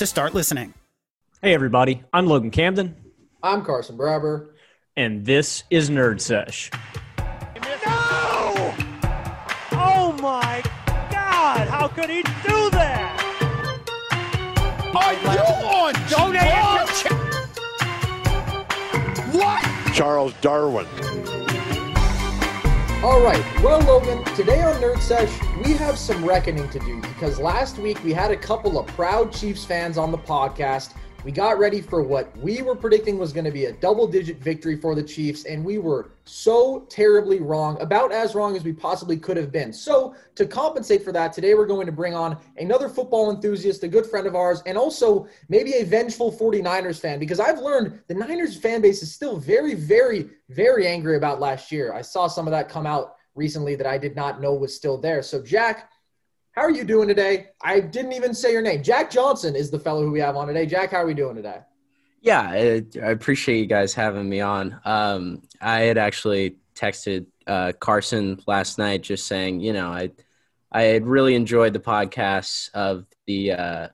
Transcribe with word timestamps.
to 0.00 0.06
start 0.06 0.32
listening. 0.32 0.72
Hey, 1.42 1.52
everybody. 1.52 2.02
I'm 2.10 2.26
Logan 2.26 2.50
Camden. 2.50 2.96
I'm 3.42 3.62
Carson 3.62 3.98
Barber. 3.98 4.54
And 4.96 5.26
this 5.26 5.64
is 5.68 5.90
Nerd 5.90 6.22
Sesh. 6.22 6.70
No! 7.84 8.74
Oh 9.72 10.16
my 10.22 10.62
God! 10.86 11.68
How 11.68 11.86
could 11.86 12.08
he 12.08 12.22
do 12.22 12.70
that? 12.70 13.20
Are 14.94 15.12
you 15.12 15.28
on 15.68 15.92
Donate 16.08 16.48
What? 19.34 19.94
Charles 19.94 20.32
Darwin. 20.40 20.86
All 23.02 23.22
right. 23.22 23.42
Well, 23.62 23.80
Logan, 23.80 24.22
today 24.34 24.60
on 24.60 24.74
Nerd 24.74 25.00
Sesh, 25.00 25.32
we 25.64 25.72
have 25.72 25.96
some 25.98 26.22
reckoning 26.22 26.68
to 26.68 26.78
do 26.80 27.00
because 27.00 27.40
last 27.40 27.78
week 27.78 28.04
we 28.04 28.12
had 28.12 28.30
a 28.30 28.36
couple 28.36 28.78
of 28.78 28.86
proud 28.88 29.32
Chiefs 29.32 29.64
fans 29.64 29.96
on 29.96 30.10
the 30.10 30.18
podcast. 30.18 30.92
We 31.22 31.32
got 31.32 31.58
ready 31.58 31.82
for 31.82 32.02
what 32.02 32.34
we 32.38 32.62
were 32.62 32.74
predicting 32.74 33.18
was 33.18 33.30
going 33.30 33.44
to 33.44 33.50
be 33.50 33.66
a 33.66 33.72
double 33.72 34.06
digit 34.06 34.38
victory 34.38 34.74
for 34.74 34.94
the 34.94 35.02
Chiefs, 35.02 35.44
and 35.44 35.62
we 35.62 35.76
were 35.76 36.12
so 36.24 36.86
terribly 36.88 37.40
wrong, 37.40 37.78
about 37.82 38.10
as 38.10 38.34
wrong 38.34 38.56
as 38.56 38.64
we 38.64 38.72
possibly 38.72 39.18
could 39.18 39.36
have 39.36 39.52
been. 39.52 39.70
So, 39.70 40.14
to 40.36 40.46
compensate 40.46 41.04
for 41.04 41.12
that, 41.12 41.34
today 41.34 41.52
we're 41.52 41.66
going 41.66 41.84
to 41.84 41.92
bring 41.92 42.14
on 42.14 42.38
another 42.56 42.88
football 42.88 43.30
enthusiast, 43.30 43.84
a 43.84 43.88
good 43.88 44.06
friend 44.06 44.26
of 44.26 44.34
ours, 44.34 44.62
and 44.64 44.78
also 44.78 45.28
maybe 45.50 45.74
a 45.74 45.84
vengeful 45.84 46.32
49ers 46.32 46.98
fan, 46.98 47.18
because 47.18 47.38
I've 47.38 47.58
learned 47.58 48.00
the 48.08 48.14
Niners 48.14 48.56
fan 48.56 48.80
base 48.80 49.02
is 49.02 49.12
still 49.12 49.36
very, 49.36 49.74
very, 49.74 50.30
very 50.48 50.86
angry 50.86 51.18
about 51.18 51.38
last 51.38 51.70
year. 51.70 51.92
I 51.92 52.00
saw 52.00 52.28
some 52.28 52.46
of 52.46 52.52
that 52.52 52.70
come 52.70 52.86
out 52.86 53.16
recently 53.34 53.74
that 53.74 53.86
I 53.86 53.98
did 53.98 54.16
not 54.16 54.40
know 54.40 54.54
was 54.54 54.74
still 54.74 54.96
there. 54.96 55.22
So, 55.22 55.42
Jack, 55.42 55.89
how 56.60 56.66
are 56.66 56.70
you 56.70 56.84
doing 56.84 57.08
today? 57.08 57.48
I 57.62 57.80
didn't 57.80 58.12
even 58.12 58.34
say 58.34 58.52
your 58.52 58.60
name. 58.60 58.82
Jack 58.82 59.10
Johnson 59.10 59.56
is 59.56 59.70
the 59.70 59.78
fellow 59.78 60.02
who 60.02 60.10
we 60.10 60.20
have 60.20 60.36
on 60.36 60.46
today. 60.46 60.66
Jack, 60.66 60.90
how 60.90 60.98
are 60.98 61.06
we 61.06 61.14
doing 61.14 61.34
today? 61.34 61.60
Yeah, 62.20 62.42
I, 62.42 62.84
I 63.02 63.12
appreciate 63.12 63.60
you 63.60 63.66
guys 63.66 63.94
having 63.94 64.28
me 64.28 64.42
on. 64.42 64.78
Um, 64.84 65.40
I 65.58 65.80
had 65.80 65.96
actually 65.96 66.56
texted 66.74 67.24
uh, 67.46 67.72
Carson 67.80 68.42
last 68.46 68.76
night 68.76 69.02
just 69.02 69.26
saying, 69.26 69.60
you 69.60 69.72
know, 69.72 69.88
I 69.88 70.10
I 70.70 70.82
had 70.82 71.06
really 71.06 71.34
enjoyed 71.34 71.72
the 71.72 71.80
podcasts 71.80 72.68
of 72.74 73.06
the 73.26 73.52
uh, 73.52 73.88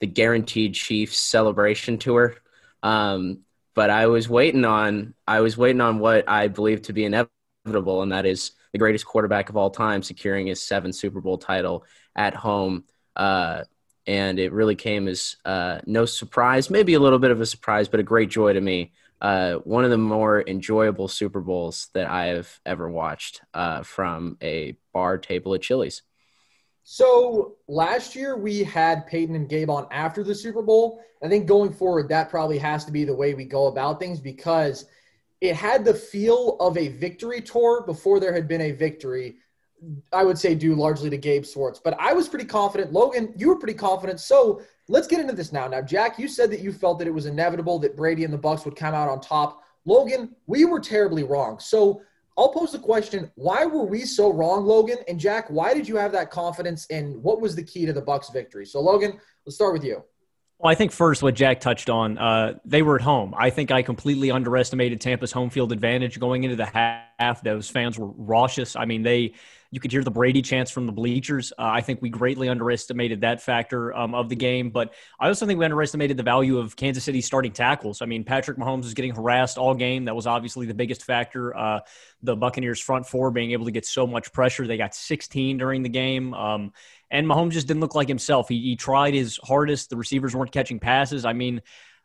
the 0.00 0.06
Guaranteed 0.06 0.74
Chiefs 0.74 1.18
celebration 1.18 1.96
tour, 1.96 2.36
um, 2.82 3.38
but 3.74 3.88
I 3.88 4.08
was 4.08 4.28
waiting 4.28 4.66
on 4.66 5.14
I 5.26 5.40
was 5.40 5.56
waiting 5.56 5.80
on 5.80 6.00
what 6.00 6.28
I 6.28 6.48
believe 6.48 6.82
to 6.82 6.92
be 6.92 7.06
inevitable, 7.06 8.02
and 8.02 8.12
that 8.12 8.26
is 8.26 8.52
the 8.72 8.78
greatest 8.78 9.06
quarterback 9.06 9.48
of 9.48 9.56
all 9.56 9.70
time 9.70 10.02
securing 10.02 10.48
his 10.48 10.62
seventh 10.62 10.96
Super 10.96 11.22
Bowl 11.22 11.38
title 11.38 11.86
at 12.16 12.34
home. 12.34 12.84
Uh, 13.16 13.64
and 14.06 14.38
it 14.38 14.52
really 14.52 14.74
came 14.74 15.08
as 15.08 15.36
uh, 15.44 15.80
no 15.86 16.04
surprise, 16.04 16.70
maybe 16.70 16.94
a 16.94 17.00
little 17.00 17.18
bit 17.18 17.30
of 17.30 17.40
a 17.40 17.46
surprise, 17.46 17.88
but 17.88 18.00
a 18.00 18.04
great 18.04 18.30
joy 18.30 18.52
to 18.52 18.60
me. 18.60 18.92
Uh, 19.20 19.54
one 19.56 19.84
of 19.84 19.90
the 19.90 19.98
more 19.98 20.42
enjoyable 20.46 21.06
Super 21.06 21.40
Bowls 21.40 21.88
that 21.92 22.08
I 22.08 22.26
have 22.26 22.60
ever 22.64 22.90
watched 22.90 23.42
uh, 23.52 23.82
from 23.82 24.38
a 24.42 24.76
bar 24.92 25.18
table 25.18 25.54
at 25.54 25.62
Chili's. 25.62 26.02
So 26.82 27.56
last 27.68 28.16
year 28.16 28.36
we 28.36 28.64
had 28.64 29.06
Peyton 29.06 29.36
and 29.36 29.48
Gabe 29.48 29.68
on 29.68 29.86
after 29.90 30.24
the 30.24 30.34
Super 30.34 30.62
Bowl. 30.62 31.02
I 31.22 31.28
think 31.28 31.46
going 31.46 31.72
forward, 31.72 32.08
that 32.08 32.30
probably 32.30 32.56
has 32.58 32.86
to 32.86 32.92
be 32.92 33.04
the 33.04 33.14
way 33.14 33.34
we 33.34 33.44
go 33.44 33.66
about 33.66 34.00
things 34.00 34.20
because– 34.20 34.86
it 35.40 35.56
had 35.56 35.84
the 35.84 35.94
feel 35.94 36.56
of 36.60 36.76
a 36.76 36.88
victory 36.88 37.40
tour 37.40 37.82
before 37.82 38.20
there 38.20 38.34
had 38.34 38.46
been 38.46 38.60
a 38.60 38.72
victory. 38.72 39.36
I 40.12 40.24
would 40.24 40.38
say 40.38 40.54
due 40.54 40.74
largely 40.74 41.10
to 41.10 41.16
Gabe 41.16 41.44
Swartz, 41.44 41.80
but 41.82 41.96
I 41.98 42.12
was 42.12 42.28
pretty 42.28 42.44
confident. 42.44 42.92
Logan, 42.92 43.32
you 43.36 43.48
were 43.48 43.56
pretty 43.56 43.74
confident. 43.74 44.20
So 44.20 44.62
let's 44.88 45.06
get 45.06 45.20
into 45.20 45.34
this 45.34 45.52
now. 45.52 45.66
Now, 45.68 45.80
Jack, 45.80 46.18
you 46.18 46.28
said 46.28 46.50
that 46.50 46.60
you 46.60 46.72
felt 46.72 46.98
that 46.98 47.08
it 47.08 47.14
was 47.14 47.26
inevitable 47.26 47.78
that 47.80 47.96
Brady 47.96 48.24
and 48.24 48.32
the 48.32 48.38
Bucks 48.38 48.64
would 48.64 48.76
come 48.76 48.94
out 48.94 49.08
on 49.08 49.20
top. 49.20 49.62
Logan, 49.86 50.34
we 50.46 50.64
were 50.64 50.80
terribly 50.80 51.22
wrong. 51.22 51.58
So 51.58 52.02
I'll 52.36 52.52
pose 52.52 52.72
the 52.72 52.78
question: 52.78 53.30
Why 53.34 53.64
were 53.64 53.84
we 53.84 54.02
so 54.02 54.32
wrong, 54.32 54.64
Logan? 54.64 54.98
And 55.08 55.18
Jack, 55.18 55.48
why 55.48 55.74
did 55.74 55.88
you 55.88 55.96
have 55.96 56.12
that 56.12 56.30
confidence? 56.30 56.86
And 56.90 57.22
what 57.22 57.40
was 57.40 57.56
the 57.56 57.62
key 57.62 57.86
to 57.86 57.92
the 57.92 58.02
Bucks' 58.02 58.30
victory? 58.30 58.66
So, 58.66 58.80
Logan, 58.80 59.18
let's 59.46 59.56
start 59.56 59.72
with 59.72 59.84
you. 59.84 60.04
Well, 60.58 60.70
I 60.70 60.74
think 60.74 60.92
first 60.92 61.22
what 61.22 61.34
Jack 61.34 61.60
touched 61.60 61.88
on, 61.88 62.18
uh, 62.18 62.58
they 62.66 62.82
were 62.82 62.96
at 62.96 63.00
home. 63.00 63.34
I 63.34 63.48
think 63.48 63.70
I 63.70 63.80
completely 63.80 64.30
underestimated 64.30 65.00
Tampa's 65.00 65.32
home 65.32 65.48
field 65.48 65.72
advantage 65.72 66.20
going 66.20 66.44
into 66.44 66.56
the 66.56 66.66
half. 66.66 67.42
Those 67.42 67.70
fans 67.70 67.98
were 67.98 68.08
raucous. 68.08 68.76
I 68.76 68.84
mean, 68.84 69.02
they 69.02 69.32
you 69.70 69.78
could 69.78 69.92
hear 69.92 70.02
the 70.02 70.10
Brady 70.10 70.42
chants 70.42 70.70
from 70.70 70.86
the 70.86 70.92
bleachers. 70.92 71.52
Uh, 71.58 71.62
I 71.62 71.80
think 71.80 72.02
we 72.02 72.10
greatly 72.10 72.48
underestimated 72.48 73.20
that 73.20 73.40
factor 73.40 73.94
um, 73.96 74.14
of 74.14 74.28
the 74.28 74.34
game, 74.34 74.70
but 74.70 74.92
I 75.18 75.28
also 75.28 75.46
think 75.46 75.58
we 75.58 75.64
underestimated 75.64 76.16
the 76.16 76.24
value 76.24 76.58
of 76.58 76.74
Kansas 76.74 77.04
City's 77.04 77.26
starting 77.26 77.52
tackles. 77.52 78.02
I 78.02 78.06
mean, 78.06 78.24
Patrick 78.24 78.58
Mahomes 78.58 78.82
was 78.82 78.94
getting 78.94 79.14
harassed 79.14 79.58
all 79.58 79.74
game. 79.74 80.06
That 80.06 80.16
was 80.16 80.26
obviously 80.26 80.66
the 80.66 80.74
biggest 80.74 81.04
factor. 81.04 81.56
Uh, 81.56 81.80
the 82.22 82.34
Buccaneers 82.34 82.80
front 82.80 83.06
four 83.06 83.30
being 83.30 83.52
able 83.52 83.66
to 83.66 83.70
get 83.70 83.86
so 83.86 84.06
much 84.06 84.32
pressure. 84.32 84.66
They 84.66 84.76
got 84.76 84.94
16 84.94 85.58
during 85.58 85.82
the 85.82 85.88
game. 85.88 86.34
Um, 86.34 86.72
and 87.10 87.26
Mahomes 87.26 87.52
just 87.52 87.68
didn't 87.68 87.80
look 87.80 87.94
like 87.94 88.08
himself. 88.08 88.48
He, 88.48 88.60
he 88.60 88.76
tried 88.76 89.14
his 89.14 89.38
hardest. 89.42 89.90
The 89.90 89.96
receivers 89.96 90.34
weren't 90.34 90.52
catching 90.52 90.80
passes. 90.80 91.24
I 91.24 91.32
mean, 91.32 91.62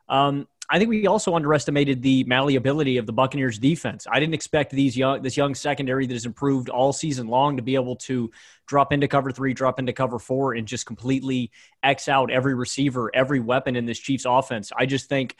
um, 0.08 0.48
I 0.70 0.80
think 0.80 0.90
we 0.90 1.06
also 1.06 1.36
underestimated 1.36 2.02
the 2.02 2.24
malleability 2.24 2.98
of 2.98 3.06
the 3.06 3.14
Buccaneers 3.14 3.60
defense. 3.60 4.08
I 4.10 4.20
didn't 4.20 4.34
expect 4.34 4.72
these 4.72 4.98
young 4.98 5.22
this 5.22 5.38
young 5.38 5.54
secondary 5.54 6.08
that 6.08 6.14
has 6.14 6.26
improved 6.26 6.70
all 6.70 6.92
season 6.92 7.28
long 7.28 7.58
to 7.58 7.64
be 7.64 7.76
able 7.76 7.96
to 7.98 8.32
drop 8.68 8.92
into 8.92 9.08
cover 9.08 9.32
3, 9.32 9.54
drop 9.54 9.80
into 9.80 9.94
cover 9.94 10.18
4 10.18 10.56
and 10.56 10.68
just 10.68 10.86
completely 10.86 11.52
X 11.84 12.08
out 12.08 12.32
every 12.32 12.56
receiver, 12.56 13.12
every 13.14 13.40
weapon 13.40 13.76
in 13.76 13.86
this 13.86 14.00
Chiefs 14.00 14.26
offense. 14.28 14.72
I 14.76 14.86
just 14.88 15.08
think 15.08 15.36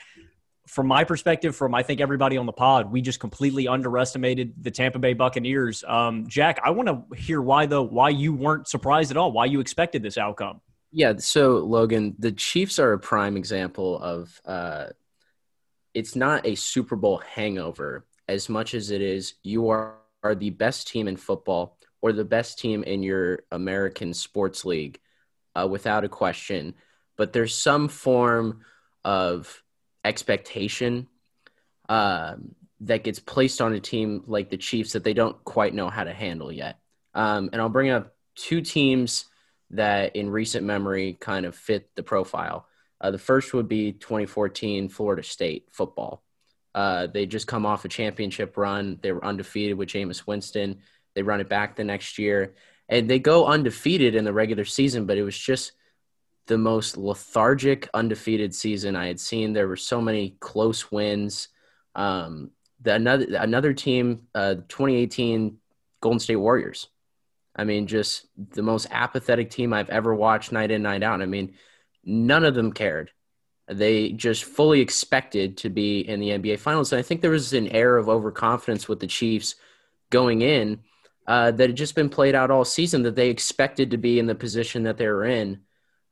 from 0.66 0.86
my 0.86 1.04
perspective, 1.04 1.54
from 1.54 1.74
I 1.74 1.82
think 1.82 2.00
everybody 2.00 2.36
on 2.36 2.46
the 2.46 2.52
pod, 2.52 2.90
we 2.90 3.00
just 3.00 3.20
completely 3.20 3.68
underestimated 3.68 4.52
the 4.60 4.70
Tampa 4.70 4.98
Bay 4.98 5.12
Buccaneers. 5.12 5.84
Um, 5.84 6.26
Jack, 6.28 6.60
I 6.64 6.70
want 6.70 6.88
to 6.88 7.16
hear 7.16 7.40
why 7.40 7.66
though, 7.66 7.82
why 7.82 8.10
you 8.10 8.32
weren't 8.32 8.68
surprised 8.68 9.10
at 9.10 9.16
all, 9.16 9.32
why 9.32 9.46
you 9.46 9.60
expected 9.60 10.02
this 10.02 10.18
outcome. 10.18 10.60
Yeah, 10.92 11.14
so 11.18 11.58
Logan, 11.58 12.14
the 12.18 12.32
Chiefs 12.32 12.78
are 12.78 12.92
a 12.92 12.98
prime 12.98 13.36
example 13.36 13.98
of 13.98 14.40
uh, 14.44 14.86
it's 15.96 16.14
not 16.14 16.46
a 16.46 16.54
Super 16.54 16.94
Bowl 16.94 17.16
hangover 17.16 18.04
as 18.28 18.50
much 18.50 18.74
as 18.74 18.90
it 18.90 19.00
is 19.00 19.32
you 19.42 19.70
are, 19.70 19.94
are 20.22 20.34
the 20.34 20.50
best 20.50 20.88
team 20.88 21.08
in 21.08 21.16
football 21.16 21.78
or 22.02 22.12
the 22.12 22.22
best 22.22 22.58
team 22.58 22.82
in 22.82 23.02
your 23.02 23.44
American 23.50 24.12
sports 24.12 24.66
league, 24.66 25.00
uh, 25.54 25.66
without 25.66 26.04
a 26.04 26.08
question. 26.08 26.74
But 27.16 27.32
there's 27.32 27.54
some 27.54 27.88
form 27.88 28.60
of 29.06 29.62
expectation 30.04 31.08
um, 31.88 32.54
that 32.80 33.02
gets 33.02 33.18
placed 33.18 33.62
on 33.62 33.72
a 33.72 33.80
team 33.80 34.22
like 34.26 34.50
the 34.50 34.58
Chiefs 34.58 34.92
that 34.92 35.02
they 35.02 35.14
don't 35.14 35.42
quite 35.44 35.72
know 35.72 35.88
how 35.88 36.04
to 36.04 36.12
handle 36.12 36.52
yet. 36.52 36.78
Um, 37.14 37.48
and 37.54 37.62
I'll 37.62 37.70
bring 37.70 37.88
up 37.88 38.14
two 38.34 38.60
teams 38.60 39.24
that 39.70 40.14
in 40.14 40.28
recent 40.28 40.66
memory 40.66 41.16
kind 41.18 41.46
of 41.46 41.56
fit 41.56 41.88
the 41.94 42.02
profile. 42.02 42.66
Uh, 43.00 43.10
the 43.10 43.18
first 43.18 43.52
would 43.54 43.68
be 43.68 43.92
2014 43.92 44.88
Florida 44.88 45.22
State 45.22 45.68
football. 45.70 46.22
Uh, 46.74 47.06
they 47.06 47.26
just 47.26 47.46
come 47.46 47.64
off 47.64 47.84
a 47.84 47.88
championship 47.88 48.56
run. 48.56 48.98
They 49.02 49.12
were 49.12 49.24
undefeated 49.24 49.78
with 49.78 49.88
Jameis 49.88 50.26
Winston. 50.26 50.80
They 51.14 51.22
run 51.22 51.40
it 51.40 51.48
back 51.48 51.76
the 51.76 51.84
next 51.84 52.18
year, 52.18 52.54
and 52.88 53.08
they 53.08 53.18
go 53.18 53.46
undefeated 53.46 54.14
in 54.14 54.24
the 54.24 54.32
regular 54.32 54.64
season. 54.64 55.06
But 55.06 55.16
it 55.16 55.22
was 55.22 55.38
just 55.38 55.72
the 56.46 56.58
most 56.58 56.96
lethargic 56.96 57.88
undefeated 57.94 58.54
season 58.54 58.94
I 58.94 59.06
had 59.06 59.18
seen. 59.18 59.52
There 59.52 59.68
were 59.68 59.76
so 59.76 60.00
many 60.00 60.36
close 60.40 60.90
wins. 60.90 61.48
Um, 61.94 62.50
the 62.82 62.94
another 62.94 63.26
another 63.38 63.72
team, 63.72 64.26
uh, 64.34 64.56
2018 64.68 65.56
Golden 66.00 66.20
State 66.20 66.36
Warriors. 66.36 66.88
I 67.54 67.64
mean, 67.64 67.86
just 67.86 68.26
the 68.36 68.62
most 68.62 68.86
apathetic 68.90 69.50
team 69.50 69.72
I've 69.72 69.88
ever 69.88 70.14
watched 70.14 70.52
night 70.52 70.70
in, 70.70 70.82
night 70.82 71.02
out. 71.02 71.22
I 71.22 71.26
mean, 71.26 71.54
none 72.06 72.44
of 72.44 72.54
them 72.54 72.72
cared. 72.72 73.10
They 73.68 74.12
just 74.12 74.44
fully 74.44 74.80
expected 74.80 75.56
to 75.58 75.70
be 75.70 76.00
in 76.00 76.20
the 76.20 76.30
NBA 76.30 76.60
Finals. 76.60 76.92
And 76.92 77.00
I 77.00 77.02
think 77.02 77.20
there 77.20 77.32
was 77.32 77.52
an 77.52 77.68
air 77.68 77.96
of 77.96 78.08
overconfidence 78.08 78.88
with 78.88 79.00
the 79.00 79.08
Chiefs 79.08 79.56
going 80.10 80.40
in 80.42 80.80
uh, 81.26 81.50
that 81.50 81.70
had 81.70 81.76
just 81.76 81.96
been 81.96 82.08
played 82.08 82.36
out 82.36 82.52
all 82.52 82.64
season 82.64 83.02
that 83.02 83.16
they 83.16 83.28
expected 83.28 83.90
to 83.90 83.96
be 83.96 84.20
in 84.20 84.26
the 84.26 84.34
position 84.36 84.84
that 84.84 84.96
they 84.96 85.08
were 85.08 85.24
in. 85.24 85.60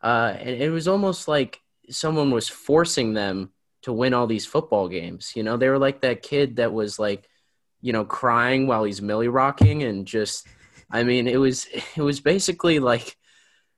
Uh, 0.02 0.35
and 0.38 0.61
it 0.61 0.70
was 0.70 0.88
almost 0.88 1.29
like 1.29 1.61
someone 1.88 2.32
was 2.32 2.49
forcing 2.49 3.14
them 3.14 3.50
to 3.82 3.93
win 3.93 4.14
all 4.14 4.26
these 4.26 4.46
football 4.46 4.88
games. 4.88 5.32
You 5.37 5.44
know, 5.44 5.56
they 5.56 5.69
were 5.69 5.79
like 5.79 6.00
that 6.00 6.23
kid 6.23 6.56
that 6.56 6.73
was 6.73 6.99
like, 6.99 7.29
you 7.81 7.93
know, 7.93 8.05
crying 8.05 8.67
while 8.67 8.82
he's 8.82 9.00
millie 9.00 9.29
rocking 9.29 9.85
and 9.85 10.06
just, 10.06 10.46
I 10.91 11.05
mean, 11.05 11.29
it 11.29 11.37
was, 11.37 11.67
it 11.96 12.02
was 12.02 12.19
basically 12.20 12.81
like, 12.81 13.17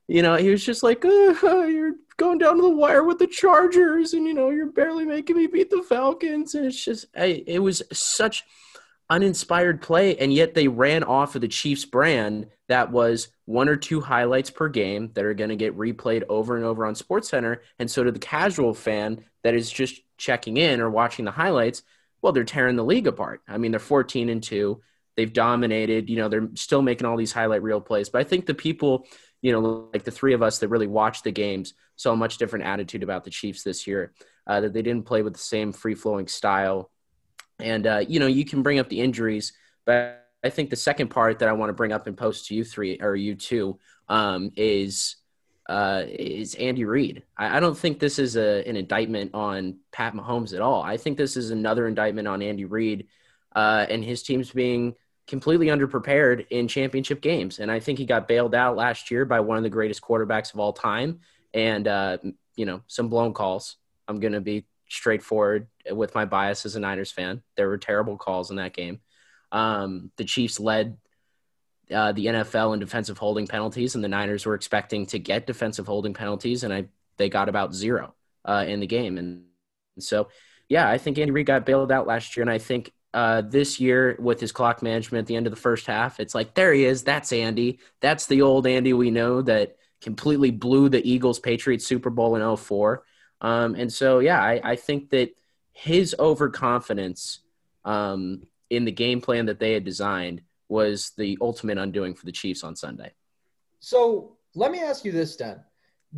you 0.08 0.22
know, 0.22 0.36
he 0.36 0.48
was 0.48 0.64
just 0.64 0.82
like, 0.82 1.04
uh, 1.04 1.08
you're 1.08 1.92
going 2.16 2.38
down 2.38 2.56
to 2.56 2.62
the 2.62 2.68
wire 2.68 3.04
with 3.04 3.18
the 3.18 3.26
Chargers, 3.26 4.14
and 4.14 4.26
you 4.26 4.34
know 4.34 4.50
you're 4.50 4.66
barely 4.66 5.04
making 5.04 5.36
me 5.36 5.46
beat 5.46 5.70
the 5.70 5.82
Falcons, 5.82 6.54
and 6.54 6.66
it's 6.66 6.82
just 6.82 7.06
it 7.14 7.62
was 7.62 7.82
such 7.92 8.44
uninspired 9.08 9.80
play, 9.82 10.16
and 10.16 10.32
yet 10.32 10.54
they 10.54 10.68
ran 10.68 11.04
off 11.04 11.34
of 11.34 11.40
the 11.40 11.48
Chiefs 11.48 11.84
brand 11.84 12.48
that 12.68 12.90
was 12.90 13.28
one 13.44 13.68
or 13.68 13.76
two 13.76 14.00
highlights 14.00 14.50
per 14.50 14.68
game 14.68 15.10
that 15.14 15.24
are 15.24 15.34
going 15.34 15.50
to 15.50 15.56
get 15.56 15.76
replayed 15.78 16.24
over 16.28 16.56
and 16.56 16.64
over 16.64 16.86
on 16.86 16.94
SportsCenter, 16.94 17.58
and 17.78 17.90
so 17.90 18.02
to 18.02 18.12
the 18.12 18.18
casual 18.18 18.74
fan 18.74 19.24
that 19.42 19.54
is 19.54 19.70
just 19.70 20.00
checking 20.18 20.56
in 20.56 20.80
or 20.80 20.90
watching 20.90 21.24
the 21.24 21.30
highlights, 21.30 21.82
well, 22.22 22.32
they're 22.32 22.44
tearing 22.44 22.76
the 22.76 22.84
league 22.84 23.06
apart. 23.06 23.42
I 23.46 23.58
mean, 23.58 23.70
they're 23.70 23.80
14 23.80 24.28
and 24.30 24.42
two. 24.42 24.80
They've 25.16 25.32
dominated. 25.32 26.10
You 26.10 26.16
know, 26.16 26.28
they're 26.28 26.48
still 26.54 26.82
making 26.82 27.06
all 27.06 27.16
these 27.16 27.32
highlight 27.32 27.62
reel 27.62 27.80
plays, 27.80 28.08
but 28.08 28.20
I 28.20 28.24
think 28.24 28.46
the 28.46 28.54
people 28.54 29.06
you 29.42 29.52
know, 29.52 29.88
like 29.92 30.02
the 30.02 30.10
three 30.10 30.34
of 30.34 30.42
us 30.42 30.58
that 30.58 30.68
really 30.68 30.86
watch 30.86 31.22
the 31.22 31.30
games 31.30 31.74
saw 31.96 32.12
a 32.12 32.16
much 32.16 32.38
different 32.38 32.64
attitude 32.64 33.02
about 33.02 33.24
the 33.24 33.30
Chiefs 33.30 33.62
this 33.62 33.86
year. 33.86 34.12
Uh, 34.46 34.60
that 34.60 34.72
they 34.72 34.82
didn't 34.82 35.06
play 35.06 35.22
with 35.22 35.32
the 35.32 35.40
same 35.40 35.72
free 35.72 35.94
flowing 35.94 36.28
style, 36.28 36.90
and 37.58 37.86
uh, 37.86 38.04
you 38.06 38.20
know, 38.20 38.28
you 38.28 38.44
can 38.44 38.62
bring 38.62 38.78
up 38.78 38.88
the 38.88 39.00
injuries, 39.00 39.52
but 39.84 40.26
I 40.44 40.50
think 40.50 40.70
the 40.70 40.76
second 40.76 41.08
part 41.08 41.40
that 41.40 41.48
I 41.48 41.52
want 41.52 41.70
to 41.70 41.74
bring 41.74 41.92
up 41.92 42.06
and 42.06 42.16
post 42.16 42.46
to 42.46 42.54
you 42.54 42.64
three 42.64 42.98
or 43.00 43.16
you 43.16 43.34
two 43.34 43.78
um, 44.08 44.52
is 44.56 45.16
uh, 45.68 46.04
is 46.06 46.54
Andy 46.54 46.84
Reid. 46.84 47.24
I, 47.36 47.56
I, 47.56 47.60
don't 47.60 47.76
think 47.76 47.98
this 47.98 48.20
is 48.20 48.36
a, 48.36 48.62
an 48.68 48.76
indictment 48.76 49.32
on 49.34 49.78
Pat 49.90 50.14
Mahomes 50.14 50.54
at 50.54 50.60
all. 50.60 50.80
I 50.80 50.96
think 50.96 51.18
this 51.18 51.36
is 51.36 51.50
another 51.50 51.88
indictment 51.88 52.28
on 52.28 52.40
Andy 52.40 52.64
Reid 52.64 53.08
uh, 53.56 53.84
and 53.88 54.04
his 54.04 54.22
teams 54.22 54.52
being 54.52 54.94
completely 55.26 55.66
underprepared 55.66 56.46
in 56.50 56.68
championship 56.68 57.20
games. 57.20 57.58
And 57.58 57.68
I 57.68 57.80
think 57.80 57.98
he 57.98 58.06
got 58.06 58.28
bailed 58.28 58.54
out 58.54 58.76
last 58.76 59.10
year 59.10 59.24
by 59.24 59.40
one 59.40 59.56
of 59.56 59.64
the 59.64 59.70
greatest 59.70 60.02
quarterbacks 60.02 60.54
of 60.54 60.60
all 60.60 60.72
time. 60.72 61.18
And, 61.54 61.86
uh, 61.86 62.18
you 62.56 62.66
know, 62.66 62.82
some 62.86 63.08
blown 63.08 63.32
calls. 63.32 63.76
I'm 64.08 64.20
going 64.20 64.32
to 64.32 64.40
be 64.40 64.66
straightforward 64.88 65.68
with 65.90 66.14
my 66.14 66.24
bias 66.24 66.64
as 66.66 66.76
a 66.76 66.80
Niners 66.80 67.10
fan. 67.10 67.42
There 67.56 67.68
were 67.68 67.78
terrible 67.78 68.16
calls 68.16 68.50
in 68.50 68.56
that 68.56 68.74
game. 68.74 69.00
Um, 69.52 70.10
the 70.16 70.24
Chiefs 70.24 70.60
led 70.60 70.96
uh, 71.92 72.12
the 72.12 72.26
NFL 72.26 72.74
in 72.74 72.80
defensive 72.80 73.18
holding 73.18 73.46
penalties, 73.46 73.94
and 73.94 74.02
the 74.02 74.08
Niners 74.08 74.46
were 74.46 74.54
expecting 74.54 75.06
to 75.06 75.18
get 75.18 75.46
defensive 75.46 75.86
holding 75.86 76.14
penalties, 76.14 76.64
and 76.64 76.72
I 76.72 76.86
they 77.16 77.28
got 77.28 77.48
about 77.48 77.74
zero 77.74 78.14
uh, 78.44 78.64
in 78.66 78.80
the 78.80 78.86
game. 78.86 79.18
And, 79.18 79.44
and 79.94 80.04
so, 80.04 80.28
yeah, 80.68 80.88
I 80.88 80.98
think 80.98 81.18
Andy 81.18 81.30
Reid 81.30 81.46
got 81.46 81.64
bailed 81.64 81.90
out 81.90 82.06
last 82.06 82.36
year, 82.36 82.42
and 82.42 82.50
I 82.50 82.58
think 82.58 82.92
uh, 83.14 83.40
this 83.40 83.80
year 83.80 84.16
with 84.18 84.40
his 84.40 84.52
clock 84.52 84.82
management 84.82 85.22
at 85.22 85.26
the 85.26 85.36
end 85.36 85.46
of 85.46 85.50
the 85.50 85.60
first 85.60 85.86
half. 85.86 86.20
It's 86.20 86.34
like, 86.34 86.54
there 86.54 86.74
he 86.74 86.84
is. 86.84 87.02
That's 87.02 87.32
Andy. 87.32 87.78
That's 88.00 88.26
the 88.26 88.42
old 88.42 88.66
Andy 88.66 88.92
we 88.92 89.10
know 89.10 89.40
that 89.42 89.76
completely 90.00 90.50
blew 90.50 90.88
the 90.88 91.08
Eagles 91.08 91.38
Patriots 91.38 91.86
Super 91.86 92.10
Bowl 92.10 92.36
in 92.36 92.56
04. 92.56 93.04
Um, 93.40 93.74
and 93.74 93.92
so, 93.92 94.20
yeah, 94.20 94.40
I, 94.40 94.60
I, 94.62 94.76
think 94.76 95.10
that 95.10 95.30
his 95.72 96.14
overconfidence 96.18 97.40
um, 97.84 98.42
in 98.70 98.86
the 98.86 98.92
game 98.92 99.20
plan 99.20 99.46
that 99.46 99.58
they 99.58 99.72
had 99.74 99.84
designed 99.84 100.40
was 100.68 101.10
the 101.18 101.36
ultimate 101.40 101.76
undoing 101.76 102.14
for 102.14 102.24
the 102.24 102.32
Chiefs 102.32 102.64
on 102.64 102.74
Sunday. 102.74 103.12
So 103.80 104.36
let 104.54 104.72
me 104.72 104.80
ask 104.80 105.04
you 105.04 105.12
this, 105.12 105.36
then. 105.36 105.60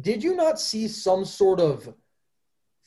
Did 0.00 0.22
you 0.22 0.36
not 0.36 0.60
see 0.60 0.86
some 0.86 1.24
sort 1.24 1.60
of 1.60 1.92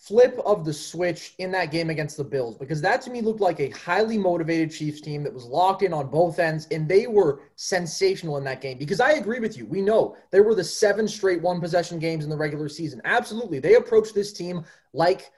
flip 0.01 0.39
of 0.48 0.65
the 0.65 0.74
switch 0.74 1.36
in 1.38 1.51
that 1.51 1.69
game 1.69 1.92
against 1.92 2.18
the 2.18 2.24
Bills 2.24 2.57
because 2.57 2.81
that 2.81 3.03
to 3.03 3.12
me 3.12 3.21
looked 3.21 3.39
like 3.39 3.59
a 3.59 3.69
highly 3.69 4.18
motivated 4.18 4.71
Chiefs 4.71 5.00
team 5.00 5.21
that 5.24 5.31
was 5.31 5.45
locked 5.45 5.83
in 5.83 5.94
on 5.94 6.07
both 6.07 6.39
ends 6.39 6.68
and 6.71 6.89
they 6.89 7.06
were 7.06 7.42
sensational 7.56 8.38
in 8.38 8.44
that 8.44 8.62
game 8.62 8.80
because 8.80 9.00
I 9.00 9.12
agree 9.12 9.39
with 9.39 9.56
you. 9.56 9.68
We 9.68 9.80
know 9.80 10.18
there 10.31 10.42
were 10.42 10.56
the 10.56 10.63
seven 10.63 11.07
straight 11.07 11.39
one 11.39 11.62
possession 11.62 12.00
games 12.00 12.24
in 12.24 12.31
the 12.31 12.38
regular 12.38 12.68
season. 12.68 13.00
Absolutely. 13.06 13.59
They 13.59 13.75
approached 13.75 14.15
this 14.15 14.33
team 14.33 14.65
like 14.92 15.30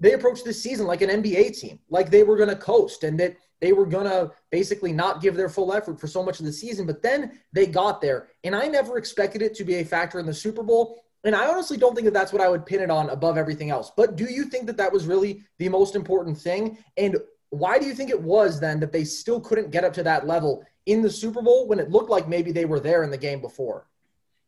they 0.00 0.14
approached 0.14 0.44
this 0.44 0.60
season 0.60 0.88
like 0.88 1.02
an 1.02 1.10
NBA 1.10 1.56
team, 1.56 1.78
like 1.88 2.10
they 2.10 2.24
were 2.24 2.36
going 2.36 2.48
to 2.48 2.56
coast 2.56 3.04
and 3.04 3.20
that 3.20 3.36
they 3.60 3.72
were 3.72 3.86
going 3.86 4.06
to 4.06 4.32
basically 4.50 4.92
not 4.92 5.22
give 5.22 5.36
their 5.36 5.48
full 5.48 5.72
effort 5.72 6.00
for 6.00 6.08
so 6.08 6.24
much 6.24 6.40
of 6.40 6.46
the 6.46 6.52
season. 6.52 6.86
But 6.86 7.02
then 7.02 7.38
they 7.52 7.66
got 7.66 8.00
there. 8.00 8.28
And 8.42 8.54
I 8.54 8.66
never 8.66 8.98
expected 8.98 9.42
it 9.42 9.54
to 9.54 9.64
be 9.64 9.76
a 9.76 9.84
factor 9.84 10.18
in 10.18 10.26
the 10.26 10.34
Super 10.34 10.64
Bowl. 10.64 11.04
And 11.24 11.34
I 11.34 11.48
honestly 11.48 11.76
don't 11.76 11.94
think 11.94 12.04
that 12.04 12.14
that's 12.14 12.32
what 12.32 12.42
I 12.42 12.48
would 12.48 12.64
pin 12.64 12.80
it 12.80 12.90
on 12.90 13.10
above 13.10 13.36
everything 13.36 13.70
else. 13.70 13.90
But 13.96 14.16
do 14.16 14.24
you 14.24 14.44
think 14.44 14.66
that 14.66 14.76
that 14.76 14.92
was 14.92 15.06
really 15.06 15.42
the 15.58 15.68
most 15.68 15.96
important 15.96 16.38
thing? 16.38 16.78
And 16.96 17.16
why 17.50 17.78
do 17.78 17.86
you 17.86 17.94
think 17.94 18.10
it 18.10 18.20
was 18.20 18.60
then 18.60 18.78
that 18.80 18.92
they 18.92 19.04
still 19.04 19.40
couldn't 19.40 19.70
get 19.70 19.84
up 19.84 19.92
to 19.94 20.02
that 20.04 20.26
level 20.26 20.64
in 20.86 21.02
the 21.02 21.10
Super 21.10 21.42
Bowl 21.42 21.66
when 21.66 21.78
it 21.78 21.90
looked 21.90 22.10
like 22.10 22.28
maybe 22.28 22.52
they 22.52 22.64
were 22.64 22.80
there 22.80 23.02
in 23.02 23.10
the 23.10 23.18
game 23.18 23.40
before? 23.40 23.88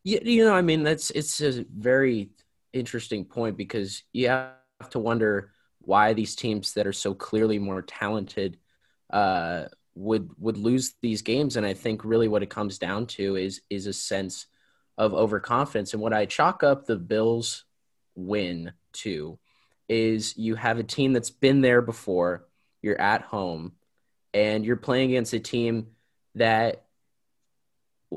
Yeah, 0.03 0.19
you 0.23 0.45
know, 0.45 0.55
I 0.55 0.61
mean, 0.61 0.83
that's 0.83 1.11
it's 1.11 1.41
a 1.41 1.65
very 1.77 2.29
interesting 2.73 3.25
point 3.25 3.57
because 3.57 4.03
you 4.13 4.29
have 4.29 4.55
to 4.91 4.99
wonder 4.99 5.51
why 5.79 6.13
these 6.13 6.35
teams 6.35 6.73
that 6.73 6.87
are 6.87 6.93
so 6.93 7.13
clearly 7.13 7.59
more 7.59 7.81
talented 7.81 8.57
uh, 9.11 9.65
would 9.95 10.29
would 10.39 10.57
lose 10.57 10.93
these 11.01 11.21
games. 11.21 11.57
And 11.57 11.65
I 11.65 11.73
think 11.73 12.05
really 12.05 12.27
what 12.27 12.43
it 12.43 12.49
comes 12.49 12.77
down 12.77 13.07
to 13.07 13.35
is 13.35 13.61
is 13.69 13.87
a 13.87 13.93
sense 13.93 14.47
of 15.01 15.15
overconfidence. 15.15 15.93
And 15.93 16.01
what 16.01 16.13
I 16.13 16.27
chalk 16.27 16.61
up 16.61 16.85
the 16.85 16.95
Bills 16.95 17.65
win 18.13 18.71
to 18.93 19.39
is 19.89 20.37
you 20.37 20.53
have 20.53 20.77
a 20.77 20.83
team 20.83 21.11
that's 21.11 21.31
been 21.31 21.61
there 21.61 21.81
before, 21.81 22.45
you're 22.83 23.01
at 23.01 23.23
home, 23.23 23.71
and 24.31 24.63
you're 24.63 24.75
playing 24.75 25.09
against 25.09 25.33
a 25.33 25.39
team 25.39 25.87
that 26.35 26.85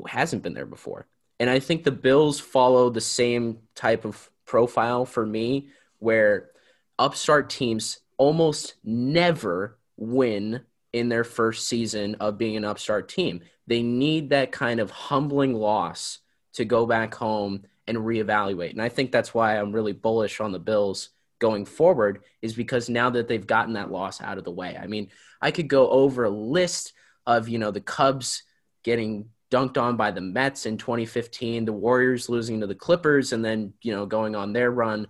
hasn't 0.07 0.43
been 0.43 0.53
there 0.53 0.67
before. 0.67 1.07
And 1.39 1.49
I 1.49 1.57
think 1.57 1.83
the 1.83 1.91
Bills 1.91 2.39
follow 2.39 2.91
the 2.91 3.01
same 3.01 3.57
type 3.73 4.05
of 4.05 4.29
profile 4.45 5.07
for 5.07 5.25
me, 5.25 5.69
where 5.97 6.51
upstart 6.99 7.49
teams 7.49 7.97
almost 8.17 8.75
never 8.83 9.79
win 9.97 10.61
in 10.93 11.09
their 11.09 11.23
first 11.23 11.67
season 11.67 12.13
of 12.19 12.37
being 12.37 12.55
an 12.55 12.63
upstart 12.63 13.09
team. 13.09 13.41
They 13.65 13.81
need 13.81 14.29
that 14.29 14.51
kind 14.51 14.79
of 14.79 14.91
humbling 14.91 15.55
loss 15.55 16.19
to 16.55 16.65
go 16.65 16.85
back 16.85 17.13
home 17.13 17.63
and 17.87 17.97
reevaluate. 17.97 18.71
And 18.71 18.81
I 18.81 18.89
think 18.89 19.11
that's 19.11 19.33
why 19.33 19.57
I'm 19.57 19.71
really 19.71 19.93
bullish 19.93 20.39
on 20.39 20.51
the 20.51 20.59
Bills 20.59 21.09
going 21.39 21.65
forward 21.65 22.23
is 22.41 22.53
because 22.53 22.89
now 22.89 23.09
that 23.09 23.27
they've 23.27 23.45
gotten 23.45 23.73
that 23.73 23.91
loss 23.91 24.21
out 24.21 24.37
of 24.37 24.43
the 24.43 24.51
way. 24.51 24.77
I 24.81 24.87
mean, 24.87 25.09
I 25.41 25.51
could 25.51 25.67
go 25.67 25.89
over 25.89 26.23
a 26.23 26.29
list 26.29 26.93
of, 27.27 27.49
you 27.49 27.59
know, 27.59 27.71
the 27.71 27.81
Cubs 27.81 28.43
getting 28.83 29.29
dunked 29.51 29.77
on 29.77 29.97
by 29.97 30.11
the 30.11 30.21
Mets 30.21 30.65
in 30.65 30.77
2015, 30.77 31.65
the 31.65 31.73
Warriors 31.73 32.29
losing 32.29 32.61
to 32.61 32.67
the 32.67 32.75
Clippers 32.75 33.33
and 33.33 33.43
then, 33.43 33.73
you 33.81 33.93
know, 33.93 34.05
going 34.05 34.35
on 34.35 34.53
their 34.53 34.71
run. 34.71 35.07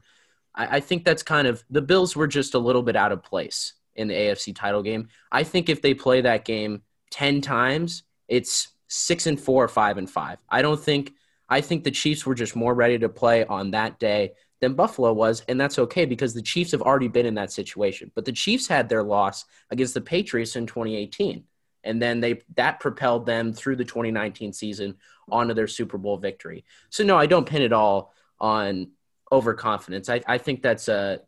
I, 0.54 0.78
I 0.78 0.80
think 0.80 1.06
that's 1.06 1.24
kind 1.24 1.48
of 1.48 1.64
the 1.70 1.82
Bills 1.82 2.16
were 2.16 2.28
just 2.28 2.54
a 2.54 2.60
little 2.60 2.84
bit 2.84 2.96
out 2.96 3.12
of 3.12 3.24
place 3.24 3.74
in 3.96 4.08
the 4.08 4.14
AFC 4.14 4.56
title 4.56 4.84
game. 4.84 5.08
I 5.32 5.44
think 5.44 5.70
if 5.70 5.82
they 5.82 5.94
play 5.94 6.22
that 6.22 6.44
game 6.44 6.82
10 7.12 7.42
times, 7.42 8.04
it's 8.28 8.70
six 8.88 9.28
and 9.28 9.40
four, 9.40 9.64
or 9.64 9.68
five 9.68 9.98
and 9.98 10.10
five. 10.10 10.40
I 10.50 10.62
don't 10.62 10.80
think 10.80 11.14
I 11.50 11.62
think 11.62 11.84
the 11.84 11.92
Chiefs 11.92 12.26
were 12.26 12.36
just 12.36 12.56
more 12.56 12.74
ready 12.74 12.98
to 13.00 13.10
play 13.10 13.46
on 13.46 13.72
that 13.72 14.00
day 14.00 14.34
than 14.62 14.74
Buffalo 14.74 15.14
was, 15.14 15.44
and 15.48 15.60
that's 15.60 15.78
okay 15.80 16.06
because 16.06 16.34
the 16.34 16.42
Chiefs 16.42 16.72
have 16.72 16.82
already 16.82 17.08
been 17.08 17.26
in 17.26 17.36
that 17.36 17.52
situation. 17.52 18.12
But 18.16 18.26
the 18.26 18.32
Chiefs 18.32 18.68
had 18.68 18.90
their 18.90 19.04
loss 19.04 19.46
against 19.70 19.94
the 19.94 20.02
Patriots 20.02 20.56
in 20.56 20.66
2018. 20.66 21.44
and 21.84 22.02
then 22.02 22.20
they 22.20 22.42
that 22.56 22.80
propelled 22.80 23.26
them 23.26 23.54
through 23.54 23.76
the 23.76 23.86
2019 23.86 24.54
season 24.54 24.96
onto 25.30 25.54
their 25.54 25.68
Super 25.68 25.98
Bowl 25.98 26.18
victory. 26.18 26.66
So 26.90 27.04
no, 27.04 27.18
I 27.18 27.28
don't 27.28 27.48
pin 27.48 27.62
it 27.62 27.74
all 27.74 28.14
on 28.40 28.92
overconfidence. 29.32 30.10
I, 30.10 30.22
I 30.28 30.38
think 30.40 30.62
that's 30.62 30.88
a 30.88 31.22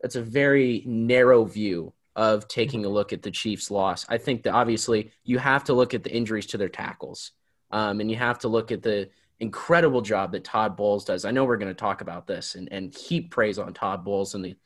that's 0.00 0.16
a 0.16 0.22
very 0.22 0.82
narrow 0.86 1.44
view 1.44 1.92
of 2.16 2.48
taking 2.48 2.84
a 2.84 2.88
look 2.88 3.12
at 3.12 3.22
the 3.22 3.30
Chiefs' 3.30 3.70
loss. 3.70 4.06
I 4.08 4.18
think 4.18 4.42
that 4.42 4.54
obviously 4.54 5.12
you 5.24 5.38
have 5.38 5.64
to 5.64 5.74
look 5.74 5.94
at 5.94 6.02
the 6.02 6.12
injuries 6.12 6.46
to 6.46 6.58
their 6.58 6.68
tackles, 6.68 7.32
um, 7.70 8.00
and 8.00 8.10
you 8.10 8.16
have 8.16 8.40
to 8.40 8.48
look 8.48 8.72
at 8.72 8.82
the 8.82 9.08
incredible 9.40 10.00
job 10.00 10.32
that 10.32 10.44
Todd 10.44 10.76
Bowles 10.76 11.04
does. 11.04 11.24
I 11.24 11.30
know 11.30 11.44
we're 11.44 11.58
going 11.58 11.70
to 11.70 11.74
talk 11.74 12.00
about 12.00 12.26
this 12.26 12.54
and, 12.54 12.68
and 12.72 12.94
heap 12.94 13.30
praise 13.30 13.58
on 13.58 13.74
Todd 13.74 14.04
Bowles 14.04 14.34
and 14.34 14.44
the 14.44 14.56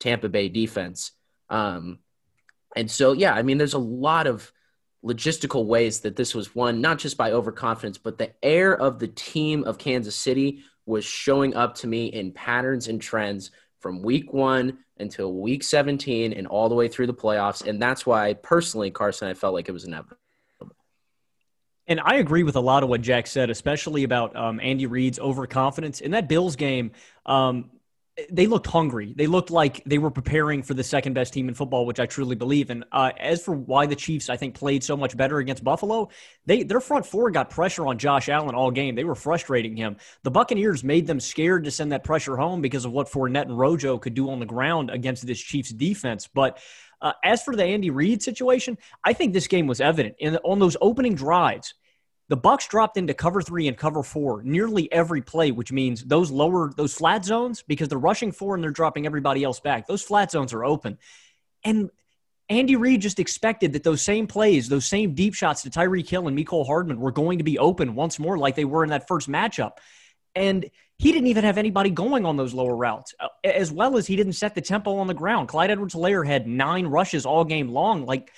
Tampa 0.00 0.28
Bay 0.28 0.48
defense. 0.48 1.12
Um, 1.50 1.98
and 2.76 2.90
so, 2.90 3.12
yeah, 3.12 3.34
I 3.34 3.42
mean, 3.42 3.58
there's 3.58 3.74
a 3.74 3.78
lot 3.78 4.26
of 4.26 4.52
logistical 5.04 5.66
ways 5.66 6.00
that 6.00 6.16
this 6.16 6.34
was 6.34 6.54
won, 6.54 6.80
not 6.80 6.98
just 6.98 7.16
by 7.16 7.32
overconfidence, 7.32 7.98
but 7.98 8.18
the 8.18 8.32
air 8.42 8.76
of 8.76 8.98
the 8.98 9.08
team 9.08 9.64
of 9.64 9.78
Kansas 9.78 10.16
City 10.16 10.62
was 10.86 11.04
showing 11.04 11.54
up 11.54 11.74
to 11.76 11.86
me 11.86 12.06
in 12.06 12.32
patterns 12.32 12.88
and 12.88 13.00
trends 13.00 13.50
from 13.80 14.02
week 14.02 14.32
one 14.32 14.78
until 14.98 15.32
week 15.32 15.62
17 15.62 16.32
and 16.32 16.46
all 16.46 16.68
the 16.68 16.74
way 16.74 16.88
through 16.88 17.06
the 17.06 17.14
playoffs. 17.14 17.66
And 17.66 17.80
that's 17.80 18.06
why, 18.06 18.34
personally, 18.34 18.90
Carson, 18.90 19.28
I 19.28 19.34
felt 19.34 19.54
like 19.54 19.68
it 19.68 19.72
was 19.72 19.84
inevitable. 19.84 20.23
And 21.86 22.00
I 22.00 22.16
agree 22.16 22.42
with 22.42 22.56
a 22.56 22.60
lot 22.60 22.82
of 22.82 22.88
what 22.88 23.02
Jack 23.02 23.26
said, 23.26 23.50
especially 23.50 24.04
about 24.04 24.34
um, 24.34 24.58
Andy 24.60 24.86
Reid's 24.86 25.18
overconfidence. 25.18 26.00
In 26.00 26.12
that 26.12 26.28
Bills 26.28 26.56
game, 26.56 26.92
um, 27.26 27.70
they 28.30 28.46
looked 28.46 28.68
hungry. 28.68 29.12
They 29.16 29.26
looked 29.26 29.50
like 29.50 29.82
they 29.84 29.98
were 29.98 30.10
preparing 30.10 30.62
for 30.62 30.72
the 30.74 30.84
second 30.84 31.14
best 31.14 31.32
team 31.32 31.48
in 31.48 31.54
football, 31.54 31.84
which 31.84 31.98
I 31.98 32.06
truly 32.06 32.36
believe. 32.36 32.70
And 32.70 32.84
uh, 32.92 33.10
as 33.18 33.44
for 33.44 33.52
why 33.52 33.86
the 33.86 33.96
Chiefs, 33.96 34.30
I 34.30 34.36
think, 34.36 34.54
played 34.54 34.84
so 34.84 34.96
much 34.96 35.16
better 35.16 35.38
against 35.38 35.64
Buffalo, 35.64 36.10
they 36.46 36.62
their 36.62 36.80
front 36.80 37.04
four 37.04 37.30
got 37.32 37.50
pressure 37.50 37.86
on 37.86 37.98
Josh 37.98 38.28
Allen 38.28 38.54
all 38.54 38.70
game. 38.70 38.94
They 38.94 39.04
were 39.04 39.16
frustrating 39.16 39.76
him. 39.76 39.96
The 40.22 40.30
Buccaneers 40.30 40.84
made 40.84 41.08
them 41.08 41.18
scared 41.18 41.64
to 41.64 41.72
send 41.72 41.90
that 41.90 42.04
pressure 42.04 42.36
home 42.36 42.60
because 42.60 42.84
of 42.84 42.92
what 42.92 43.10
Fournette 43.10 43.42
and 43.46 43.58
Rojo 43.58 43.98
could 43.98 44.14
do 44.14 44.30
on 44.30 44.38
the 44.38 44.46
ground 44.46 44.90
against 44.90 45.26
this 45.26 45.40
Chiefs 45.40 45.70
defense. 45.70 46.28
But 46.32 46.60
uh, 47.04 47.12
as 47.22 47.44
for 47.44 47.54
the 47.54 47.64
Andy 47.64 47.90
Reid 47.90 48.22
situation, 48.22 48.76
I 49.04 49.12
think 49.12 49.32
this 49.32 49.46
game 49.46 49.68
was 49.68 49.80
evident 49.80 50.16
in 50.18 50.36
on 50.38 50.58
those 50.58 50.76
opening 50.80 51.14
drives 51.14 51.74
the 52.28 52.36
Bucks 52.36 52.66
dropped 52.66 52.96
into 52.96 53.12
cover 53.12 53.42
three 53.42 53.68
and 53.68 53.76
cover 53.76 54.02
four 54.02 54.42
nearly 54.42 54.90
every 54.90 55.20
play, 55.20 55.50
which 55.50 55.70
means 55.70 56.04
those 56.04 56.30
lower 56.30 56.72
those 56.74 56.94
flat 56.94 57.24
zones 57.24 57.62
because 57.62 57.88
they're 57.88 57.98
rushing 57.98 58.32
four 58.32 58.54
and 58.54 58.64
they're 58.64 58.70
dropping 58.70 59.06
everybody 59.06 59.44
else 59.44 59.60
back. 59.60 59.86
Those 59.86 60.02
flat 60.02 60.30
zones 60.30 60.52
are 60.52 60.64
open, 60.64 60.98
and 61.64 61.90
Andy 62.48 62.76
Reid 62.76 63.02
just 63.02 63.20
expected 63.20 63.74
that 63.74 63.84
those 63.84 64.02
same 64.02 64.26
plays, 64.26 64.68
those 64.68 64.86
same 64.86 65.14
deep 65.14 65.34
shots 65.34 65.62
to 65.62 65.70
Tyreek 65.70 66.08
Hill 66.08 66.28
and 66.28 66.36
Mecole 66.36 66.66
Hardman 66.66 66.98
were 66.98 67.12
going 67.12 67.38
to 67.38 67.44
be 67.44 67.58
open 67.58 67.94
once 67.94 68.18
more, 68.18 68.38
like 68.38 68.54
they 68.54 68.64
were 68.64 68.84
in 68.84 68.90
that 68.90 69.08
first 69.08 69.28
matchup, 69.28 69.72
and 70.34 70.68
he 70.98 71.12
didn't 71.12 71.26
even 71.26 71.44
have 71.44 71.58
anybody 71.58 71.90
going 71.90 72.24
on 72.24 72.36
those 72.36 72.54
lower 72.54 72.76
routes, 72.76 73.14
uh, 73.20 73.28
as 73.44 73.72
well 73.72 73.96
as 73.96 74.06
he 74.06 74.16
didn't 74.16 74.34
set 74.34 74.54
the 74.54 74.60
tempo 74.60 74.96
on 74.96 75.06
the 75.06 75.14
ground. 75.14 75.48
Clyde 75.48 75.70
Edwards-Helaire 75.70 76.26
had 76.26 76.46
nine 76.46 76.86
rushes 76.86 77.26
all 77.26 77.44
game 77.44 77.68
long, 77.68 78.06
like 78.06 78.32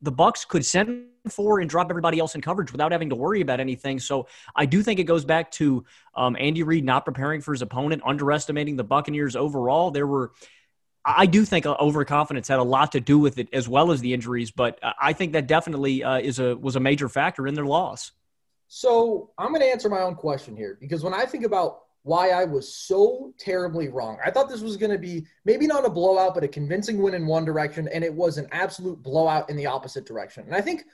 the 0.00 0.12
Bucks 0.12 0.44
could 0.44 0.64
send 0.64 1.06
four 1.28 1.60
and 1.60 1.68
drop 1.68 1.90
everybody 1.90 2.18
else 2.18 2.34
in 2.34 2.40
coverage 2.40 2.72
without 2.72 2.92
having 2.92 3.10
to 3.10 3.16
worry 3.16 3.40
about 3.40 3.60
anything. 3.60 3.98
So 3.98 4.28
I 4.54 4.64
do 4.64 4.82
think 4.82 5.00
it 5.00 5.04
goes 5.04 5.24
back 5.24 5.50
to 5.52 5.84
um, 6.14 6.36
Andy 6.38 6.62
Reid 6.62 6.84
not 6.84 7.04
preparing 7.04 7.40
for 7.40 7.52
his 7.52 7.62
opponent, 7.62 8.02
underestimating 8.04 8.76
the 8.76 8.84
Buccaneers 8.84 9.36
overall. 9.36 9.90
There 9.90 10.06
were. 10.06 10.32
I 11.04 11.26
do 11.26 11.44
think 11.44 11.64
uh, 11.64 11.74
overconfidence 11.80 12.48
had 12.48 12.58
a 12.58 12.64
lot 12.64 12.92
to 12.92 13.00
do 13.00 13.18
with 13.18 13.38
it, 13.38 13.48
as 13.52 13.68
well 13.68 13.92
as 13.92 14.00
the 14.00 14.12
injuries. 14.12 14.50
But 14.50 14.78
I 14.82 15.12
think 15.14 15.32
that 15.32 15.46
definitely 15.46 16.04
uh, 16.04 16.18
is 16.18 16.38
a 16.38 16.56
was 16.56 16.76
a 16.76 16.80
major 16.80 17.08
factor 17.08 17.46
in 17.46 17.54
their 17.54 17.66
loss. 17.66 18.12
So 18.68 19.30
I'm 19.38 19.48
going 19.48 19.60
to 19.60 19.66
answer 19.66 19.88
my 19.88 20.00
own 20.00 20.14
question 20.14 20.56
here 20.56 20.78
because 20.80 21.02
when 21.02 21.14
I 21.14 21.24
think 21.24 21.44
about 21.44 21.80
why 22.02 22.30
I 22.30 22.44
was 22.44 22.72
so 22.72 23.34
terribly 23.38 23.88
wrong. 23.88 24.16
I 24.24 24.30
thought 24.30 24.48
this 24.48 24.62
was 24.62 24.78
going 24.78 24.92
to 24.92 24.98
be 24.98 25.26
maybe 25.44 25.66
not 25.66 25.84
a 25.84 25.90
blowout, 25.90 26.34
but 26.34 26.42
a 26.42 26.48
convincing 26.48 27.02
win 27.02 27.12
in 27.12 27.26
one 27.26 27.44
direction, 27.44 27.86
and 27.88 28.02
it 28.02 28.12
was 28.12 28.38
an 28.38 28.48
absolute 28.50 29.02
blowout 29.02 29.50
in 29.50 29.56
the 29.56 29.66
opposite 29.66 30.06
direction. 30.06 30.44
And 30.44 30.54
I 30.54 30.62
think 30.62 30.84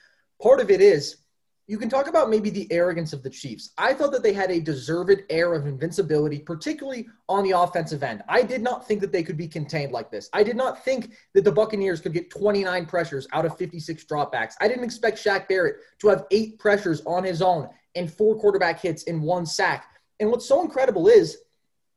part 0.43 0.61
of 0.61 0.71
it 0.71 0.81
is 0.81 1.19
you 1.66 1.78
can 1.78 1.88
talk 1.88 2.09
about 2.09 2.28
maybe 2.28 2.50
the 2.50 2.71
arrogance 2.71 3.14
of 3.14 3.23
the 3.23 3.30
Chiefs. 3.30 3.71
I 3.78 3.94
thought 3.94 4.12
that 4.12 4.23
they 4.23 4.35
had 4.35 4.50
a 4.50 4.61
deserved 4.61 5.23
air 5.30 5.54
of 5.54 5.66
invincibility, 5.66 6.38
particularly 6.38 7.06
on 7.28 7.42
the 7.42 7.52
offensive 7.52 8.02
end. 8.02 8.23
I 8.28 8.42
did 8.42 8.62
not 8.62 8.87
think 8.87 9.00
that 9.00 9.12
they 9.12 9.23
could 9.23 9.38
be 9.38 9.49
contained 9.49 9.90
like 9.90 10.11
this. 10.11 10.28
I 10.35 10.42
did 10.42 10.56
not 10.56 10.85
think 10.85 11.14
that 11.33 11.42
the 11.42 11.52
Buccaneers 11.52 12.02
could 12.02 12.12
get 12.12 12.30
29 12.30 12.85
pressures 12.85 13.26
out 13.33 13.47
of 13.47 13.56
56 13.56 14.04
dropbacks. 14.04 14.54
I 14.61 14.68
didn't 14.68 14.85
expect 14.85 15.25
Shaq 15.25 15.49
Barrett 15.49 15.76
to 16.00 16.09
have 16.09 16.26
eight 16.30 16.59
pressures 16.59 17.02
on 17.06 17.25
his 17.25 17.40
own 17.40 17.71
and 17.94 18.12
four 18.12 18.38
quarterback 18.38 18.80
hits 18.80 19.04
in 19.04 19.23
one 19.23 19.47
sack. 19.47 19.87
And 20.21 20.30
what's 20.30 20.47
so 20.47 20.61
incredible 20.61 21.09
is 21.09 21.38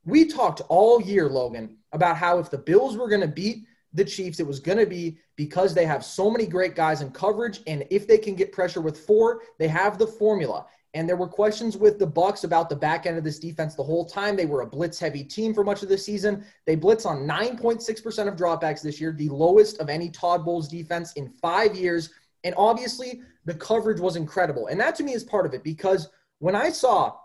we 0.04 0.26
talked 0.26 0.62
all 0.68 1.02
year, 1.02 1.28
Logan, 1.28 1.76
about 1.92 2.16
how 2.16 2.38
if 2.38 2.50
the 2.50 2.58
Bills 2.58 2.96
were 2.96 3.08
going 3.08 3.20
to 3.20 3.28
beat 3.28 3.64
the 3.92 4.04
Chiefs, 4.04 4.40
it 4.40 4.46
was 4.46 4.60
going 4.60 4.78
to 4.78 4.86
be 4.86 5.18
because 5.36 5.74
they 5.74 5.86
have 5.86 6.04
so 6.04 6.30
many 6.30 6.46
great 6.46 6.74
guys 6.74 7.00
in 7.00 7.10
coverage. 7.10 7.60
And 7.66 7.84
if 7.90 8.06
they 8.06 8.18
can 8.18 8.34
get 8.34 8.52
pressure 8.52 8.80
with 8.80 8.98
four, 8.98 9.42
they 9.58 9.68
have 9.68 9.98
the 9.98 10.06
formula. 10.06 10.66
And 10.94 11.08
there 11.08 11.16
were 11.16 11.28
questions 11.28 11.76
with 11.76 11.98
the 11.98 12.06
Bucks 12.06 12.44
about 12.44 12.68
the 12.68 12.76
back 12.76 13.06
end 13.06 13.18
of 13.18 13.24
this 13.24 13.38
defense 13.38 13.74
the 13.74 13.82
whole 13.82 14.04
time. 14.06 14.36
They 14.36 14.46
were 14.46 14.62
a 14.62 14.66
blitz 14.66 14.98
heavy 14.98 15.22
team 15.22 15.52
for 15.52 15.62
much 15.62 15.82
of 15.82 15.88
the 15.88 15.98
season. 15.98 16.44
They 16.66 16.76
blitz 16.76 17.04
on 17.04 17.26
9.6% 17.26 18.28
of 18.28 18.36
dropbacks 18.36 18.82
this 18.82 19.00
year, 19.00 19.12
the 19.12 19.28
lowest 19.28 19.78
of 19.78 19.90
any 19.90 20.10
Todd 20.10 20.44
Bowles 20.44 20.68
defense 20.68 21.12
in 21.14 21.28
five 21.28 21.76
years. 21.76 22.10
And 22.44 22.54
obviously, 22.56 23.20
the 23.44 23.54
coverage 23.54 24.00
was 24.00 24.16
incredible. 24.16 24.68
And 24.68 24.80
that 24.80 24.94
to 24.96 25.02
me 25.02 25.12
is 25.12 25.24
part 25.24 25.46
of 25.46 25.54
it 25.54 25.62
because 25.62 26.08
when 26.38 26.54
I 26.54 26.70
saw 26.70 27.16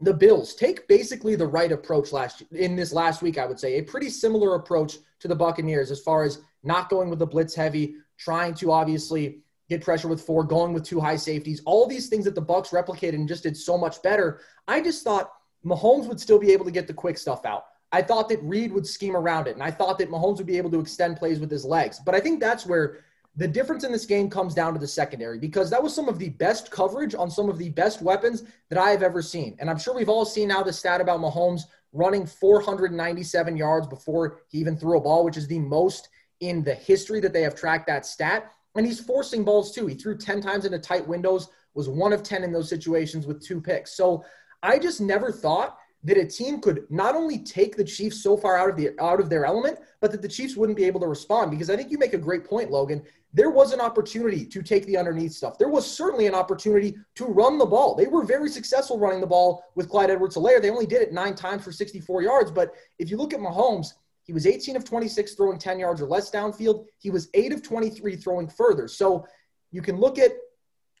the 0.00 0.14
Bills 0.14 0.54
take 0.54 0.86
basically 0.88 1.36
the 1.36 1.46
right 1.46 1.72
approach 1.72 2.12
last 2.12 2.42
in 2.52 2.76
this 2.76 2.92
last 2.92 3.22
week, 3.22 3.38
I 3.38 3.46
would 3.46 3.58
say 3.58 3.78
a 3.78 3.82
pretty 3.82 4.10
similar 4.10 4.54
approach 4.56 4.98
to 5.22 5.28
the 5.28 5.34
Buccaneers 5.34 5.90
as 5.90 6.00
far 6.00 6.24
as 6.24 6.40
not 6.62 6.90
going 6.90 7.08
with 7.08 7.18
the 7.18 7.26
blitz 7.26 7.54
heavy, 7.54 7.94
trying 8.18 8.54
to 8.54 8.70
obviously 8.70 9.38
get 9.68 9.82
pressure 9.82 10.08
with 10.08 10.20
four, 10.20 10.44
going 10.44 10.72
with 10.72 10.84
two 10.84 11.00
high 11.00 11.16
safeties, 11.16 11.62
all 11.64 11.86
these 11.86 12.08
things 12.08 12.24
that 12.24 12.34
the 12.34 12.40
Bucks 12.40 12.70
replicated 12.70 13.14
and 13.14 13.28
just 13.28 13.44
did 13.44 13.56
so 13.56 13.78
much 13.78 14.02
better. 14.02 14.40
I 14.68 14.80
just 14.80 15.02
thought 15.02 15.32
Mahomes 15.64 16.08
would 16.08 16.20
still 16.20 16.38
be 16.38 16.52
able 16.52 16.64
to 16.64 16.70
get 16.70 16.86
the 16.86 16.94
quick 16.94 17.16
stuff 17.16 17.46
out. 17.46 17.64
I 17.92 18.02
thought 18.02 18.28
that 18.30 18.42
Reid 18.42 18.72
would 18.72 18.86
scheme 18.86 19.16
around 19.16 19.46
it, 19.46 19.54
and 19.54 19.62
I 19.62 19.70
thought 19.70 19.98
that 19.98 20.10
Mahomes 20.10 20.38
would 20.38 20.46
be 20.46 20.58
able 20.58 20.70
to 20.70 20.80
extend 20.80 21.16
plays 21.16 21.38
with 21.38 21.50
his 21.50 21.64
legs. 21.64 22.00
But 22.04 22.14
I 22.14 22.20
think 22.20 22.40
that's 22.40 22.66
where 22.66 22.98
the 23.36 23.48
difference 23.48 23.84
in 23.84 23.92
this 23.92 24.06
game 24.06 24.28
comes 24.28 24.54
down 24.54 24.74
to 24.74 24.78
the 24.78 24.86
secondary 24.86 25.38
because 25.38 25.70
that 25.70 25.82
was 25.82 25.94
some 25.94 26.08
of 26.08 26.18
the 26.18 26.30
best 26.30 26.70
coverage 26.70 27.14
on 27.14 27.30
some 27.30 27.48
of 27.48 27.58
the 27.58 27.70
best 27.70 28.02
weapons 28.02 28.44
that 28.68 28.78
I 28.78 28.90
have 28.90 29.02
ever 29.02 29.22
seen. 29.22 29.56
And 29.58 29.70
I'm 29.70 29.78
sure 29.78 29.94
we've 29.94 30.08
all 30.08 30.24
seen 30.24 30.48
now 30.48 30.62
the 30.62 30.72
stat 30.72 31.00
about 31.00 31.20
Mahomes 31.20 31.62
running 31.92 32.26
497 32.26 33.56
yards 33.56 33.86
before 33.86 34.38
he 34.48 34.58
even 34.58 34.76
threw 34.76 34.96
a 34.96 35.00
ball, 35.00 35.24
which 35.24 35.36
is 35.36 35.46
the 35.46 35.58
most 35.58 36.08
in 36.40 36.64
the 36.64 36.74
history 36.74 37.20
that 37.20 37.32
they 37.32 37.42
have 37.42 37.54
tracked 37.54 37.86
that 37.86 38.06
stat. 38.06 38.52
And 38.74 38.86
he's 38.86 39.00
forcing 39.00 39.44
balls 39.44 39.72
too. 39.72 39.86
He 39.86 39.94
threw 39.94 40.16
10 40.16 40.40
times 40.40 40.64
into 40.64 40.78
tight 40.78 41.06
windows, 41.06 41.48
was 41.74 41.88
one 41.88 42.12
of 42.12 42.22
10 42.22 42.42
in 42.42 42.52
those 42.52 42.68
situations 42.68 43.26
with 43.26 43.44
two 43.44 43.60
picks. 43.60 43.94
So 43.96 44.24
I 44.62 44.78
just 44.78 45.00
never 45.00 45.30
thought 45.30 45.78
that 46.04 46.16
a 46.16 46.26
team 46.26 46.60
could 46.60 46.84
not 46.90 47.14
only 47.14 47.38
take 47.38 47.76
the 47.76 47.84
Chiefs 47.84 48.22
so 48.22 48.36
far 48.36 48.58
out 48.58 48.68
of 48.68 48.76
the 48.76 48.90
out 49.00 49.20
of 49.20 49.30
their 49.30 49.44
element, 49.44 49.78
but 50.00 50.10
that 50.10 50.22
the 50.22 50.28
Chiefs 50.28 50.56
wouldn't 50.56 50.76
be 50.76 50.84
able 50.84 51.00
to 51.00 51.06
respond. 51.06 51.50
Because 51.50 51.70
I 51.70 51.76
think 51.76 51.90
you 51.90 51.98
make 51.98 52.14
a 52.14 52.18
great 52.18 52.44
point, 52.44 52.70
Logan. 52.70 53.02
There 53.34 53.50
was 53.50 53.72
an 53.72 53.80
opportunity 53.80 54.44
to 54.44 54.62
take 54.62 54.84
the 54.84 54.98
underneath 54.98 55.32
stuff. 55.32 55.56
There 55.56 55.70
was 55.70 55.90
certainly 55.90 56.26
an 56.26 56.34
opportunity 56.34 56.98
to 57.14 57.24
run 57.24 57.56
the 57.56 57.64
ball. 57.64 57.94
They 57.94 58.06
were 58.06 58.24
very 58.24 58.50
successful 58.50 58.98
running 58.98 59.22
the 59.22 59.26
ball 59.26 59.64
with 59.74 59.88
Clyde 59.88 60.10
Edwards-Helaire. 60.10 60.60
They 60.60 60.68
only 60.68 60.84
did 60.84 61.00
it 61.00 61.14
nine 61.14 61.34
times 61.34 61.64
for 61.64 61.72
64 61.72 62.22
yards. 62.22 62.50
But 62.50 62.74
if 62.98 63.10
you 63.10 63.16
look 63.16 63.32
at 63.32 63.40
Mahomes, 63.40 63.94
he 64.24 64.34
was 64.34 64.46
18 64.46 64.76
of 64.76 64.84
26 64.84 65.34
throwing 65.34 65.58
10 65.58 65.78
yards 65.78 66.02
or 66.02 66.06
less 66.06 66.30
downfield. 66.30 66.84
He 66.98 67.10
was 67.10 67.28
8 67.32 67.52
of 67.52 67.62
23 67.62 68.16
throwing 68.16 68.48
further. 68.48 68.86
So 68.86 69.26
you 69.70 69.80
can 69.80 69.98
look 69.98 70.18
at 70.18 70.32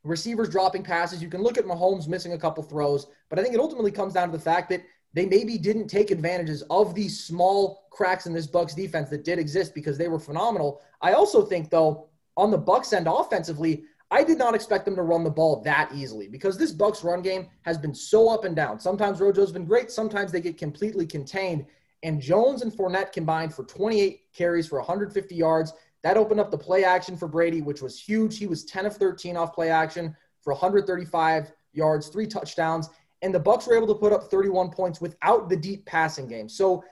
receivers 0.04 0.48
dropping 0.48 0.82
passes. 0.82 1.22
You 1.22 1.28
can 1.28 1.42
look 1.42 1.58
at 1.58 1.64
Mahomes 1.64 2.08
missing 2.08 2.32
a 2.32 2.38
couple 2.38 2.62
throws, 2.62 3.06
but 3.28 3.38
I 3.38 3.42
think 3.42 3.54
it 3.54 3.60
ultimately 3.60 3.90
comes 3.90 4.14
down 4.14 4.30
to 4.30 4.36
the 4.36 4.42
fact 4.42 4.68
that 4.70 4.82
they 5.14 5.26
maybe 5.26 5.58
didn't 5.58 5.88
take 5.88 6.10
advantages 6.10 6.62
of 6.70 6.94
these 6.94 7.22
small 7.22 7.86
cracks 7.90 8.26
in 8.26 8.32
this 8.32 8.46
Bucks 8.46 8.74
defense 8.74 9.10
that 9.10 9.24
did 9.24 9.38
exist 9.38 9.74
because 9.74 9.98
they 9.98 10.08
were 10.08 10.18
phenomenal. 10.18 10.80
I 11.00 11.12
also 11.12 11.44
think 11.44 11.70
though 11.70 12.08
on 12.36 12.50
the 12.50 12.58
Bucks 12.58 12.92
end 12.92 13.06
offensively, 13.08 13.84
I 14.10 14.24
did 14.24 14.38
not 14.38 14.54
expect 14.54 14.84
them 14.84 14.96
to 14.96 15.02
run 15.02 15.24
the 15.24 15.30
ball 15.30 15.62
that 15.62 15.90
easily 15.94 16.28
because 16.28 16.58
this 16.58 16.72
Bucks 16.72 17.04
run 17.04 17.22
game 17.22 17.48
has 17.62 17.78
been 17.78 17.94
so 17.94 18.28
up 18.28 18.44
and 18.44 18.56
down. 18.56 18.78
Sometimes 18.78 19.20
Rojo's 19.20 19.52
been 19.52 19.64
great, 19.64 19.90
sometimes 19.90 20.32
they 20.32 20.40
get 20.40 20.58
completely 20.58 21.06
contained. 21.06 21.66
And 22.02 22.20
Jones 22.20 22.62
and 22.62 22.72
Fournette 22.72 23.12
combined 23.12 23.54
for 23.54 23.64
28 23.64 24.20
carries 24.34 24.66
for 24.66 24.78
150 24.78 25.34
yards. 25.34 25.72
That 26.02 26.16
opened 26.16 26.40
up 26.40 26.50
the 26.50 26.58
play 26.58 26.84
action 26.84 27.16
for 27.16 27.28
Brady, 27.28 27.62
which 27.62 27.80
was 27.80 28.00
huge. 28.00 28.38
He 28.38 28.46
was 28.46 28.64
10 28.64 28.86
of 28.86 28.96
13 28.96 29.36
off 29.36 29.54
play 29.54 29.70
action 29.70 30.16
for 30.42 30.52
135 30.52 31.52
yards, 31.72 32.08
three 32.08 32.26
touchdowns, 32.26 32.90
and 33.22 33.32
the 33.32 33.40
Bucks 33.40 33.66
were 33.66 33.76
able 33.76 33.86
to 33.86 33.94
put 33.94 34.12
up 34.12 34.24
31 34.24 34.70
points 34.70 35.00
without 35.00 35.48
the 35.48 35.56
deep 35.56 35.86
passing 35.86 36.26
game. 36.26 36.48
So 36.48 36.82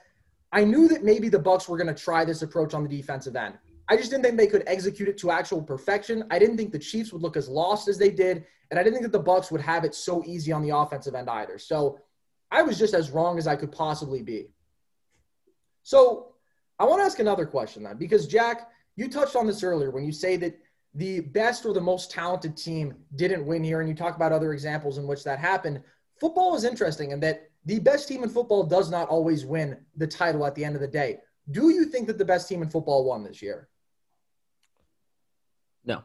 I 0.53 0.63
knew 0.63 0.87
that 0.87 1.03
maybe 1.03 1.29
the 1.29 1.39
Bucks 1.39 1.67
were 1.67 1.77
going 1.77 1.93
to 1.93 2.03
try 2.03 2.23
this 2.23 2.41
approach 2.41 2.73
on 2.73 2.83
the 2.83 2.89
defensive 2.89 3.35
end. 3.35 3.57
I 3.89 3.97
just 3.97 4.09
didn't 4.09 4.23
think 4.23 4.37
they 4.37 4.47
could 4.47 4.63
execute 4.67 5.09
it 5.09 5.17
to 5.19 5.31
actual 5.31 5.61
perfection. 5.61 6.23
I 6.31 6.39
didn't 6.39 6.55
think 6.55 6.71
the 6.71 6.79
Chiefs 6.79 7.11
would 7.11 7.21
look 7.21 7.35
as 7.35 7.49
lost 7.49 7.89
as 7.89 7.97
they 7.97 8.09
did, 8.09 8.45
and 8.69 8.79
I 8.79 8.83
didn't 8.83 8.93
think 8.93 9.11
that 9.11 9.17
the 9.17 9.23
Bucks 9.23 9.51
would 9.51 9.59
have 9.59 9.83
it 9.83 9.93
so 9.93 10.23
easy 10.25 10.53
on 10.53 10.61
the 10.61 10.75
offensive 10.75 11.13
end 11.13 11.29
either. 11.29 11.57
So 11.57 11.99
I 12.49 12.61
was 12.61 12.79
just 12.79 12.93
as 12.93 13.11
wrong 13.11 13.37
as 13.37 13.47
I 13.47 13.57
could 13.57 13.71
possibly 13.71 14.21
be. 14.21 14.47
So 15.83 16.33
I 16.79 16.85
want 16.85 17.01
to 17.01 17.05
ask 17.05 17.19
another 17.19 17.45
question 17.45 17.83
then, 17.83 17.97
because 17.97 18.27
Jack, 18.27 18.69
you 18.95 19.09
touched 19.09 19.35
on 19.35 19.47
this 19.47 19.63
earlier 19.63 19.91
when 19.91 20.03
you 20.03 20.11
say 20.11 20.37
that 20.37 20.59
the 20.93 21.21
best 21.21 21.65
or 21.65 21.73
the 21.73 21.81
most 21.81 22.11
talented 22.11 22.57
team 22.57 22.93
didn't 23.15 23.45
win 23.45 23.63
here, 23.63 23.79
and 23.79 23.89
you 23.89 23.95
talk 23.95 24.15
about 24.15 24.31
other 24.31 24.53
examples 24.53 24.97
in 24.97 25.07
which 25.07 25.23
that 25.23 25.39
happened. 25.39 25.81
Football 26.19 26.55
is 26.55 26.65
interesting 26.65 27.11
in 27.11 27.19
that 27.21 27.49
the 27.65 27.79
best 27.79 28.07
team 28.07 28.23
in 28.23 28.29
football 28.29 28.63
does 28.63 28.91
not 28.91 29.07
always 29.07 29.45
win 29.45 29.77
the 29.95 30.07
title 30.07 30.45
at 30.45 30.55
the 30.55 30.65
end 30.65 30.75
of 30.75 30.81
the 30.81 30.87
day. 30.87 31.19
Do 31.49 31.69
you 31.69 31.85
think 31.85 32.07
that 32.07 32.17
the 32.17 32.25
best 32.25 32.47
team 32.49 32.61
in 32.61 32.69
football 32.69 33.05
won 33.05 33.23
this 33.23 33.41
year? 33.41 33.69
No. 35.85 36.03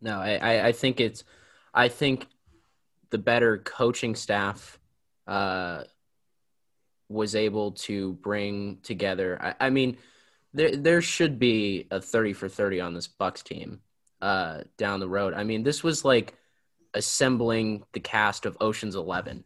No, 0.00 0.18
I, 0.18 0.68
I 0.68 0.72
think 0.72 1.00
it's 1.00 1.24
I 1.74 1.88
think 1.88 2.26
the 3.10 3.18
better 3.18 3.58
coaching 3.58 4.14
staff 4.14 4.78
uh, 5.26 5.84
was 7.08 7.34
able 7.34 7.72
to 7.72 8.14
bring 8.14 8.78
together. 8.82 9.38
I, 9.40 9.66
I, 9.66 9.70
mean, 9.70 9.98
there 10.52 10.76
there 10.76 11.02
should 11.02 11.38
be 11.38 11.86
a 11.90 12.00
thirty 12.00 12.32
for 12.32 12.48
thirty 12.48 12.80
on 12.80 12.94
this 12.94 13.08
Bucks 13.08 13.42
team 13.42 13.80
uh, 14.20 14.62
down 14.76 15.00
the 15.00 15.08
road. 15.08 15.34
I 15.34 15.44
mean, 15.44 15.62
this 15.62 15.82
was 15.82 16.04
like 16.04 16.34
assembling 16.94 17.82
the 17.92 18.00
cast 18.00 18.46
of 18.46 18.56
Ocean's 18.60 18.96
11 18.96 19.44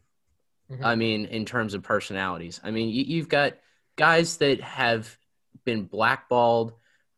mm-hmm. 0.71 0.85
I 0.85 0.95
mean, 0.95 1.25
in 1.25 1.45
terms 1.45 1.73
of 1.73 1.83
personalities. 1.83 2.59
I 2.63 2.71
mean, 2.71 2.89
you, 2.89 3.03
you've 3.03 3.29
got 3.29 3.53
guys 3.95 4.37
that 4.37 4.61
have 4.61 5.17
been 5.63 5.85
blackballed 5.85 6.73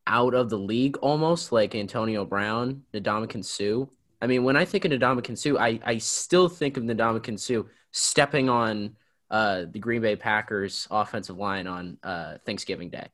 out 0.06 0.34
of 0.34 0.50
the 0.50 0.58
league 0.58 0.98
almost, 0.98 1.52
like 1.52 1.76
Antonio 1.76 2.26
Brown, 2.26 2.84
Ndamukong 2.94 3.44
Suh. 3.44 3.86
I 4.22 4.28
mean, 4.28 4.44
when 4.44 4.56
I 4.56 4.66
think 4.66 4.86
of 4.86 4.92
Ndamukong 4.92 5.38
Suh, 5.38 5.58
I, 5.58 5.80
I 5.84 5.98
still 5.98 6.50
think 6.50 6.78
of 6.78 6.84
Ndamukong 6.84 7.40
Suh 7.40 7.64
stepping 7.92 8.50
on 8.50 8.96
uh, 9.30 9.66
the 9.70 9.80
Green 9.80 10.02
Bay 10.02 10.16
Packers 10.16 10.88
offensive 10.90 11.38
line 11.38 11.68
on 11.68 11.98
uh, 12.04 12.38
Thanksgiving 12.46 12.90
Day. 12.90 13.08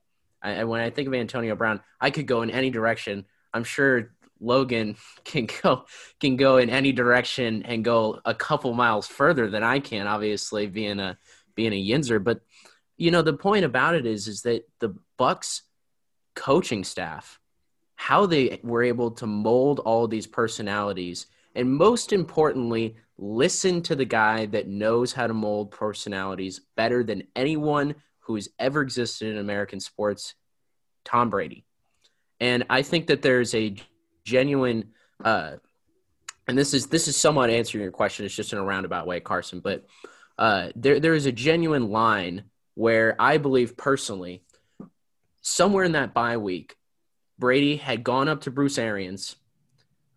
I, 0.44 0.52
and 0.52 0.70
when 0.70 0.82
I 0.82 0.90
think 0.90 1.08
of 1.08 1.14
Antonio 1.14 1.56
Brown, 1.56 1.82
I 2.00 2.12
could 2.12 2.28
go 2.28 2.42
in 2.42 2.52
any 2.52 2.70
direction. 2.70 3.26
I'm 3.54 3.64
sure 3.64 4.14
Logan 4.40 4.98
can 5.24 5.48
go 5.62 5.86
can 6.20 6.36
go 6.36 6.58
in 6.58 6.70
any 6.70 6.92
direction 6.92 7.64
and 7.64 7.84
go 7.84 8.20
a 8.26 8.36
couple 8.36 8.74
miles 8.74 9.08
further 9.08 9.50
than 9.50 9.64
I 9.64 9.80
can. 9.80 10.08
Obviously, 10.08 10.68
being 10.68 11.00
a 11.00 11.18
being 11.56 11.74
a 11.74 11.84
Yinzer, 11.84 12.24
but 12.24 12.42
you 12.98 13.10
know 13.10 13.22
the 13.22 13.34
point 13.34 13.66
about 13.66 13.96
it 13.96 14.06
is 14.06 14.28
is 14.28 14.42
that 14.44 14.68
the 14.80 14.96
Bucks 15.18 15.64
coaching 16.36 16.84
staff, 16.84 17.40
how 17.96 18.26
they 18.26 18.60
were 18.64 18.84
able 18.84 19.12
to 19.12 19.28
mold 19.28 19.80
all 19.80 20.08
these 20.08 20.28
personalities, 20.28 21.28
and 21.56 21.72
most 21.72 22.12
importantly, 22.12 22.96
listen 23.18 23.82
to 23.84 23.96
the 23.96 24.06
guy 24.06 24.48
that 24.48 24.68
knows 24.68 25.14
how 25.14 25.28
to 25.28 25.34
mold 25.34 25.72
personalities 25.72 26.62
better 26.76 27.04
than 27.04 27.24
anyone 27.36 27.96
who 28.26 28.36
has 28.36 28.50
ever 28.60 28.82
existed 28.82 29.28
in 29.30 29.38
American 29.38 29.80
sports, 29.80 30.36
Tom 31.06 31.30
Brady. 31.30 31.66
And 32.40 32.66
I 32.70 32.82
think 32.82 33.08
that 33.08 33.22
there's 33.22 33.54
a 33.54 33.76
genuine, 34.26 34.92
uh, 35.24 35.54
and 36.48 36.58
this 36.58 36.74
is 36.74 36.88
this 36.88 37.08
is 37.08 37.16
somewhat 37.16 37.50
answering 37.50 37.84
your 37.84 37.92
question. 37.92 38.26
It's 38.26 38.36
just 38.36 38.54
in 38.54 38.60
a 38.60 38.64
roundabout 38.64 39.08
way, 39.08 39.20
Carson. 39.20 39.60
But 39.60 39.86
uh, 40.38 40.70
there 40.76 41.00
there 41.00 41.14
is 41.14 41.26
a 41.26 41.32
genuine 41.32 41.90
line 41.90 42.44
where 42.76 43.16
I 43.20 43.38
believe 43.38 43.78
personally 43.78 44.44
somewhere 45.44 45.84
in 45.84 45.92
that 45.92 46.14
bye 46.14 46.38
week, 46.38 46.76
Brady 47.38 47.76
had 47.76 48.04
gone 48.04 48.28
up 48.28 48.42
to 48.42 48.52
Bruce 48.52 48.80
Arians, 48.80 49.36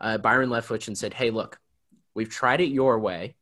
uh, 0.01 0.17
Byron 0.17 0.49
Leftwich, 0.49 0.87
and 0.87 0.97
said, 0.97 1.13
Hey, 1.13 1.31
look, 1.31 1.59
we've 2.15 2.31
tried 2.31 2.63
it 2.63 2.71
your 2.71 2.99
way. 2.99 3.35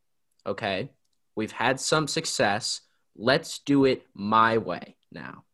Okay. 0.44 0.90
We've 1.36 1.52
had 1.52 1.78
some 1.78 2.08
success. 2.08 2.80
Let's 3.16 3.58
do 3.60 3.84
it 3.84 4.06
my 4.14 4.58
way 4.58 4.96
now. 5.12 5.44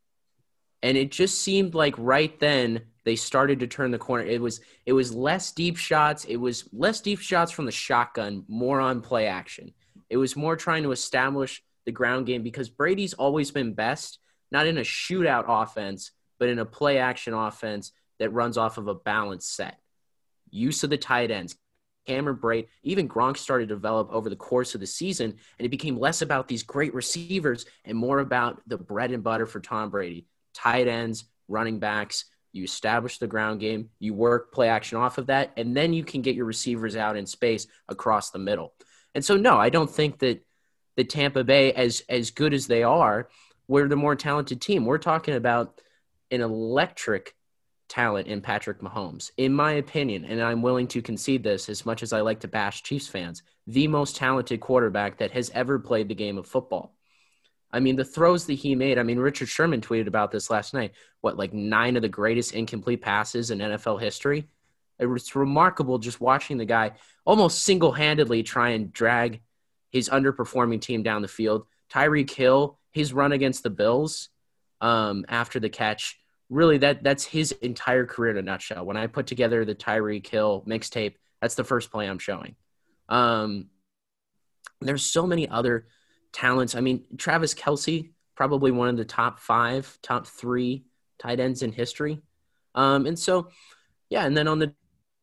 And 0.82 0.96
it 0.96 1.10
just 1.10 1.42
seemed 1.42 1.74
like 1.74 1.94
right 1.98 2.38
then 2.40 2.82
they 3.04 3.16
started 3.16 3.60
to 3.60 3.66
turn 3.66 3.90
the 3.90 3.98
corner. 3.98 4.24
It 4.24 4.40
was 4.40 4.60
it 4.86 4.92
was 4.92 5.14
less 5.14 5.52
deep 5.52 5.76
shots. 5.76 6.24
It 6.24 6.36
was 6.36 6.64
less 6.72 7.00
deep 7.00 7.20
shots 7.20 7.52
from 7.52 7.66
the 7.66 7.72
shotgun, 7.72 8.44
more 8.48 8.80
on 8.80 9.02
play 9.02 9.26
action. 9.26 9.72
It 10.08 10.16
was 10.16 10.36
more 10.36 10.56
trying 10.56 10.82
to 10.84 10.92
establish 10.92 11.62
the 11.84 11.92
ground 11.92 12.26
game 12.26 12.42
because 12.42 12.68
Brady's 12.68 13.14
always 13.14 13.50
been 13.50 13.74
best, 13.74 14.18
not 14.50 14.66
in 14.66 14.78
a 14.78 14.82
shootout 14.82 15.44
offense, 15.46 16.12
but 16.38 16.48
in 16.48 16.58
a 16.58 16.64
play 16.64 16.98
action 16.98 17.34
offense 17.34 17.92
that 18.18 18.32
runs 18.32 18.58
off 18.58 18.78
of 18.78 18.88
a 18.88 18.94
balanced 18.94 19.54
set. 19.54 19.78
Use 20.50 20.82
of 20.82 20.90
the 20.90 20.98
tight 20.98 21.30
ends. 21.30 21.56
Cameron 22.06 22.36
Brate, 22.36 22.68
even 22.82 23.08
Gronk 23.08 23.36
started 23.36 23.68
to 23.68 23.74
develop 23.74 24.10
over 24.10 24.28
the 24.28 24.36
course 24.36 24.74
of 24.74 24.80
the 24.80 24.86
season, 24.86 25.34
and 25.58 25.66
it 25.66 25.70
became 25.70 25.98
less 25.98 26.22
about 26.22 26.48
these 26.48 26.62
great 26.62 26.94
receivers 26.94 27.66
and 27.84 27.96
more 27.96 28.20
about 28.20 28.60
the 28.66 28.78
bread 28.78 29.12
and 29.12 29.22
butter 29.22 29.46
for 29.46 29.60
Tom 29.60 29.90
Brady. 29.90 30.26
Tight 30.54 30.88
ends, 30.88 31.24
running 31.48 31.78
backs, 31.78 32.24
you 32.52 32.64
establish 32.64 33.18
the 33.18 33.26
ground 33.26 33.60
game, 33.60 33.90
you 33.98 34.14
work 34.14 34.52
play 34.52 34.68
action 34.68 34.98
off 34.98 35.18
of 35.18 35.26
that, 35.26 35.52
and 35.56 35.76
then 35.76 35.92
you 35.92 36.04
can 36.04 36.22
get 36.22 36.34
your 36.34 36.46
receivers 36.46 36.96
out 36.96 37.16
in 37.16 37.26
space 37.26 37.66
across 37.88 38.30
the 38.30 38.38
middle. 38.38 38.74
And 39.14 39.24
so, 39.24 39.36
no, 39.36 39.56
I 39.56 39.70
don't 39.70 39.90
think 39.90 40.18
that 40.20 40.44
the 40.96 41.04
Tampa 41.04 41.44
Bay, 41.44 41.72
as 41.72 42.02
as 42.08 42.30
good 42.30 42.52
as 42.52 42.66
they 42.66 42.82
are, 42.82 43.28
we're 43.68 43.88
the 43.88 43.96
more 43.96 44.16
talented 44.16 44.60
team. 44.60 44.84
We're 44.84 44.98
talking 44.98 45.34
about 45.34 45.80
an 46.30 46.40
electric 46.40 47.34
talent 47.90 48.28
in 48.28 48.40
Patrick 48.40 48.80
Mahomes. 48.80 49.30
In 49.36 49.52
my 49.52 49.72
opinion, 49.72 50.24
and 50.24 50.40
I'm 50.40 50.62
willing 50.62 50.86
to 50.88 51.02
concede 51.02 51.42
this 51.42 51.68
as 51.68 51.84
much 51.84 52.02
as 52.02 52.12
I 52.12 52.20
like 52.20 52.40
to 52.40 52.48
bash 52.48 52.82
Chiefs 52.82 53.08
fans, 53.08 53.42
the 53.66 53.88
most 53.88 54.16
talented 54.16 54.60
quarterback 54.60 55.18
that 55.18 55.32
has 55.32 55.50
ever 55.54 55.78
played 55.78 56.08
the 56.08 56.14
game 56.14 56.38
of 56.38 56.46
football. 56.46 56.94
I 57.72 57.80
mean, 57.80 57.96
the 57.96 58.04
throws 58.04 58.46
that 58.46 58.54
he 58.54 58.74
made, 58.74 58.98
I 58.98 59.02
mean, 59.02 59.18
Richard 59.18 59.48
Sherman 59.48 59.80
tweeted 59.80 60.06
about 60.06 60.30
this 60.30 60.50
last 60.50 60.74
night. 60.74 60.92
What, 61.20 61.36
like 61.36 61.52
nine 61.52 61.96
of 61.96 62.02
the 62.02 62.08
greatest 62.08 62.54
incomplete 62.54 63.02
passes 63.02 63.50
in 63.50 63.58
NFL 63.58 64.00
history? 64.00 64.48
It's 64.98 65.36
remarkable 65.36 65.98
just 65.98 66.20
watching 66.20 66.58
the 66.58 66.64
guy 66.64 66.92
almost 67.24 67.62
single 67.62 67.92
handedly 67.92 68.42
try 68.42 68.70
and 68.70 68.92
drag 68.92 69.40
his 69.90 70.08
underperforming 70.08 70.80
team 70.80 71.02
down 71.02 71.22
the 71.22 71.28
field. 71.28 71.66
Tyreek 71.92 72.30
Hill, 72.30 72.78
his 72.92 73.12
run 73.12 73.32
against 73.32 73.62
the 73.62 73.70
Bills 73.70 74.28
um, 74.80 75.24
after 75.28 75.60
the 75.60 75.68
catch, 75.68 76.19
really 76.50 76.78
that 76.78 77.02
that's 77.02 77.24
his 77.24 77.52
entire 77.62 78.04
career 78.04 78.32
in 78.32 78.36
a 78.36 78.42
nutshell. 78.42 78.84
When 78.84 78.96
I 78.96 79.06
put 79.06 79.26
together 79.26 79.64
the 79.64 79.74
Tyreek 79.74 80.24
Kill 80.24 80.64
mixtape, 80.66 81.14
that's 81.40 81.54
the 81.54 81.64
first 81.64 81.90
play 81.90 82.06
I'm 82.06 82.18
showing. 82.18 82.56
Um, 83.08 83.68
there's 84.80 85.04
so 85.04 85.26
many 85.26 85.48
other 85.48 85.86
talents. 86.32 86.74
I 86.74 86.80
mean, 86.80 87.04
Travis 87.16 87.54
Kelce, 87.54 88.10
probably 88.34 88.72
one 88.72 88.88
of 88.88 88.96
the 88.96 89.04
top 89.04 89.38
five, 89.38 89.98
top 90.02 90.26
three 90.26 90.84
tight 91.18 91.40
ends 91.40 91.62
in 91.62 91.72
history. 91.72 92.20
Um, 92.74 93.06
and 93.06 93.18
so, 93.18 93.48
yeah, 94.08 94.24
and 94.24 94.36
then 94.36 94.48
on 94.48 94.58
the 94.58 94.74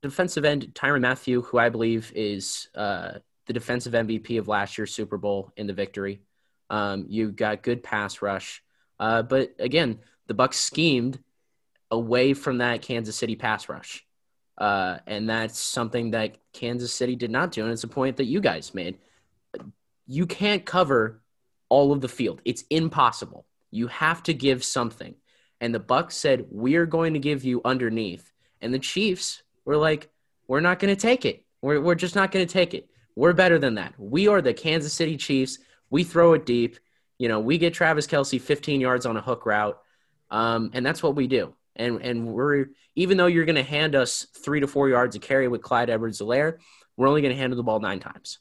defensive 0.01 0.45
end, 0.45 0.71
Tyrann 0.73 1.01
Mathieu, 1.01 1.41
who 1.41 1.57
I 1.57 1.69
believe 1.69 2.11
is 2.15 2.69
uh, 2.75 3.13
the 3.47 3.53
defensive 3.53 3.93
MVP 3.93 4.39
of 4.39 4.47
last 4.47 4.77
year's 4.77 4.93
Super 4.93 5.17
Bowl 5.17 5.51
in 5.57 5.67
the 5.67 5.73
victory. 5.73 6.21
Um, 6.69 7.05
you 7.09 7.31
got 7.31 7.63
good 7.63 7.83
pass 7.83 8.21
rush, 8.21 8.61
uh, 8.99 9.23
but 9.23 9.55
again, 9.59 9.99
the 10.27 10.33
Bucks 10.33 10.57
schemed 10.57 11.19
away 11.91 12.33
from 12.33 12.59
that 12.59 12.81
Kansas 12.81 13.15
City 13.15 13.35
pass 13.35 13.69
rush. 13.69 14.05
Uh, 14.57 14.97
and 15.05 15.29
that's 15.29 15.59
something 15.59 16.11
that 16.11 16.37
Kansas 16.51 16.93
City 16.93 17.15
did 17.15 17.31
not 17.31 17.51
do. 17.51 17.63
And 17.63 17.71
it's 17.71 17.83
a 17.83 17.87
point 17.87 18.17
that 18.17 18.25
you 18.25 18.41
guys 18.41 18.73
made. 18.73 18.97
You 20.07 20.25
can't 20.25 20.65
cover 20.65 21.21
all 21.69 21.91
of 21.91 22.01
the 22.01 22.07
field. 22.07 22.41
It's 22.45 22.63
impossible. 22.69 23.45
You 23.71 23.87
have 23.87 24.23
to 24.23 24.33
give 24.33 24.63
something. 24.63 25.15
And 25.59 25.73
the 25.73 25.79
Bucks 25.79 26.15
said, 26.15 26.45
"We're 26.49 26.85
going 26.85 27.13
to 27.13 27.19
give 27.19 27.43
you 27.43 27.61
underneath." 27.65 28.31
And 28.61 28.73
the 28.73 28.79
Chiefs 28.79 29.43
were 29.65 29.77
like, 29.77 30.09
"We're 30.47 30.61
not 30.61 30.79
going 30.79 30.95
to 30.95 31.01
take 31.01 31.25
it. 31.25 31.45
We're 31.61 31.81
we're 31.81 31.95
just 31.95 32.15
not 32.15 32.31
going 32.31 32.45
to 32.45 32.51
take 32.51 32.73
it. 32.73 32.89
We're 33.15 33.33
better 33.33 33.57
than 33.57 33.75
that. 33.75 33.93
We 33.97 34.27
are 34.27 34.41
the 34.41 34.53
Kansas 34.53 34.93
City 34.93 35.17
Chiefs. 35.17 35.57
We 35.89 36.03
throw 36.03 36.33
it 36.33 36.45
deep. 36.45 36.77
You 37.17 37.27
know, 37.27 37.39
we 37.39 37.57
get 37.57 37.73
Travis 37.73 38.05
Kelce 38.05 38.39
15 38.39 38.79
yards 38.79 39.05
on 39.05 39.17
a 39.17 39.21
hook 39.21 39.45
route. 39.45 39.79
Um, 40.29 40.71
and 40.73 40.85
that's 40.85 41.01
what 41.01 41.15
we 41.15 41.27
do. 41.27 41.53
And 41.75 42.01
and 42.01 42.27
we're 42.27 42.67
even 42.95 43.17
though 43.17 43.27
you're 43.27 43.45
going 43.45 43.55
to 43.55 43.63
hand 43.63 43.95
us 43.95 44.27
three 44.43 44.59
to 44.59 44.67
four 44.67 44.89
yards 44.89 45.15
of 45.15 45.21
carry 45.21 45.47
with 45.47 45.61
Clyde 45.61 45.89
Edwards-Helaire, 45.89 46.57
we're 46.95 47.07
only 47.07 47.21
going 47.21 47.33
to 47.33 47.39
handle 47.39 47.55
the 47.55 47.63
ball 47.63 47.79
nine 47.79 47.99
times. 47.99 48.39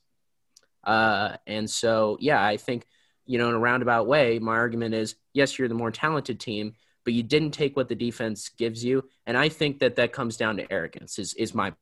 Uh, 0.82 1.36
and 1.46 1.68
so, 1.68 2.16
yeah, 2.20 2.42
I 2.42 2.56
think 2.56 2.86
you 3.26 3.38
know 3.38 3.48
in 3.48 3.54
a 3.54 3.58
roundabout 3.58 4.06
way, 4.06 4.38
my 4.38 4.54
argument 4.54 4.94
is 4.94 5.16
yes, 5.34 5.58
you're 5.58 5.68
the 5.68 5.74
more 5.74 5.90
talented 5.90 6.40
team, 6.40 6.74
but 7.04 7.12
you 7.12 7.22
didn't 7.22 7.50
take 7.50 7.76
what 7.76 7.88
the 7.88 7.94
defense 7.94 8.48
gives 8.50 8.84
you, 8.84 9.04
and 9.26 9.36
I 9.36 9.48
think 9.48 9.80
that 9.80 9.96
that 9.96 10.12
comes 10.12 10.36
down 10.36 10.56
to 10.56 10.72
arrogance. 10.72 11.18
Is 11.18 11.34
is 11.34 11.54
my 11.54 11.74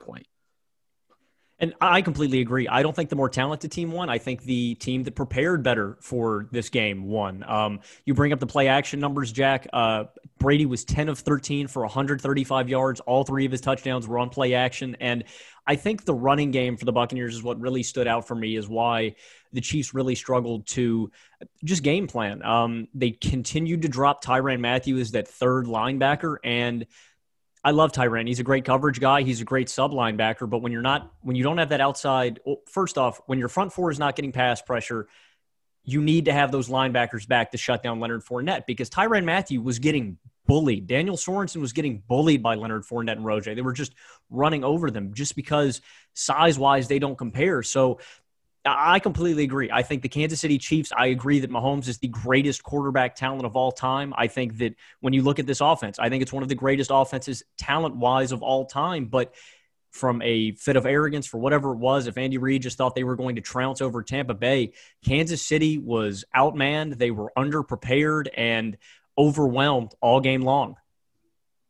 point. 0.00 0.26
And 1.60 1.74
I 1.80 2.02
completely 2.02 2.40
agree. 2.40 2.68
I 2.68 2.82
don't 2.82 2.94
think 2.94 3.10
the 3.10 3.16
more 3.16 3.28
talented 3.28 3.72
team 3.72 3.90
won. 3.90 4.08
I 4.08 4.18
think 4.18 4.42
the 4.44 4.76
team 4.76 5.02
that 5.04 5.16
prepared 5.16 5.64
better 5.64 5.98
for 6.00 6.46
this 6.52 6.68
game 6.68 7.06
won. 7.06 7.44
Um, 7.44 7.80
you 8.04 8.14
bring 8.14 8.32
up 8.32 8.38
the 8.38 8.46
play 8.46 8.68
action 8.68 9.00
numbers, 9.00 9.32
Jack. 9.32 9.66
Uh, 9.72 10.04
Brady 10.38 10.66
was 10.66 10.84
10 10.84 11.08
of 11.08 11.18
13 11.18 11.66
for 11.66 11.82
135 11.82 12.68
yards. 12.68 13.00
All 13.00 13.24
three 13.24 13.44
of 13.44 13.50
his 13.50 13.60
touchdowns 13.60 14.06
were 14.06 14.20
on 14.20 14.28
play 14.28 14.54
action. 14.54 14.96
And 15.00 15.24
I 15.66 15.74
think 15.74 16.04
the 16.04 16.14
running 16.14 16.52
game 16.52 16.76
for 16.76 16.84
the 16.84 16.92
Buccaneers 16.92 17.34
is 17.34 17.42
what 17.42 17.60
really 17.60 17.82
stood 17.82 18.06
out 18.06 18.28
for 18.28 18.36
me, 18.36 18.54
is 18.54 18.68
why 18.68 19.16
the 19.52 19.60
Chiefs 19.60 19.92
really 19.92 20.14
struggled 20.14 20.64
to 20.68 21.10
just 21.64 21.82
game 21.82 22.06
plan. 22.06 22.42
Um, 22.44 22.86
they 22.94 23.10
continued 23.10 23.82
to 23.82 23.88
drop 23.88 24.24
Tyrann 24.24 24.60
Mathieu 24.60 24.98
as 24.98 25.10
that 25.10 25.26
third 25.26 25.66
linebacker. 25.66 26.36
And 26.44 26.86
I 27.64 27.72
love 27.72 27.92
Tyrann. 27.92 28.28
He's 28.28 28.40
a 28.40 28.44
great 28.44 28.64
coverage 28.64 29.00
guy. 29.00 29.22
He's 29.22 29.40
a 29.40 29.44
great 29.44 29.68
sub 29.68 29.92
linebacker. 29.92 30.48
But 30.48 30.62
when 30.62 30.72
you're 30.72 30.82
not, 30.82 31.12
when 31.22 31.36
you 31.36 31.42
don't 31.42 31.58
have 31.58 31.70
that 31.70 31.80
outside, 31.80 32.40
well, 32.44 32.58
first 32.66 32.98
off, 32.98 33.20
when 33.26 33.38
your 33.38 33.48
front 33.48 33.72
four 33.72 33.90
is 33.90 33.98
not 33.98 34.16
getting 34.16 34.32
pass 34.32 34.62
pressure, 34.62 35.08
you 35.84 36.02
need 36.02 36.26
to 36.26 36.32
have 36.32 36.52
those 36.52 36.68
linebackers 36.68 37.26
back 37.26 37.52
to 37.52 37.58
shut 37.58 37.82
down 37.82 37.98
Leonard 37.98 38.22
Fournette 38.22 38.66
because 38.66 38.90
Tyrann 38.90 39.24
Mathieu 39.24 39.60
was 39.60 39.78
getting 39.78 40.18
bullied. 40.46 40.86
Daniel 40.86 41.16
Sorensen 41.16 41.60
was 41.60 41.72
getting 41.72 42.02
bullied 42.06 42.42
by 42.42 42.54
Leonard 42.54 42.84
Fournette 42.84 43.12
and 43.12 43.24
Rojo. 43.24 43.54
They 43.54 43.62
were 43.62 43.72
just 43.72 43.94
running 44.30 44.64
over 44.64 44.90
them 44.90 45.14
just 45.14 45.34
because 45.34 45.80
size 46.14 46.58
wise 46.58 46.88
they 46.88 46.98
don't 46.98 47.16
compare. 47.16 47.62
So 47.62 48.00
I 48.76 48.98
completely 48.98 49.44
agree. 49.44 49.70
I 49.72 49.82
think 49.82 50.02
the 50.02 50.08
Kansas 50.08 50.40
City 50.40 50.58
Chiefs, 50.58 50.92
I 50.96 51.06
agree 51.06 51.40
that 51.40 51.50
Mahomes 51.50 51.88
is 51.88 51.98
the 51.98 52.08
greatest 52.08 52.62
quarterback 52.62 53.14
talent 53.14 53.44
of 53.44 53.56
all 53.56 53.72
time. 53.72 54.12
I 54.16 54.26
think 54.26 54.58
that 54.58 54.74
when 55.00 55.12
you 55.12 55.22
look 55.22 55.38
at 55.38 55.46
this 55.46 55.60
offense, 55.60 55.98
I 55.98 56.08
think 56.08 56.22
it's 56.22 56.32
one 56.32 56.42
of 56.42 56.48
the 56.48 56.54
greatest 56.54 56.90
offenses 56.92 57.42
talent 57.56 57.96
wise 57.96 58.32
of 58.32 58.42
all 58.42 58.66
time. 58.66 59.06
But 59.06 59.34
from 59.90 60.20
a 60.22 60.52
fit 60.52 60.76
of 60.76 60.86
arrogance 60.86 61.26
for 61.26 61.38
whatever 61.38 61.72
it 61.72 61.78
was. 61.78 62.06
If 62.06 62.18
Andy 62.18 62.38
Reid 62.38 62.62
just 62.62 62.78
thought 62.78 62.94
they 62.94 63.04
were 63.04 63.16
going 63.16 63.36
to 63.36 63.42
trounce 63.42 63.80
over 63.80 64.02
Tampa 64.02 64.34
Bay, 64.34 64.72
Kansas 65.04 65.42
City 65.42 65.78
was 65.78 66.24
outmanned. 66.36 66.98
They 66.98 67.10
were 67.10 67.32
underprepared 67.36 68.28
and 68.36 68.76
overwhelmed 69.16 69.94
all 70.00 70.20
game 70.20 70.42
long. 70.42 70.76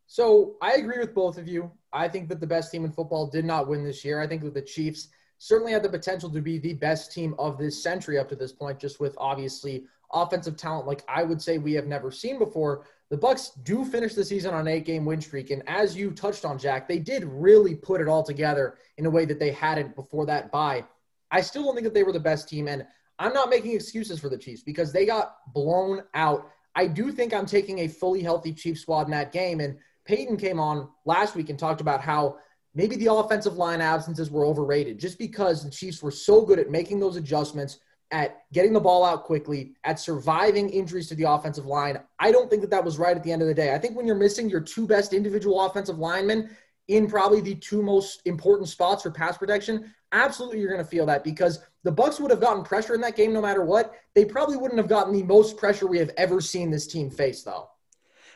So 0.07 0.57
I 0.61 0.73
agree 0.73 0.99
with 0.99 1.15
both 1.15 1.39
of 1.39 1.49
you. 1.49 1.71
I 1.93 2.09
think 2.09 2.29
that 2.29 2.41
the 2.41 2.47
best 2.47 2.73
team 2.73 2.85
in 2.85 2.93
football 2.93 3.27
did 3.29 3.45
not 3.45 3.69
win 3.69 3.85
this 3.85 4.05
year. 4.05 4.21
I 4.21 4.27
think 4.27 4.43
that 4.43 4.55
the 4.55 4.63
Chiefs 4.63 5.09
certainly 5.39 5.73
had 5.73 5.83
the 5.83 5.89
potential 5.89 6.29
to 6.31 6.41
be 6.41 6.59
the 6.59 6.75
best 6.75 7.13
team 7.13 7.35
of 7.39 7.59
this 7.59 7.83
century 7.83 8.19
up 8.19 8.29
to 8.29 8.37
this 8.37 8.53
point, 8.53 8.79
just 8.79 9.01
with 9.01 9.15
obviously 9.19 9.85
offensive 10.13 10.57
talent 10.57 10.87
like 10.87 11.05
I 11.09 11.23
would 11.23 11.41
say 11.41 11.59
we 11.59 11.75
have 11.75 11.87
never 11.87 12.11
seen 12.11 12.39
before. 12.39 12.87
The 13.11 13.17
Bucks 13.17 13.53
do 13.63 13.85
finish 13.85 14.15
the 14.15 14.25
season 14.25 14.53
on 14.53 14.61
an 14.61 14.69
eight-game 14.69 15.05
win 15.05 15.21
streak, 15.21 15.51
and 15.51 15.63
as 15.67 15.97
you 15.97 16.11
touched 16.11 16.45
on, 16.45 16.59
Jack, 16.59 16.87
they 16.87 16.99
did 16.99 17.25
really 17.25 17.75
put 17.75 18.01
it 18.01 18.09
all 18.09 18.23
together 18.23 18.77
in 18.99 19.07
a 19.07 19.11
way 19.11 19.25
that 19.25 19.39
they 19.39 19.51
hadn't 19.51 19.95
before 19.95 20.27
that 20.27 20.53
bye. 20.53 20.85
I 21.31 21.41
still 21.41 21.65
don't 21.65 21.75
think 21.75 21.85
that 21.85 21.95
they 21.95 22.03
were 22.03 22.13
the 22.13 22.21
best 22.21 22.49
team, 22.49 22.69
and 22.69 22.87
I'm 23.19 23.33
not 23.33 23.51
making 23.51 23.73
excuses 23.73 24.19
for 24.21 24.29
the 24.29 24.39
Chiefs 24.39 24.63
because 24.63 24.93
they 24.93 25.07
got 25.07 25.37
blown 25.55 26.03
out. 26.15 26.51
I 26.75 26.87
do 26.87 27.11
think 27.11 27.33
I'm 27.33 27.47
taking 27.47 27.81
a 27.81 27.89
fully 27.89 28.23
healthy 28.23 28.53
Chiefs 28.53 28.83
squad 28.83 29.07
in 29.07 29.11
that 29.13 29.33
game, 29.33 29.61
and 29.61 29.79
Peyton 30.05 30.37
came 30.37 30.61
on 30.61 30.89
last 31.05 31.35
week 31.35 31.51
and 31.51 31.59
talked 31.59 31.81
about 31.81 32.01
how 32.01 32.37
maybe 32.75 32.97
the 32.97 33.13
offensive 33.13 33.57
line 33.57 33.81
absences 33.81 34.31
were 34.31 34.45
overrated 34.45 34.99
just 34.99 35.19
because 35.19 35.65
the 35.65 35.71
Chiefs 35.71 36.03
were 36.03 36.11
so 36.11 36.43
good 36.43 36.59
at 36.59 36.71
making 36.71 37.01
those 37.01 37.17
adjustments 37.17 37.79
at 38.11 38.45
getting 38.53 38.73
the 38.73 38.81
ball 38.81 39.05
out 39.05 39.25
quickly, 39.25 39.75
at 39.85 40.01
surviving 40.01 40.71
injuries 40.71 41.09
to 41.09 41.15
the 41.15 41.31
offensive 41.31 41.67
line. 41.67 41.99
I 42.19 42.33
don't 42.33 42.49
think 42.49 42.63
that 42.63 42.71
that 42.71 42.85
was 42.85 42.99
right 42.99 43.17
at 43.17 43.23
the 43.23 43.33
end 43.33 43.43
of 43.43 43.49
the 43.49 43.55
day. 43.55 43.75
I 43.75 43.79
think 43.79 43.97
when 43.97 44.07
you're 44.07 44.17
missing 44.17 44.49
your 44.49 44.61
two 44.61 44.87
best 44.87 45.13
individual 45.13 45.61
offensive 45.61 45.99
linemen 45.99 46.51
in 46.89 47.07
probably 47.07 47.43
the 47.43 47.55
two 47.55 47.83
most 47.83 48.23
important 48.25 48.69
spots 48.69 49.03
for 49.03 49.11
pass 49.11 49.37
protection, 49.37 49.93
absolutely 50.13 50.59
you're 50.59 50.71
going 50.71 50.83
to 50.83 50.91
feel 50.91 51.05
that 51.07 51.23
because 51.23 51.61
the 51.85 51.93
Bucks 51.93 52.19
would 52.19 52.31
have 52.31 52.41
gotten 52.41 52.65
pressure 52.65 52.95
in 52.95 53.01
that 53.03 53.15
game 53.15 53.33
no 53.33 53.43
matter 53.43 53.63
what. 53.63 53.95
They 54.15 54.25
probably 54.25 54.57
wouldn't 54.57 54.79
have 54.79 54.89
gotten 54.89 55.13
the 55.13 55.23
most 55.23 55.59
pressure 55.59 55.87
we 55.87 55.99
have 55.99 56.11
ever 56.17 56.41
seen 56.41 56.71
this 56.71 56.87
team 56.87 57.11
face 57.11 57.43
though. 57.43 57.69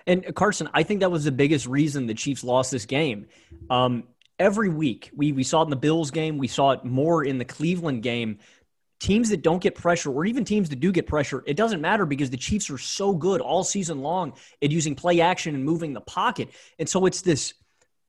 And 0.07 0.35
Carson, 0.35 0.69
I 0.75 0.83
think 0.83 1.01
that 1.01 1.11
was 1.11 1.25
the 1.25 1.33
biggest 1.33 1.67
reason 1.67 2.07
the 2.07 2.15
Chiefs 2.15 2.45
lost 2.45 2.71
this 2.71 2.87
game. 2.87 3.27
Um, 3.71 4.05
every 4.43 4.69
week, 4.69 5.11
we 5.15 5.33
we 5.33 5.45
saw 5.45 5.63
it 5.63 5.65
in 5.65 5.71
the 5.71 5.77
Bills 5.77 6.11
game, 6.11 6.37
we 6.37 6.49
saw 6.49 6.73
it 6.73 6.85
more 6.85 7.25
in 7.25 7.39
the 7.39 7.45
Cleveland 7.45 8.03
game 8.03 8.39
teams 9.03 9.31
that 9.31 9.43
don't 9.43 9.61
get 9.61 9.75
pressure 9.75 10.13
or 10.13 10.25
even 10.25 10.45
teams 10.45 10.69
that 10.69 10.79
do 10.79 10.93
get 10.93 11.09
pressure, 11.09 11.43
it 11.45 11.57
doesn't 11.57 11.81
matter 11.81 12.07
because 12.07 12.31
the 12.31 12.37
Chiefs 12.37 12.71
are 12.71 12.79
so 12.79 13.13
good 13.13 13.41
all 13.41 13.65
season 13.65 14.01
long 14.01 14.33
at 14.63 14.71
using 14.71 14.95
play 14.95 15.21
action 15.21 15.57
and 15.57 15.65
moving 15.65 15.93
the 15.93 16.01
pocket. 16.01 16.49
And 16.79 16.89
so 16.89 17.07
it's 17.07 17.21
this 17.23 17.55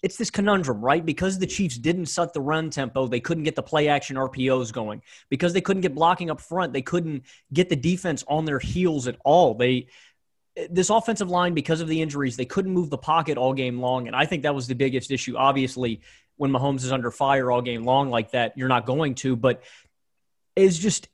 it's 0.04 0.18
this 0.18 0.30
conundrum, 0.30 0.82
right? 0.82 1.04
Because 1.04 1.40
the 1.40 1.48
Chiefs 1.48 1.78
didn't 1.78 2.08
set 2.08 2.34
the 2.34 2.42
run 2.42 2.70
tempo, 2.70 3.08
they 3.08 3.22
couldn't 3.22 3.44
get 3.44 3.56
the 3.56 3.64
play 3.64 3.88
action 3.88 4.18
RPOs 4.18 4.74
going. 4.74 5.02
Because 5.30 5.54
they 5.54 5.62
couldn't 5.62 5.82
get 5.82 5.96
blocking 5.96 6.30
up 6.30 6.42
front, 6.42 6.74
they 6.74 6.82
couldn't 6.82 7.24
get 7.54 7.70
the 7.70 7.76
defense 7.76 8.24
on 8.28 8.46
their 8.46 8.60
heels 8.60 9.08
at 9.08 9.18
all. 9.24 9.56
They 9.56 9.88
this 10.70 10.92
offensive 10.92 11.32
line 11.32 11.56
because 11.56 11.82
of 11.82 11.88
the 11.88 12.02
injuries, 12.02 12.38
they 12.38 12.46
couldn't 12.46 12.72
move 12.72 12.90
the 12.90 12.98
pocket 12.98 13.38
all 13.38 13.54
game 13.54 13.80
long, 13.80 14.08
and 14.08 14.16
I 14.16 14.26
think 14.26 14.44
that 14.44 14.54
was 14.54 14.68
the 14.68 14.76
biggest 14.76 15.10
issue. 15.10 15.36
Obviously, 15.36 16.02
when 16.38 16.52
Mahomes 16.52 16.84
is 16.84 16.92
under 16.92 17.12
fire 17.12 17.52
all 17.52 17.62
game 17.62 17.84
long 17.84 18.10
like 18.10 18.32
that, 18.32 18.58
you're 18.58 18.68
not 18.68 18.86
going 18.86 19.16
to, 19.16 19.36
but 19.36 19.64
is 20.56 20.78
just 20.78 21.08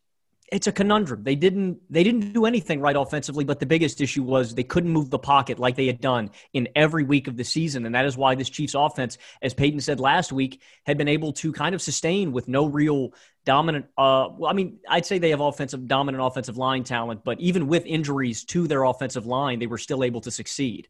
it's 0.52 0.68
a 0.68 0.72
conundrum. 0.72 1.24
They 1.24 1.36
didn't 1.36 1.80
they 1.90 2.04
didn't 2.04 2.34
do 2.34 2.46
anything 2.46 2.82
right 2.82 2.96
offensively, 2.96 3.44
but 3.44 3.60
the 3.60 3.66
biggest 3.66 4.02
issue 4.02 4.24
was 4.24 4.56
they 4.56 4.64
couldn't 4.64 4.90
move 4.90 5.10
the 5.10 5.20
pocket 5.20 5.60
like 5.60 5.76
they 5.76 5.88
had 5.88 6.02
done 6.02 6.32
in 6.54 6.70
every 6.76 7.04
week 7.04 7.28
of 7.28 7.38
the 7.38 7.44
season, 7.44 7.86
and 7.86 7.96
that 7.96 8.06
is 8.06 8.18
why 8.18 8.36
this 8.36 8.50
Chiefs 8.50 8.74
offense, 8.76 9.18
as 9.42 9.54
Peyton 9.54 9.80
said 9.80 10.00
last 10.00 10.32
week, 10.32 10.62
had 10.86 10.98
been 10.98 11.08
able 11.08 11.34
to 11.34 11.52
kind 11.52 11.76
of 11.76 11.82
sustain 11.82 12.32
with 12.32 12.48
no 12.48 12.66
real 12.66 13.14
dominant. 13.46 13.86
Uh, 13.98 14.30
well, 14.38 14.50
I 14.50 14.54
mean, 14.54 14.80
I'd 14.88 15.06
say 15.06 15.20
they 15.20 15.30
have 15.32 15.42
offensive 15.42 15.88
dominant 15.88 16.24
offensive 16.24 16.58
line 16.58 16.84
talent, 16.84 17.24
but 17.24 17.40
even 17.40 17.68
with 17.68 17.86
injuries 17.86 18.44
to 18.46 18.68
their 18.68 18.84
offensive 18.84 19.26
line, 19.26 19.60
they 19.60 19.68
were 19.68 19.78
still 19.78 20.04
able 20.04 20.22
to 20.22 20.32
succeed. 20.32 20.88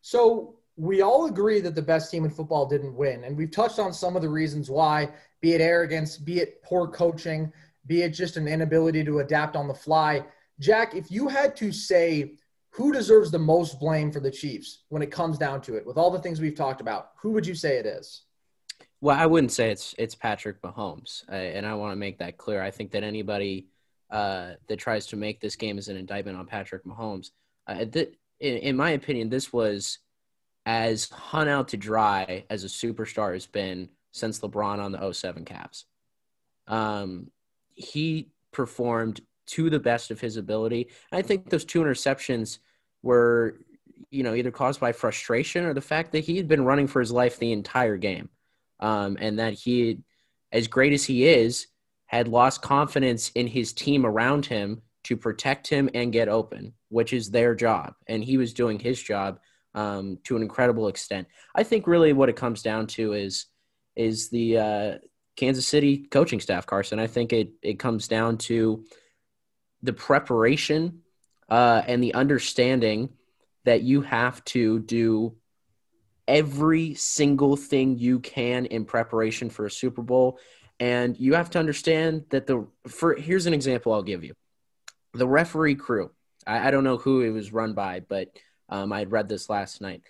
So 0.00 0.57
we 0.78 1.02
all 1.02 1.26
agree 1.26 1.60
that 1.60 1.74
the 1.74 1.82
best 1.82 2.10
team 2.10 2.24
in 2.24 2.30
football 2.30 2.64
didn't 2.66 2.94
win, 2.94 3.24
and 3.24 3.36
we've 3.36 3.50
touched 3.50 3.78
on 3.78 3.92
some 3.92 4.16
of 4.16 4.22
the 4.22 4.28
reasons 4.28 4.70
why, 4.70 5.10
be 5.40 5.52
it 5.52 5.60
arrogance, 5.60 6.16
be 6.16 6.38
it 6.38 6.62
poor 6.62 6.88
coaching 6.88 7.52
be 7.88 8.02
it 8.02 8.10
just 8.10 8.36
an 8.36 8.46
inability 8.46 9.02
to 9.02 9.18
adapt 9.18 9.56
on 9.56 9.66
the 9.66 9.74
fly. 9.74 10.24
Jack, 10.60 10.94
if 10.94 11.10
you 11.10 11.26
had 11.26 11.56
to 11.56 11.72
say 11.72 12.34
who 12.70 12.92
deserves 12.92 13.30
the 13.32 13.38
most 13.38 13.80
blame 13.80 14.12
for 14.12 14.20
the 14.20 14.30
Chiefs 14.30 14.84
when 14.90 15.02
it 15.02 15.10
comes 15.10 15.38
down 15.38 15.60
to 15.62 15.74
it, 15.74 15.84
with 15.84 15.96
all 15.96 16.10
the 16.10 16.20
things 16.20 16.40
we've 16.40 16.54
talked 16.54 16.80
about, 16.80 17.10
who 17.16 17.30
would 17.30 17.46
you 17.46 17.54
say 17.54 17.78
it 17.78 17.86
is? 17.86 18.22
Well, 19.00 19.18
I 19.18 19.26
wouldn't 19.26 19.52
say 19.52 19.70
it's 19.70 19.94
it's 19.96 20.14
Patrick 20.14 20.60
Mahomes, 20.60 21.22
uh, 21.28 21.32
and 21.32 21.64
I 21.64 21.74
want 21.74 21.92
to 21.92 21.96
make 21.96 22.18
that 22.18 22.36
clear. 22.36 22.62
I 22.62 22.70
think 22.70 22.90
that 22.92 23.04
anybody 23.04 23.68
uh, 24.10 24.52
that 24.68 24.76
tries 24.76 25.06
to 25.06 25.16
make 25.16 25.40
this 25.40 25.56
game 25.56 25.78
as 25.78 25.88
an 25.88 25.96
indictment 25.96 26.36
on 26.36 26.46
Patrick 26.46 26.84
Mahomes, 26.84 27.30
uh, 27.68 27.84
th- 27.84 28.14
in, 28.40 28.56
in 28.56 28.76
my 28.76 28.90
opinion, 28.90 29.28
this 29.28 29.52
was 29.52 29.98
as 30.68 31.08
hung 31.08 31.48
out 31.48 31.68
to 31.68 31.78
dry 31.78 32.44
as 32.50 32.62
a 32.62 32.66
superstar 32.66 33.32
has 33.32 33.46
been 33.46 33.88
since 34.12 34.40
LeBron 34.40 34.78
on 34.78 34.92
the 34.92 35.12
07 35.12 35.46
Cavs. 35.46 35.84
Um, 36.66 37.30
he 37.74 38.28
performed 38.52 39.22
to 39.46 39.70
the 39.70 39.80
best 39.80 40.10
of 40.10 40.20
his 40.20 40.36
ability. 40.36 40.90
I 41.10 41.22
think 41.22 41.48
those 41.48 41.64
two 41.64 41.80
interceptions 41.80 42.58
were, 43.02 43.60
you 44.10 44.22
know, 44.22 44.34
either 44.34 44.50
caused 44.50 44.78
by 44.78 44.92
frustration 44.92 45.64
or 45.64 45.72
the 45.72 45.80
fact 45.80 46.12
that 46.12 46.24
he 46.24 46.36
had 46.36 46.48
been 46.48 46.66
running 46.66 46.86
for 46.86 47.00
his 47.00 47.12
life 47.12 47.38
the 47.38 47.52
entire 47.52 47.96
game, 47.96 48.28
um, 48.78 49.16
and 49.18 49.38
that 49.38 49.54
he, 49.54 50.00
as 50.52 50.68
great 50.68 50.92
as 50.92 51.02
he 51.02 51.24
is, 51.24 51.68
had 52.04 52.28
lost 52.28 52.60
confidence 52.60 53.30
in 53.30 53.46
his 53.46 53.72
team 53.72 54.04
around 54.04 54.44
him 54.44 54.82
to 55.04 55.16
protect 55.16 55.66
him 55.66 55.88
and 55.94 56.12
get 56.12 56.28
open, 56.28 56.74
which 56.90 57.14
is 57.14 57.30
their 57.30 57.54
job, 57.54 57.94
and 58.06 58.22
he 58.22 58.36
was 58.36 58.52
doing 58.52 58.78
his 58.78 59.02
job 59.02 59.40
um, 59.74 60.18
to 60.24 60.36
an 60.36 60.42
incredible 60.42 60.88
extent. 60.88 61.28
I 61.54 61.62
think 61.62 61.86
really 61.86 62.12
what 62.12 62.28
it 62.28 62.36
comes 62.36 62.62
down 62.62 62.86
to 62.88 63.12
is 63.12 63.46
is 63.96 64.28
the 64.30 64.58
uh, 64.58 64.98
Kansas 65.36 65.66
City 65.66 66.06
coaching 66.10 66.40
staff, 66.40 66.66
Carson. 66.66 66.98
I 66.98 67.06
think 67.06 67.32
it 67.32 67.50
it 67.62 67.78
comes 67.78 68.08
down 68.08 68.38
to 68.38 68.84
the 69.82 69.92
preparation 69.92 71.00
uh, 71.48 71.82
and 71.86 72.02
the 72.02 72.14
understanding 72.14 73.10
that 73.64 73.82
you 73.82 74.02
have 74.02 74.44
to 74.44 74.80
do 74.80 75.36
every 76.26 76.94
single 76.94 77.56
thing 77.56 77.98
you 77.98 78.20
can 78.20 78.66
in 78.66 78.84
preparation 78.84 79.48
for 79.48 79.66
a 79.66 79.70
Super 79.70 80.02
Bowl, 80.02 80.38
and 80.80 81.18
you 81.18 81.34
have 81.34 81.50
to 81.50 81.58
understand 81.58 82.24
that 82.30 82.46
the 82.46 82.66
for 82.86 83.14
here's 83.14 83.46
an 83.46 83.54
example 83.54 83.92
I'll 83.92 84.02
give 84.02 84.24
you. 84.24 84.34
The 85.14 85.28
referee 85.28 85.76
crew. 85.76 86.10
I, 86.46 86.68
I 86.68 86.70
don't 86.70 86.84
know 86.84 86.98
who 86.98 87.22
it 87.22 87.30
was 87.30 87.52
run 87.52 87.74
by, 87.74 88.00
but 88.00 88.28
um, 88.68 88.92
I 88.92 89.00
had 89.00 89.12
read 89.12 89.28
this 89.28 89.48
last 89.48 89.80
night. 89.80 90.02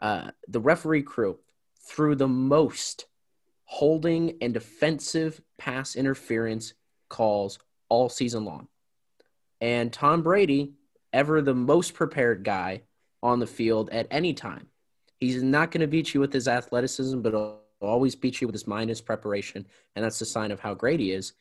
Uh, 0.00 0.30
the 0.48 0.60
referee 0.60 1.02
crew 1.02 1.38
threw 1.88 2.14
the 2.14 2.28
most 2.28 3.06
holding 3.64 4.38
and 4.40 4.54
defensive 4.54 5.40
pass 5.58 5.96
interference 5.96 6.74
calls 7.08 7.58
all 7.88 8.08
season 8.08 8.44
long. 8.44 8.68
And 9.60 9.92
Tom 9.92 10.22
Brady, 10.22 10.74
ever 11.12 11.40
the 11.40 11.54
most 11.54 11.94
prepared 11.94 12.44
guy 12.44 12.82
on 13.22 13.38
the 13.38 13.46
field 13.46 13.90
at 13.90 14.06
any 14.10 14.34
time. 14.34 14.68
He's 15.18 15.42
not 15.42 15.70
going 15.70 15.80
to 15.80 15.86
beat 15.86 16.12
you 16.12 16.20
with 16.20 16.32
his 16.32 16.46
athleticism, 16.46 17.20
but 17.20 17.32
he'll 17.32 17.60
always 17.80 18.14
beat 18.14 18.40
you 18.40 18.46
with 18.46 18.54
his 18.54 18.66
mind, 18.66 18.90
his 18.90 19.00
preparation, 19.00 19.66
and 19.94 20.04
that's 20.04 20.18
the 20.18 20.26
sign 20.26 20.50
of 20.50 20.60
how 20.60 20.74
great 20.74 21.00
he 21.00 21.12
is. 21.12 21.32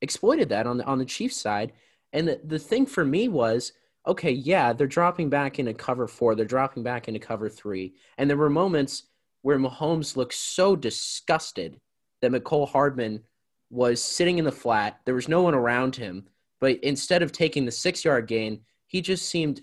Exploited 0.00 0.48
that 0.48 0.66
on 0.66 0.78
the 0.78 0.84
on 0.84 0.98
the 0.98 1.04
Chiefs 1.04 1.36
side, 1.36 1.72
and 2.12 2.26
the, 2.26 2.40
the 2.42 2.58
thing 2.58 2.84
for 2.84 3.04
me 3.04 3.28
was 3.28 3.72
okay, 4.06 4.30
yeah, 4.30 4.72
they're 4.72 4.86
dropping 4.86 5.30
back 5.30 5.58
into 5.58 5.74
cover 5.74 6.06
four, 6.06 6.34
they're 6.34 6.44
dropping 6.44 6.82
back 6.82 7.08
into 7.08 7.20
cover 7.20 7.48
three. 7.48 7.94
And 8.18 8.28
there 8.28 8.36
were 8.36 8.50
moments 8.50 9.04
where 9.42 9.58
Mahomes 9.58 10.16
looked 10.16 10.34
so 10.34 10.74
disgusted 10.76 11.80
that 12.20 12.32
Mecole 12.32 12.68
Hardman 12.68 13.22
was 13.70 14.02
sitting 14.02 14.38
in 14.38 14.44
the 14.44 14.52
flat. 14.52 15.00
There 15.04 15.14
was 15.14 15.28
no 15.28 15.42
one 15.42 15.54
around 15.54 15.96
him. 15.96 16.26
But 16.60 16.78
instead 16.84 17.22
of 17.22 17.32
taking 17.32 17.64
the 17.64 17.72
six 17.72 18.04
yard 18.04 18.28
gain, 18.28 18.60
he 18.86 19.00
just 19.00 19.28
seemed 19.28 19.62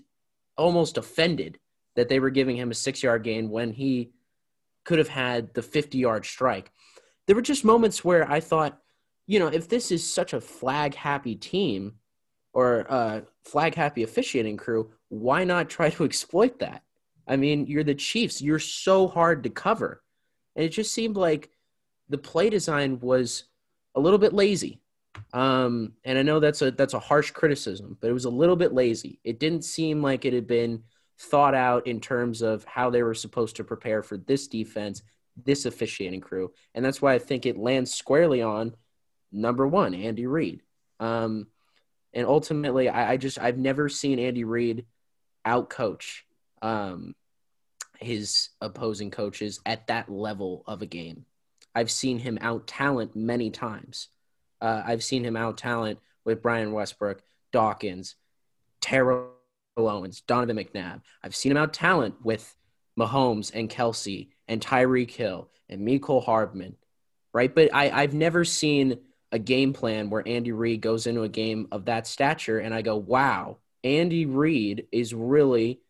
almost 0.56 0.98
offended 0.98 1.58
that 1.96 2.08
they 2.08 2.20
were 2.20 2.30
giving 2.30 2.56
him 2.56 2.70
a 2.70 2.74
six 2.74 3.02
yard 3.02 3.22
gain 3.22 3.48
when 3.50 3.72
he 3.72 4.10
could 4.84 4.98
have 4.98 5.08
had 5.08 5.54
the 5.54 5.62
50 5.62 5.98
yard 5.98 6.26
strike. 6.26 6.70
There 7.26 7.36
were 7.36 7.42
just 7.42 7.64
moments 7.64 8.04
where 8.04 8.30
I 8.30 8.40
thought, 8.40 8.80
you 9.26 9.38
know, 9.38 9.46
if 9.46 9.68
this 9.68 9.90
is 9.90 10.12
such 10.12 10.32
a 10.32 10.40
flag 10.40 10.94
happy 10.94 11.36
team 11.36 11.94
or 12.52 12.80
a 12.80 13.22
flag 13.44 13.74
happy 13.74 14.02
officiating 14.02 14.56
crew, 14.56 14.90
why 15.08 15.44
not 15.44 15.68
try 15.68 15.90
to 15.90 16.04
exploit 16.04 16.58
that? 16.58 16.82
I 17.26 17.36
mean, 17.36 17.66
you're 17.66 17.84
the 17.84 17.94
Chiefs. 17.94 18.42
You're 18.42 18.58
so 18.58 19.06
hard 19.06 19.44
to 19.44 19.50
cover. 19.50 20.02
And 20.56 20.64
it 20.64 20.70
just 20.70 20.92
seemed 20.92 21.16
like 21.16 21.50
the 22.08 22.18
play 22.18 22.50
design 22.50 22.98
was 23.00 23.44
a 23.94 24.00
little 24.00 24.18
bit 24.18 24.32
lazy. 24.32 24.80
Um, 25.32 25.92
and 26.04 26.18
I 26.18 26.22
know 26.22 26.40
that's 26.40 26.62
a 26.62 26.70
that's 26.70 26.94
a 26.94 26.98
harsh 26.98 27.30
criticism, 27.30 27.96
but 28.00 28.10
it 28.10 28.12
was 28.14 28.24
a 28.24 28.30
little 28.30 28.56
bit 28.56 28.72
lazy. 28.72 29.20
It 29.24 29.38
didn't 29.38 29.64
seem 29.64 30.02
like 30.02 30.24
it 30.24 30.32
had 30.32 30.46
been 30.46 30.82
thought 31.18 31.54
out 31.54 31.86
in 31.86 32.00
terms 32.00 32.42
of 32.42 32.64
how 32.64 32.90
they 32.90 33.02
were 33.02 33.14
supposed 33.14 33.56
to 33.56 33.64
prepare 33.64 34.02
for 34.02 34.16
this 34.16 34.48
defense, 34.48 35.02
this 35.36 35.66
officiating 35.66 36.20
crew, 36.20 36.52
and 36.74 36.84
that's 36.84 37.02
why 37.02 37.14
I 37.14 37.18
think 37.18 37.44
it 37.44 37.58
lands 37.58 37.92
squarely 37.92 38.42
on 38.42 38.74
number 39.32 39.66
one, 39.66 39.94
Andy 39.94 40.26
Reid. 40.26 40.62
Um, 40.98 41.48
and 42.12 42.26
ultimately, 42.26 42.88
I, 42.88 43.12
I, 43.12 43.16
just 43.16 43.38
I've 43.38 43.58
never 43.58 43.88
seen 43.88 44.18
Andy 44.18 44.44
Reid 44.44 44.86
outcoach 45.46 46.22
um, 46.62 47.14
his 47.98 48.50
opposing 48.60 49.10
coaches 49.10 49.60
at 49.64 49.86
that 49.86 50.10
level 50.10 50.64
of 50.66 50.82
a 50.82 50.86
game. 50.86 51.24
I've 51.74 51.90
seen 51.90 52.18
him 52.18 52.38
out 52.40 52.66
talent 52.66 53.14
many 53.14 53.50
times. 53.50 54.08
Uh, 54.60 54.82
I've 54.84 55.04
seen 55.04 55.24
him 55.24 55.36
out 55.36 55.56
talent 55.56 56.00
with 56.24 56.42
Brian 56.42 56.72
Westbrook, 56.72 57.22
Dawkins, 57.52 58.16
Terrell 58.80 59.30
Owens, 59.76 60.20
Donovan 60.22 60.56
McNabb. 60.56 61.02
I've 61.22 61.36
seen 61.36 61.52
him 61.52 61.58
out 61.58 61.72
talent 61.72 62.16
with 62.24 62.54
Mahomes 62.98 63.52
and 63.54 63.70
Kelce 63.70 64.28
and 64.48 64.60
Tyreek 64.60 65.10
Hill 65.10 65.48
and 65.68 65.86
Mecole 65.86 66.24
Hardman, 66.24 66.76
right? 67.32 67.54
But 67.54 67.70
I, 67.72 67.90
I've 67.90 68.14
never 68.14 68.44
seen 68.44 68.98
a 69.32 69.38
game 69.38 69.72
plan 69.72 70.10
where 70.10 70.26
Andy 70.26 70.52
Reid 70.52 70.80
goes 70.80 71.06
into 71.06 71.22
a 71.22 71.28
game 71.28 71.68
of 71.70 71.84
that 71.84 72.06
stature 72.06 72.58
and 72.58 72.74
I 72.74 72.82
go, 72.82 72.96
wow, 72.96 73.58
Andy 73.84 74.26
Reid 74.26 74.86
is 74.92 75.14
really 75.14 75.80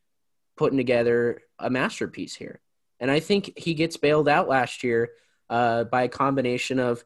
putting 0.56 0.76
together 0.76 1.42
a 1.58 1.70
masterpiece 1.70 2.34
here. 2.34 2.60
And 2.98 3.10
I 3.10 3.20
think 3.20 3.58
he 3.58 3.74
gets 3.74 3.96
bailed 3.96 4.28
out 4.28 4.48
last 4.48 4.84
year 4.84 5.10
uh, 5.48 5.84
by 5.84 6.02
a 6.02 6.08
combination 6.08 6.78
of 6.78 7.04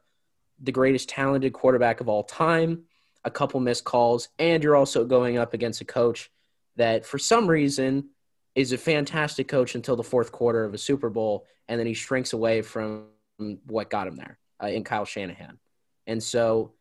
the 0.59 0.71
greatest 0.71 1.09
talented 1.09 1.53
quarterback 1.53 2.01
of 2.01 2.09
all 2.09 2.23
time, 2.23 2.83
a 3.23 3.31
couple 3.31 3.59
missed 3.59 3.85
calls, 3.85 4.29
and 4.37 4.63
you're 4.63 4.75
also 4.75 5.05
going 5.05 5.37
up 5.37 5.53
against 5.53 5.81
a 5.81 5.85
coach 5.85 6.29
that, 6.75 7.05
for 7.05 7.17
some 7.17 7.47
reason, 7.47 8.09
is 8.55 8.71
a 8.71 8.77
fantastic 8.77 9.47
coach 9.47 9.75
until 9.75 9.95
the 9.95 10.03
fourth 10.03 10.31
quarter 10.31 10.63
of 10.63 10.73
a 10.73 10.77
Super 10.77 11.09
Bowl, 11.09 11.45
and 11.67 11.79
then 11.79 11.87
he 11.87 11.93
shrinks 11.93 12.33
away 12.33 12.61
from 12.61 13.07
what 13.65 13.89
got 13.89 14.07
him 14.07 14.15
there 14.15 14.37
uh, 14.61 14.67
in 14.67 14.83
Kyle 14.83 15.05
Shanahan. 15.05 15.57
And 16.07 16.21
so, 16.21 16.73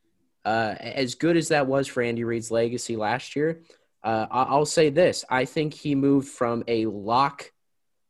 uh, 0.44 0.74
as 0.78 1.14
good 1.14 1.36
as 1.36 1.48
that 1.48 1.66
was 1.66 1.86
for 1.86 2.02
Andy 2.02 2.24
Reid's 2.24 2.50
legacy 2.50 2.96
last 2.96 3.34
year, 3.34 3.62
uh, 4.02 4.26
I'll 4.30 4.66
say 4.66 4.90
this: 4.90 5.24
I 5.30 5.44
think 5.44 5.74
he 5.74 5.94
moved 5.94 6.28
from 6.28 6.64
a 6.68 6.86
lock 6.86 7.50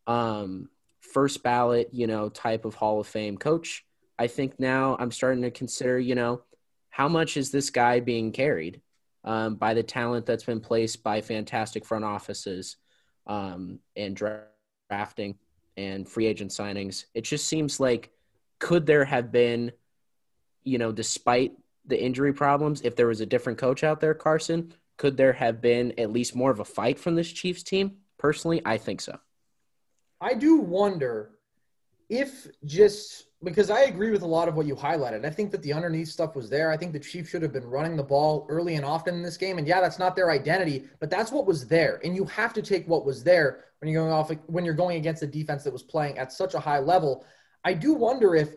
um, 0.06 0.68
first 1.00 1.42
ballot, 1.42 1.90
you 1.92 2.06
know, 2.06 2.28
type 2.28 2.64
of 2.64 2.74
Hall 2.74 3.00
of 3.00 3.06
Fame 3.06 3.36
coach. 3.38 3.84
I 4.18 4.26
think 4.26 4.58
now 4.58 4.96
I'm 4.98 5.10
starting 5.10 5.42
to 5.42 5.50
consider, 5.50 5.98
you 5.98 6.14
know, 6.14 6.42
how 6.90 7.08
much 7.08 7.36
is 7.36 7.50
this 7.50 7.70
guy 7.70 8.00
being 8.00 8.32
carried 8.32 8.80
um, 9.24 9.56
by 9.56 9.74
the 9.74 9.82
talent 9.82 10.26
that's 10.26 10.44
been 10.44 10.60
placed 10.60 11.02
by 11.02 11.20
fantastic 11.20 11.84
front 11.84 12.04
offices 12.04 12.76
um, 13.26 13.78
and 13.96 14.16
drafting 14.90 15.36
and 15.76 16.08
free 16.08 16.26
agent 16.26 16.50
signings. 16.50 17.04
It 17.14 17.22
just 17.22 17.46
seems 17.46 17.80
like 17.80 18.10
could 18.60 18.86
there 18.86 19.04
have 19.04 19.32
been, 19.32 19.72
you 20.64 20.78
know, 20.78 20.92
despite 20.92 21.52
the 21.86 22.02
injury 22.02 22.32
problems, 22.32 22.82
if 22.82 22.96
there 22.96 23.06
was 23.06 23.20
a 23.20 23.26
different 23.26 23.58
coach 23.58 23.84
out 23.84 24.00
there, 24.00 24.14
Carson, 24.14 24.72
could 24.96 25.16
there 25.16 25.32
have 25.32 25.60
been 25.60 25.98
at 25.98 26.10
least 26.10 26.34
more 26.34 26.50
of 26.50 26.60
a 26.60 26.64
fight 26.64 26.98
from 26.98 27.14
this 27.14 27.30
Chiefs 27.30 27.62
team? 27.62 27.98
Personally, 28.18 28.62
I 28.64 28.78
think 28.78 29.00
so. 29.00 29.18
I 30.20 30.34
do 30.34 30.56
wonder 30.56 31.30
if 32.08 32.46
just 32.64 33.24
because 33.42 33.68
I 33.68 33.82
agree 33.82 34.10
with 34.10 34.22
a 34.22 34.26
lot 34.26 34.48
of 34.48 34.56
what 34.56 34.66
you 34.66 34.74
highlighted. 34.74 35.26
I 35.26 35.30
think 35.30 35.50
that 35.50 35.62
the 35.62 35.72
underneath 35.72 36.08
stuff 36.08 36.34
was 36.34 36.48
there. 36.48 36.70
I 36.70 36.76
think 36.76 36.92
the 36.92 37.00
Chiefs 37.00 37.28
should 37.28 37.42
have 37.42 37.52
been 37.52 37.66
running 37.66 37.96
the 37.96 38.02
ball 38.02 38.46
early 38.48 38.76
and 38.76 38.84
often 38.84 39.14
in 39.14 39.22
this 39.22 39.36
game. 39.36 39.58
And 39.58 39.66
yeah, 39.66 39.80
that's 39.80 39.98
not 39.98 40.16
their 40.16 40.30
identity, 40.30 40.84
but 40.98 41.10
that's 41.10 41.30
what 41.30 41.46
was 41.46 41.66
there. 41.66 42.00
And 42.02 42.16
you 42.16 42.24
have 42.24 42.54
to 42.54 42.62
take 42.62 42.88
what 42.88 43.04
was 43.04 43.22
there 43.22 43.64
when 43.80 43.90
you're 43.90 44.02
going 44.02 44.12
off 44.12 44.30
when 44.46 44.64
you're 44.64 44.74
going 44.74 44.96
against 44.96 45.22
a 45.22 45.26
defense 45.26 45.62
that 45.64 45.72
was 45.72 45.82
playing 45.82 46.18
at 46.18 46.32
such 46.32 46.54
a 46.54 46.60
high 46.60 46.78
level. 46.78 47.26
I 47.64 47.74
do 47.74 47.92
wonder 47.92 48.34
if 48.34 48.54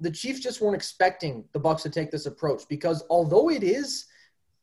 the 0.00 0.10
Chiefs 0.10 0.40
just 0.40 0.60
weren't 0.60 0.74
expecting 0.74 1.44
the 1.52 1.58
Bucks 1.58 1.82
to 1.82 1.90
take 1.90 2.10
this 2.10 2.26
approach 2.26 2.62
because 2.68 3.04
although 3.10 3.50
it 3.50 3.62
is 3.62 4.06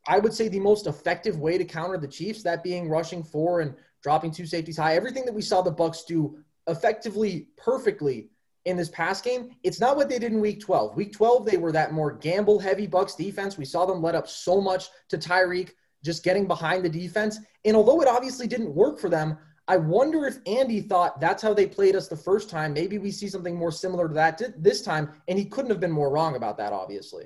I 0.07 0.19
would 0.19 0.33
say 0.33 0.47
the 0.47 0.59
most 0.59 0.87
effective 0.87 1.39
way 1.39 1.57
to 1.57 1.65
counter 1.65 1.97
the 1.97 2.07
Chiefs, 2.07 2.41
that 2.43 2.63
being 2.63 2.87
rushing 2.87 3.23
four 3.23 3.59
and 3.59 3.75
dropping 4.01 4.31
two 4.31 4.45
safeties 4.45 4.77
high. 4.77 4.95
Everything 4.95 5.25
that 5.25 5.33
we 5.33 5.41
saw 5.41 5.61
the 5.61 5.71
Bucks 5.71 6.03
do 6.03 6.37
effectively, 6.67 7.49
perfectly 7.57 8.29
in 8.65 8.77
this 8.77 8.89
pass 8.89 9.21
game, 9.21 9.49
it's 9.63 9.79
not 9.81 9.95
what 9.97 10.07
they 10.07 10.19
did 10.19 10.31
in 10.31 10.39
Week 10.39 10.61
12. 10.61 10.95
Week 10.95 11.13
12, 11.13 11.45
they 11.45 11.57
were 11.57 11.71
that 11.73 11.93
more 11.93 12.11
gamble-heavy 12.11 12.87
Bucks 12.87 13.15
defense. 13.15 13.57
We 13.57 13.65
saw 13.65 13.85
them 13.85 14.01
let 14.01 14.15
up 14.15 14.27
so 14.27 14.61
much 14.61 14.87
to 15.09 15.17
Tyreek, 15.17 15.71
just 16.03 16.23
getting 16.23 16.47
behind 16.47 16.85
the 16.85 16.89
defense. 16.89 17.39
And 17.65 17.75
although 17.75 18.01
it 18.01 18.07
obviously 18.07 18.47
didn't 18.47 18.73
work 18.73 18.99
for 18.99 19.09
them, 19.09 19.37
I 19.67 19.77
wonder 19.77 20.25
if 20.25 20.37
Andy 20.45 20.81
thought 20.81 21.19
that's 21.19 21.43
how 21.43 21.53
they 21.53 21.67
played 21.67 21.95
us 21.95 22.07
the 22.07 22.15
first 22.15 22.49
time. 22.49 22.73
Maybe 22.73 22.97
we 22.97 23.11
see 23.11 23.27
something 23.27 23.55
more 23.55 23.71
similar 23.71 24.07
to 24.07 24.13
that 24.13 24.41
this 24.61 24.81
time, 24.81 25.11
and 25.27 25.37
he 25.37 25.45
couldn't 25.45 25.71
have 25.71 25.81
been 25.81 25.91
more 25.91 26.09
wrong 26.09 26.35
about 26.35 26.57
that, 26.57 26.71
obviously. 26.71 27.25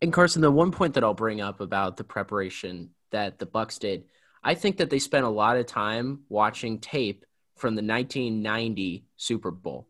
And 0.00 0.12
Carson, 0.12 0.42
the 0.42 0.50
one 0.50 0.70
point 0.70 0.94
that 0.94 1.04
I'll 1.04 1.14
bring 1.14 1.40
up 1.40 1.60
about 1.60 1.96
the 1.96 2.04
preparation 2.04 2.90
that 3.10 3.38
the 3.38 3.46
Bucks 3.46 3.78
did, 3.78 4.04
I 4.42 4.54
think 4.54 4.78
that 4.78 4.90
they 4.90 4.98
spent 4.98 5.26
a 5.26 5.30
lot 5.30 5.56
of 5.56 5.66
time 5.66 6.20
watching 6.28 6.78
tape 6.78 7.24
from 7.56 7.74
the 7.74 7.82
1990 7.82 9.04
Super 9.16 9.50
Bowl, 9.50 9.86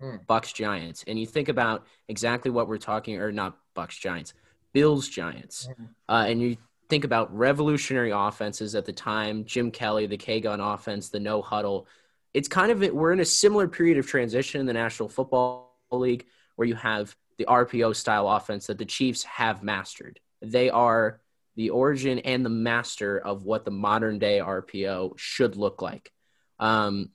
hmm. 0.00 0.16
Bucs 0.28 0.54
Giants, 0.54 1.04
and 1.06 1.18
you 1.18 1.26
think 1.26 1.48
about 1.48 1.86
exactly 2.08 2.50
what 2.50 2.68
we're 2.68 2.78
talking, 2.78 3.16
or 3.16 3.32
not 3.32 3.58
Bucks 3.74 3.98
Giants, 3.98 4.34
Bills 4.72 5.08
Giants, 5.08 5.68
hmm. 5.76 5.84
uh, 6.08 6.26
and 6.28 6.40
you 6.40 6.56
think 6.92 7.04
about 7.04 7.34
revolutionary 7.34 8.10
offenses 8.10 8.74
at 8.74 8.84
the 8.84 8.92
time, 8.92 9.46
Jim 9.46 9.70
Kelly, 9.70 10.06
the 10.06 10.18
K 10.18 10.42
gun 10.42 10.60
offense, 10.60 11.08
the 11.08 11.20
no 11.20 11.40
huddle. 11.40 11.86
It's 12.34 12.48
kind 12.48 12.70
of 12.70 12.92
we're 12.92 13.14
in 13.14 13.20
a 13.20 13.24
similar 13.24 13.66
period 13.66 13.96
of 13.96 14.06
transition 14.06 14.60
in 14.60 14.66
the 14.66 14.74
National 14.74 15.08
Football 15.08 15.74
League 15.90 16.26
where 16.56 16.68
you 16.68 16.74
have 16.74 17.16
the 17.38 17.46
RPO 17.46 17.96
style 17.96 18.28
offense 18.28 18.66
that 18.66 18.76
the 18.76 18.84
Chiefs 18.84 19.22
have 19.22 19.62
mastered. 19.62 20.20
They 20.42 20.68
are 20.68 21.22
the 21.56 21.70
origin 21.70 22.18
and 22.18 22.44
the 22.44 22.50
master 22.50 23.18
of 23.18 23.42
what 23.42 23.64
the 23.64 23.70
modern 23.70 24.18
day 24.18 24.40
RPO 24.40 25.14
should 25.16 25.56
look 25.56 25.80
like. 25.80 26.12
Um, 26.58 27.08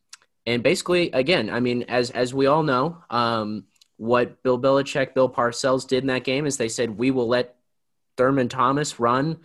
and 0.48 0.64
basically, 0.64 1.12
again, 1.12 1.52
I 1.52 1.60
mean, 1.60 1.84
as 1.84 2.10
as 2.10 2.34
we 2.34 2.48
all 2.48 2.64
know, 2.64 2.98
um, 3.12 3.66
what 3.98 4.42
Bill 4.42 4.60
Belichick, 4.60 5.14
Bill 5.14 5.30
Parcells 5.30 5.88
did 5.88 6.04
in 6.04 6.08
that 6.08 6.24
game 6.24 6.48
is 6.48 6.58
they 6.58 6.68
said 6.68 6.98
we 6.98 7.12
will 7.12 7.28
let 7.28 7.58
Thurman 8.18 8.50
Thomas 8.50 9.00
run 9.00 9.38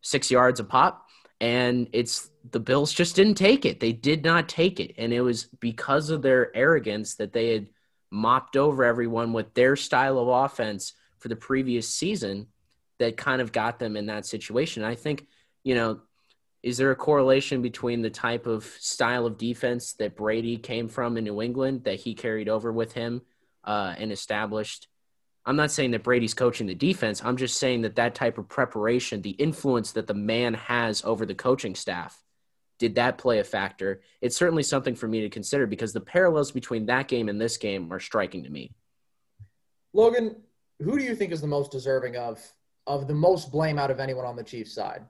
six 0.00 0.30
yards 0.30 0.60
a 0.60 0.64
pop, 0.64 1.06
and 1.40 1.88
it's 1.92 2.30
the 2.50 2.60
Bills 2.60 2.92
just 2.92 3.16
didn't 3.16 3.34
take 3.34 3.64
it. 3.64 3.80
They 3.80 3.92
did 3.92 4.24
not 4.24 4.48
take 4.48 4.80
it, 4.80 4.94
and 4.98 5.12
it 5.12 5.20
was 5.20 5.44
because 5.60 6.10
of 6.10 6.22
their 6.22 6.54
arrogance 6.56 7.16
that 7.16 7.32
they 7.32 7.52
had 7.52 7.68
mopped 8.10 8.56
over 8.56 8.84
everyone 8.84 9.32
with 9.32 9.52
their 9.54 9.76
style 9.76 10.18
of 10.18 10.28
offense 10.28 10.94
for 11.18 11.28
the 11.28 11.36
previous 11.36 11.88
season 11.88 12.46
that 12.98 13.16
kind 13.16 13.40
of 13.40 13.52
got 13.52 13.78
them 13.78 13.96
in 13.96 14.06
that 14.06 14.26
situation. 14.26 14.82
I 14.82 14.94
think, 14.94 15.26
you 15.62 15.74
know, 15.74 16.00
is 16.62 16.76
there 16.76 16.90
a 16.90 16.96
correlation 16.96 17.62
between 17.62 18.02
the 18.02 18.10
type 18.10 18.46
of 18.46 18.64
style 18.64 19.26
of 19.26 19.38
defense 19.38 19.92
that 19.94 20.16
Brady 20.16 20.56
came 20.56 20.88
from 20.88 21.16
in 21.16 21.24
New 21.24 21.40
England 21.40 21.84
that 21.84 22.00
he 22.00 22.14
carried 22.14 22.48
over 22.48 22.72
with 22.72 22.92
him 22.92 23.22
uh, 23.64 23.94
and 23.96 24.10
established? 24.10 24.88
I'm 25.48 25.56
not 25.56 25.70
saying 25.70 25.92
that 25.92 26.02
Brady's 26.02 26.34
coaching 26.34 26.66
the 26.66 26.74
defense. 26.74 27.22
I'm 27.24 27.38
just 27.38 27.58
saying 27.58 27.80
that 27.80 27.96
that 27.96 28.14
type 28.14 28.36
of 28.36 28.50
preparation, 28.50 29.22
the 29.22 29.30
influence 29.30 29.92
that 29.92 30.06
the 30.06 30.12
man 30.12 30.52
has 30.52 31.02
over 31.06 31.24
the 31.24 31.34
coaching 31.34 31.74
staff, 31.74 32.22
did 32.78 32.96
that 32.96 33.16
play 33.16 33.38
a 33.38 33.44
factor? 33.44 34.02
It's 34.20 34.36
certainly 34.36 34.62
something 34.62 34.94
for 34.94 35.08
me 35.08 35.22
to 35.22 35.30
consider 35.30 35.66
because 35.66 35.94
the 35.94 36.02
parallels 36.02 36.50
between 36.50 36.84
that 36.86 37.08
game 37.08 37.30
and 37.30 37.40
this 37.40 37.56
game 37.56 37.90
are 37.90 37.98
striking 37.98 38.44
to 38.44 38.50
me. 38.50 38.74
Logan, 39.94 40.36
who 40.82 40.98
do 40.98 41.02
you 41.02 41.16
think 41.16 41.32
is 41.32 41.40
the 41.40 41.46
most 41.46 41.72
deserving 41.72 42.16
of 42.16 42.46
of 42.86 43.08
the 43.08 43.14
most 43.14 43.50
blame 43.50 43.78
out 43.78 43.90
of 43.90 44.00
anyone 44.00 44.26
on 44.26 44.36
the 44.36 44.44
Chiefs 44.44 44.74
side? 44.74 45.00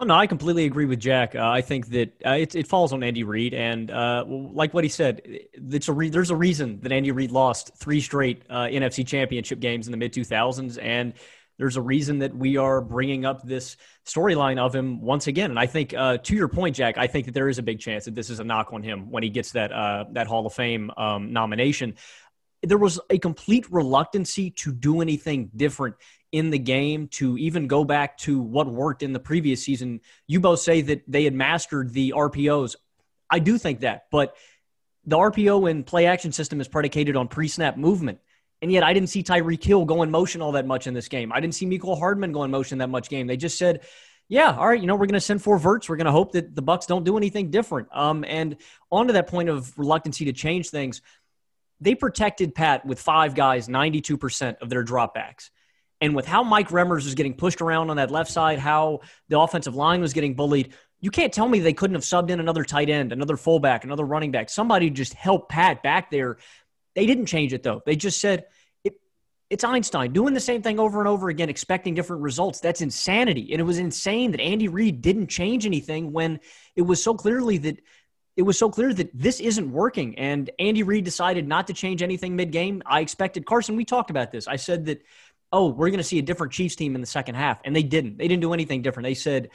Oh, 0.00 0.04
no, 0.04 0.14
I 0.14 0.26
completely 0.26 0.64
agree 0.64 0.86
with 0.86 0.98
Jack. 0.98 1.36
Uh, 1.36 1.48
I 1.48 1.60
think 1.60 1.86
that 1.90 2.20
uh, 2.26 2.30
it, 2.30 2.56
it 2.56 2.66
falls 2.66 2.92
on 2.92 3.04
Andy 3.04 3.22
Reid, 3.22 3.54
and 3.54 3.92
uh, 3.92 4.24
like 4.26 4.74
what 4.74 4.82
he 4.82 4.90
said, 4.90 5.22
a 5.24 5.92
re- 5.92 6.08
there's 6.08 6.30
a 6.30 6.36
reason 6.36 6.80
that 6.80 6.90
Andy 6.90 7.12
Reid 7.12 7.30
lost 7.30 7.76
three 7.76 8.00
straight 8.00 8.42
uh, 8.50 8.64
NFC 8.64 9.06
Championship 9.06 9.60
games 9.60 9.86
in 9.86 9.92
the 9.92 9.96
mid 9.96 10.12
2000s, 10.12 10.82
and 10.82 11.14
there's 11.58 11.76
a 11.76 11.80
reason 11.80 12.18
that 12.18 12.34
we 12.34 12.56
are 12.56 12.80
bringing 12.80 13.24
up 13.24 13.46
this 13.46 13.76
storyline 14.04 14.58
of 14.58 14.74
him 14.74 15.00
once 15.00 15.28
again. 15.28 15.50
And 15.50 15.60
I 15.60 15.66
think, 15.66 15.94
uh, 15.94 16.18
to 16.18 16.34
your 16.34 16.48
point, 16.48 16.74
Jack, 16.74 16.98
I 16.98 17.06
think 17.06 17.26
that 17.26 17.32
there 17.32 17.48
is 17.48 17.58
a 17.58 17.62
big 17.62 17.78
chance 17.78 18.06
that 18.06 18.16
this 18.16 18.30
is 18.30 18.40
a 18.40 18.44
knock 18.44 18.72
on 18.72 18.82
him 18.82 19.12
when 19.12 19.22
he 19.22 19.30
gets 19.30 19.52
that 19.52 19.72
uh, 19.72 20.06
that 20.12 20.26
Hall 20.26 20.44
of 20.44 20.54
Fame 20.54 20.90
um, 20.96 21.32
nomination. 21.32 21.94
There 22.64 22.78
was 22.78 22.98
a 23.10 23.18
complete 23.18 23.70
reluctancy 23.70 24.50
to 24.50 24.72
do 24.72 25.02
anything 25.02 25.50
different 25.54 25.94
in 26.34 26.50
the 26.50 26.58
game 26.58 27.06
to 27.06 27.38
even 27.38 27.68
go 27.68 27.84
back 27.84 28.18
to 28.18 28.40
what 28.40 28.66
worked 28.66 29.04
in 29.04 29.12
the 29.12 29.20
previous 29.20 29.62
season. 29.62 30.00
You 30.26 30.40
both 30.40 30.58
say 30.58 30.80
that 30.80 31.04
they 31.06 31.22
had 31.22 31.32
mastered 31.32 31.92
the 31.92 32.12
RPOs. 32.16 32.74
I 33.30 33.38
do 33.38 33.56
think 33.56 33.80
that, 33.80 34.06
but 34.10 34.36
the 35.06 35.16
RPO 35.16 35.70
and 35.70 35.86
play 35.86 36.06
action 36.06 36.32
system 36.32 36.60
is 36.60 36.66
predicated 36.66 37.14
on 37.14 37.28
pre 37.28 37.46
snap 37.46 37.76
movement. 37.76 38.18
And 38.62 38.72
yet 38.72 38.82
I 38.82 38.92
didn't 38.92 39.10
see 39.10 39.22
Tyreek 39.22 39.62
Hill 39.62 39.84
go 39.84 40.02
in 40.02 40.10
motion 40.10 40.42
all 40.42 40.52
that 40.52 40.66
much 40.66 40.88
in 40.88 40.94
this 40.94 41.06
game. 41.06 41.32
I 41.32 41.38
didn't 41.38 41.54
see 41.54 41.66
Mecole 41.66 41.96
Hardman 41.96 42.32
go 42.32 42.42
in 42.42 42.50
motion 42.50 42.78
that 42.78 42.90
much 42.90 43.08
game. 43.08 43.28
They 43.28 43.36
just 43.36 43.56
said, 43.56 43.82
yeah, 44.28 44.56
all 44.56 44.66
right, 44.66 44.80
you 44.80 44.88
know, 44.88 44.94
we're 44.94 45.06
going 45.06 45.12
to 45.12 45.20
send 45.20 45.40
four 45.40 45.58
verts. 45.58 45.88
We're 45.88 45.96
going 45.96 46.06
to 46.06 46.12
hope 46.12 46.32
that 46.32 46.52
the 46.56 46.62
Bucks 46.62 46.86
don't 46.86 47.04
do 47.04 47.16
anything 47.16 47.52
different. 47.52 47.88
Um, 47.92 48.24
and 48.26 48.56
on 48.90 49.06
to 49.06 49.12
that 49.12 49.28
point 49.28 49.50
of 49.50 49.78
reluctancy 49.78 50.24
to 50.24 50.32
change 50.32 50.70
things, 50.70 51.00
they 51.80 51.94
protected 51.94 52.56
Pat 52.56 52.84
with 52.84 53.00
five 53.00 53.36
guys 53.36 53.68
92% 53.68 54.56
of 54.62 54.68
their 54.68 54.82
dropbacks. 54.82 55.50
And 56.04 56.14
with 56.14 56.26
how 56.26 56.42
Mike 56.42 56.68
Remmers 56.68 57.04
was 57.04 57.14
getting 57.14 57.32
pushed 57.32 57.62
around 57.62 57.88
on 57.88 57.96
that 57.96 58.10
left 58.10 58.30
side, 58.30 58.58
how 58.58 59.00
the 59.28 59.40
offensive 59.40 59.74
line 59.74 60.02
was 60.02 60.12
getting 60.12 60.34
bullied, 60.34 60.74
you 61.00 61.10
can't 61.10 61.32
tell 61.32 61.48
me 61.48 61.60
they 61.60 61.72
couldn't 61.72 61.94
have 61.94 62.04
subbed 62.04 62.28
in 62.28 62.40
another 62.40 62.62
tight 62.62 62.90
end, 62.90 63.12
another 63.12 63.38
fullback, 63.38 63.84
another 63.84 64.04
running 64.04 64.30
back, 64.30 64.50
somebody 64.50 64.90
just 64.90 65.14
help 65.14 65.48
Pat 65.48 65.82
back 65.82 66.10
there 66.10 66.36
they 66.94 67.06
didn't 67.06 67.26
change 67.26 67.52
it 67.52 67.62
though. 67.62 67.82
They 67.84 67.96
just 67.96 68.20
said 68.20 68.46
it, 68.82 68.94
it's 69.50 69.64
Einstein 69.64 70.12
doing 70.12 70.34
the 70.34 70.40
same 70.40 70.62
thing 70.62 70.78
over 70.78 71.00
and 71.00 71.08
over 71.08 71.28
again, 71.28 71.48
expecting 71.48 71.94
different 71.94 72.22
results. 72.22 72.60
That's 72.60 72.80
insanity. 72.80 73.52
And 73.52 73.60
it 73.60 73.64
was 73.64 73.78
insane 73.78 74.30
that 74.32 74.40
Andy 74.40 74.68
Reid 74.68 75.00
didn't 75.00 75.28
change 75.28 75.66
anything 75.66 76.12
when 76.12 76.40
it 76.76 76.82
was 76.82 77.02
so 77.02 77.14
clearly 77.14 77.58
that 77.58 77.80
it 78.36 78.42
was 78.42 78.58
so 78.58 78.68
clear 78.68 78.92
that 78.92 79.10
this 79.14 79.38
isn't 79.38 79.70
working. 79.70 80.18
And 80.18 80.50
Andy 80.58 80.82
Reid 80.82 81.04
decided 81.04 81.46
not 81.46 81.68
to 81.68 81.72
change 81.72 82.02
anything 82.02 82.34
mid 82.36 82.50
game. 82.50 82.82
I 82.84 83.00
expected 83.00 83.46
Carson. 83.46 83.76
We 83.76 83.84
talked 83.84 84.10
about 84.10 84.32
this. 84.32 84.48
I 84.48 84.56
said 84.56 84.86
that, 84.86 85.02
oh, 85.54 85.68
we're 85.68 85.88
going 85.88 85.98
to 85.98 86.04
see 86.04 86.18
a 86.18 86.22
different 86.22 86.52
Chiefs 86.52 86.76
team 86.76 86.94
in 86.94 87.00
the 87.00 87.06
second 87.06 87.36
half, 87.36 87.60
and 87.64 87.74
they 87.74 87.82
didn't. 87.82 88.18
They 88.18 88.28
didn't 88.28 88.42
do 88.42 88.52
anything 88.52 88.82
different. 88.82 89.04
They 89.04 89.14
said. 89.14 89.50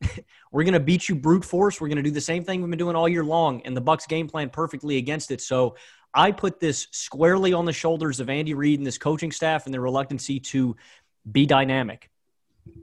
we're 0.52 0.62
going 0.62 0.74
to 0.74 0.80
beat 0.80 1.08
you 1.08 1.16
brute 1.16 1.44
force. 1.44 1.80
We're 1.80 1.88
going 1.88 1.96
to 1.96 2.04
do 2.04 2.12
the 2.12 2.20
same 2.20 2.44
thing 2.44 2.60
we've 2.62 2.70
been 2.70 2.78
doing 2.78 2.94
all 2.94 3.08
year 3.08 3.24
long, 3.24 3.62
and 3.62 3.76
the 3.76 3.80
Bucks 3.80 4.06
game 4.06 4.28
plan 4.28 4.48
perfectly 4.48 4.96
against 4.96 5.32
it. 5.32 5.40
So 5.40 5.74
I 6.14 6.30
put 6.30 6.60
this 6.60 6.86
squarely 6.92 7.52
on 7.52 7.64
the 7.64 7.72
shoulders 7.72 8.20
of 8.20 8.30
Andy 8.30 8.54
Reid 8.54 8.78
and 8.78 8.86
this 8.86 8.96
coaching 8.96 9.32
staff 9.32 9.66
and 9.66 9.74
their 9.74 9.80
reluctancy 9.80 10.38
to 10.40 10.76
be 11.30 11.46
dynamic. 11.46 12.10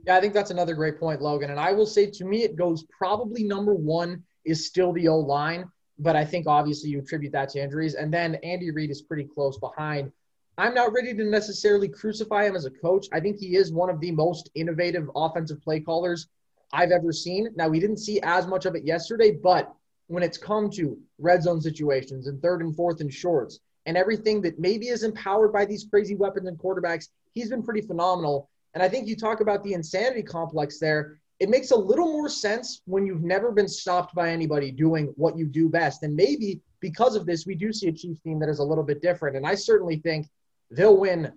Yeah, 0.06 0.16
I 0.16 0.20
think 0.20 0.34
that's 0.34 0.50
another 0.50 0.74
great 0.74 0.98
point, 0.98 1.20
Logan. 1.20 1.50
And 1.50 1.60
I 1.60 1.72
will 1.72 1.86
say 1.86 2.10
to 2.10 2.24
me, 2.24 2.42
it 2.42 2.56
goes 2.56 2.84
probably 2.84 3.44
number 3.44 3.74
one 3.74 4.22
is 4.44 4.66
still 4.66 4.92
the 4.92 5.08
O 5.08 5.18
line, 5.18 5.64
but 5.98 6.16
I 6.16 6.24
think 6.24 6.46
obviously 6.46 6.90
you 6.90 6.98
attribute 7.00 7.32
that 7.32 7.48
to 7.50 7.62
injuries. 7.62 7.94
And 7.94 8.12
then 8.12 8.36
Andy 8.36 8.70
Reid 8.70 8.90
is 8.90 9.02
pretty 9.02 9.24
close 9.24 9.58
behind. 9.58 10.12
I'm 10.58 10.72
not 10.72 10.94
ready 10.94 11.12
to 11.12 11.24
necessarily 11.24 11.86
crucify 11.86 12.46
him 12.46 12.56
as 12.56 12.64
a 12.64 12.70
coach. 12.70 13.08
I 13.12 13.20
think 13.20 13.38
he 13.38 13.56
is 13.56 13.72
one 13.72 13.90
of 13.90 14.00
the 14.00 14.10
most 14.10 14.48
innovative 14.54 15.10
offensive 15.14 15.60
play 15.60 15.80
callers 15.80 16.28
I've 16.72 16.92
ever 16.92 17.12
seen. 17.12 17.50
Now, 17.56 17.68
we 17.68 17.78
didn't 17.78 17.98
see 17.98 18.20
as 18.22 18.46
much 18.46 18.64
of 18.64 18.74
it 18.74 18.82
yesterday, 18.82 19.32
but 19.32 19.70
when 20.06 20.22
it's 20.22 20.38
come 20.38 20.70
to 20.70 20.98
red 21.18 21.42
zone 21.42 21.60
situations 21.60 22.26
and 22.26 22.40
third 22.40 22.62
and 22.62 22.74
fourth 22.74 23.02
and 23.02 23.12
shorts 23.12 23.58
and 23.84 23.98
everything 23.98 24.40
that 24.42 24.58
maybe 24.58 24.88
is 24.88 25.02
empowered 25.02 25.52
by 25.52 25.66
these 25.66 25.86
crazy 25.90 26.14
weapons 26.14 26.48
and 26.48 26.56
quarterbacks, 26.58 27.08
he's 27.34 27.50
been 27.50 27.62
pretty 27.62 27.82
phenomenal. 27.82 28.48
And 28.72 28.82
I 28.82 28.88
think 28.88 29.06
you 29.06 29.14
talk 29.14 29.40
about 29.42 29.62
the 29.62 29.74
insanity 29.74 30.22
complex 30.22 30.78
there. 30.78 31.18
It 31.38 31.50
makes 31.50 31.70
a 31.70 31.76
little 31.76 32.06
more 32.06 32.30
sense 32.30 32.80
when 32.86 33.06
you've 33.06 33.22
never 33.22 33.52
been 33.52 33.68
stopped 33.68 34.14
by 34.14 34.30
anybody 34.30 34.70
doing 34.70 35.12
what 35.16 35.36
you 35.36 35.46
do 35.46 35.68
best. 35.68 36.02
And 36.02 36.16
maybe 36.16 36.62
because 36.80 37.14
of 37.14 37.26
this, 37.26 37.44
we 37.44 37.54
do 37.54 37.74
see 37.74 37.88
a 37.88 37.92
Chiefs 37.92 38.22
team 38.22 38.38
that 38.38 38.48
is 38.48 38.58
a 38.58 38.64
little 38.64 38.84
bit 38.84 39.02
different. 39.02 39.36
And 39.36 39.46
I 39.46 39.54
certainly 39.54 39.96
think 39.96 40.28
they'll 40.70 40.96
win 40.96 41.32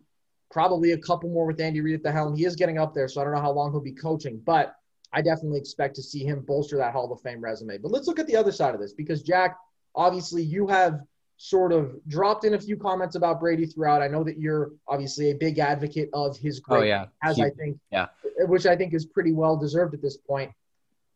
probably 0.51 0.91
a 0.91 0.97
couple 0.97 1.29
more 1.29 1.45
with 1.45 1.59
Andy 1.59 1.81
Reid 1.81 1.95
at 1.95 2.03
the 2.03 2.11
helm. 2.11 2.35
He 2.35 2.45
is 2.45 2.55
getting 2.55 2.77
up 2.77 2.93
there, 2.93 3.07
so 3.07 3.21
I 3.21 3.23
don't 3.23 3.33
know 3.33 3.41
how 3.41 3.51
long 3.51 3.71
he'll 3.71 3.81
be 3.81 3.93
coaching. 3.93 4.41
But 4.43 4.75
I 5.13 5.21
definitely 5.21 5.59
expect 5.59 5.95
to 5.95 6.03
see 6.03 6.23
him 6.23 6.41
bolster 6.41 6.77
that 6.77 6.93
Hall 6.93 7.11
of 7.11 7.21
Fame 7.21 7.41
resume. 7.41 7.77
But 7.77 7.91
let's 7.91 8.07
look 8.07 8.19
at 8.19 8.27
the 8.27 8.35
other 8.35 8.51
side 8.51 8.73
of 8.73 8.81
this 8.81 8.93
because, 8.93 9.21
Jack, 9.21 9.57
obviously 9.95 10.43
you 10.43 10.67
have 10.67 11.01
sort 11.37 11.71
of 11.71 11.95
dropped 12.07 12.43
in 12.43 12.53
a 12.53 12.59
few 12.59 12.75
comments 12.75 13.15
about 13.15 13.39
Brady 13.39 13.65
throughout. 13.65 14.01
I 14.01 14.07
know 14.07 14.23
that 14.25 14.37
you're 14.37 14.71
obviously 14.87 15.31
a 15.31 15.35
big 15.35 15.57
advocate 15.57 16.09
of 16.13 16.37
his 16.37 16.59
oh, 16.59 16.75
great, 16.75 16.81
oh, 16.81 16.83
yeah. 16.83 17.05
as 17.23 17.37
he, 17.37 17.43
I 17.43 17.49
think, 17.51 17.79
yeah, 17.91 18.07
which 18.39 18.65
I 18.65 18.75
think 18.75 18.93
is 18.93 19.05
pretty 19.05 19.31
well 19.31 19.55
deserved 19.55 19.93
at 19.93 20.01
this 20.01 20.17
point. 20.17 20.51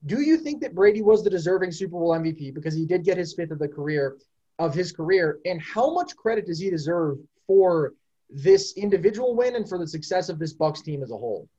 Do 0.06 0.22
you 0.22 0.38
think 0.38 0.62
that 0.62 0.76
Brady 0.76 1.02
was 1.02 1.24
the 1.24 1.30
deserving 1.30 1.72
Super 1.72 1.92
Bowl 1.92 2.12
MVP 2.12 2.54
because 2.54 2.74
he 2.74 2.86
did 2.86 3.04
get 3.04 3.18
his 3.18 3.34
fifth 3.34 3.52
of 3.52 3.60
the 3.60 3.68
career 3.68 4.18
of 4.60 4.74
his 4.74 4.92
career, 4.92 5.40
and 5.46 5.62
how 5.62 5.94
much 5.94 6.16
credit 6.16 6.46
does 6.46 6.60
he 6.60 6.70
deserve 6.70 7.18
for 7.48 7.94
this 8.30 8.74
individual 8.78 9.36
win 9.36 9.56
and 9.56 9.68
for 9.68 9.78
the 9.78 9.88
success 9.88 10.30
of 10.30 10.40
this 10.40 10.54
Bucks 10.54 10.82
team 10.82 11.04
as 11.04 11.12
a 11.12 11.18
whole? 11.18 11.50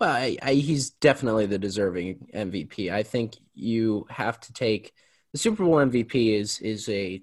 Well, 0.00 0.10
I, 0.10 0.36
I, 0.42 0.54
he's 0.54 0.90
definitely 0.90 1.46
the 1.46 1.58
deserving 1.58 2.28
MVP. 2.34 2.92
I 2.92 3.04
think 3.04 3.36
you 3.54 4.06
have 4.10 4.40
to 4.40 4.52
take 4.52 4.92
the 5.32 5.38
Super 5.38 5.64
Bowl 5.64 5.76
MVP 5.76 6.38
is 6.38 6.58
is 6.60 6.88
a 6.88 7.22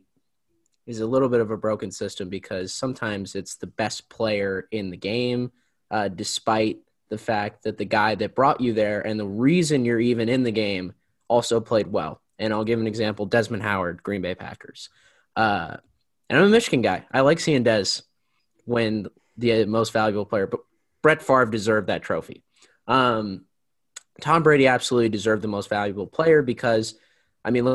is 0.88 1.00
a 1.00 1.06
little 1.06 1.30
bit 1.30 1.42
of 1.42 1.52
a 1.52 1.58
broken 1.58 1.92
system 1.92 2.30
because 2.30 2.74
sometimes 2.74 3.36
it's 3.36 3.56
the 3.56 3.68
best 3.68 4.10
player 4.10 4.68
in 4.72 4.90
the 4.90 4.98
game, 4.98 5.52
uh, 5.90 6.08
despite 6.08 6.80
the 7.10 7.18
fact 7.18 7.64
that 7.64 7.78
the 7.78 7.86
guy 7.86 8.16
that 8.16 8.36
brought 8.36 8.62
you 8.62 8.74
there 8.74 9.06
and 9.06 9.20
the 9.20 9.28
reason 9.28 9.86
you're 9.86 10.00
even 10.00 10.30
in 10.30 10.44
the 10.44 10.52
game 10.52 10.94
also 11.28 11.60
played 11.60 11.88
well. 11.88 12.22
And 12.40 12.54
I'll 12.54 12.64
give 12.64 12.80
an 12.80 12.88
example: 12.88 13.26
Desmond 13.26 13.64
Howard, 13.64 14.02
Green 14.02 14.22
Bay 14.22 14.36
Packers. 14.36 14.90
Uh, 15.36 15.78
and 16.30 16.40
I'm 16.40 16.46
a 16.46 16.50
Michigan 16.50 16.82
guy. 16.82 17.06
I 17.12 17.22
like 17.22 17.42
seeing 17.42 17.64
Des 17.64 18.02
win 18.66 19.08
the 19.38 19.66
most 19.66 19.94
valuable 19.94 20.26
player, 20.26 20.48
but 20.48 20.62
Brett 21.02 21.22
Favre 21.22 21.46
deserved 21.46 21.88
that 21.88 22.04
trophy. 22.04 22.44
Um, 22.88 23.46
Tom 24.20 24.44
Brady 24.44 24.68
absolutely 24.68 25.10
deserved 25.10 25.42
the 25.42 25.48
most 25.48 25.70
valuable 25.70 26.08
player 26.08 26.42
because, 26.42 26.96
I 27.44 27.52
mean, 27.52 27.66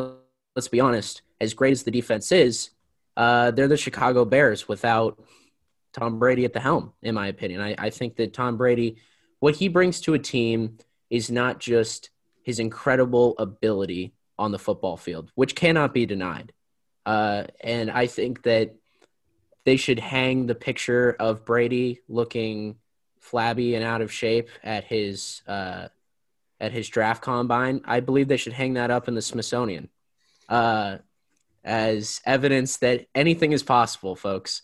let's 0.55 0.69
be 0.69 0.81
honest, 0.81 1.23
as 1.41 1.55
great 1.55 1.73
as 1.73 1.83
the 1.83 1.91
defense 1.91 2.31
is, 2.33 2.71
uh, 3.17 3.51
they're 3.51 3.69
the 3.69 3.77
Chicago 3.77 4.25
Bears 4.25 4.69
without 4.69 5.19
Tom 5.93 6.19
Brady 6.19 6.45
at 6.45 6.53
the 6.53 6.61
helm, 6.61 6.93
in 7.03 7.15
my 7.15 7.29
opinion. 7.29 7.61
I, 7.61 7.75
I 7.79 7.91
think 7.91 8.17
that 8.17 8.35
Tom 8.35 8.57
Brady, 8.57 8.97
what 9.41 9.57
he 9.57 9.69
brings 9.69 10.01
to 10.03 10.15
a 10.15 10.19
team 10.19 10.79
is 11.11 11.31
not 11.31 11.59
just 11.59 12.11
his 12.43 12.59
incredible 12.59 13.35
ability 13.39 14.13
on 14.39 14.53
the 14.53 14.59
football 14.59 14.97
field, 14.97 15.33
which 15.35 15.55
cannot 15.55 15.95
be 15.95 16.07
denied. 16.07 16.53
Uh, 17.07 17.45
and 17.61 17.91
I 17.91 18.07
think 18.07 18.43
that 18.43 18.75
they 19.67 19.77
should 19.77 19.99
hang 19.99 20.47
the 20.47 20.55
picture 20.55 21.17
of 21.19 21.45
Brady 21.45 22.01
looking 22.09 22.77
flabby 23.19 23.75
and 23.75 23.85
out 23.85 24.01
of 24.01 24.13
shape 24.13 24.49
at 24.63 24.85
his 24.85 25.43
uh, 25.49 25.89
at 26.61 26.73
his 26.73 26.89
draft 26.89 27.21
combine, 27.21 27.83
I 27.85 28.01
believe 28.01 28.29
they 28.29 28.39
should 28.39 28.55
hang 28.55 28.75
that 28.75 28.91
up 28.91 29.09
in 29.09 29.15
the 29.15 29.21
Smithsonian 29.21 29.91
uh, 30.49 30.99
as 31.65 32.21
evidence 32.25 32.79
that 32.79 33.09
anything 33.15 33.53
is 33.53 33.63
possible, 33.65 34.15
folks. 34.15 34.63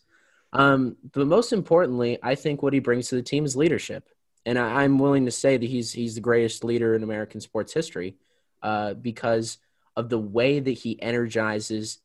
Um, 0.55 0.97
but 1.13 1.27
most 1.27 1.53
importantly, 1.53 2.19
I 2.23 2.37
think 2.37 2.63
what 2.63 2.73
he 2.73 2.79
brings 2.79 3.09
to 3.09 3.17
the 3.17 3.23
team 3.23 3.45
is 3.45 3.57
leadership, 3.57 4.09
and 4.47 4.57
I, 4.57 4.85
am 4.85 5.01
willing 5.01 5.25
to 5.25 5.33
say 5.33 5.57
that 5.57 5.69
he's 5.69 5.93
he's 5.93 6.15
the 6.15 6.21
greatest 6.21 6.63
leader 6.63 6.95
in 6.95 7.03
American 7.03 7.41
sports 7.41 7.75
history 7.75 8.15
uh, 8.63 8.95
because 8.95 9.59
of 9.97 10.09
the 10.11 10.19
way 10.19 10.61
that 10.61 10.71
he 10.71 11.03
energizes 11.03 11.99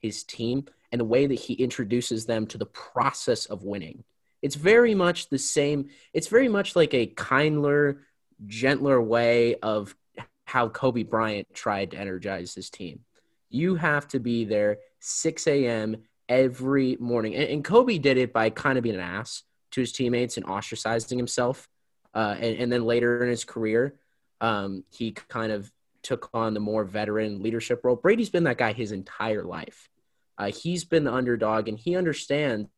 his 0.00 0.22
team 0.22 0.68
and 0.92 1.00
the 1.00 1.04
way 1.04 1.26
that 1.26 1.34
he 1.34 1.54
introduces 1.54 2.26
them 2.26 2.46
to 2.46 2.58
the 2.58 2.66
process 2.66 3.46
of 3.46 3.64
winning. 3.64 4.04
It's 4.42 4.54
very 4.54 4.94
much 4.94 5.28
the 5.28 5.38
same. 5.38 5.88
It's 6.12 6.28
very 6.28 6.48
much 6.48 6.76
like 6.76 6.94
a 6.94 7.06
kinder, 7.06 8.02
gentler 8.46 9.00
way 9.00 9.56
of 9.56 9.94
how 10.44 10.68
Kobe 10.68 11.02
Bryant 11.02 11.52
tried 11.52 11.90
to 11.90 11.98
energize 11.98 12.54
his 12.54 12.70
team. 12.70 13.00
You 13.50 13.74
have 13.74 14.08
to 14.08 14.18
be 14.18 14.44
there 14.44 14.78
6 15.00 15.46
a.m. 15.46 15.96
every 16.28 16.96
morning. 17.00 17.34
And, 17.34 17.48
and, 17.50 17.64
Kobe 17.64 17.98
did 17.98 18.16
it 18.16 18.32
by 18.32 18.50
kind 18.50 18.78
of 18.78 18.84
being 18.84 18.94
an 18.94 19.00
ass 19.00 19.42
to 19.72 19.80
his 19.80 19.92
teammates 19.92 20.36
and 20.36 20.46
ostracizing 20.46 21.16
himself. 21.16 21.68
Uh, 22.14 22.36
and, 22.38 22.56
and, 22.58 22.72
then 22.72 22.84
later 22.84 23.22
in 23.22 23.28
his 23.28 23.44
career, 23.44 23.96
um, 24.40 24.84
he 24.90 25.12
kind 25.12 25.52
of 25.52 25.70
took 26.02 26.30
on 26.32 26.54
the 26.54 26.60
more 26.60 26.84
veteran 26.84 27.42
leadership 27.42 27.84
role. 27.84 27.96
Brady's 27.96 28.30
been 28.30 28.44
that 28.44 28.58
guy 28.58 28.72
his 28.72 28.92
entire 28.92 29.44
life. 29.44 29.90
Uh, 30.38 30.52
he's 30.52 30.84
been 30.84 31.04
the 31.04 31.12
underdog, 31.12 31.68
and 31.68 31.78
he 31.78 31.96
understands 31.96 32.68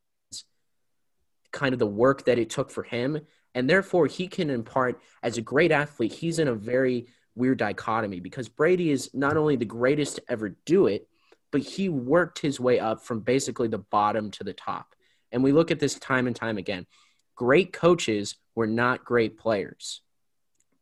kind 1.52 1.72
of 1.72 1.78
the 1.78 1.86
work 1.86 2.24
that 2.24 2.38
it 2.38 2.50
took 2.50 2.70
for 2.70 2.82
him. 2.82 3.20
And 3.54 3.68
therefore, 3.68 4.06
he 4.06 4.28
can 4.28 4.48
impart, 4.48 5.00
as 5.22 5.36
a 5.36 5.42
great 5.42 5.72
athlete, 5.72 6.12
he's 6.12 6.38
in 6.38 6.48
a 6.48 6.54
very 6.54 7.08
weird 7.34 7.58
dichotomy 7.58 8.20
because 8.20 8.48
Brady 8.48 8.90
is 8.90 9.11
not 9.12 9.36
only 9.36 9.56
the 9.56 9.64
greatest 9.64 10.16
to 10.16 10.22
ever 10.28 10.56
do 10.64 10.86
it, 10.86 11.06
but 11.50 11.61
he 11.61 11.88
worked 11.88 12.38
his 12.38 12.61
way 12.61 12.78
up 12.78 13.02
from 13.02 13.20
basically 13.20 13.68
the 13.68 13.78
bottom 13.78 14.30
to 14.32 14.44
the 14.44 14.52
top. 14.52 14.94
And 15.32 15.42
we 15.42 15.52
look 15.52 15.70
at 15.70 15.80
this 15.80 15.94
time 15.94 16.26
and 16.26 16.36
time 16.36 16.58
again. 16.58 16.86
Great 17.34 17.72
coaches 17.72 18.36
were 18.54 18.66
not 18.66 19.04
great 19.04 19.38
players, 19.38 20.02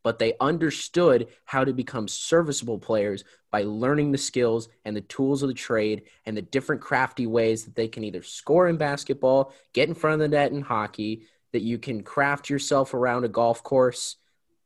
but 0.08 0.18
they 0.18 0.32
understood 0.40 1.28
how 1.44 1.62
to 1.62 1.74
become 1.74 2.08
serviceable 2.08 2.78
players 2.78 3.24
by 3.50 3.62
learning 3.64 4.10
the 4.10 4.16
skills 4.16 4.70
and 4.86 4.96
the 4.96 5.02
tools 5.02 5.42
of 5.42 5.50
the 5.50 5.54
trade 5.54 6.04
and 6.24 6.34
the 6.34 6.40
different 6.40 6.80
crafty 6.80 7.26
ways 7.26 7.66
that 7.66 7.74
they 7.74 7.88
can 7.88 8.02
either 8.04 8.22
score 8.22 8.68
in 8.68 8.78
basketball, 8.78 9.52
get 9.74 9.86
in 9.86 9.94
front 9.94 10.14
of 10.14 10.20
the 10.20 10.28
net 10.28 10.50
in 10.50 10.62
hockey, 10.62 11.26
that 11.52 11.60
you 11.60 11.76
can 11.76 12.02
craft 12.02 12.48
yourself 12.48 12.94
around 12.94 13.24
a 13.24 13.28
golf 13.28 13.62
course 13.62 14.16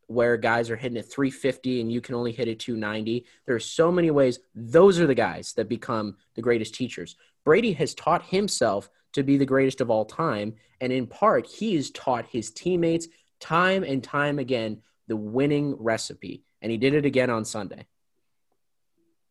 where 0.06 0.36
guys 0.36 0.70
are 0.70 0.76
hitting 0.76 0.96
at 0.96 1.10
350 1.10 1.80
and 1.80 1.90
you 1.90 2.00
can 2.00 2.14
only 2.14 2.30
hit 2.30 2.46
at 2.46 2.60
290. 2.60 3.26
There 3.44 3.56
are 3.56 3.58
so 3.58 3.90
many 3.90 4.12
ways. 4.12 4.38
Those 4.54 5.00
are 5.00 5.08
the 5.08 5.12
guys 5.16 5.54
that 5.54 5.68
become 5.68 6.18
the 6.36 6.42
greatest 6.42 6.76
teachers. 6.76 7.16
Brady 7.44 7.72
has 7.72 7.94
taught 7.94 8.26
himself 8.26 8.88
to 9.14 9.24
be 9.24 9.38
the 9.38 9.44
greatest 9.44 9.80
of 9.80 9.90
all 9.90 10.04
time. 10.04 10.54
And 10.80 10.92
in 10.92 11.08
part, 11.08 11.48
he 11.48 11.74
has 11.74 11.90
taught 11.90 12.26
his 12.26 12.52
teammates 12.52 13.08
time 13.40 13.82
and 13.82 14.04
time 14.04 14.38
again 14.38 14.82
the 15.12 15.16
winning 15.16 15.76
recipe. 15.78 16.42
And 16.62 16.72
he 16.72 16.78
did 16.78 16.94
it 16.94 17.04
again 17.04 17.28
on 17.28 17.44
Sunday. 17.44 17.86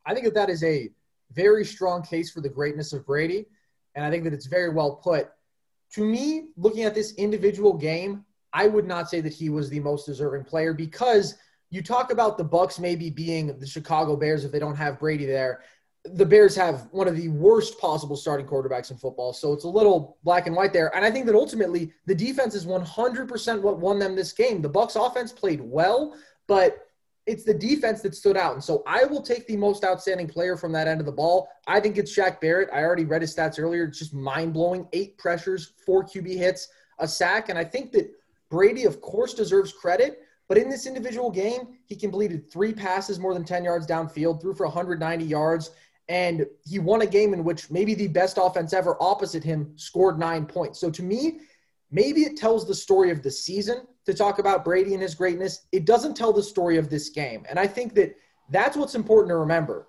I 0.05 0.13
think 0.13 0.25
that 0.25 0.36
that 0.36 0.49
is 0.51 0.63
a 0.63 0.89
very 1.34 1.65
strong 1.65 2.03
case 2.03 2.29
for 2.29 2.39
the 2.39 2.49
greatness 2.49 2.93
of 2.93 3.03
Brady. 3.03 3.47
And 3.95 4.05
I 4.05 4.11
think 4.11 4.23
that 4.25 4.34
it's 4.34 4.45
very 4.45 4.69
well 4.69 4.97
put. 4.97 5.32
To 5.93 6.05
me, 6.05 6.49
looking 6.55 6.84
at 6.84 6.93
this 6.93 7.15
individual 7.15 7.73
game, 7.73 8.25
I 8.53 8.67
would 8.67 8.86
not 8.86 9.09
say 9.09 9.21
that 9.21 9.34
he 9.34 9.49
was 9.49 9.71
the 9.71 9.79
most 9.79 10.05
deserving 10.05 10.43
player 10.43 10.71
because 10.71 11.36
you 11.71 11.82
talk 11.82 12.11
about 12.11 12.38
the 12.38 12.43
Bucks 12.43 12.77
maybe 12.77 13.09
being 13.09 13.57
the 13.57 13.65
Chicago 13.65 14.15
Bears 14.15 14.45
if 14.45 14.51
they 14.51 14.59
don't 14.59 14.75
have 14.75 14.99
Brady 14.99 15.25
there. 15.25 15.63
The 16.05 16.25
Bears 16.25 16.55
have 16.55 16.87
one 16.91 17.07
of 17.07 17.15
the 17.15 17.27
worst 17.29 17.79
possible 17.79 18.15
starting 18.15 18.47
quarterbacks 18.47 18.89
in 18.89 18.97
football, 18.97 19.33
so 19.33 19.53
it's 19.53 19.65
a 19.65 19.69
little 19.69 20.17
black 20.23 20.47
and 20.47 20.55
white 20.55 20.73
there. 20.73 20.95
And 20.95 21.05
I 21.05 21.11
think 21.11 21.27
that 21.27 21.35
ultimately 21.35 21.93
the 22.07 22.15
defense 22.15 22.55
is 22.55 22.65
100% 22.65 23.61
what 23.61 23.79
won 23.79 23.99
them 23.99 24.15
this 24.15 24.33
game. 24.33 24.61
The 24.61 24.69
Bucks 24.69 24.95
offense 24.95 25.31
played 25.31 25.61
well, 25.61 26.15
but 26.47 26.87
it's 27.27 27.43
the 27.43 27.53
defense 27.53 28.01
that 28.01 28.15
stood 28.15 28.35
out. 28.35 28.53
And 28.53 28.63
so 28.63 28.83
I 28.87 29.05
will 29.05 29.21
take 29.21 29.45
the 29.47 29.57
most 29.57 29.83
outstanding 29.83 30.27
player 30.27 30.57
from 30.57 30.71
that 30.71 30.87
end 30.87 30.99
of 30.99 31.05
the 31.05 31.11
ball. 31.11 31.47
I 31.67 31.79
think 31.79 31.97
it's 31.97 32.15
Shaq 32.15 32.41
Barrett. 32.41 32.69
I 32.73 32.83
already 32.83 33.05
read 33.05 33.21
his 33.21 33.35
stats 33.35 33.59
earlier. 33.59 33.83
It's 33.83 33.99
just 33.99 34.13
mind 34.13 34.53
blowing. 34.53 34.87
Eight 34.93 35.17
pressures, 35.17 35.73
four 35.85 36.03
QB 36.03 36.35
hits, 36.35 36.69
a 36.99 37.07
sack. 37.07 37.49
And 37.49 37.59
I 37.59 37.63
think 37.63 37.91
that 37.91 38.11
Brady, 38.49 38.85
of 38.85 39.01
course, 39.01 39.33
deserves 39.33 39.71
credit, 39.71 40.23
but 40.47 40.57
in 40.57 40.67
this 40.67 40.85
individual 40.85 41.31
game, 41.31 41.77
he 41.85 41.95
completed 41.95 42.51
three 42.51 42.73
passes 42.73 43.19
more 43.19 43.33
than 43.33 43.45
10 43.45 43.63
yards 43.63 43.87
downfield, 43.87 44.41
threw 44.41 44.53
for 44.53 44.65
190 44.65 45.23
yards, 45.23 45.71
and 46.12 46.45
he 46.68 46.78
won 46.78 47.03
a 47.03 47.07
game 47.07 47.34
in 47.34 47.41
which 47.41 47.72
maybe 47.72 47.93
the 47.93 48.09
best 48.09 48.38
offense 48.38 48.74
ever 48.74 48.97
opposite 48.99 49.45
him 49.45 49.72
scored 49.78 50.20
nine 50.20 50.45
points. 50.45 50.78
So 50.78 50.91
to 50.91 51.01
me, 51.01 51.39
maybe 51.89 52.24
it 52.24 52.36
tells 52.36 52.68
the 52.68 52.76
story 52.76 53.12
of 53.12 53.24
the 53.24 53.32
season 53.32 53.88
to 54.05 54.14
talk 54.14 54.38
about 54.38 54.66
Brady 54.66 54.93
and 54.93 55.01
his 55.01 55.16
greatness. 55.16 55.62
It 55.72 55.86
doesn't 55.86 56.16
tell 56.18 56.34
the 56.34 56.43
story 56.43 56.76
of 56.76 56.89
this 56.89 57.07
game. 57.07 57.45
And 57.49 57.57
I 57.57 57.66
think 57.66 57.95
that 57.95 58.18
that's 58.49 58.76
what's 58.76 58.93
important 58.93 59.30
to 59.30 59.38
remember. 59.38 59.88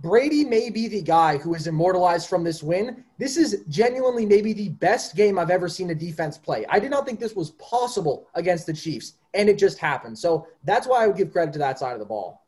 Brady 0.00 0.44
may 0.44 0.68
be 0.68 0.88
the 0.88 1.00
guy 1.00 1.38
who 1.38 1.54
is 1.54 1.66
immortalized 1.66 2.28
from 2.28 2.44
this 2.44 2.62
win. 2.62 3.02
This 3.18 3.38
is 3.38 3.64
genuinely 3.70 4.26
maybe 4.26 4.52
the 4.52 4.68
best 4.68 5.16
game 5.16 5.38
I've 5.38 5.48
ever 5.48 5.70
seen 5.70 5.88
a 5.88 5.94
defense 5.94 6.36
play. 6.36 6.66
I 6.68 6.80
did 6.80 6.90
not 6.90 7.06
think 7.06 7.18
this 7.18 7.34
was 7.34 7.52
possible 7.52 8.28
against 8.34 8.66
the 8.66 8.74
Chiefs, 8.74 9.14
and 9.32 9.48
it 9.48 9.56
just 9.56 9.78
happened. 9.78 10.18
So 10.18 10.46
that's 10.64 10.86
why 10.86 11.02
I 11.02 11.06
would 11.06 11.16
give 11.16 11.32
credit 11.32 11.52
to 11.52 11.58
that 11.60 11.78
side 11.78 11.94
of 11.94 11.98
the 11.98 12.04
ball. 12.04 12.41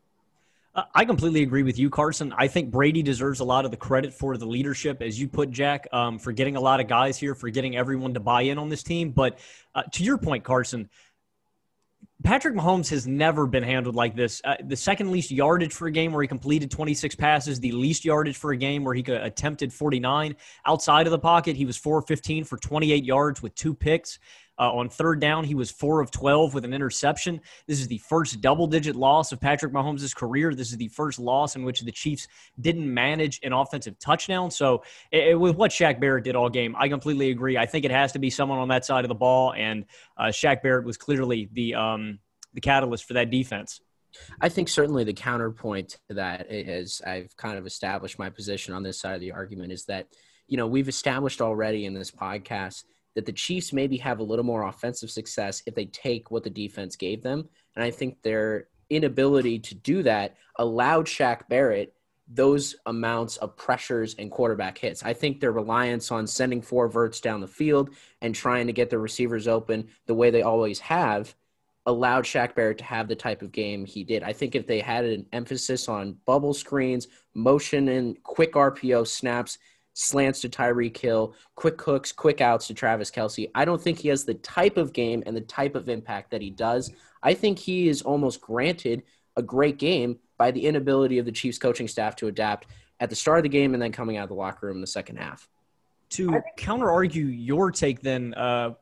I 0.93 1.05
completely 1.05 1.41
agree 1.41 1.63
with 1.63 1.79
you, 1.79 1.89
Carson. 1.89 2.33
I 2.37 2.47
think 2.47 2.69
Brady 2.69 3.01
deserves 3.01 3.39
a 3.39 3.45
lot 3.45 3.63
of 3.63 3.71
the 3.71 3.77
credit 3.77 4.13
for 4.13 4.35
the 4.35 4.45
leadership, 4.45 5.01
as 5.01 5.17
you 5.17 5.29
put, 5.29 5.49
Jack, 5.49 5.87
um, 5.93 6.19
for 6.19 6.33
getting 6.33 6.57
a 6.57 6.59
lot 6.59 6.81
of 6.81 6.87
guys 6.87 7.17
here, 7.17 7.33
for 7.33 7.49
getting 7.49 7.77
everyone 7.77 8.13
to 8.15 8.19
buy 8.19 8.41
in 8.41 8.57
on 8.57 8.67
this 8.67 8.83
team. 8.83 9.11
But 9.11 9.39
uh, 9.73 9.83
to 9.93 10.03
your 10.03 10.17
point, 10.17 10.43
Carson, 10.43 10.89
Patrick 12.23 12.55
Mahomes 12.55 12.89
has 12.89 13.07
never 13.07 13.45
been 13.45 13.63
handled 13.63 13.95
like 13.95 14.15
this. 14.15 14.41
Uh, 14.43 14.55
the 14.65 14.75
second 14.75 15.11
least 15.11 15.31
yardage 15.31 15.73
for 15.73 15.87
a 15.87 15.91
game 15.91 16.11
where 16.11 16.21
he 16.21 16.27
completed 16.27 16.71
26 16.71 17.15
passes, 17.15 17.59
the 17.59 17.71
least 17.71 18.03
yardage 18.03 18.35
for 18.35 18.51
a 18.51 18.57
game 18.57 18.83
where 18.83 18.95
he 18.95 19.03
attempted 19.03 19.71
49. 19.71 20.35
Outside 20.65 21.07
of 21.07 21.11
the 21.11 21.19
pocket, 21.19 21.55
he 21.55 21.65
was 21.65 21.77
4 21.77 22.01
15 22.01 22.43
for 22.43 22.57
28 22.57 23.05
yards 23.05 23.41
with 23.41 23.55
two 23.55 23.73
picks. 23.73 24.19
Uh, 24.57 24.71
on 24.71 24.89
third 24.89 25.19
down, 25.19 25.43
he 25.43 25.55
was 25.55 25.69
four 25.69 25.99
of 25.99 26.11
12 26.11 26.53
with 26.53 26.65
an 26.65 26.73
interception. 26.73 27.41
This 27.67 27.79
is 27.79 27.87
the 27.87 27.97
first 27.97 28.41
double 28.41 28.67
digit 28.67 28.95
loss 28.95 29.31
of 29.31 29.41
Patrick 29.41 29.73
Mahomes' 29.73 30.15
career. 30.15 30.55
This 30.55 30.71
is 30.71 30.77
the 30.77 30.87
first 30.87 31.19
loss 31.19 31.55
in 31.55 31.63
which 31.63 31.81
the 31.81 31.91
Chiefs 31.91 32.27
didn't 32.59 32.91
manage 32.91 33.39
an 33.43 33.53
offensive 33.53 33.99
touchdown. 33.99 34.49
So, 34.51 34.83
it, 35.11 35.37
with 35.39 35.55
what 35.55 35.71
Shaq 35.71 35.99
Barrett 35.99 36.23
did 36.23 36.35
all 36.35 36.49
game, 36.49 36.75
I 36.77 36.87
completely 36.87 37.31
agree. 37.31 37.57
I 37.57 37.65
think 37.65 37.85
it 37.85 37.91
has 37.91 38.13
to 38.13 38.19
be 38.19 38.29
someone 38.29 38.59
on 38.59 38.69
that 38.69 38.85
side 38.85 39.03
of 39.03 39.09
the 39.09 39.15
ball, 39.15 39.53
and 39.53 39.85
uh, 40.17 40.25
Shaq 40.25 40.61
Barrett 40.61 40.85
was 40.85 40.97
clearly 40.97 41.49
the, 41.51 41.75
um, 41.75 42.19
the 42.53 42.61
catalyst 42.61 43.05
for 43.05 43.13
that 43.13 43.29
defense. 43.29 43.81
I 44.39 44.49
think 44.49 44.69
certainly 44.69 45.03
the 45.03 45.13
counterpoint 45.13 45.97
to 46.09 46.15
that 46.15 46.47
is 46.49 47.01
I've 47.05 47.35
kind 47.37 47.57
of 47.57 47.65
established 47.65 48.19
my 48.19 48.29
position 48.29 48.73
on 48.73 48.83
this 48.83 48.99
side 48.99 49.15
of 49.15 49.21
the 49.21 49.31
argument 49.31 49.71
is 49.71 49.85
that, 49.85 50.07
you 50.47 50.57
know, 50.57 50.67
we've 50.67 50.87
established 50.87 51.41
already 51.41 51.85
in 51.85 51.93
this 51.93 52.11
podcast 52.11 52.83
that 53.15 53.25
the 53.25 53.31
Chiefs 53.31 53.73
maybe 53.73 53.97
have 53.97 54.19
a 54.19 54.23
little 54.23 54.45
more 54.45 54.67
offensive 54.67 55.09
success 55.09 55.63
if 55.65 55.73
they 55.73 55.85
take 55.85 56.31
what 56.31 56.43
the 56.43 56.49
defense 56.49 56.95
gave 56.95 57.23
them. 57.23 57.47
And 57.75 57.83
I 57.83 57.91
think 57.91 58.21
their 58.21 58.67
inability 58.89 59.59
to 59.59 59.75
do 59.75 60.03
that 60.03 60.35
allowed 60.57 61.07
Shaq 61.07 61.47
Barrett 61.49 61.93
those 62.27 62.75
amounts 62.87 63.37
of 63.37 63.55
pressures 63.55 64.15
and 64.17 64.31
quarterback 64.31 64.77
hits. 64.77 65.03
I 65.03 65.13
think 65.13 65.39
their 65.39 65.51
reliance 65.51 66.11
on 66.11 66.25
sending 66.25 66.61
four 66.61 66.87
verts 66.87 67.21
down 67.21 67.39
the 67.39 67.47
field 67.47 67.91
and 68.21 68.33
trying 68.33 68.65
to 68.67 68.73
get 68.73 68.89
the 68.89 68.97
receivers 68.97 69.47
open 69.47 69.87
the 70.07 70.15
way 70.15 70.31
they 70.31 70.41
always 70.41 70.79
have 70.79 71.35
allowed 71.85 72.23
Shaq 72.23 72.55
Barrett 72.55 72.79
to 72.79 72.83
have 72.83 73.07
the 73.07 73.15
type 73.15 73.41
of 73.41 73.51
game 73.51 73.85
he 73.85 74.03
did. 74.03 74.23
I 74.23 74.33
think 74.33 74.55
if 74.55 74.65
they 74.65 74.79
had 74.79 75.05
an 75.05 75.25
emphasis 75.31 75.87
on 75.87 76.17
bubble 76.25 76.53
screens, 76.53 77.07
motion 77.35 77.89
and 77.89 78.21
quick 78.23 78.53
RPO 78.53 79.07
snaps, 79.07 79.59
slants 79.95 80.41
to 80.41 80.49
Tyreek 80.49 80.95
Hill, 80.97 81.33
quick 81.55 81.81
hooks, 81.81 82.11
quick 82.11 82.41
outs 82.41 82.67
to 82.67 82.73
Travis 82.73 83.09
Kelce. 83.09 83.49
I 83.55 83.63
don't 83.65 83.81
think 83.81 83.97
he 83.97 84.09
has 84.09 84.25
the 84.25 84.33
type 84.35 84.77
of 84.77 84.93
game 84.93 85.23
and 85.25 85.35
the 85.35 85.41
type 85.41 85.73
of 85.73 85.89
impact 85.89 86.31
that 86.31 86.41
he 86.41 86.49
does. 86.49 86.91
I 87.23 87.33
think 87.33 87.57
he 87.57 87.87
is 87.87 88.01
almost 88.01 88.41
granted 88.41 89.03
a 89.37 89.41
great 89.41 89.77
game 89.77 90.19
by 90.37 90.51
the 90.51 90.65
inability 90.65 91.17
of 91.17 91.25
the 91.25 91.31
Chiefs 91.31 91.57
coaching 91.57 91.87
staff 91.87 92.15
to 92.17 92.27
adapt 92.27 92.67
at 92.99 93.09
the 93.09 93.15
start 93.15 93.39
of 93.39 93.43
the 93.43 93.49
game 93.49 93.73
and 93.73 93.81
then 93.81 93.91
coming 93.91 94.17
out 94.17 94.23
of 94.23 94.29
the 94.29 94.35
locker 94.35 94.67
room 94.67 94.77
in 94.77 94.81
the 94.81 94.87
second 94.87 95.15
half. 95.15 95.47
To 96.11 96.41
counter 96.57 96.91
argue 96.91 97.25
your 97.25 97.71
take, 97.71 98.01
then, 98.01 98.33
uh, 98.35 98.73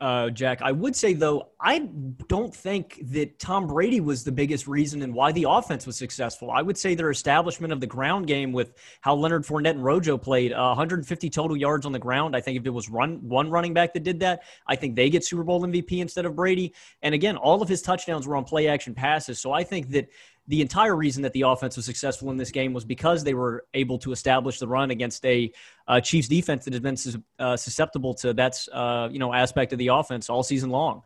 uh, 0.00 0.30
Jack. 0.30 0.60
I 0.60 0.72
would 0.72 0.96
say, 0.96 1.14
though, 1.14 1.50
I 1.60 1.88
don't 2.28 2.54
think 2.54 3.00
that 3.12 3.38
Tom 3.38 3.66
Brady 3.66 4.00
was 4.00 4.24
the 4.24 4.32
biggest 4.32 4.66
reason 4.66 5.02
and 5.02 5.14
why 5.14 5.32
the 5.32 5.46
offense 5.48 5.86
was 5.86 5.96
successful. 5.96 6.50
I 6.50 6.62
would 6.62 6.76
say 6.76 6.94
their 6.94 7.10
establishment 7.10 7.72
of 7.72 7.80
the 7.80 7.86
ground 7.86 8.26
game 8.26 8.52
with 8.52 8.74
how 9.00 9.14
Leonard 9.14 9.44
Fournette 9.44 9.70
and 9.70 9.84
Rojo 9.84 10.18
played 10.18 10.52
uh, 10.52 10.66
150 10.68 11.30
total 11.30 11.56
yards 11.56 11.86
on 11.86 11.92
the 11.92 11.98
ground. 11.98 12.36
I 12.36 12.40
think 12.40 12.58
if 12.58 12.66
it 12.66 12.70
was 12.70 12.88
run 12.88 13.20
one 13.26 13.50
running 13.50 13.72
back 13.72 13.94
that 13.94 14.02
did 14.02 14.20
that, 14.20 14.42
I 14.66 14.76
think 14.76 14.96
they 14.96 15.08
get 15.10 15.24
Super 15.24 15.44
Bowl 15.44 15.62
MVP 15.62 16.00
instead 16.00 16.26
of 16.26 16.34
Brady. 16.34 16.74
And 17.02 17.14
again, 17.14 17.36
all 17.36 17.62
of 17.62 17.68
his 17.68 17.80
touchdowns 17.80 18.26
were 18.26 18.36
on 18.36 18.44
play 18.44 18.68
action 18.68 18.94
passes. 18.94 19.40
So 19.40 19.52
I 19.52 19.62
think 19.62 19.90
that 19.90 20.08
the 20.46 20.60
entire 20.60 20.94
reason 20.94 21.22
that 21.22 21.32
the 21.32 21.42
offense 21.42 21.76
was 21.76 21.86
successful 21.86 22.30
in 22.30 22.36
this 22.36 22.50
game 22.50 22.72
was 22.72 22.84
because 22.84 23.24
they 23.24 23.34
were 23.34 23.64
able 23.72 23.98
to 23.98 24.12
establish 24.12 24.58
the 24.58 24.68
run 24.68 24.90
against 24.90 25.24
a 25.24 25.50
uh, 25.88 26.00
Chiefs 26.00 26.28
defense 26.28 26.64
that 26.64 26.74
has 26.74 26.80
been 26.80 27.24
uh, 27.38 27.56
susceptible 27.56 28.14
to 28.14 28.34
that 28.34 28.58
uh, 28.72 29.08
you 29.10 29.18
know 29.18 29.32
aspect 29.32 29.72
of 29.72 29.78
the 29.78 29.88
offense 29.88 30.28
all 30.28 30.42
season 30.42 30.70
long. 30.70 31.02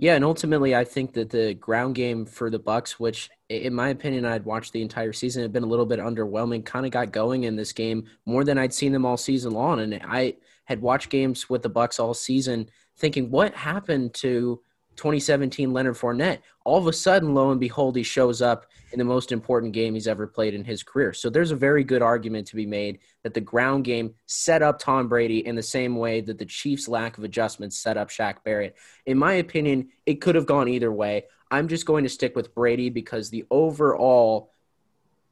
Yeah, 0.00 0.14
and 0.14 0.24
ultimately, 0.24 0.76
I 0.76 0.84
think 0.84 1.12
that 1.14 1.30
the 1.30 1.54
ground 1.54 1.96
game 1.96 2.24
for 2.24 2.50
the 2.50 2.58
Bucks, 2.60 3.00
which 3.00 3.28
in 3.48 3.74
my 3.74 3.88
opinion, 3.88 4.24
I'd 4.24 4.44
watched 4.44 4.72
the 4.72 4.82
entire 4.82 5.12
season, 5.12 5.42
had 5.42 5.52
been 5.52 5.64
a 5.64 5.68
little 5.68 5.86
bit 5.86 5.98
underwhelming. 5.98 6.64
Kind 6.64 6.86
of 6.86 6.92
got 6.92 7.10
going 7.10 7.44
in 7.44 7.56
this 7.56 7.72
game 7.72 8.04
more 8.24 8.44
than 8.44 8.58
I'd 8.58 8.72
seen 8.72 8.92
them 8.92 9.04
all 9.04 9.16
season 9.16 9.52
long, 9.52 9.80
and 9.80 10.00
I 10.04 10.36
had 10.66 10.80
watched 10.80 11.10
games 11.10 11.50
with 11.50 11.62
the 11.62 11.68
Bucks 11.68 11.98
all 11.98 12.14
season, 12.14 12.68
thinking, 12.96 13.30
what 13.30 13.54
happened 13.54 14.14
to 14.14 14.60
2017 14.98 15.72
Leonard 15.72 15.94
Fournette, 15.96 16.40
all 16.64 16.76
of 16.76 16.86
a 16.86 16.92
sudden, 16.92 17.32
lo 17.32 17.50
and 17.50 17.58
behold, 17.58 17.96
he 17.96 18.02
shows 18.02 18.42
up 18.42 18.66
in 18.92 18.98
the 18.98 19.04
most 19.04 19.32
important 19.32 19.72
game 19.72 19.94
he's 19.94 20.08
ever 20.08 20.26
played 20.26 20.52
in 20.52 20.64
his 20.64 20.82
career. 20.82 21.14
So 21.14 21.30
there's 21.30 21.52
a 21.52 21.56
very 21.56 21.84
good 21.84 22.02
argument 22.02 22.46
to 22.48 22.56
be 22.56 22.66
made 22.66 22.98
that 23.22 23.32
the 23.32 23.40
ground 23.40 23.84
game 23.84 24.14
set 24.26 24.60
up 24.60 24.78
Tom 24.78 25.08
Brady 25.08 25.46
in 25.46 25.54
the 25.54 25.62
same 25.62 25.96
way 25.96 26.20
that 26.20 26.38
the 26.38 26.44
Chiefs' 26.44 26.88
lack 26.88 27.16
of 27.16 27.24
adjustments 27.24 27.78
set 27.78 27.96
up 27.96 28.10
Shaq 28.10 28.44
Barrett. 28.44 28.76
In 29.06 29.16
my 29.16 29.34
opinion, 29.34 29.88
it 30.04 30.20
could 30.20 30.34
have 30.34 30.46
gone 30.46 30.68
either 30.68 30.92
way. 30.92 31.24
I'm 31.50 31.68
just 31.68 31.86
going 31.86 32.04
to 32.04 32.10
stick 32.10 32.36
with 32.36 32.54
Brady 32.54 32.90
because 32.90 33.30
the 33.30 33.46
overall 33.50 34.52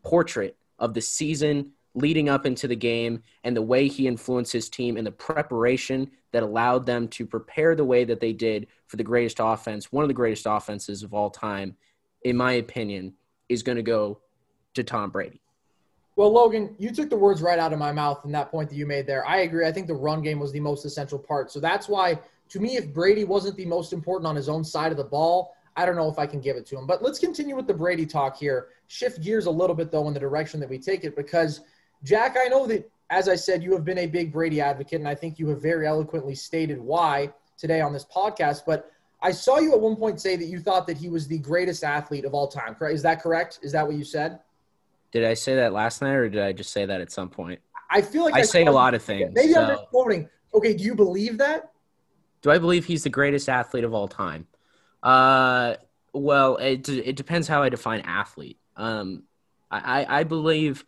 portrait 0.03 0.57
of 0.79 0.95
the 0.95 1.01
season 1.03 1.73
leading 1.97 2.29
up 2.29 2.47
into 2.47 2.69
the 2.69 2.77
game 2.77 3.23
and 3.43 3.57
the 3.57 3.63
way 3.63 3.89
he 3.89 4.07
influenced 4.07 4.53
his 4.53 4.69
team 4.69 4.97
and 4.97 5.07
the 5.07 5.11
preparation 5.11 6.09
that 6.31 6.43
allowed 6.43 6.87
them 6.87 7.09
to 7.09 7.27
prepare 7.27 7.75
the 7.75 7.85
way 7.85 8.05
that 8.05 8.21
they 8.21 8.33
did 8.33 8.69
for 8.87 8.97
the 8.97 9.03
greatest 9.03 9.39
offense, 9.41 9.91
one 9.91 10.05
of 10.05 10.09
the 10.09 10.15
greatest 10.15 10.47
offenses 10.47 11.03
of 11.03 11.15
all 11.15 11.31
time. 11.31 11.75
in 12.23 12.37
my 12.37 12.53
opinion, 12.55 13.15
is 13.49 13.63
going 13.63 13.77
to 13.77 13.83
go 13.83 14.19
to 14.75 14.83
Tom 14.83 15.11
Brady. 15.11 15.41
Well, 16.17 16.33
Logan, 16.33 16.75
you 16.79 16.91
took 16.91 17.11
the 17.11 17.17
words 17.17 17.41
right 17.43 17.59
out 17.59 17.73
of 17.73 17.79
my 17.79 17.93
mouth 17.93 18.25
in 18.25 18.33
that 18.33 18.51
point 18.51 18.71
that 18.71 18.77
you 18.77 18.87
made 18.87 19.07
there. 19.07 19.27
I 19.27 19.43
agree. 19.43 19.67
I 19.67 19.73
think 19.73 19.87
the 19.87 19.95
run 19.95 20.23
game 20.23 20.41
was 20.41 20.51
the 20.51 20.61
most 20.61 20.85
essential 20.85 21.19
part. 21.19 21.53
So 21.53 21.61
that's 21.61 21.89
why, 21.89 22.19
to 22.49 22.59
me, 22.59 22.77
if 22.77 22.93
Brady 22.93 23.25
wasn't 23.25 23.57
the 23.57 23.67
most 23.67 23.93
important 23.93 24.27
on 24.27 24.35
his 24.35 24.49
own 24.49 24.65
side 24.65 24.91
of 24.91 24.99
the 24.99 25.05
ball, 25.05 25.55
I 25.77 25.85
don't 25.85 25.95
know 25.95 26.11
if 26.11 26.19
I 26.19 26.27
can 26.27 26.41
give 26.41 26.57
it 26.57 26.67
to 26.67 26.79
him. 26.79 26.87
But 26.87 27.03
let's 27.03 27.19
continue 27.19 27.55
with 27.55 27.67
the 27.67 27.75
Brady 27.75 28.07
talk 28.07 28.37
here. 28.37 28.69
Shift 28.89 29.23
gears 29.23 29.47
a 29.47 29.51
little 29.51 29.77
bit, 29.77 29.91
though, 29.91 30.09
in 30.09 30.15
the 30.15 30.21
direction 30.21 30.59
that 30.61 30.69
we 30.71 30.79
take 30.79 31.05
it 31.05 31.15
because, 31.15 31.61
Jack, 32.03 32.37
I 32.39 32.49
know 32.49 32.67
that, 32.67 32.89
as 33.11 33.29
I 33.29 33.37
said, 33.37 33.63
you 33.63 33.73
have 33.73 33.85
been 33.85 33.99
a 33.99 34.07
big 34.07 34.33
Brady 34.33 34.61
advocate, 34.61 35.01
and 35.01 35.09
I 35.09 35.15
think 35.15 35.39
you 35.39 35.49
have 35.49 35.63
very 35.63 35.87
eloquently 35.87 36.35
stated 36.35 36.81
why 36.81 37.33
today 37.57 37.81
on 37.81 37.93
this 37.93 38.05
podcast. 38.05 38.63
But 38.67 38.91
I 39.23 39.31
saw 39.33 39.59
you 39.59 39.73
at 39.73 39.81
one 39.81 39.97
point 39.97 40.21
say 40.21 40.37
that 40.37 40.47
you 40.47 40.61
thought 40.61 40.87
that 40.89 40.97
he 40.97 41.09
was 41.09 41.27
the 41.27 41.39
greatest 41.39 41.85
athlete 41.85 42.25
of 42.25 42.35
all 42.35 42.49
time. 42.49 42.75
Correct? 42.75 42.95
Is 42.95 43.03
that 43.03 43.23
correct? 43.23 43.61
Is 43.63 43.73
that 43.73 43.87
what 43.87 43.97
you 43.97 44.05
said? 44.05 44.41
Did 45.13 45.25
I 45.25 45.35
say 45.35 45.55
that 45.57 45.73
last 45.73 46.03
night, 46.03 46.15
or 46.15 46.29
did 46.29 46.43
I 46.43 46.53
just 46.53 46.73
say 46.73 46.85
that 46.85 47.01
at 47.01 47.11
some 47.11 47.31
point? 47.31 47.61
I 47.89 48.03
feel 48.03 48.25
like 48.25 48.35
I, 48.35 48.43
say 48.43 48.67
a 48.67 48.73
lot 48.73 48.95
of 48.95 49.03
things. 49.03 49.31
Maybe 49.33 49.57
I'm 49.57 49.69
so- 49.69 49.75
just 49.75 49.87
quoting. 49.89 50.29
Okay, 50.55 50.75
do 50.75 50.85
you 50.85 50.95
believe 50.95 51.39
that? 51.39 51.71
Do 52.43 52.51
I 52.51 52.59
believe 52.59 52.85
he's 52.85 53.03
the 53.03 53.11
greatest 53.11 53.49
athlete 53.49 53.85
of 53.85 53.95
all 53.95 54.09
time? 54.09 54.47
Uh, 55.03 55.75
well, 56.13 56.57
it 56.57 56.89
it 56.89 57.17
depends 57.17 57.49
how 57.49 57.63
I 57.63 57.69
define 57.69 58.01
athlete. 58.01 58.59
Um, 58.77 59.25
I 59.71 60.03
I 60.03 60.21
I 60.21 60.25
believe. 60.25 60.85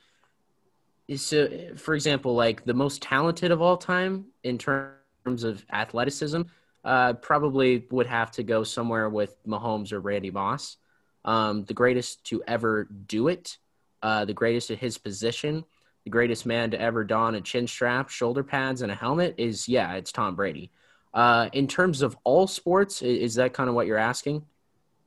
So, 1.17 1.75
for 1.77 1.95
example, 1.95 2.35
like 2.35 2.65
the 2.65 2.75
most 2.75 3.01
talented 3.01 3.51
of 3.51 3.63
all 3.63 3.77
time 3.79 4.27
in 4.43 4.59
terms 4.59 5.45
of 5.45 5.65
athleticism, 5.73 6.43
uh, 6.85 7.15
probably 7.15 7.87
would 7.91 8.07
have 8.07 8.31
to 8.33 8.43
go 8.43 8.63
somewhere 8.63 9.09
with 9.09 9.35
Mahomes 9.47 9.93
or 9.93 10.01
Randy 10.01 10.31
Moss. 10.31 10.77
Um, 11.25 11.65
the 11.65 11.75
greatest 11.75 12.25
to 12.25 12.43
ever 12.47 12.85
do 13.07 13.29
it, 13.29 13.57
uh, 14.03 14.25
the 14.27 14.35
greatest 14.35 14.71
at 14.71 14.79
his 14.79 14.99
position, 14.99 15.65
the 16.05 16.11
greatest 16.11 16.47
man 16.47 16.71
to 16.71 16.81
ever 16.81 17.05
don 17.05 17.35
a 17.35 17.41
chin 17.41 17.67
strap, 17.67 18.11
shoulder 18.11 18.45
pads, 18.45 18.83
and 18.83 18.93
a 18.93 18.95
helmet 18.95 19.35
is 19.39 19.69
yeah, 19.69 19.95
it's 19.95 20.13
Tom 20.13 20.37
Brady. 20.37 20.71
Uh, 21.15 21.49
in 21.53 21.67
terms 21.67 22.03
of 22.03 22.17
all 22.25 22.47
sports, 22.47 23.03
i- 23.03 23.07
is 23.07 23.35
that 23.37 23.55
kind 23.55 23.69
of 23.69 23.75
what 23.75 23.87
you're 23.87 23.99
asking? 23.99 24.45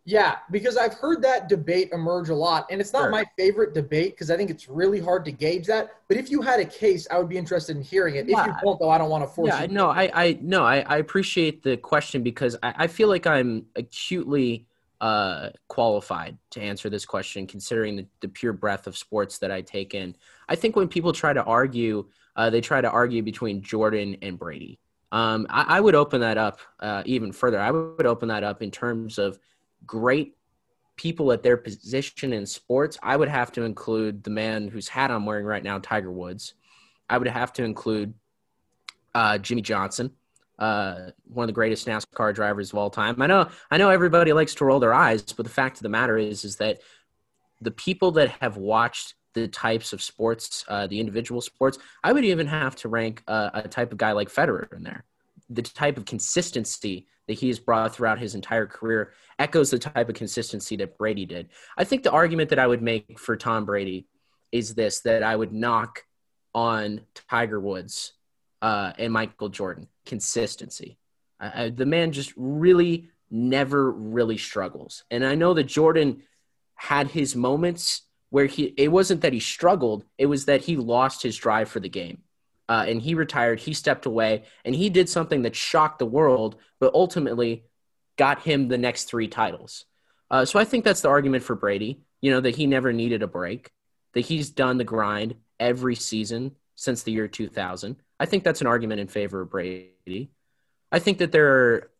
Yeah, 0.03 0.37
because 0.49 0.77
I've 0.77 0.95
heard 0.95 1.21
that 1.21 1.47
debate 1.47 1.89
emerge 1.91 2.29
a 2.29 2.35
lot, 2.35 2.65
and 2.71 2.81
it's 2.81 2.91
not 2.91 3.01
Sure. 3.03 3.11
my 3.11 3.25
favorite 3.37 3.73
debate 3.73 4.13
because 4.13 4.31
I 4.31 4.37
think 4.37 4.49
it's 4.49 4.67
really 4.67 4.99
hard 4.99 5.25
to 5.25 5.31
gauge 5.31 5.67
that. 5.67 5.91
But 6.07 6.17
if 6.17 6.31
you 6.31 6.41
had 6.41 6.59
a 6.59 6.65
case, 6.65 7.07
I 7.11 7.19
would 7.19 7.29
be 7.29 7.37
interested 7.37 7.75
in 7.77 7.83
hearing 7.83 8.15
it. 8.15 8.27
If 8.27 8.43
you 8.43 8.51
Yeah. 8.51 8.59
don't, 8.63 8.79
though, 8.79 8.89
I 8.89 8.97
don't 8.97 9.09
want 9.09 9.23
to 9.23 9.27
force 9.27 9.53
Yeah, 9.53 9.61
you. 9.61 9.69
no, 9.73 9.89
I, 9.89 10.09
I 10.13 10.39
no, 10.41 10.63
I, 10.63 10.79
I 10.81 10.97
appreciate 10.97 11.63
the 11.63 11.77
question 11.77 12.23
because 12.23 12.57
I, 12.63 12.73
I 12.79 12.87
feel 12.87 13.09
like 13.09 13.27
I'm 13.27 13.67
acutely 13.75 14.65
uh, 14.99 15.49
qualified 15.67 16.37
to 16.51 16.61
answer 16.61 16.89
this 16.89 17.05
question, 17.05 17.47
considering 17.47 17.95
the, 17.95 18.07
the 18.21 18.27
pure 18.27 18.53
breadth 18.53 18.87
of 18.87 18.97
sports 18.97 19.37
that 19.39 19.51
I 19.51 19.61
take 19.61 19.93
in. 19.93 20.15
I 20.49 20.55
think 20.55 20.75
when 20.75 20.87
people 20.87 21.13
try 21.13 21.33
to 21.33 21.43
argue, 21.43 22.07
uh, 22.35 22.49
they 22.49 22.61
try 22.61 22.81
to 22.81 22.89
argue 22.89 23.23
between 23.23 23.61
Jordan 23.61 24.17
and 24.21 24.37
Brady. 24.37 24.79
Um, 25.11 25.47
I, 25.49 25.77
I 25.77 25.81
would 25.81 25.95
open 25.95 26.21
that 26.21 26.37
up 26.37 26.59
uh, 26.79 27.03
even 27.05 27.31
further. 27.31 27.59
I 27.59 27.71
would 27.71 28.05
open 28.05 28.29
that 28.29 28.43
up 28.43 28.61
in 28.61 28.71
terms 28.71 29.17
of 29.17 29.39
great 29.85 30.35
people 30.95 31.31
at 31.31 31.41
their 31.41 31.57
position 31.57 32.33
in 32.33 32.45
sports. 32.45 32.97
I 33.01 33.17
would 33.17 33.29
have 33.29 33.51
to 33.53 33.63
include 33.63 34.23
the 34.23 34.29
man 34.29 34.67
whose 34.67 34.87
hat 34.87 35.11
I'm 35.11 35.25
wearing 35.25 35.45
right 35.45 35.63
now, 35.63 35.79
Tiger 35.79 36.11
Woods. 36.11 36.53
I 37.09 37.17
would 37.17 37.27
have 37.27 37.51
to 37.53 37.63
include 37.63 38.13
uh, 39.15 39.37
Jimmie 39.39 39.61
Johnson, 39.61 40.11
uh, 40.59 41.09
one 41.25 41.45
of 41.45 41.47
the 41.47 41.53
greatest 41.53 41.87
NASCAR 41.87 42.33
drivers 42.33 42.71
of 42.71 42.77
all 42.77 42.89
time. 42.89 43.21
I 43.21 43.27
know, 43.27 43.49
I 43.71 43.77
know, 43.77 43.89
everybody 43.89 44.31
likes 44.31 44.53
to 44.55 44.65
roll 44.65 44.79
their 44.79 44.93
eyes, 44.93 45.23
but 45.23 45.43
the 45.43 45.51
fact 45.51 45.77
of 45.77 45.83
the 45.83 45.89
matter 45.89 46.17
is, 46.17 46.45
is 46.45 46.57
that 46.57 46.81
the 47.61 47.71
people 47.71 48.11
that 48.11 48.29
have 48.41 48.57
watched 48.57 49.15
the 49.33 49.47
types 49.47 49.93
of 49.93 50.01
sports, 50.01 50.65
uh, 50.67 50.87
the 50.87 50.99
individual 50.99 51.41
sports, 51.41 51.77
I 52.03 52.11
would 52.11 52.25
even 52.25 52.47
have 52.47 52.75
to 52.77 52.89
rank 52.89 53.23
uh, 53.27 53.49
a 53.53 53.67
type 53.67 53.91
of 53.91 53.97
guy 53.97 54.11
like 54.11 54.29
Federer 54.29 54.71
in 54.73 54.83
there. 54.83 55.03
The 55.53 55.61
type 55.61 55.97
of 55.97 56.05
consistency 56.05 57.07
that 57.27 57.33
he 57.33 57.47
has 57.47 57.59
brought 57.59 57.95
throughout 57.95 58.19
his 58.19 58.35
entire 58.35 58.65
career 58.65 59.13
echoes 59.39 59.71
the 59.71 59.79
type 59.79 60.09
of 60.09 60.15
consistency 60.15 60.75
that 60.77 60.97
Brady 60.97 61.25
did. 61.25 61.49
I 61.77 61.83
think 61.83 62.03
the 62.03 62.11
argument 62.11 62.49
that 62.49 62.59
I 62.59 62.67
would 62.67 62.81
make 62.81 63.19
for 63.19 63.35
Tom 63.35 63.65
Brady 63.65 64.07
is 64.51 64.75
this: 64.75 65.01
that 65.01 65.23
I 65.23 65.35
would 65.35 65.53
knock 65.53 66.03
on 66.53 67.01
Tiger 67.29 67.59
Woods 67.59 68.13
uh, 68.61 68.93
and 68.97 69.13
Michael 69.13 69.49
Jordan 69.49 69.87
consistency. 70.05 70.97
I, 71.39 71.63
I, 71.63 71.69
the 71.69 71.85
man 71.85 72.11
just 72.11 72.33
really 72.35 73.09
never 73.29 73.91
really 73.91 74.37
struggles, 74.37 75.03
and 75.09 75.25
I 75.25 75.35
know 75.35 75.53
that 75.53 75.63
Jordan 75.63 76.23
had 76.75 77.07
his 77.07 77.35
moments 77.35 78.01
where 78.29 78.45
he 78.45 78.73
it 78.77 78.91
wasn't 78.91 79.21
that 79.21 79.33
he 79.33 79.39
struggled; 79.39 80.05
it 80.17 80.25
was 80.25 80.45
that 80.45 80.61
he 80.61 80.75
lost 80.77 81.23
his 81.23 81.37
drive 81.37 81.69
for 81.69 81.79
the 81.79 81.89
game. 81.89 82.23
Uh, 82.71 82.85
and 82.87 83.01
he 83.01 83.15
retired, 83.15 83.59
he 83.59 83.73
stepped 83.73 84.05
away, 84.05 84.43
and 84.63 84.73
he 84.73 84.89
did 84.89 85.09
something 85.09 85.41
that 85.41 85.57
shocked 85.57 85.99
the 85.99 86.05
world, 86.05 86.55
but 86.79 86.93
ultimately 86.93 87.65
got 88.17 88.43
him 88.43 88.69
the 88.69 88.77
next 88.77 89.09
three 89.09 89.27
titles. 89.27 89.83
Uh, 90.29 90.45
so 90.45 90.57
I 90.57 90.63
think 90.63 90.85
that's 90.85 91.01
the 91.01 91.09
argument 91.09 91.43
for 91.43 91.53
Brady, 91.53 91.99
you 92.21 92.31
know, 92.31 92.39
that 92.39 92.55
he 92.55 92.67
never 92.67 92.93
needed 92.93 93.23
a 93.23 93.27
break, 93.27 93.71
that 94.13 94.21
he's 94.21 94.49
done 94.49 94.77
the 94.77 94.85
grind 94.85 95.35
every 95.59 95.95
season 95.95 96.55
since 96.75 97.03
the 97.03 97.11
year 97.11 97.27
2000. 97.27 97.97
I 98.21 98.25
think 98.25 98.45
that's 98.45 98.61
an 98.61 98.67
argument 98.67 99.01
in 99.01 99.09
favor 99.09 99.41
of 99.41 99.49
Brady. 99.49 100.31
I 100.93 100.99
think 100.99 101.17
that 101.17 101.33
there 101.33 101.51
are 101.51 101.91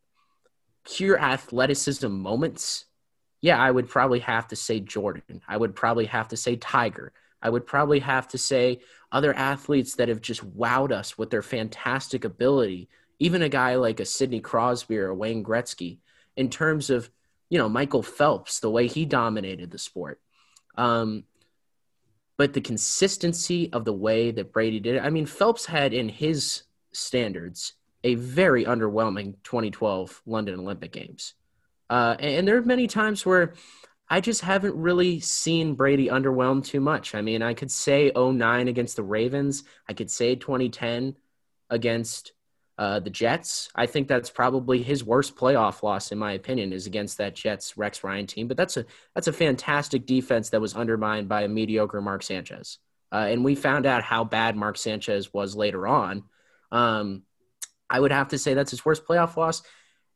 pure 0.86 1.18
athleticism 1.18 2.10
moments. 2.10 2.86
Yeah, 3.42 3.60
I 3.60 3.70
would 3.70 3.90
probably 3.90 4.20
have 4.20 4.48
to 4.48 4.56
say 4.56 4.80
Jordan. 4.80 5.42
I 5.46 5.54
would 5.54 5.76
probably 5.76 6.06
have 6.06 6.28
to 6.28 6.38
say 6.38 6.56
Tiger. 6.56 7.12
I 7.42 7.50
would 7.50 7.66
probably 7.66 8.00
have 8.00 8.28
to 8.28 8.38
say 8.38 8.80
other 9.10 9.34
athletes 9.34 9.96
that 9.96 10.08
have 10.08 10.20
just 10.20 10.44
wowed 10.56 10.92
us 10.92 11.18
with 11.18 11.30
their 11.30 11.42
fantastic 11.42 12.24
ability. 12.24 12.88
Even 13.18 13.42
a 13.42 13.48
guy 13.48 13.74
like 13.74 14.00
a 14.00 14.04
Sidney 14.04 14.40
Crosby 14.40 14.98
or 14.98 15.12
Wayne 15.12 15.44
Gretzky, 15.44 15.98
in 16.36 16.48
terms 16.48 16.90
of, 16.90 17.10
you 17.50 17.58
know, 17.58 17.68
Michael 17.68 18.02
Phelps, 18.02 18.60
the 18.60 18.70
way 18.70 18.86
he 18.86 19.04
dominated 19.04 19.70
the 19.70 19.78
sport. 19.78 20.20
Um, 20.76 21.24
but 22.38 22.54
the 22.54 22.60
consistency 22.60 23.70
of 23.72 23.84
the 23.84 23.92
way 23.92 24.30
that 24.30 24.52
Brady 24.52 24.80
did 24.80 24.96
it, 24.96 25.02
I 25.02 25.10
mean, 25.10 25.26
Phelps 25.26 25.66
had 25.66 25.92
in 25.92 26.08
his 26.08 26.62
standards 26.92 27.74
a 28.04 28.14
very 28.14 28.64
underwhelming 28.64 29.36
2012 29.44 30.22
London 30.26 30.60
Olympic 30.60 30.92
Games. 30.92 31.34
Uh, 31.88 32.16
and, 32.18 32.38
and 32.38 32.48
there 32.48 32.56
are 32.56 32.62
many 32.62 32.86
times 32.86 33.24
where 33.26 33.54
I 34.08 34.20
just 34.20 34.42
haven't 34.42 34.76
really 34.76 35.20
seen 35.20 35.74
Brady 35.74 36.08
underwhelm 36.08 36.64
too 36.64 36.80
much. 36.80 37.14
I 37.14 37.22
mean, 37.22 37.42
I 37.42 37.54
could 37.54 37.70
say 37.70 38.12
09 38.14 38.68
against 38.68 38.96
the 38.96 39.02
Ravens. 39.02 39.64
I 39.88 39.94
could 39.94 40.10
say 40.10 40.34
2010 40.34 41.16
against 41.70 42.32
uh, 42.78 43.00
the 43.00 43.10
Jets. 43.10 43.70
I 43.74 43.86
think 43.86 44.08
that's 44.08 44.30
probably 44.30 44.82
his 44.82 45.04
worst 45.04 45.36
playoff 45.36 45.82
loss, 45.82 46.12
in 46.12 46.18
my 46.18 46.32
opinion, 46.32 46.72
is 46.72 46.86
against 46.86 47.18
that 47.18 47.34
Jets 47.34 47.76
Rex 47.76 48.02
Ryan 48.02 48.26
team. 48.26 48.48
But 48.48 48.56
that's 48.56 48.76
a 48.76 48.84
that's 49.14 49.28
a 49.28 49.32
fantastic 49.32 50.06
defense 50.06 50.50
that 50.50 50.60
was 50.60 50.74
undermined 50.74 51.28
by 51.28 51.42
a 51.42 51.48
mediocre 51.48 52.00
Mark 52.00 52.22
Sanchez. 52.22 52.78
Uh, 53.12 53.26
and 53.28 53.44
we 53.44 53.54
found 53.54 53.84
out 53.86 54.02
how 54.02 54.24
bad 54.24 54.56
Mark 54.56 54.78
Sanchez 54.78 55.32
was 55.32 55.54
later 55.54 55.86
on. 55.86 56.24
Um, 56.70 57.22
I 57.88 58.00
would 58.00 58.12
have 58.12 58.28
to 58.28 58.38
say 58.38 58.54
that's 58.54 58.70
his 58.70 58.84
worst 58.84 59.04
playoff 59.04 59.36
loss. 59.36 59.62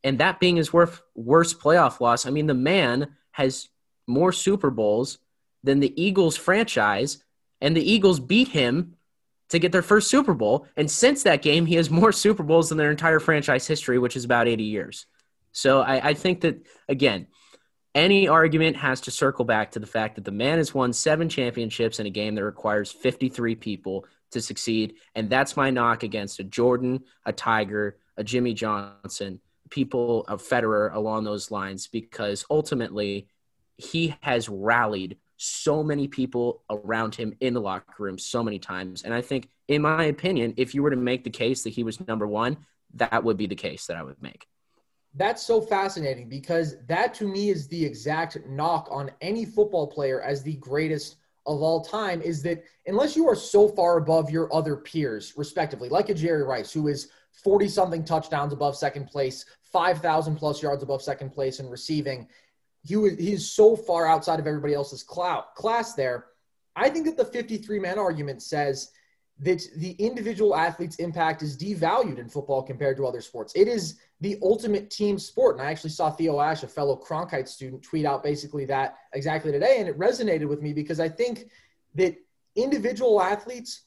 And 0.02 0.18
that 0.18 0.40
being 0.40 0.56
his 0.56 0.72
worst, 0.72 1.02
worst 1.14 1.60
playoff 1.60 2.00
loss, 2.00 2.24
I 2.24 2.30
mean, 2.30 2.46
the 2.46 2.54
man 2.54 3.16
has 3.32 3.68
more 4.06 4.32
Super 4.32 4.70
Bowls 4.70 5.18
than 5.62 5.80
the 5.80 6.00
Eagles 6.00 6.36
franchise, 6.36 7.18
and 7.60 7.76
the 7.76 7.92
Eagles 7.92 8.20
beat 8.20 8.48
him 8.48 8.96
to 9.48 9.58
get 9.58 9.72
their 9.72 9.82
first 9.82 10.10
Super 10.10 10.34
Bowl. 10.34 10.66
And 10.76 10.90
since 10.90 11.22
that 11.22 11.42
game, 11.42 11.66
he 11.66 11.76
has 11.76 11.90
more 11.90 12.12
Super 12.12 12.42
Bowls 12.42 12.68
than 12.68 12.78
their 12.78 12.90
entire 12.90 13.20
franchise 13.20 13.66
history, 13.66 13.98
which 13.98 14.16
is 14.16 14.24
about 14.24 14.48
80 14.48 14.64
years. 14.64 15.06
So 15.52 15.80
I, 15.80 16.08
I 16.08 16.14
think 16.14 16.42
that, 16.42 16.66
again, 16.88 17.28
any 17.94 18.28
argument 18.28 18.76
has 18.76 19.00
to 19.02 19.10
circle 19.10 19.44
back 19.44 19.70
to 19.70 19.78
the 19.78 19.86
fact 19.86 20.16
that 20.16 20.24
the 20.24 20.30
man 20.30 20.58
has 20.58 20.74
won 20.74 20.92
seven 20.92 21.28
championships 21.28 21.98
in 21.98 22.06
a 22.06 22.10
game 22.10 22.34
that 22.34 22.44
requires 22.44 22.92
53 22.92 23.54
people 23.54 24.04
to 24.32 24.40
succeed. 24.40 24.96
And 25.14 25.30
that's 25.30 25.56
my 25.56 25.70
knock 25.70 26.02
against 26.02 26.40
a 26.40 26.44
Jordan, 26.44 27.04
a 27.24 27.32
Tiger, 27.32 27.96
a 28.18 28.24
Jimmie 28.24 28.52
Johnson, 28.52 29.40
people, 29.70 30.26
a 30.28 30.36
Federer 30.36 30.92
along 30.94 31.24
those 31.24 31.50
lines, 31.50 31.86
because 31.86 32.44
ultimately 32.50 33.28
he 33.76 34.16
has 34.20 34.48
rallied 34.48 35.16
so 35.36 35.82
many 35.82 36.08
people 36.08 36.62
around 36.70 37.14
him 37.14 37.34
in 37.40 37.54
the 37.54 37.60
locker 37.60 38.02
room 38.02 38.18
so 38.18 38.42
many 38.42 38.58
times. 38.58 39.02
And 39.02 39.12
I 39.12 39.20
think, 39.20 39.48
in 39.68 39.82
my 39.82 40.04
opinion, 40.04 40.54
if 40.56 40.74
you 40.74 40.82
were 40.82 40.90
to 40.90 40.96
make 40.96 41.24
the 41.24 41.30
case 41.30 41.62
that 41.64 41.70
he 41.70 41.82
was 41.82 42.06
number 42.06 42.26
one, 42.26 42.56
that 42.94 43.22
would 43.22 43.36
be 43.36 43.46
the 43.46 43.54
case 43.54 43.86
that 43.86 43.96
I 43.96 44.02
would 44.02 44.20
make. 44.22 44.46
That's 45.14 45.42
so 45.42 45.60
fascinating 45.60 46.28
because 46.28 46.76
that 46.86 47.14
to 47.14 47.28
me 47.28 47.50
is 47.50 47.68
the 47.68 47.84
exact 47.84 48.38
knock 48.46 48.88
on 48.90 49.10
any 49.20 49.44
football 49.44 49.86
player 49.86 50.20
as 50.20 50.42
the 50.42 50.56
greatest 50.56 51.16
of 51.46 51.62
all 51.62 51.80
time 51.80 52.20
is 52.22 52.42
that 52.42 52.64
unless 52.86 53.16
you 53.16 53.28
are 53.28 53.36
so 53.36 53.68
far 53.68 53.98
above 53.98 54.30
your 54.30 54.52
other 54.54 54.76
peers, 54.76 55.32
respectively, 55.36 55.88
like 55.88 56.08
a 56.08 56.14
Jerry 56.14 56.42
Rice, 56.42 56.72
who 56.72 56.88
is 56.88 57.08
40 57.32 57.68
something 57.68 58.04
touchdowns 58.04 58.52
above 58.52 58.76
second 58.76 59.06
place, 59.06 59.44
5,000 59.72 60.36
plus 60.36 60.62
yards 60.62 60.82
above 60.82 61.02
second 61.02 61.30
place 61.30 61.60
in 61.60 61.68
receiving, 61.68 62.28
he 62.86 62.96
was 62.96 63.14
he's 63.18 63.50
so 63.50 63.76
far 63.76 64.06
outside 64.06 64.38
of 64.38 64.46
everybody 64.46 64.74
else's 64.74 65.02
clout, 65.02 65.54
class 65.54 65.94
there. 65.94 66.26
I 66.76 66.90
think 66.90 67.06
that 67.06 67.16
the 67.16 67.24
53 67.24 67.78
man 67.78 67.98
argument 67.98 68.42
says 68.42 68.90
that 69.40 69.62
the 69.76 69.92
individual 69.92 70.56
athlete's 70.56 70.96
impact 70.96 71.42
is 71.42 71.58
devalued 71.58 72.18
in 72.18 72.28
football 72.28 72.62
compared 72.62 72.96
to 72.96 73.06
other 73.06 73.20
sports. 73.20 73.52
It 73.54 73.68
is 73.68 73.98
the 74.20 74.38
ultimate 74.42 74.90
team 74.90 75.18
sport. 75.18 75.56
And 75.56 75.66
I 75.66 75.70
actually 75.70 75.90
saw 75.90 76.10
Theo 76.10 76.40
Ash, 76.40 76.62
a 76.62 76.68
fellow 76.68 76.96
Cronkite 76.96 77.48
student, 77.48 77.82
tweet 77.82 78.06
out 78.06 78.22
basically 78.22 78.64
that 78.66 78.96
exactly 79.12 79.52
today. 79.52 79.76
And 79.78 79.88
it 79.88 79.98
resonated 79.98 80.48
with 80.48 80.62
me 80.62 80.72
because 80.72 81.00
I 81.00 81.08
think 81.08 81.50
that 81.96 82.16
individual 82.54 83.20
athletes 83.20 83.82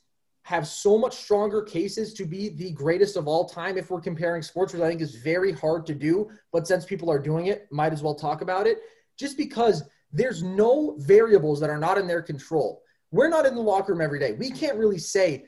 have 0.49 0.67
so 0.67 0.97
much 0.97 1.13
stronger 1.13 1.61
cases 1.61 2.11
to 2.11 2.25
be 2.25 2.49
the 2.49 2.71
greatest 2.71 3.15
of 3.17 3.27
all 3.27 3.47
time 3.47 3.77
if 3.77 3.91
we're 3.91 4.01
comparing 4.01 4.41
sports, 4.41 4.73
which 4.73 4.81
I 4.81 4.87
think 4.87 4.99
is 4.99 5.13
very 5.13 5.51
hard 5.51 5.85
to 5.85 5.93
do. 5.93 6.27
But 6.51 6.67
since 6.67 6.85
people 6.85 7.11
are 7.11 7.19
doing 7.19 7.45
it, 7.45 7.67
might 7.71 7.93
as 7.93 8.01
well 8.01 8.15
talk 8.15 8.41
about 8.41 8.65
it. 8.65 8.79
Just 9.15 9.37
because 9.37 9.83
there's 10.11 10.41
no 10.41 10.95
variables 10.97 11.59
that 11.59 11.69
are 11.69 11.77
not 11.77 11.99
in 11.99 12.07
their 12.07 12.23
control. 12.23 12.81
We're 13.11 13.29
not 13.29 13.45
in 13.45 13.53
the 13.53 13.61
locker 13.61 13.93
room 13.93 14.01
every 14.01 14.17
day. 14.17 14.31
We 14.31 14.49
can't 14.49 14.75
really 14.75 14.97
say, 14.97 15.45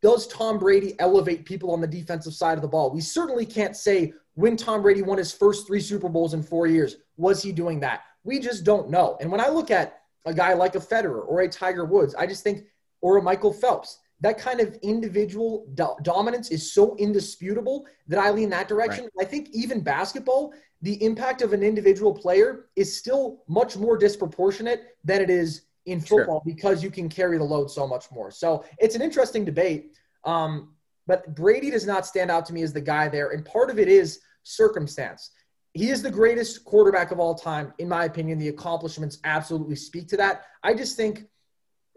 does 0.00 0.26
Tom 0.28 0.58
Brady 0.58 0.98
elevate 0.98 1.44
people 1.44 1.70
on 1.72 1.82
the 1.82 1.86
defensive 1.86 2.32
side 2.32 2.56
of 2.56 2.62
the 2.62 2.68
ball? 2.68 2.90
We 2.90 3.02
certainly 3.02 3.44
can't 3.44 3.76
say 3.76 4.14
when 4.32 4.56
Tom 4.56 4.80
Brady 4.80 5.02
won 5.02 5.18
his 5.18 5.30
first 5.30 5.66
three 5.66 5.80
Super 5.80 6.08
Bowls 6.08 6.32
in 6.32 6.42
four 6.42 6.66
years, 6.66 6.96
was 7.18 7.42
he 7.42 7.52
doing 7.52 7.80
that? 7.80 8.00
We 8.24 8.40
just 8.40 8.64
don't 8.64 8.88
know. 8.88 9.18
And 9.20 9.30
when 9.30 9.42
I 9.42 9.48
look 9.48 9.70
at 9.70 10.00
a 10.24 10.32
guy 10.32 10.54
like 10.54 10.74
a 10.74 10.80
Federer 10.80 11.22
or 11.28 11.40
a 11.40 11.48
Tiger 11.50 11.84
Woods, 11.84 12.14
I 12.14 12.26
just 12.26 12.42
think, 12.42 12.64
or 13.02 13.18
a 13.18 13.22
Michael 13.22 13.52
Phelps, 13.52 13.98
that 14.20 14.38
kind 14.38 14.60
of 14.60 14.74
individual 14.82 15.66
do- 15.74 15.96
dominance 16.02 16.50
is 16.50 16.72
so 16.72 16.96
indisputable 16.96 17.86
that 18.08 18.18
I 18.18 18.30
lean 18.30 18.50
that 18.50 18.68
direction. 18.68 19.08
Right. 19.16 19.26
I 19.26 19.30
think 19.30 19.50
even 19.52 19.80
basketball, 19.80 20.52
the 20.82 21.02
impact 21.04 21.42
of 21.42 21.52
an 21.52 21.62
individual 21.62 22.12
player 22.12 22.66
is 22.76 22.96
still 22.96 23.42
much 23.48 23.76
more 23.76 23.96
disproportionate 23.96 24.96
than 25.04 25.22
it 25.22 25.30
is 25.30 25.62
in 25.86 26.00
football 26.00 26.42
sure. 26.44 26.54
because 26.54 26.82
you 26.82 26.90
can 26.90 27.08
carry 27.08 27.38
the 27.38 27.44
load 27.44 27.70
so 27.70 27.86
much 27.86 28.10
more. 28.10 28.30
So 28.30 28.64
it's 28.78 28.94
an 28.94 29.02
interesting 29.02 29.44
debate. 29.44 29.96
Um, 30.24 30.74
but 31.06 31.34
Brady 31.34 31.70
does 31.70 31.86
not 31.86 32.04
stand 32.04 32.30
out 32.30 32.44
to 32.46 32.52
me 32.52 32.62
as 32.62 32.72
the 32.72 32.80
guy 32.80 33.08
there. 33.08 33.30
And 33.30 33.44
part 33.44 33.70
of 33.70 33.78
it 33.78 33.88
is 33.88 34.20
circumstance. 34.42 35.30
He 35.72 35.90
is 35.90 36.02
the 36.02 36.10
greatest 36.10 36.64
quarterback 36.64 37.12
of 37.12 37.20
all 37.20 37.34
time, 37.34 37.72
in 37.78 37.88
my 37.88 38.04
opinion. 38.04 38.38
The 38.38 38.48
accomplishments 38.48 39.18
absolutely 39.24 39.76
speak 39.76 40.08
to 40.08 40.16
that. 40.18 40.44
I 40.62 40.74
just 40.74 40.96
think 40.96 41.26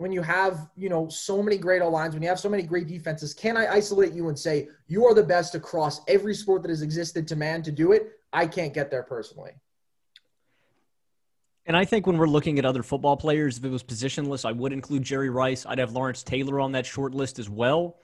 when 0.02 0.12
you 0.12 0.24
have, 0.24 0.68
you 0.76 0.90
know, 0.90 1.08
so 1.10 1.44
many 1.44 1.58
great 1.58 1.84
lines, 1.84 2.16
when 2.16 2.24
you 2.24 2.30
have 2.30 2.40
so 2.40 2.50
many 2.50 2.64
great 2.64 2.88
defenses, 2.88 3.36
can 3.36 3.56
I 3.56 3.68
isolate 3.68 4.14
you 4.14 4.30
and 4.30 4.38
say 4.38 4.68
you 4.88 5.06
are 5.06 5.14
the 5.14 5.22
best 5.24 5.54
across 5.54 6.02
every 6.08 6.34
sport 6.34 6.64
that 6.64 6.70
has 6.70 6.82
existed 6.82 7.28
to 7.28 7.36
man 7.36 7.62
to 7.62 7.72
do 7.72 7.92
it? 7.92 8.14
I 8.34 8.48
can't 8.48 8.74
get 8.74 8.90
there 8.90 9.04
personally. 9.04 9.52
And 11.68 11.78
I 11.78 11.86
think 11.86 12.08
when 12.08 12.18
we're 12.18 12.26
looking 12.26 12.58
at 12.58 12.66
other 12.66 12.82
football 12.82 13.16
players, 13.16 13.60
if 13.60 13.64
it 13.64 13.70
was 13.70 13.84
positionless, 13.84 14.44
I 14.44 14.52
would 14.54 14.74
include 14.74 15.04
Jerry 15.04 15.30
Rice. 15.30 15.68
I'd 15.68 15.78
have 15.78 15.92
Lawrence 15.92 16.24
Taylor 16.24 16.60
on 16.60 16.72
that 16.72 16.88
short 16.88 17.14
list 17.14 17.38
as 17.38 17.48
well. 17.48 18.00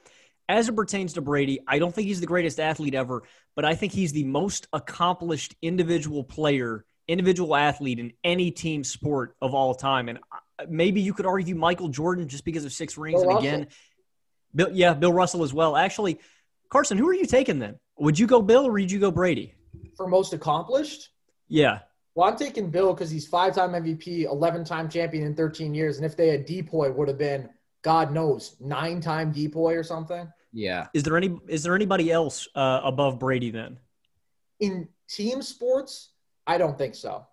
As 0.47 0.69
it 0.69 0.75
pertains 0.75 1.13
to 1.13 1.21
Brady, 1.21 1.61
I 1.67 1.79
don't 1.79 1.93
think 1.93 2.07
he's 2.07 2.21
the 2.21 2.27
greatest 2.27 2.59
athlete 2.59 2.93
ever, 2.93 3.23
but 3.55 3.65
I 3.65 3.73
think 3.73 3.91
he's 3.91 4.11
the 4.11 4.23
most 4.23 4.67
accomplished 4.71 5.55
individual 5.63 6.23
player, 6.23 6.85
individual 7.07 7.55
athlete 7.55 7.97
in 7.97 8.13
any 8.23 8.51
team 8.51 8.83
sport 8.83 9.35
of 9.41 9.55
all 9.55 9.73
time. 9.73 10.09
And 10.09 10.19
maybe 10.68 11.01
you 11.01 11.14
could 11.14 11.26
argue 11.26 11.55
Michael 11.55 11.89
Jordan 11.89 12.28
just 12.28 12.45
because 12.45 12.66
of 12.66 12.74
six 12.74 12.97
rings. 12.97 13.22
Bill 13.22 13.30
and 13.30 13.36
Russell. 13.36 13.47
again, 13.47 13.68
Bill, 14.55 14.70
yeah, 14.72 14.93
Bill 14.93 15.14
Russell 15.14 15.43
as 15.43 15.53
well. 15.53 15.76
Actually, 15.76 16.20
Carson, 16.70 16.97
who 16.97 17.08
are 17.08 17.14
you 17.14 17.26
taking 17.26 17.60
then? 17.60 17.78
Would 17.99 18.18
you 18.18 18.28
go 18.28 18.41
Bill 18.41 18.68
or 18.68 18.72
would 18.72 18.91
you 18.91 18.99
go 18.99 19.12
Brady? 19.12 19.53
For 19.95 20.08
most 20.08 20.34
accomplished? 20.34 21.10
Yeah. 21.47 21.80
Well, 22.16 22.28
I'm 22.28 22.38
taking 22.38 22.72
Bill 22.72 22.93
because 22.93 23.12
he's 23.12 23.28
five-time 23.28 23.72
MVP, 23.72 24.26
11-time 24.26 24.89
champion 24.89 25.24
in 25.26 25.36
13 25.36 25.76
years, 25.76 25.97
and 25.97 26.05
if 26.05 26.18
they 26.18 26.30
had 26.30 26.47
DPOY, 26.47 26.95
would 26.95 27.08
have 27.08 27.18
been 27.20 27.49
God 27.84 28.12
knows 28.12 28.55
nine-time 28.60 29.32
DPOY 29.34 29.78
or 29.78 29.84
something. 29.84 30.28
Yeah. 30.51 30.88
Is 30.93 31.03
there 31.03 31.16
any? 31.16 31.38
Is 31.47 31.62
there 31.62 31.76
anybody 31.76 32.12
else 32.12 32.47
uh, 32.55 32.82
above 32.84 33.20
Brady 33.20 33.51
then? 33.51 33.80
In 34.60 34.88
team 35.08 35.43
sports, 35.43 36.10
I 36.47 36.58
don't 36.58 36.78
think 36.78 36.95
so. 36.95 37.28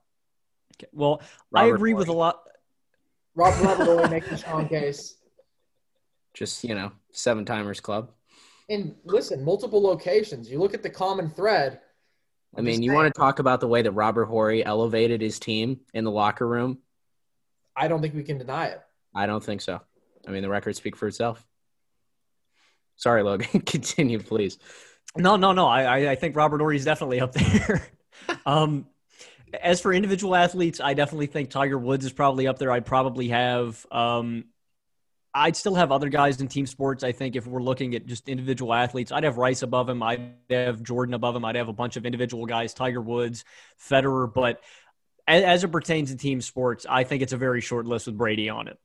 Okay. 0.77 0.89
Well, 0.93 1.23
Robert 1.51 1.67
I 1.67 1.75
agree 1.75 1.93
Horry. 1.93 1.99
with 2.01 2.09
a 2.09 2.13
lot. 2.13 2.41
Rob 3.35 3.55
Robert 3.65 3.85
Horry 3.85 4.09
makes 4.09 4.31
a 4.31 4.37
strong 4.37 4.69
case. 4.69 5.17
Just 6.35 6.65
you 6.65 6.75
know, 6.75 6.93
seven 7.13 7.45
timers 7.45 7.81
club. 7.81 8.11
And 8.69 8.95
listen, 9.05 9.45
multiple 9.45 9.83
locations. 9.83 10.51
You 10.51 10.59
look 10.59 10.75
at 10.75 10.83
the 10.83 10.91
common 10.91 11.31
thread 11.31 11.81
I 12.57 12.61
mean, 12.61 12.83
you 12.83 12.93
want 12.93 13.13
to 13.13 13.19
talk 13.19 13.39
about 13.39 13.61
the 13.61 13.67
way 13.67 13.83
that 13.83 13.93
Robert 13.93 14.27
Horry 14.27 14.65
elevated 14.65 15.21
his 15.21 15.39
team 15.39 15.81
in 15.93 16.05
the 16.05 16.11
locker 16.11 16.47
room? 16.47 16.79
I 17.77 17.89
don't 17.89 18.01
think 18.01 18.15
we 18.15 18.23
can 18.23 18.39
deny 18.39 18.67
it. 18.67 18.81
I 19.15 19.27
don't 19.27 19.43
think 19.43 19.61
so. 19.61 19.81
I 20.27 20.31
mean, 20.31 20.43
the 20.43 20.49
records 20.49 20.79
speak 20.79 20.97
for 20.97 21.09
itself. 21.09 21.45
Sorry, 22.97 23.23
Logan. 23.23 23.61
Continue, 23.67 24.21
please. 24.21 24.59
No, 25.17 25.37
no, 25.37 25.53
no. 25.53 25.67
I, 25.67 26.13
I 26.13 26.15
think 26.15 26.37
Robert 26.37 26.61
Horry 26.61 26.77
is 26.77 26.85
definitely 26.85 27.21
up 27.21 27.33
there. 27.33 27.87
um, 28.47 28.87
as 29.63 29.81
for 29.81 29.93
individual 29.93 30.35
athletes, 30.35 30.81
I 30.81 30.95
definitely 30.95 31.27
think 31.27 31.51
Tiger 31.51 31.79
Woods 31.79 32.05
is 32.05 32.13
probably 32.13 32.47
up 32.47 32.59
there. 32.59 32.73
I'd 32.73 32.87
probably 32.87 33.29
have 33.29 33.85
um, 33.91 34.45
I'd 35.35 35.57
still 35.57 35.75
have 35.75 35.91
other 35.91 36.09
guys 36.09 36.41
in 36.41 36.47
team 36.47 36.65
sports. 36.67 37.03
I 37.03 37.11
think 37.11 37.35
if 37.35 37.47
we're 37.47 37.63
looking 37.63 37.97
at 37.97 38.07
just 38.07 38.29
individual 38.29 38.73
athletes, 38.73 39.11
I'd 39.11 39.25
have 39.25 39.37
Rice 39.37 39.63
above 39.63 39.89
him. 39.89 40.01
I'd 40.03 40.35
have 40.49 40.83
Jordan 40.83 41.13
above 41.15 41.35
him. 41.35 41.45
I'd 41.45 41.57
have 41.57 41.69
a 41.69 41.73
bunch 41.73 41.97
of 41.97 42.07
individual 42.07 42.47
guys, 42.47 42.73
Tiger 42.73 43.01
Woods, 43.01 43.45
Federer. 43.81 44.33
But 44.33 44.63
as, 45.27 45.43
as 45.43 45.65
it 45.65 45.73
pertains 45.73 46.13
to 46.13 46.17
team 46.17 46.41
sports, 46.41 46.87
I 46.89 47.03
think 47.03 47.23
it's 47.23 47.33
a 47.33 47.37
very 47.37 47.61
short 47.61 47.85
list 47.85 48.07
with 48.07 48.17
Brady 48.17 48.49
on 48.49 48.69
it. 48.69 48.79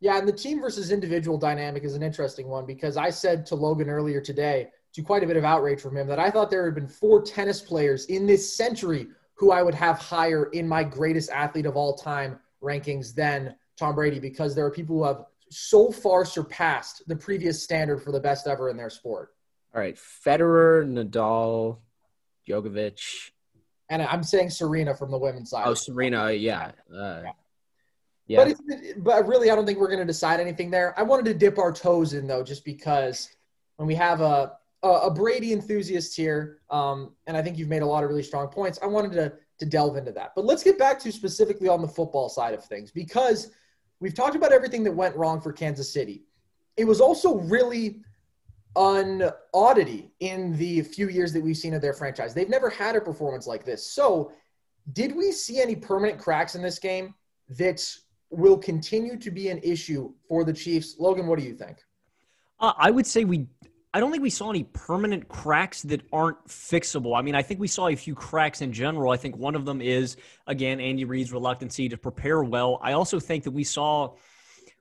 Yeah, 0.00 0.18
and 0.18 0.26
the 0.26 0.32
team 0.32 0.60
versus 0.60 0.90
individual 0.90 1.38
dynamic 1.38 1.84
is 1.84 1.94
an 1.94 2.02
interesting 2.02 2.48
one 2.48 2.64
because 2.64 2.96
I 2.96 3.10
said 3.10 3.44
to 3.46 3.54
Logan 3.54 3.90
earlier 3.90 4.20
today, 4.20 4.68
to 4.94 5.02
quite 5.02 5.22
a 5.22 5.26
bit 5.26 5.36
of 5.36 5.44
outrage 5.44 5.80
from 5.80 5.94
him, 5.94 6.06
that 6.08 6.18
I 6.18 6.30
thought 6.30 6.48
there 6.50 6.64
had 6.64 6.74
been 6.74 6.88
four 6.88 7.20
tennis 7.20 7.60
players 7.60 8.06
in 8.06 8.26
this 8.26 8.56
century 8.56 9.08
who 9.36 9.52
I 9.52 9.62
would 9.62 9.74
have 9.74 9.98
higher 9.98 10.46
in 10.52 10.66
my 10.66 10.82
greatest 10.82 11.30
athlete 11.30 11.66
of 11.66 11.76
all 11.76 11.94
time 11.94 12.40
rankings 12.62 13.14
than 13.14 13.54
Tom 13.78 13.94
Brady 13.94 14.18
because 14.18 14.54
there 14.54 14.64
are 14.64 14.70
people 14.70 14.96
who 14.96 15.04
have 15.04 15.24
so 15.50 15.92
far 15.92 16.24
surpassed 16.24 17.02
the 17.06 17.16
previous 17.16 17.62
standard 17.62 18.02
for 18.02 18.12
the 18.12 18.20
best 18.20 18.46
ever 18.46 18.68
in 18.68 18.76
their 18.76 18.90
sport. 18.90 19.34
All 19.74 19.80
right, 19.80 19.96
Federer, 19.96 20.84
Nadal, 20.86 21.78
Djokovic, 22.48 23.30
and 23.88 24.02
I'm 24.02 24.22
saying 24.22 24.50
Serena 24.50 24.94
from 24.94 25.10
the 25.10 25.18
women's 25.18 25.50
side. 25.50 25.64
Oh, 25.66 25.74
Serena, 25.74 26.32
yeah. 26.32 26.72
Uh, 26.92 27.22
yeah. 27.24 27.30
yeah. 28.26 28.44
But, 28.44 29.04
but 29.04 29.28
really, 29.28 29.50
I 29.50 29.54
don't 29.54 29.66
think 29.66 29.78
we're 29.78 29.88
going 29.88 30.00
to 30.00 30.06
decide 30.06 30.40
anything 30.40 30.70
there. 30.70 30.98
I 30.98 31.02
wanted 31.02 31.26
to 31.26 31.34
dip 31.34 31.58
our 31.58 31.72
toes 31.72 32.14
in 32.14 32.26
though, 32.26 32.42
just 32.42 32.64
because 32.64 33.28
when 33.76 33.86
we 33.86 33.94
have 33.94 34.20
a 34.20 34.52
a, 34.94 35.10
Brady 35.10 35.52
enthusiast 35.52 36.16
here, 36.16 36.58
um, 36.70 37.12
and 37.26 37.36
I 37.36 37.42
think 37.42 37.58
you've 37.58 37.68
made 37.68 37.82
a 37.82 37.86
lot 37.86 38.04
of 38.04 38.10
really 38.10 38.22
strong 38.22 38.48
points. 38.48 38.78
I 38.82 38.86
wanted 38.86 39.12
to 39.12 39.32
to 39.58 39.66
delve 39.66 39.96
into 39.96 40.12
that. 40.12 40.32
But 40.34 40.44
let's 40.44 40.62
get 40.62 40.78
back 40.78 40.98
to 41.00 41.12
specifically 41.12 41.68
on 41.68 41.80
the 41.80 41.88
football 41.88 42.28
side 42.28 42.54
of 42.54 42.64
things 42.64 42.90
because 42.90 43.50
we've 44.00 44.14
talked 44.14 44.36
about 44.36 44.52
everything 44.52 44.84
that 44.84 44.92
went 44.92 45.16
wrong 45.16 45.40
for 45.40 45.52
Kansas 45.52 45.92
City. 45.92 46.24
It 46.76 46.84
was 46.84 47.00
also 47.00 47.36
really 47.36 48.02
an 48.76 49.30
oddity 49.54 50.10
in 50.20 50.56
the 50.58 50.82
few 50.82 51.08
years 51.08 51.32
that 51.32 51.42
we've 51.42 51.56
seen 51.56 51.72
of 51.72 51.80
their 51.80 51.94
franchise. 51.94 52.34
They've 52.34 52.48
never 52.48 52.68
had 52.68 52.96
a 52.96 53.00
performance 53.00 53.46
like 53.46 53.64
this. 53.64 53.90
So, 53.90 54.32
did 54.92 55.16
we 55.16 55.32
see 55.32 55.60
any 55.60 55.74
permanent 55.74 56.18
cracks 56.18 56.54
in 56.54 56.62
this 56.62 56.78
game 56.78 57.14
that 57.48 57.82
will 58.30 58.58
continue 58.58 59.16
to 59.16 59.30
be 59.30 59.48
an 59.48 59.58
issue 59.64 60.12
for 60.28 60.44
the 60.44 60.52
Chiefs? 60.52 60.96
Logan, 60.98 61.26
what 61.26 61.38
do 61.38 61.44
you 61.44 61.54
think? 61.54 61.78
Uh, 62.60 62.72
I 62.76 62.90
would 62.90 63.06
say 63.06 63.24
we 63.24 63.48
I 63.96 64.00
don't 64.00 64.10
think 64.10 64.22
we 64.22 64.28
saw 64.28 64.50
any 64.50 64.64
permanent 64.64 65.26
cracks 65.26 65.80
that 65.84 66.02
aren't 66.12 66.46
fixable. 66.48 67.18
I 67.18 67.22
mean, 67.22 67.34
I 67.34 67.40
think 67.40 67.60
we 67.60 67.66
saw 67.66 67.88
a 67.88 67.96
few 67.96 68.14
cracks 68.14 68.60
in 68.60 68.70
general. 68.70 69.10
I 69.10 69.16
think 69.16 69.38
one 69.38 69.54
of 69.54 69.64
them 69.64 69.80
is, 69.80 70.18
again, 70.46 70.80
Andy 70.80 71.06
Reid's 71.06 71.32
reluctancy 71.32 71.88
to 71.88 71.96
prepare 71.96 72.44
well. 72.44 72.78
I 72.82 72.92
also 72.92 73.18
think 73.18 73.44
that 73.44 73.52
we 73.52 73.64
saw 73.64 74.12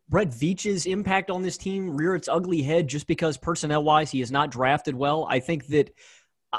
Brett 0.09 0.33
Veach's 0.33 0.85
impact 0.85 1.31
on 1.31 1.43
this 1.43 1.55
team 1.55 1.95
rear 1.95 2.13
its 2.13 2.27
ugly 2.27 2.61
head 2.61 2.89
just 2.89 3.07
because 3.07 3.37
personnel 3.37 3.85
wise 3.85 4.11
he 4.11 4.19
is 4.19 4.33
not 4.33 4.51
drafted 4.51 4.95
well. 4.95 5.25
I 5.29 5.39
think 5.39 5.67
that 5.67 5.93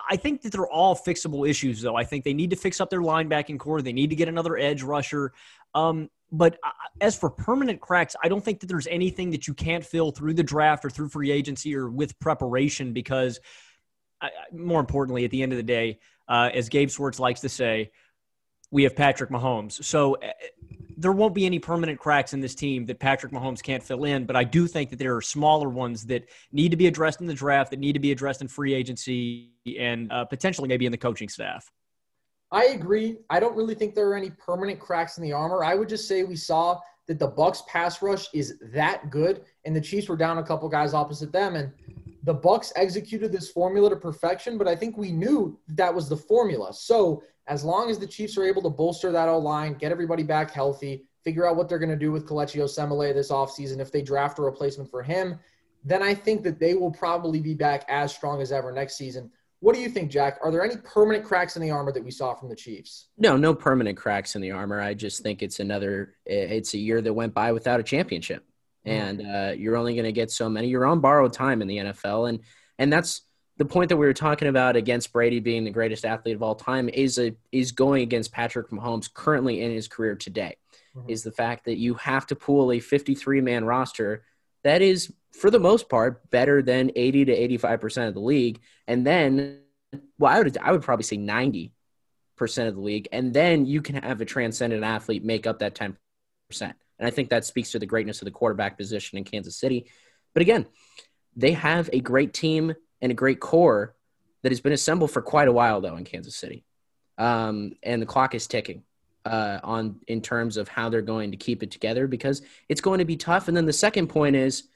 I 0.09 0.17
think 0.17 0.41
that 0.41 0.53
they're 0.53 0.67
all 0.67 0.97
fixable 0.97 1.47
issues, 1.47 1.83
though. 1.83 1.95
I 1.95 2.05
think 2.05 2.25
they 2.25 2.33
need 2.33 2.51
to 2.51 2.57
fix 2.57 2.81
up 2.81 2.89
their 2.89 3.03
linebacking 3.03 3.59
core. 3.59 3.83
They 3.83 3.93
need 3.93 4.09
to 4.11 4.17
get 4.17 4.29
another 4.29 4.57
edge 4.57 4.83
rusher. 4.83 5.35
Um, 5.75 6.09
but 6.33 6.59
uh, 6.65 6.71
as 7.01 7.17
for 7.17 7.31
permanent 7.31 7.81
cracks, 7.81 8.17
I 8.23 8.29
don't 8.29 8.45
think 8.45 8.61
that 8.61 8.67
there's 8.67 8.87
anything 8.89 9.31
that 9.31 9.47
you 9.47 9.55
can't 9.55 9.85
fill 9.85 10.11
through 10.11 10.35
the 10.35 10.43
draft 10.43 10.85
or 10.85 10.91
through 10.91 11.09
free 11.09 11.31
agency 11.31 11.77
or 11.77 11.89
with 11.89 12.19
preparation 12.19 12.93
because, 12.93 13.41
uh, 14.21 14.29
more 14.53 14.81
importantly, 14.81 15.25
at 15.25 15.31
the 15.31 15.43
end 15.43 15.53
of 15.53 15.57
the 15.57 15.63
day, 15.63 15.99
uh, 16.29 16.51
as 16.53 16.69
Gabe 16.69 16.91
Schwartz 16.91 17.21
likes 17.21 17.41
to 17.41 17.49
say, 17.49 17.91
we 18.71 18.83
have 18.83 18.97
Patrick 18.97 19.31
Mahomes. 19.31 19.85
So 19.85 20.17
uh, 20.17 20.33
there 20.97 21.13
won't 21.13 21.35
be 21.35 21.47
any 21.47 21.59
permanent 21.59 22.01
cracks 22.01 22.33
in 22.33 22.41
this 22.41 22.55
team 22.55 22.87
that 22.87 22.99
Patrick 22.99 23.33
Mahomes 23.33 23.63
can't 23.63 23.83
fill 23.83 24.05
in. 24.05 24.27
But 24.27 24.35
I 24.35 24.43
do 24.43 24.67
think 24.67 24.91
that 24.91 24.99
there 24.99 25.15
are 25.15 25.23
smaller 25.23 25.69
ones 25.69 26.05
that 26.07 26.29
need 26.51 26.71
to 26.71 26.77
be 26.77 26.89
addressed 26.89 27.21
in 27.21 27.27
the 27.27 27.35
draft, 27.35 27.71
that 27.71 27.79
need 27.79 27.93
to 27.93 28.01
be 28.01 28.11
addressed 28.11 28.41
in 28.41 28.49
free 28.49 28.75
agency, 28.75 29.53
and 29.79 30.11
uh, 30.11 30.25
potentially 30.25 30.69
maybe 30.69 30.87
in 30.87 30.93
the 30.93 30.99
coaching 30.99 31.29
staff. 31.29 31.71
I 32.53 32.67
agree. 32.67 33.19
I 33.29 33.41
don't 33.41 33.57
really 33.57 33.75
think 33.75 33.95
there 33.95 34.09
are 34.09 34.17
any 34.17 34.31
permanent 34.31 34.79
cracks 34.79 35.19
in 35.19 35.25
the 35.25 35.33
armor. 35.33 35.65
I 35.65 35.75
would 35.75 35.89
just 35.89 36.07
say 36.07 36.23
we 36.23 36.37
saw 36.37 36.81
that 37.07 37.19
the 37.19 37.27
Bucks 37.27 37.63
pass 37.69 38.03
rush 38.03 38.27
is 38.33 38.59
that 38.73 39.11
good, 39.11 39.43
and 39.65 39.75
the 39.75 39.81
Chiefs 39.81 40.09
were 40.09 40.17
down 40.17 40.39
a 40.39 40.43
couple 40.43 40.69
guys 40.69 40.95
opposite 40.95 41.33
them, 41.33 41.57
and 41.57 41.73
the 42.25 42.35
Bucks 42.35 42.73
executed 42.77 43.33
this 43.33 43.51
formula 43.51 43.91
to 43.91 43.97
perfection. 43.97 44.59
But 44.59 44.69
I 44.69 44.77
think 44.77 44.97
we 44.97 45.13
knew 45.13 45.59
that 45.69 45.95
was 45.95 46.09
the 46.09 46.17
formula. 46.17 46.73
So 46.73 47.23
as 47.47 47.65
long 47.65 47.91
as 47.91 47.99
the 47.99 48.07
Chiefs 48.07 48.37
are 48.37 48.45
able 48.45 48.63
to 48.63 48.71
bolster 48.71 49.13
that 49.13 49.29
O 49.29 49.39
line, 49.39 49.75
get 49.75 49.93
everybody 49.93 50.25
back 50.25 50.51
healthy, 50.51 51.05
figure 51.23 51.49
out 51.49 51.57
what 51.57 51.69
they're 51.69 51.79
going 51.79 51.91
to 51.91 51.97
do 51.97 52.13
with 52.13 52.27
Kelechi 52.27 52.61
Osemele 52.61 53.15
this 53.15 53.31
offseason 53.31 53.81
if 53.81 53.93
they 53.93 54.03
draft 54.03 54.39
a 54.39 54.43
replacement 54.43 54.91
for 54.91 55.03
him, 55.03 55.39
then 55.85 56.03
I 56.03 56.15
think 56.15 56.43
that 56.43 56.59
they 56.59 56.75
will 56.75 56.91
probably 56.91 57.41
be 57.41 57.55
back 57.55 57.85
as 57.89 58.13
strong 58.13 58.41
as 58.41 58.51
ever 58.51 58.73
next 58.73 58.97
season. 58.97 59.31
What 59.61 59.75
do 59.75 59.81
you 59.81 59.89
think, 59.89 60.11
Jack? 60.11 60.39
Are 60.43 60.51
there 60.51 60.65
any 60.65 60.77
permanent 60.77 61.25
cracks 61.25 61.57
in 61.57 61.63
the 61.63 61.71
armor 61.71 61.93
that 61.93 62.05
we 62.05 62.11
saw 62.11 62.35
from 62.35 62.49
the 62.49 62.57
Chiefs? 62.57 63.09
No, 63.17 63.37
no 63.37 63.55
permanent 63.55 63.97
cracks 63.97 64.35
in 64.35 64.43
the 64.43 64.51
armor. 64.51 64.81
I 64.81 64.95
just 64.95 65.23
think 65.23 65.43
it's 65.43 65.61
another. 65.61 66.15
It's 66.27 66.75
a 66.75 66.79
year 66.79 67.01
that 67.01 67.13
went 67.13 67.35
by 67.35 67.53
without 67.53 67.81
a 67.81 67.83
championship, 67.83 68.45
mm-hmm. 68.87 68.91
and 68.91 69.23
uh, 69.23 69.55
you're 69.57 69.77
only 69.77 69.95
going 69.95 70.05
to 70.05 70.13
get 70.13 70.31
so 70.31 70.49
many. 70.49 70.69
You're 70.69 70.87
on 70.87 71.01
borrowed 71.01 71.33
time 71.33 71.63
in 71.63 71.69
the 71.69 71.79
NFL, 71.79 72.29
and 72.29 72.41
and 72.79 72.93
that's 72.93 73.23
the 73.57 73.65
point 73.65 73.89
that 73.89 73.97
we 73.97 74.05
were 74.05 74.13
talking 74.13 74.49
about 74.49 74.77
against 74.77 75.13
Brady 75.13 75.41
being 75.41 75.65
the 75.65 75.71
greatest 75.71 76.05
athlete 76.05 76.37
of 76.37 76.43
all 76.43 76.55
time 76.55 76.91
is 76.91 77.19
a 77.19 77.35
is 77.51 77.73
going 77.73 78.03
against 78.03 78.33
Patrick 78.33 78.71
Mahomes 78.71 79.13
currently 79.13 79.63
in 79.63 79.71
his 79.71 79.89
career 79.89 80.15
today. 80.15 80.57
Mm-hmm. 80.95 81.11
Is 81.11 81.23
the 81.23 81.33
fact 81.33 81.65
that 81.65 81.79
you 81.79 81.95
have 81.95 82.27
to 82.27 82.37
pool 82.37 82.73
a 82.73 82.81
53 82.81 83.41
man 83.41 83.65
roster 83.65 84.23
that 84.67 84.83
is 84.83 85.13
for 85.41 85.51
the 85.51 85.61
most 85.61 85.89
part 85.89 86.29
better 86.31 86.63
than 86.63 86.91
80 86.95 87.27
to 87.27 87.33
85 87.33 87.81
percent 87.81 88.09
of 88.09 88.15
the 88.15 88.21
league, 88.21 88.61
and 88.87 89.07
then 89.07 89.61
well, 90.19 90.33
I 90.33 90.43
would 90.43 90.59
I 90.59 90.73
would 90.73 90.83
probably 90.83 91.05
say 91.05 91.17
90 91.17 91.73
percent 92.37 92.69
of 92.69 92.75
the 92.75 92.81
league, 92.81 93.09
and 93.13 93.33
then 93.33 93.67
you 93.67 93.83
can 93.83 93.97
have 93.97 94.21
a 94.21 94.25
transcendent 94.25 94.85
athlete 94.85 95.25
make 95.25 95.47
up 95.47 95.61
that 95.61 95.75
10 95.75 95.97
percent. 96.49 96.77
And 96.99 97.07
I 97.07 97.11
think 97.11 97.31
that 97.31 97.45
speaks 97.45 97.73
to 97.73 97.79
the 97.79 97.87
greatness 97.87 98.21
of 98.23 98.27
the 98.27 98.31
quarterback 98.31 98.79
position 98.79 99.19
in 99.19 99.25
Kansas 99.25 99.57
City. 99.57 99.91
But 100.33 100.43
again, 100.43 100.67
they 101.35 101.53
have 101.53 101.91
a 101.93 102.01
great 102.01 102.33
team 102.33 102.75
and 103.01 103.13
a 103.13 103.15
great 103.15 103.41
core 103.41 103.95
that 104.43 104.53
has 104.53 104.61
been 104.61 104.73
assembled 104.73 105.11
for 105.11 105.23
quite 105.23 105.49
a 105.49 105.53
while, 105.53 105.81
though, 105.81 105.97
in 105.97 106.05
Kansas 106.05 106.37
City. 106.37 106.65
Um, 107.19 107.73
and 107.83 108.01
the 108.01 108.07
clock 108.07 108.35
is 108.35 108.47
ticking 108.47 108.83
uh, 109.25 109.61
on 109.63 110.01
in 110.07 110.21
terms 110.21 110.57
of 110.57 110.69
how 110.69 110.89
they're 110.89 111.03
going 111.03 111.33
to 111.33 111.37
keep 111.37 111.63
it 111.63 111.71
together 111.71 112.07
because 112.07 112.43
it's 112.69 112.81
going 112.81 112.99
to 112.99 113.05
be 113.05 113.17
tough. 113.17 113.49
And 113.49 113.57
then 113.57 113.67
the 113.67 113.73
second 113.73 114.09
point 114.09 114.37
is, 114.37 114.69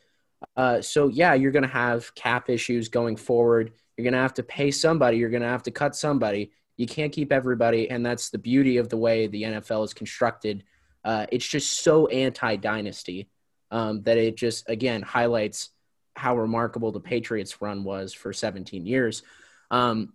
uh, 0.57 0.81
so 0.81 1.09
yeah, 1.09 1.35
you're 1.35 1.53
going 1.53 1.63
to 1.63 1.69
have 1.69 2.15
cap 2.15 2.51
issues 2.51 2.89
going 2.89 3.17
forward. 3.17 3.73
You're 3.97 4.05
going 4.05 4.15
to 4.15 4.21
have 4.21 4.35
to 4.35 4.43
pay 4.43 4.71
somebody. 4.71 5.19
You're 5.19 5.31
going 5.31 5.43
to 5.43 5.49
have 5.49 5.63
to 5.65 5.71
cut 5.71 5.95
somebody. 5.95 6.53
You 6.77 6.87
can't 6.87 7.13
keep 7.13 7.33
everybody, 7.33 7.91
and 7.91 8.05
that's 8.05 8.31
the 8.31 8.39
beauty 8.39 8.79
of 8.79 8.89
the 8.89 8.97
way 8.97 9.27
the 9.27 9.43
NFL 9.43 9.85
is 9.85 9.93
constructed. 9.93 10.65
Uh, 11.05 11.27
it's 11.31 11.47
just 11.47 11.83
so 11.83 12.07
anti-dynasty 12.07 13.29
um, 13.71 14.03
that 14.03 14.17
it 14.17 14.37
just 14.37 14.69
again 14.69 15.03
highlights 15.03 15.71
how 16.17 16.37
remarkable 16.37 16.93
the 16.93 17.01
Patriots 17.01 17.61
run 17.63 17.85
was 17.85 18.13
for 18.13 18.33
17 18.33 18.87
years. 18.87 19.23
Um, 19.71 20.15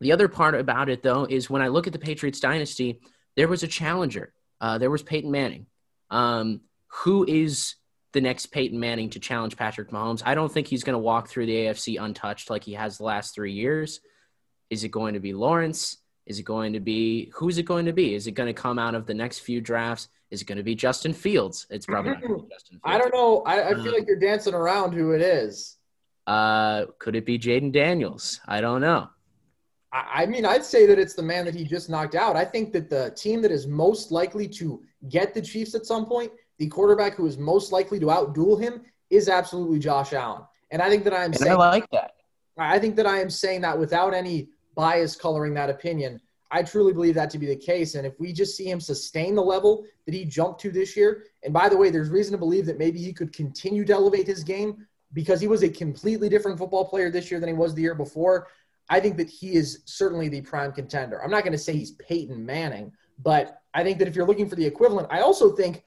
the 0.00 0.12
other 0.12 0.28
part 0.28 0.54
about 0.54 0.88
it, 0.88 1.02
though, 1.02 1.24
is 1.24 1.50
when 1.50 1.62
I 1.62 1.68
look 1.68 1.86
at 1.86 1.92
the 1.92 1.98
Patriots 1.98 2.40
dynasty, 2.40 3.00
there 3.36 3.48
was 3.48 3.62
a 3.62 3.68
challenger. 3.68 4.32
Uh, 4.60 4.78
there 4.78 4.90
was 4.90 5.02
Peyton 5.02 5.30
Manning. 5.30 5.66
Um, 6.10 6.60
who 6.88 7.24
is 7.26 7.76
the 8.12 8.20
next 8.20 8.46
Peyton 8.46 8.78
Manning 8.78 9.10
to 9.10 9.20
challenge 9.20 9.56
Patrick 9.56 9.90
Mahomes? 9.90 10.22
I 10.24 10.34
don't 10.34 10.52
think 10.52 10.66
he's 10.66 10.84
going 10.84 10.94
to 10.94 10.98
walk 10.98 11.28
through 11.28 11.46
the 11.46 11.54
AFC 11.54 12.02
untouched 12.02 12.50
like 12.50 12.64
he 12.64 12.74
has 12.74 12.98
the 12.98 13.04
last 13.04 13.34
three 13.34 13.52
years. 13.52 14.00
Is 14.70 14.84
it 14.84 14.90
going 14.90 15.14
to 15.14 15.20
be 15.20 15.32
Lawrence? 15.32 15.98
Is 16.26 16.38
it 16.38 16.44
going 16.44 16.72
to 16.74 16.80
be 16.80 17.32
who's 17.34 17.58
it 17.58 17.64
going 17.64 17.86
to 17.86 17.92
be? 17.92 18.14
Is 18.14 18.26
it 18.26 18.32
going 18.32 18.46
to 18.46 18.60
come 18.60 18.78
out 18.78 18.94
of 18.94 19.06
the 19.06 19.14
next 19.14 19.40
few 19.40 19.60
drafts? 19.60 20.08
Is 20.30 20.40
it 20.40 20.46
going 20.46 20.58
to 20.58 20.64
be 20.64 20.74
Justin 20.74 21.12
Fields? 21.12 21.66
It's 21.68 21.84
probably 21.84 22.12
not 22.12 22.20
Justin 22.48 22.80
Fields. 22.80 22.82
I 22.84 22.98
don't 22.98 23.12
know. 23.12 23.42
I, 23.42 23.70
I 23.70 23.74
feel 23.74 23.92
like 23.92 24.06
you're 24.06 24.18
dancing 24.18 24.54
around 24.54 24.92
who 24.92 25.12
it 25.12 25.20
is. 25.20 25.76
Uh, 26.26 26.86
could 26.98 27.16
it 27.16 27.26
be 27.26 27.38
Jayden 27.38 27.72
Daniels? 27.72 28.40
I 28.46 28.60
don't 28.60 28.80
know. 28.80 29.10
I, 29.92 30.22
I 30.22 30.26
mean, 30.26 30.46
I'd 30.46 30.64
say 30.64 30.86
that 30.86 30.98
it's 30.98 31.14
the 31.14 31.22
man 31.22 31.44
that 31.44 31.54
he 31.54 31.64
just 31.64 31.90
knocked 31.90 32.14
out. 32.14 32.36
I 32.36 32.44
think 32.44 32.72
that 32.72 32.88
the 32.88 33.10
team 33.16 33.42
that 33.42 33.50
is 33.50 33.66
most 33.66 34.10
likely 34.10 34.48
to 34.48 34.82
get 35.08 35.34
the 35.34 35.42
Chiefs 35.42 35.74
at 35.74 35.84
some 35.84 36.06
point, 36.06 36.32
the 36.62 36.68
quarterback 36.68 37.16
who 37.16 37.26
is 37.26 37.38
most 37.38 37.72
likely 37.72 37.98
to 37.98 38.06
outduel 38.06 38.60
him, 38.60 38.82
is 39.10 39.28
absolutely 39.28 39.80
Josh 39.80 40.12
Allen. 40.12 40.42
And 40.70 40.80
I 40.80 40.88
think 40.88 41.02
that 41.02 41.12
I 41.12 41.24
am 41.24 41.34
saying 41.34 41.50
I 41.50 41.56
like 41.56 41.90
that. 41.90 42.12
I 42.56 42.78
think 42.78 42.94
that 42.94 43.06
I 43.06 43.18
am 43.18 43.30
saying 43.30 43.62
that 43.62 43.76
without 43.76 44.14
any 44.14 44.48
bias 44.76 45.16
coloring 45.16 45.54
that 45.54 45.70
opinion. 45.70 46.20
I 46.52 46.62
truly 46.62 46.92
believe 46.92 47.16
that 47.16 47.30
to 47.30 47.38
be 47.38 47.46
the 47.46 47.56
case. 47.56 47.96
And 47.96 48.06
if 48.06 48.20
we 48.20 48.32
just 48.32 48.56
see 48.56 48.70
him 48.70 48.80
sustain 48.80 49.34
the 49.34 49.42
level 49.42 49.84
that 50.06 50.14
he 50.14 50.24
jumped 50.24 50.60
to 50.60 50.70
this 50.70 50.96
year, 50.96 51.24
and 51.42 51.52
by 51.52 51.68
the 51.68 51.76
way, 51.76 51.90
there's 51.90 52.10
reason 52.10 52.30
to 52.30 52.38
believe 52.38 52.64
that 52.66 52.78
maybe 52.78 53.00
he 53.00 53.12
could 53.12 53.32
continue 53.32 53.84
to 53.84 53.92
elevate 53.92 54.28
his 54.28 54.44
game 54.44 54.86
because 55.12 55.40
he 55.40 55.48
was 55.48 55.64
a 55.64 55.68
completely 55.68 56.28
different 56.28 56.58
football 56.58 56.84
player 56.84 57.10
this 57.10 57.28
year 57.28 57.40
than 57.40 57.48
he 57.48 57.54
was 57.54 57.74
the 57.74 57.82
year 57.82 57.96
before. 57.96 58.46
I 58.88 59.00
think 59.00 59.16
that 59.16 59.28
he 59.28 59.54
is 59.54 59.80
certainly 59.86 60.28
the 60.28 60.42
prime 60.42 60.70
contender. 60.70 61.24
I'm 61.24 61.30
not 61.30 61.42
going 61.42 61.52
to 61.54 61.58
say 61.58 61.72
he's 61.72 61.92
Peyton 61.92 62.46
Manning, 62.46 62.92
but 63.20 63.62
I 63.74 63.82
think 63.82 63.98
that 63.98 64.06
if 64.06 64.14
you're 64.14 64.26
looking 64.26 64.48
for 64.48 64.54
the 64.54 64.66
equivalent, 64.66 65.08
I 65.10 65.22
also 65.22 65.50
think 65.50 65.82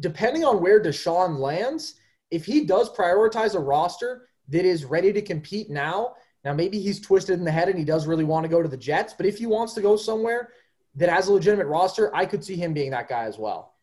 depending 0.00 0.44
on 0.44 0.60
where 0.60 0.82
Deshaun 0.82 1.38
lands, 1.38 1.94
if 2.30 2.44
he 2.44 2.64
does 2.64 2.90
prioritize 2.90 3.54
a 3.54 3.60
roster 3.60 4.28
that 4.48 4.64
is 4.64 4.84
ready 4.84 5.12
to 5.12 5.22
compete 5.22 5.70
now 5.70 6.14
now, 6.46 6.54
maybe 6.54 6.78
he's 6.78 7.00
twisted 7.00 7.40
in 7.40 7.44
the 7.44 7.50
head 7.50 7.68
and 7.68 7.76
he 7.76 7.84
does 7.84 8.06
really 8.06 8.22
want 8.22 8.44
to 8.44 8.48
go 8.48 8.62
to 8.62 8.68
the 8.68 8.76
Jets, 8.76 9.12
but 9.12 9.26
if 9.26 9.36
he 9.36 9.46
wants 9.46 9.72
to 9.72 9.80
go 9.80 9.96
somewhere 9.96 10.50
that 10.94 11.08
has 11.08 11.26
a 11.26 11.32
legitimate 11.32 11.66
roster, 11.66 12.14
I 12.14 12.24
could 12.24 12.44
see 12.44 12.54
him 12.54 12.72
being 12.72 12.92
that 12.92 13.08
guy 13.08 13.24
as 13.24 13.36
well. 13.36 13.74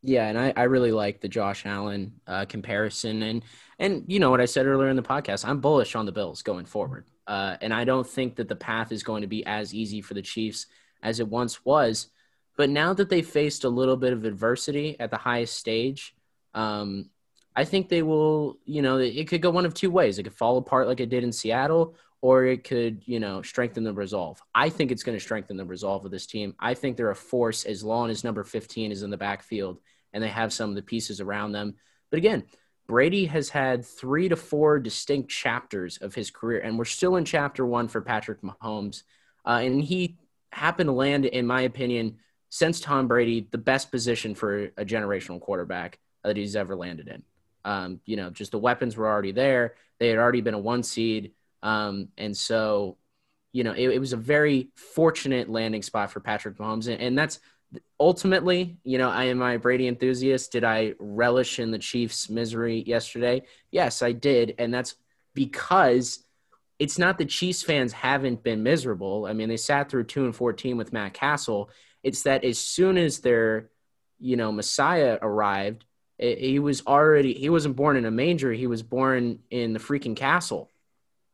Yeah, 0.00 0.26
and 0.26 0.38
I, 0.38 0.50
I 0.56 0.62
really 0.62 0.92
like 0.92 1.20
the 1.20 1.28
Josh 1.28 1.66
Allen 1.66 2.14
uh, 2.26 2.46
comparison, 2.46 3.22
and 3.22 3.42
and 3.78 4.04
you 4.06 4.18
know 4.18 4.30
what 4.30 4.40
I 4.40 4.46
said 4.46 4.64
earlier 4.64 4.88
in 4.88 4.96
the 4.96 5.02
podcast, 5.02 5.46
I'm 5.46 5.60
bullish 5.60 5.94
on 5.94 6.06
the 6.06 6.12
Bills 6.12 6.42
going 6.42 6.64
forward, 6.64 7.04
uh, 7.26 7.56
and 7.60 7.74
I 7.74 7.84
don't 7.84 8.08
think 8.08 8.36
that 8.36 8.48
the 8.48 8.56
path 8.56 8.92
is 8.92 9.02
going 9.02 9.20
to 9.20 9.28
be 9.28 9.44
as 9.44 9.74
easy 9.74 10.00
for 10.00 10.14
the 10.14 10.22
Chiefs 10.22 10.66
as 11.02 11.20
it 11.20 11.28
once 11.28 11.66
was. 11.66 12.08
But 12.56 12.70
now 12.70 12.94
that 12.94 13.08
they 13.08 13.22
faced 13.22 13.64
a 13.64 13.68
little 13.68 13.96
bit 13.96 14.12
of 14.12 14.24
adversity 14.24 14.98
at 14.98 15.10
the 15.10 15.16
highest 15.16 15.56
stage, 15.56 16.14
um, 16.54 17.10
I 17.54 17.64
think 17.64 17.88
they 17.88 18.02
will. 18.02 18.58
You 18.64 18.82
know, 18.82 18.98
it 18.98 19.28
could 19.28 19.42
go 19.42 19.50
one 19.50 19.66
of 19.66 19.74
two 19.74 19.90
ways. 19.90 20.18
It 20.18 20.24
could 20.24 20.34
fall 20.34 20.58
apart 20.58 20.86
like 20.86 21.00
it 21.00 21.10
did 21.10 21.24
in 21.24 21.32
Seattle, 21.32 21.94
or 22.20 22.44
it 22.44 22.64
could, 22.64 23.02
you 23.04 23.20
know, 23.20 23.42
strengthen 23.42 23.84
the 23.84 23.92
resolve. 23.92 24.42
I 24.54 24.68
think 24.68 24.90
it's 24.90 25.02
going 25.02 25.16
to 25.16 25.22
strengthen 25.22 25.56
the 25.56 25.64
resolve 25.64 26.04
of 26.04 26.10
this 26.10 26.26
team. 26.26 26.54
I 26.58 26.74
think 26.74 26.96
they're 26.96 27.10
a 27.10 27.16
force 27.16 27.64
as 27.64 27.84
long 27.84 28.10
as 28.10 28.24
number 28.24 28.44
15 28.44 28.92
is 28.92 29.02
in 29.02 29.10
the 29.10 29.16
backfield 29.16 29.78
and 30.12 30.24
they 30.24 30.28
have 30.28 30.52
some 30.52 30.70
of 30.70 30.76
the 30.76 30.82
pieces 30.82 31.20
around 31.20 31.52
them. 31.52 31.74
But 32.10 32.16
again, 32.16 32.44
Brady 32.86 33.26
has 33.26 33.50
had 33.50 33.84
three 33.84 34.28
to 34.28 34.36
four 34.36 34.78
distinct 34.78 35.28
chapters 35.28 35.98
of 35.98 36.14
his 36.14 36.30
career, 36.30 36.60
and 36.60 36.78
we're 36.78 36.84
still 36.84 37.16
in 37.16 37.24
chapter 37.24 37.66
one 37.66 37.86
for 37.86 38.00
Patrick 38.00 38.40
Mahomes. 38.42 39.02
Uh, 39.44 39.60
and 39.62 39.82
he 39.82 40.16
happened 40.52 40.88
to 40.88 40.92
land, 40.92 41.26
in 41.26 41.46
my 41.46 41.62
opinion, 41.62 42.16
since 42.50 42.80
Tom 42.80 43.08
Brady, 43.08 43.48
the 43.50 43.58
best 43.58 43.90
position 43.90 44.34
for 44.34 44.64
a 44.76 44.84
generational 44.84 45.40
quarterback 45.40 45.98
that 46.24 46.36
he's 46.36 46.56
ever 46.56 46.76
landed 46.76 47.08
in. 47.08 47.22
Um, 47.64 48.00
you 48.04 48.16
know, 48.16 48.30
just 48.30 48.52
the 48.52 48.58
weapons 48.58 48.96
were 48.96 49.08
already 49.08 49.32
there. 49.32 49.74
They 49.98 50.08
had 50.08 50.18
already 50.18 50.40
been 50.40 50.54
a 50.54 50.58
one 50.58 50.82
seed. 50.82 51.32
Um, 51.62 52.08
and 52.16 52.36
so, 52.36 52.96
you 53.52 53.64
know, 53.64 53.72
it, 53.72 53.88
it, 53.88 53.98
was 53.98 54.12
a 54.12 54.18
very 54.18 54.70
fortunate 54.74 55.48
landing 55.48 55.82
spot 55.82 56.12
for 56.12 56.20
Patrick 56.20 56.58
Mahomes. 56.58 56.86
And, 56.86 57.00
and 57.00 57.18
that's 57.18 57.40
ultimately, 57.98 58.76
you 58.84 58.98
know, 58.98 59.10
I 59.10 59.24
am 59.24 59.42
a 59.42 59.58
Brady 59.58 59.88
enthusiast. 59.88 60.52
Did 60.52 60.64
I 60.64 60.94
relish 60.98 61.58
in 61.58 61.70
the 61.70 61.78
Chiefs' 61.78 62.30
misery 62.30 62.84
yesterday? 62.86 63.42
Yes, 63.70 64.02
I 64.02 64.12
did. 64.12 64.54
And 64.58 64.72
that's 64.72 64.94
because 65.34 66.24
it's 66.78 66.98
not 66.98 67.18
that 67.18 67.28
Chiefs 67.28 67.62
fans 67.62 67.92
haven't 67.92 68.42
been 68.42 68.62
miserable. 68.62 69.26
I 69.26 69.32
mean, 69.32 69.48
they 69.48 69.56
sat 69.56 69.90
through 69.90 70.04
2 70.04 70.26
and 70.26 70.36
14 70.36 70.76
with 70.76 70.92
Matt 70.92 71.14
Cassel. 71.14 71.70
It's 72.06 72.22
that 72.22 72.44
as 72.44 72.56
soon 72.56 72.98
as 72.98 73.18
their, 73.18 73.68
you 74.20 74.36
know, 74.36 74.52
Messiah 74.52 75.18
arrived, 75.20 75.84
it, 76.18 76.38
he 76.38 76.60
was 76.60 76.86
already, 76.86 77.34
he 77.34 77.50
wasn't 77.50 77.74
born 77.74 77.96
in 77.96 78.04
a 78.04 78.12
manger. 78.12 78.52
He 78.52 78.68
was 78.68 78.84
born 78.84 79.40
in 79.50 79.72
the 79.72 79.80
freaking 79.80 80.14
castle. 80.14 80.70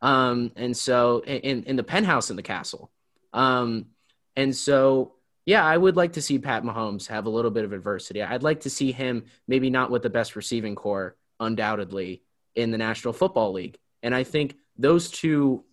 Um, 0.01 0.51
and 0.57 0.75
so 0.75 1.23
in, 1.25 1.64
in 1.64 1.77
the 1.77 1.83
penthouse 1.83 2.31
in 2.31 2.37
the 2.37 2.43
castle. 2.43 2.91
Um, 3.35 3.89
and 4.35 4.57
so, 4.57 5.12
yeah, 5.45 5.62
I 5.62 5.77
would 5.77 5.97
like 5.97 6.14
to 6.14 6.23
see 6.23 6.39
Pat 6.39 6.64
Mahomes 6.64 7.07
have 7.09 7.27
a 7.27 7.31
little 7.37 7.51
bit 7.51 7.66
of 7.66 7.75
adversity. 7.75 8.23
I'd 8.23 8.43
like 8.43 8.61
to 8.61 8.70
see 8.70 8.93
him 8.93 9.25
maybe 9.47 9.68
not 9.68 9.91
with 9.91 10.03
the 10.03 10.09
best 10.09 10.37
receiving 10.37 10.75
core, 10.75 11.16
undoubtedly, 11.39 12.23
in 12.55 12.70
the 12.70 12.79
National 12.79 13.12
Football 13.12 13.53
League. 13.53 13.77
And 14.03 14.14
I 14.14 14.25
think 14.25 14.57
those 14.79 15.11
two 15.11 15.64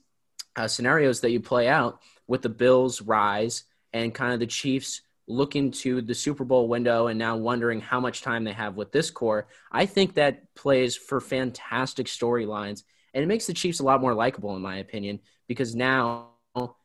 uh, 0.58 0.68
scenarios 0.68 1.22
that 1.22 1.32
you 1.32 1.40
play 1.40 1.70
out 1.70 2.02
with 2.28 2.42
the 2.42 2.50
Bills' 2.50 3.02
rise 3.02 3.64
and 3.94 4.14
kind 4.14 4.34
of 4.34 4.40
the 4.40 4.48
Chiefs 4.48 5.02
looking 5.28 5.72
to 5.72 6.02
the 6.02 6.16
Super 6.16 6.44
Bowl 6.44 6.68
window 6.68 7.08
and 7.08 7.20
now 7.20 7.38
wondering 7.38 7.80
how 7.80 8.00
much 8.00 8.22
time 8.22 8.44
they 8.44 8.54
have 8.54 8.76
with 8.76 8.92
this 8.92 9.12
core, 9.12 9.48
I 9.72 9.86
think 9.86 10.16
that 10.16 10.54
plays 10.56 10.96
for 10.96 11.22
fantastic 11.22 12.08
storylines 12.08 12.84
and 13.14 13.24
it 13.24 13.28
makes 13.28 13.48
the 13.48 13.54
Chiefs 13.54 13.80
a 13.80 13.84
lot 13.84 14.02
more 14.02 14.14
likable, 14.14 14.56
in 14.56 14.62
my 14.62 14.78
opinion, 14.78 15.20
because 15.48 15.76
now 15.76 16.30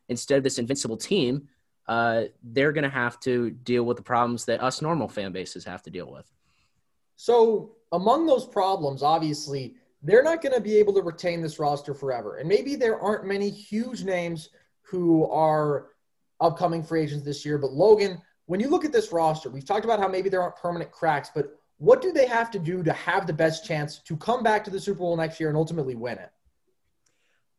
instead 0.09 0.37
of 0.37 0.43
this 0.43 0.59
invincible 0.59 0.97
team, 0.97 1.47
uh, 1.87 2.23
they're 2.43 2.71
going 2.71 2.83
to 2.83 2.89
have 2.89 3.19
to 3.21 3.51
deal 3.51 3.83
with 3.83 3.97
the 3.97 4.03
problems 4.03 4.45
that 4.45 4.61
us 4.61 4.81
normal 4.81 5.07
fan 5.07 5.31
bases 5.31 5.63
have 5.65 5.83
to 5.83 5.91
deal 5.91 6.11
with. 6.11 6.25
So, 7.15 7.75
among 7.91 8.25
those 8.25 8.45
problems, 8.45 9.03
obviously, 9.03 9.75
they're 10.01 10.23
not 10.23 10.41
going 10.41 10.53
to 10.53 10.61
be 10.61 10.77
able 10.77 10.93
to 10.95 11.01
retain 11.01 11.41
this 11.41 11.59
roster 11.59 11.93
forever. 11.93 12.37
And 12.37 12.49
maybe 12.49 12.75
there 12.75 12.99
aren't 12.99 13.25
many 13.25 13.49
huge 13.49 14.03
names 14.03 14.49
who 14.81 15.29
are 15.29 15.89
upcoming 16.39 16.83
free 16.83 17.01
agents 17.01 17.25
this 17.25 17.45
year. 17.45 17.57
But, 17.57 17.73
Logan, 17.73 18.21
when 18.45 18.59
you 18.59 18.69
look 18.69 18.85
at 18.85 18.91
this 18.91 19.11
roster, 19.11 19.49
we've 19.49 19.65
talked 19.65 19.85
about 19.85 19.99
how 19.99 20.07
maybe 20.07 20.29
there 20.29 20.41
aren't 20.41 20.57
permanent 20.57 20.91
cracks, 20.91 21.31
but 21.33 21.59
what 21.77 22.01
do 22.01 22.11
they 22.11 22.25
have 22.27 22.51
to 22.51 22.59
do 22.59 22.83
to 22.83 22.93
have 22.93 23.27
the 23.27 23.33
best 23.33 23.65
chance 23.65 23.99
to 23.99 24.15
come 24.17 24.43
back 24.43 24.63
to 24.63 24.71
the 24.71 24.79
Super 24.79 24.99
Bowl 24.99 25.17
next 25.17 25.39
year 25.39 25.49
and 25.49 25.57
ultimately 25.57 25.95
win 25.95 26.17
it? 26.17 26.31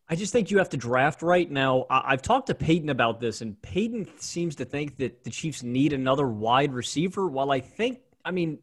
I 0.09 0.15
just 0.15 0.33
think 0.33 0.51
you 0.51 0.59
have 0.59 0.69
to 0.71 0.77
draft 0.77 1.21
right 1.21 1.51
now. 1.51 1.85
I've 1.91 2.23
talked 2.23 2.47
to 2.47 2.55
Peyton 2.55 2.91
about 2.91 3.21
this, 3.21 3.41
and 3.41 3.61
Peyton 3.61 4.07
seems 4.19 4.55
to 4.57 4.65
think 4.65 4.99
that 4.99 5.25
the 5.25 5.31
Chiefs 5.31 5.65
need 5.65 5.93
another 5.93 6.29
wide 6.29 6.73
receiver. 6.73 7.27
While 7.27 7.51
I 7.51 7.59
think, 7.59 7.99
I 8.25 8.31
mean, 8.31 8.61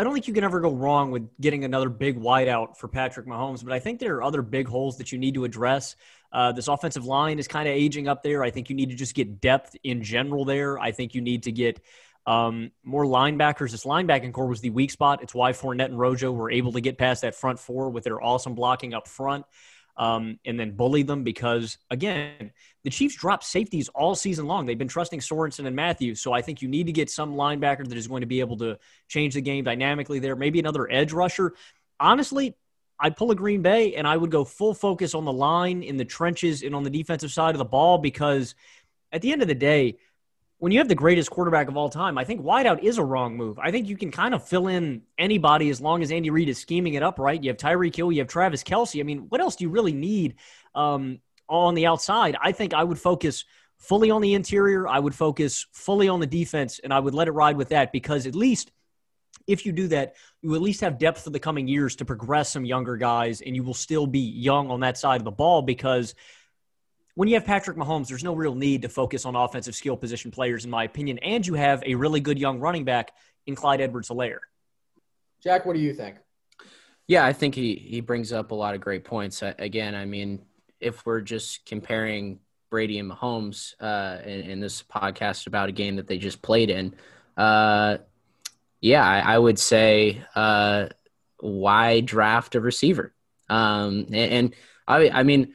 I 0.00 0.02
don't 0.02 0.14
think 0.14 0.28
you 0.28 0.32
can 0.32 0.44
ever 0.44 0.60
go 0.60 0.72
wrong 0.72 1.10
with 1.10 1.28
getting 1.38 1.62
another 1.62 1.90
big 1.90 2.18
wideout 2.18 2.78
for 2.78 2.88
Patrick 2.88 3.26
Mahomes, 3.26 3.62
but 3.62 3.74
I 3.74 3.80
think 3.80 4.00
there 4.00 4.16
are 4.16 4.22
other 4.22 4.40
big 4.40 4.66
holes 4.66 4.96
that 4.96 5.12
you 5.12 5.18
need 5.18 5.34
to 5.34 5.44
address. 5.44 5.94
Uh, 6.32 6.52
this 6.52 6.68
offensive 6.68 7.04
line 7.04 7.38
is 7.38 7.46
kind 7.46 7.68
of 7.68 7.74
aging 7.74 8.08
up 8.08 8.22
there. 8.22 8.42
I 8.42 8.50
think 8.50 8.70
you 8.70 8.76
need 8.76 8.88
to 8.88 8.96
just 8.96 9.14
get 9.14 9.42
depth 9.42 9.76
in 9.84 10.02
general 10.02 10.46
there. 10.46 10.78
I 10.78 10.92
think 10.92 11.14
you 11.14 11.20
need 11.20 11.42
to 11.42 11.52
get 11.52 11.82
um, 12.26 12.70
more 12.82 13.04
linebackers. 13.04 13.72
This 13.72 13.84
linebacking 13.84 14.32
core 14.32 14.46
was 14.46 14.62
the 14.62 14.70
weak 14.70 14.90
spot. 14.90 15.22
It's 15.22 15.34
why 15.34 15.52
Fournette 15.52 15.86
and 15.86 15.98
Rojo 15.98 16.32
were 16.32 16.50
able 16.50 16.72
to 16.72 16.80
get 16.80 16.96
past 16.96 17.20
that 17.20 17.34
front 17.34 17.58
four 17.58 17.90
with 17.90 18.04
their 18.04 18.22
awesome 18.22 18.54
blocking 18.54 18.94
up 18.94 19.06
front 19.06 19.44
um, 20.00 20.38
and 20.46 20.58
then 20.58 20.72
bully 20.72 21.02
them 21.02 21.24
because, 21.24 21.76
again, 21.90 22.52
the 22.84 22.90
Chiefs 22.90 23.16
dropped 23.16 23.44
safeties 23.44 23.90
all 23.90 24.14
season 24.14 24.46
long. 24.46 24.64
They've 24.64 24.78
been 24.78 24.88
trusting 24.88 25.20
Sorensen 25.20 25.66
and 25.66 25.76
Matthews. 25.76 26.22
So 26.22 26.32
I 26.32 26.40
think 26.40 26.62
you 26.62 26.68
need 26.68 26.86
to 26.86 26.92
get 26.92 27.10
some 27.10 27.34
linebacker 27.34 27.86
that 27.86 27.98
is 27.98 28.08
going 28.08 28.22
to 28.22 28.26
be 28.26 28.40
able 28.40 28.56
to 28.56 28.78
change 29.08 29.34
the 29.34 29.42
game 29.42 29.62
dynamically 29.62 30.18
there. 30.18 30.34
Maybe 30.34 30.58
another 30.58 30.90
edge 30.90 31.12
rusher. 31.12 31.52
Honestly, 32.00 32.54
I'd 32.98 33.14
pull 33.14 33.30
a 33.30 33.34
Green 33.34 33.60
Bay 33.60 33.94
and 33.94 34.08
I 34.08 34.16
would 34.16 34.30
go 34.30 34.42
full 34.42 34.72
focus 34.72 35.14
on 35.14 35.26
the 35.26 35.34
line, 35.34 35.82
in 35.82 35.98
the 35.98 36.06
trenches, 36.06 36.62
and 36.62 36.74
on 36.74 36.82
the 36.82 36.90
defensive 36.90 37.30
side 37.30 37.54
of 37.54 37.58
the 37.58 37.66
ball 37.66 37.98
because 37.98 38.54
at 39.12 39.20
the 39.20 39.32
end 39.32 39.42
of 39.42 39.48
the 39.48 39.54
day, 39.54 39.98
when 40.60 40.72
you 40.72 40.78
have 40.78 40.88
the 40.88 40.94
greatest 40.94 41.30
quarterback 41.30 41.68
of 41.68 41.76
all 41.78 41.88
time, 41.88 42.18
I 42.18 42.24
think 42.24 42.42
wideout 42.42 42.82
is 42.82 42.98
a 42.98 43.02
wrong 43.02 43.34
move. 43.34 43.58
I 43.58 43.70
think 43.70 43.88
you 43.88 43.96
can 43.96 44.10
kind 44.10 44.34
of 44.34 44.46
fill 44.46 44.68
in 44.68 45.02
anybody 45.18 45.70
as 45.70 45.80
long 45.80 46.02
as 46.02 46.12
Andy 46.12 46.28
Reid 46.28 46.50
is 46.50 46.58
scheming 46.58 46.94
it 46.94 47.02
up 47.02 47.18
right. 47.18 47.42
You 47.42 47.48
have 47.48 47.56
Tyreek 47.56 47.96
Hill, 47.96 48.12
you 48.12 48.20
have 48.20 48.28
Travis 48.28 48.62
Kelce. 48.62 49.00
I 49.00 49.02
mean, 49.02 49.26
what 49.30 49.40
else 49.40 49.56
do 49.56 49.64
you 49.64 49.70
really 49.70 49.94
need 49.94 50.34
um, 50.74 51.20
on 51.48 51.74
the 51.74 51.86
outside? 51.86 52.36
I 52.38 52.52
think 52.52 52.74
I 52.74 52.84
would 52.84 52.98
focus 52.98 53.46
fully 53.78 54.10
on 54.10 54.20
the 54.20 54.34
interior. 54.34 54.86
I 54.86 54.98
would 54.98 55.14
focus 55.14 55.66
fully 55.72 56.08
on 56.08 56.20
the 56.20 56.26
defense, 56.26 56.78
and 56.78 56.92
I 56.92 57.00
would 57.00 57.14
let 57.14 57.26
it 57.26 57.32
ride 57.32 57.56
with 57.56 57.70
that 57.70 57.90
because 57.90 58.26
at 58.26 58.34
least 58.34 58.70
if 59.46 59.64
you 59.64 59.72
do 59.72 59.88
that, 59.88 60.16
you 60.42 60.54
at 60.54 60.60
least 60.60 60.82
have 60.82 60.98
depth 60.98 61.24
for 61.24 61.30
the 61.30 61.40
coming 61.40 61.68
years 61.68 61.96
to 61.96 62.04
progress 62.04 62.52
some 62.52 62.66
younger 62.66 62.98
guys, 62.98 63.40
and 63.40 63.56
you 63.56 63.62
will 63.62 63.72
still 63.72 64.06
be 64.06 64.20
young 64.20 64.70
on 64.70 64.80
that 64.80 64.98
side 64.98 65.22
of 65.22 65.24
the 65.24 65.30
ball 65.30 65.62
because– 65.62 66.14
when 67.20 67.28
you 67.28 67.34
have 67.34 67.44
Patrick 67.44 67.76
Mahomes, 67.76 68.08
there's 68.08 68.24
no 68.24 68.34
real 68.34 68.54
need 68.54 68.80
to 68.80 68.88
focus 68.88 69.26
on 69.26 69.36
offensive 69.36 69.74
skill 69.74 69.94
position 69.94 70.30
players, 70.30 70.64
in 70.64 70.70
my 70.70 70.84
opinion. 70.84 71.18
And 71.18 71.46
you 71.46 71.52
have 71.52 71.82
a 71.84 71.94
really 71.94 72.18
good 72.18 72.38
young 72.38 72.60
running 72.60 72.86
back 72.86 73.12
in 73.46 73.54
Clyde 73.54 73.82
Edwards 73.82 74.08
Helaire. 74.08 74.38
Jack, 75.42 75.66
what 75.66 75.76
do 75.76 75.82
you 75.82 75.92
think? 75.92 76.16
Yeah, 77.06 77.26
I 77.26 77.34
think 77.34 77.54
he, 77.54 77.74
he 77.74 78.00
brings 78.00 78.32
up 78.32 78.52
a 78.52 78.54
lot 78.54 78.74
of 78.74 78.80
great 78.80 79.04
points. 79.04 79.42
Again, 79.42 79.94
I 79.94 80.06
mean, 80.06 80.40
if 80.80 81.04
we're 81.04 81.20
just 81.20 81.66
comparing 81.66 82.38
Brady 82.70 82.98
and 82.98 83.10
Mahomes 83.10 83.74
uh, 83.80 84.22
in, 84.26 84.40
in, 84.52 84.60
this 84.60 84.82
podcast 84.82 85.46
about 85.46 85.68
a 85.68 85.72
game 85.72 85.96
that 85.96 86.06
they 86.06 86.16
just 86.16 86.40
played 86.40 86.70
in, 86.70 86.94
uh, 87.36 87.98
yeah, 88.80 89.04
I, 89.04 89.34
I, 89.34 89.38
would 89.38 89.58
say 89.58 90.22
uh, 90.34 90.86
why 91.38 92.00
draft 92.00 92.54
a 92.54 92.60
receiver? 92.62 93.12
Um, 93.50 94.06
and, 94.06 94.14
and 94.14 94.54
I, 94.88 95.10
I 95.10 95.22
mean, 95.22 95.54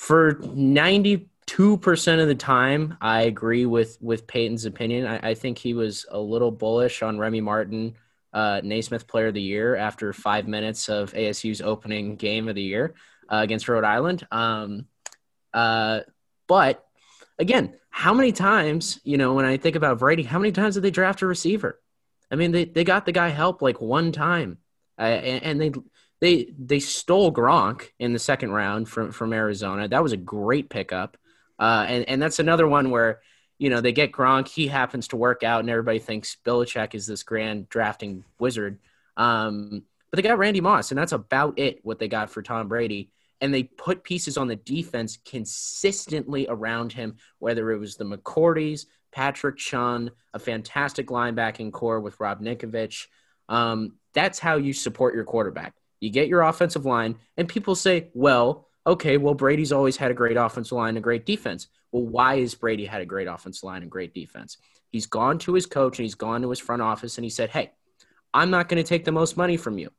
for 0.00 0.36
92% 0.36 2.22
of 2.22 2.26
the 2.26 2.34
time, 2.34 2.96
I 3.02 3.22
agree 3.24 3.66
with, 3.66 3.98
with 4.00 4.26
Peyton's 4.26 4.64
opinion. 4.64 5.06
I, 5.06 5.30
I 5.30 5.34
think 5.34 5.58
he 5.58 5.74
was 5.74 6.06
a 6.10 6.18
little 6.18 6.50
bullish 6.50 7.02
on 7.02 7.18
Remy 7.18 7.42
Martin, 7.42 7.94
uh, 8.32 8.62
Naismith 8.64 9.06
Player 9.06 9.26
of 9.26 9.34
the 9.34 9.42
Year, 9.42 9.76
after 9.76 10.14
five 10.14 10.48
minutes 10.48 10.88
of 10.88 11.12
ASU's 11.12 11.60
opening 11.60 12.16
game 12.16 12.48
of 12.48 12.54
the 12.54 12.62
year 12.62 12.94
uh, 13.30 13.40
against 13.42 13.68
Rhode 13.68 13.84
Island. 13.84 14.26
Um, 14.30 14.86
uh, 15.52 16.00
but 16.48 16.82
again, 17.38 17.74
how 17.90 18.14
many 18.14 18.32
times, 18.32 19.00
you 19.04 19.18
know, 19.18 19.34
when 19.34 19.44
I 19.44 19.58
think 19.58 19.76
about 19.76 19.98
Brady, 19.98 20.22
how 20.22 20.38
many 20.38 20.52
times 20.52 20.76
did 20.76 20.82
they 20.82 20.90
draft 20.90 21.20
a 21.20 21.26
receiver? 21.26 21.78
I 22.30 22.36
mean, 22.36 22.52
they, 22.52 22.64
they 22.64 22.84
got 22.84 23.04
the 23.04 23.12
guy 23.12 23.28
help 23.28 23.60
like 23.60 23.82
one 23.82 24.12
time. 24.12 24.56
Uh, 24.98 25.02
and, 25.02 25.42
and 25.42 25.60
they 25.60 25.72
they 26.20 26.52
they 26.58 26.80
stole 26.80 27.32
Gronk 27.32 27.88
in 27.98 28.12
the 28.12 28.18
second 28.18 28.52
round 28.52 28.88
from 28.88 29.10
from 29.10 29.32
Arizona. 29.32 29.88
That 29.88 30.02
was 30.02 30.12
a 30.12 30.18
great 30.18 30.68
pickup, 30.68 31.16
uh, 31.58 31.86
and 31.88 32.08
and 32.08 32.22
that's 32.22 32.38
another 32.38 32.68
one 32.68 32.90
where 32.90 33.20
you 33.58 33.70
know 33.70 33.80
they 33.80 33.92
get 33.92 34.12
Gronk. 34.12 34.48
He 34.48 34.66
happens 34.66 35.08
to 35.08 35.16
work 35.16 35.42
out, 35.42 35.60
and 35.60 35.70
everybody 35.70 35.98
thinks 35.98 36.36
Belichick 36.44 36.94
is 36.94 37.06
this 37.06 37.22
grand 37.22 37.68
drafting 37.70 38.24
wizard. 38.38 38.78
Um, 39.16 39.82
but 40.10 40.16
they 40.16 40.22
got 40.22 40.38
Randy 40.38 40.60
Moss, 40.60 40.90
and 40.90 40.98
that's 40.98 41.12
about 41.12 41.58
it. 41.58 41.80
What 41.84 41.98
they 41.98 42.08
got 42.08 42.30
for 42.30 42.42
Tom 42.42 42.68
Brady, 42.68 43.10
and 43.40 43.52
they 43.52 43.62
put 43.62 44.04
pieces 44.04 44.36
on 44.36 44.46
the 44.46 44.56
defense 44.56 45.18
consistently 45.24 46.46
around 46.50 46.92
him. 46.92 47.16
Whether 47.38 47.70
it 47.72 47.78
was 47.78 47.96
the 47.96 48.04
McCourties, 48.04 48.84
Patrick 49.10 49.56
Chung, 49.56 50.10
a 50.34 50.38
fantastic 50.38 51.06
linebacking 51.06 51.72
core 51.72 52.00
with 52.00 52.20
Rob 52.20 52.42
Ninkovich. 52.42 53.06
Um, 53.48 53.94
that's 54.12 54.38
how 54.38 54.56
you 54.56 54.74
support 54.74 55.14
your 55.14 55.24
quarterback. 55.24 55.74
You 56.00 56.10
get 56.10 56.28
your 56.28 56.42
offensive 56.42 56.86
line, 56.86 57.16
and 57.36 57.46
people 57.48 57.74
say, 57.74 58.08
well, 58.14 58.68
okay, 58.86 59.16
well, 59.16 59.34
Brady's 59.34 59.72
always 59.72 59.96
had 59.96 60.10
a 60.10 60.14
great 60.14 60.36
offensive 60.36 60.72
line 60.72 60.90
and 60.90 60.98
a 60.98 61.02
great 61.02 61.26
defense. 61.26 61.68
Well, 61.92 62.04
why 62.04 62.40
has 62.40 62.54
Brady 62.54 62.86
had 62.86 63.02
a 63.02 63.06
great 63.06 63.28
offensive 63.28 63.64
line 63.64 63.82
and 63.82 63.90
great 63.90 64.14
defense? 64.14 64.56
He's 64.90 65.06
gone 65.06 65.38
to 65.40 65.54
his 65.54 65.66
coach 65.66 65.98
and 65.98 66.04
he's 66.04 66.14
gone 66.14 66.42
to 66.42 66.50
his 66.50 66.58
front 66.58 66.82
office 66.82 67.18
and 67.18 67.24
he 67.24 67.30
said, 67.30 67.50
hey, 67.50 67.72
I'm 68.32 68.50
not 68.50 68.68
going 68.68 68.82
to 68.82 68.88
take 68.88 69.04
the 69.04 69.12
most 69.12 69.36
money 69.36 69.56
from 69.56 69.78
you. 69.78 69.90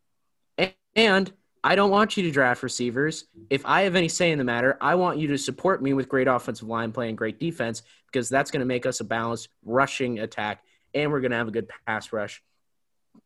And 0.95 1.31
I 1.63 1.75
don't 1.75 1.91
want 1.91 2.17
you 2.17 2.23
to 2.23 2.31
draft 2.31 2.63
receivers. 2.63 3.25
If 3.49 3.65
I 3.65 3.81
have 3.81 3.95
any 3.95 4.09
say 4.09 4.31
in 4.31 4.37
the 4.37 4.43
matter, 4.43 4.77
I 4.81 4.95
want 4.95 5.19
you 5.19 5.27
to 5.29 5.37
support 5.37 5.81
me 5.81 5.93
with 5.93 6.09
great 6.09 6.27
offensive 6.27 6.67
line 6.67 6.91
play 6.91 7.07
and 7.07 7.17
great 7.17 7.39
defense 7.39 7.83
because 8.07 8.29
that's 8.29 8.51
going 8.51 8.61
to 8.61 8.65
make 8.65 8.85
us 8.85 8.99
a 8.99 9.05
balanced 9.05 9.49
rushing 9.63 10.19
attack 10.19 10.63
and 10.93 11.11
we're 11.11 11.21
going 11.21 11.31
to 11.31 11.37
have 11.37 11.47
a 11.47 11.51
good 11.51 11.69
pass 11.85 12.11
rush, 12.11 12.41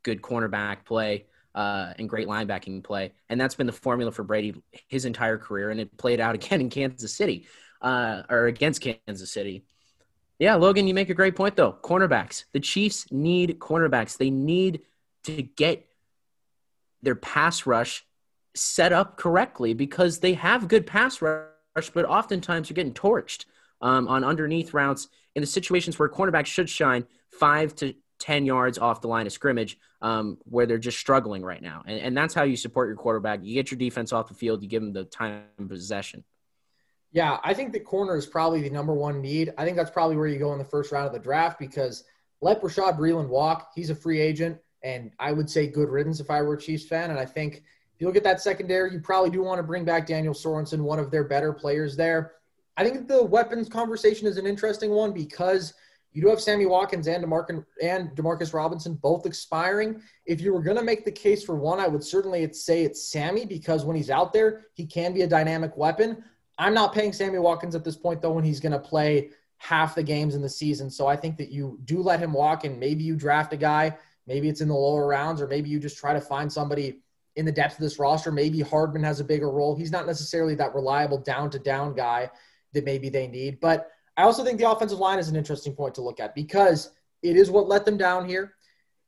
good 0.04 0.22
cornerback 0.22 0.86
play 0.86 1.26
uh, 1.56 1.94
and 1.98 2.08
great 2.08 2.28
linebacking 2.28 2.84
play. 2.84 3.14
And 3.30 3.40
that's 3.40 3.56
been 3.56 3.66
the 3.66 3.74
formula 3.74 4.12
for 4.12 4.24
Brady 4.24 4.62
his 4.88 5.06
entire 5.06 5.38
career. 5.38 5.72
And 5.72 5.80
it 5.80 5.98
played 5.98 6.20
out 6.20 6.36
again 6.40 6.62
in 6.62 6.70
Kansas 6.70 7.16
City 7.16 7.48
uh, 7.82 8.24
or 8.30 8.46
against 8.46 8.82
Kansas 8.82 9.32
City. 9.32 9.64
Yeah, 10.38 10.56
Logan, 10.56 10.86
you 10.86 10.94
make 10.94 11.10
a 11.10 11.14
great 11.14 11.36
point, 11.36 11.56
though. 11.56 11.78
Cornerbacks. 11.82 12.44
The 12.52 12.60
Chiefs 12.60 13.10
need 13.10 13.58
cornerbacks. 13.60 14.18
They 14.18 14.30
need 14.30 14.82
to 15.24 15.42
get 15.42 15.88
their 17.02 17.16
pass 17.16 17.66
rush 17.66 18.06
set 18.54 18.92
up 18.92 19.16
correctly 19.16 19.74
because 19.74 20.20
they 20.20 20.34
have 20.34 20.68
good 20.68 20.86
pass 20.86 21.22
rush, 21.22 21.90
but 21.94 22.06
oftentimes 22.06 22.70
you're 22.70 22.76
getting 22.76 22.94
torched 22.94 23.46
um, 23.82 24.08
on 24.08 24.24
underneath 24.24 24.74
routes 24.74 25.08
in 25.36 25.42
the 25.42 25.48
situations 25.48 25.98
where 25.98 26.10
cornerbacks 26.10 26.48
should 26.48 26.70
shine 26.70 27.06
five 27.32 27.76
to 27.76 27.94
10 28.26 28.44
yards 28.44 28.80
off 28.80 29.02
the 29.02 29.08
line 29.08 29.28
of 29.28 29.32
scrimmage 29.32 29.78
um, 30.02 30.40
where 30.46 30.66
they're 30.66 30.80
just 30.80 30.98
struggling 30.98 31.44
right 31.44 31.62
now. 31.62 31.84
And, 31.86 32.00
and 32.00 32.18
that's 32.18 32.34
how 32.34 32.42
you 32.42 32.58
support 32.58 32.88
your 32.88 32.98
quarterback. 32.98 33.42
You 33.44 33.54
get 33.54 33.70
your 33.70 33.78
defense 33.78 34.12
off 34.12 34.28
the 34.28 34.34
field, 34.34 34.64
you 34.64 34.68
give 34.68 34.82
them 34.82 34.94
the 34.94 35.04
time 35.06 35.44
possession. 35.68 36.24
Yeah, 37.12 37.38
I 37.44 37.54
think 37.54 37.72
the 37.72 37.80
corner 37.80 38.18
is 38.18 38.26
probably 38.26 38.64
the 38.64 38.70
number 38.72 38.96
one 38.96 39.22
need. 39.22 39.54
I 39.60 39.64
think 39.64 39.78
that's 39.78 39.92
probably 39.92 40.18
where 40.18 40.28
you 40.28 40.40
go 40.40 40.54
in 40.54 40.58
the 40.58 40.66
first 40.66 40.92
round 40.92 41.06
of 41.06 41.14
the 41.14 41.20
draft 41.20 41.60
because 41.60 42.04
let 42.42 42.64
Bashaud 42.64 42.98
Breeland 42.98 43.28
walk. 43.28 43.72
He's 43.76 43.92
a 43.92 43.96
free 43.96 44.20
agent, 44.20 44.58
and 44.82 45.12
I 45.20 45.32
would 45.32 45.48
say 45.50 45.68
good 45.68 45.90
riddance 45.90 46.20
if 46.20 46.32
I 46.32 46.42
were 46.42 46.56
a 46.56 46.60
Chiefs 46.60 46.88
fan. 46.88 47.12
And 47.12 47.20
I 47.20 47.26
think 47.26 47.58
if 47.58 48.02
you 48.02 48.08
look 48.08 48.18
at 48.18 48.24
that 48.24 48.42
secondary, 48.42 48.92
you 48.92 49.02
probably 49.02 49.30
do 49.30 49.44
want 49.44 49.60
to 49.60 49.64
bring 49.64 49.86
back 49.86 50.08
Daniel 50.08 50.34
Sorensen, 50.34 50.80
one 50.80 50.98
of 50.98 51.12
their 51.12 51.26
better 51.26 51.54
players 51.54 51.96
there. 51.96 52.34
I 52.76 52.84
think 52.84 53.08
the 53.08 53.24
weapons 53.24 53.70
conversation 53.70 54.28
is 54.28 54.38
an 54.38 54.48
interesting 54.48 54.90
one 54.90 55.12
because– 55.12 55.76
you 56.16 56.22
do 56.22 56.30
have 56.30 56.40
Sammy 56.40 56.66
Watkins 56.66 57.08
and 57.08 57.26
DeMarcus, 57.26 57.66
and 57.84 58.10
Demarcus 58.12 58.54
Robinson 58.54 58.94
both 58.94 59.26
expiring. 59.26 60.02
If 60.26 60.40
you 60.40 60.54
were 60.54 60.64
going 60.64 60.78
to 60.78 60.84
make 60.84 61.04
the 61.04 61.12
case 61.12 61.44
for 61.44 61.56
one, 61.56 61.78
I 61.78 61.90
would 61.90 62.06
certainly 62.06 62.52
say 62.54 62.84
it's 62.84 63.10
Sammy 63.10 63.46
because 63.46 63.84
when 63.84 63.98
he's 63.98 64.10
out 64.10 64.32
there, 64.32 64.68
he 64.76 64.86
can 64.86 65.14
be 65.14 65.24
a 65.24 65.28
dynamic 65.28 65.76
weapon. 65.76 66.24
I'm 66.58 66.74
not 66.74 66.94
paying 66.94 67.12
Sammy 67.12 67.38
Watkins 67.38 67.76
at 67.76 67.84
this 67.84 67.98
point, 67.98 68.22
though, 68.22 68.32
when 68.32 68.46
he's 68.46 68.62
going 68.62 68.72
to 68.72 68.80
play 68.80 69.32
half 69.58 69.94
the 69.94 70.04
games 70.04 70.36
in 70.36 70.42
the 70.42 70.48
season. 70.48 70.90
So 70.90 71.06
I 71.06 71.18
think 71.18 71.36
that 71.36 71.52
you 71.52 71.78
do 71.84 72.02
let 72.02 72.22
him 72.22 72.32
walk 72.32 72.64
and 72.64 72.80
maybe 72.80 73.04
you 73.04 73.18
draft 73.18 73.52
a 73.52 73.58
guy. 73.58 73.98
Maybe 74.26 74.48
it's 74.48 74.62
in 74.62 74.70
the 74.70 74.74
lower 74.74 75.06
rounds, 75.08 75.42
or 75.42 75.48
maybe 75.48 75.70
you 75.70 75.82
just 75.82 75.98
try 75.98 76.14
to 76.14 76.22
find 76.22 76.50
somebody 76.50 77.02
in 77.36 77.44
the 77.44 77.52
depth 77.52 77.74
of 77.74 77.82
this 77.82 78.00
roster. 78.00 78.32
Maybe 78.32 78.62
Hardman 78.62 79.04
has 79.04 79.20
a 79.20 79.26
bigger 79.26 79.52
role. 79.52 79.76
He's 79.76 79.92
not 79.92 80.08
necessarily 80.08 80.56
that 80.56 80.74
reliable 80.74 81.18
down 81.18 81.50
to 81.50 81.60
down 81.60 81.94
guy 81.94 82.32
that 82.72 82.86
maybe 82.86 83.10
they 83.10 83.28
need. 83.28 83.60
But 83.60 83.92
I 84.18 84.24
also 84.24 84.44
think 84.44 84.60
the 84.60 84.70
offensive 84.70 85.00
line 85.00 85.20
is 85.20 85.30
an 85.30 85.36
interesting 85.36 85.74
point 85.74 85.96
to 85.96 86.02
look 86.02 86.20
at 86.20 86.36
because 86.36 86.92
it 87.22 87.36
is 87.36 87.50
what 87.50 87.68
let 87.68 87.86
them 87.86 87.98
down 87.98 88.28
here. 88.28 88.56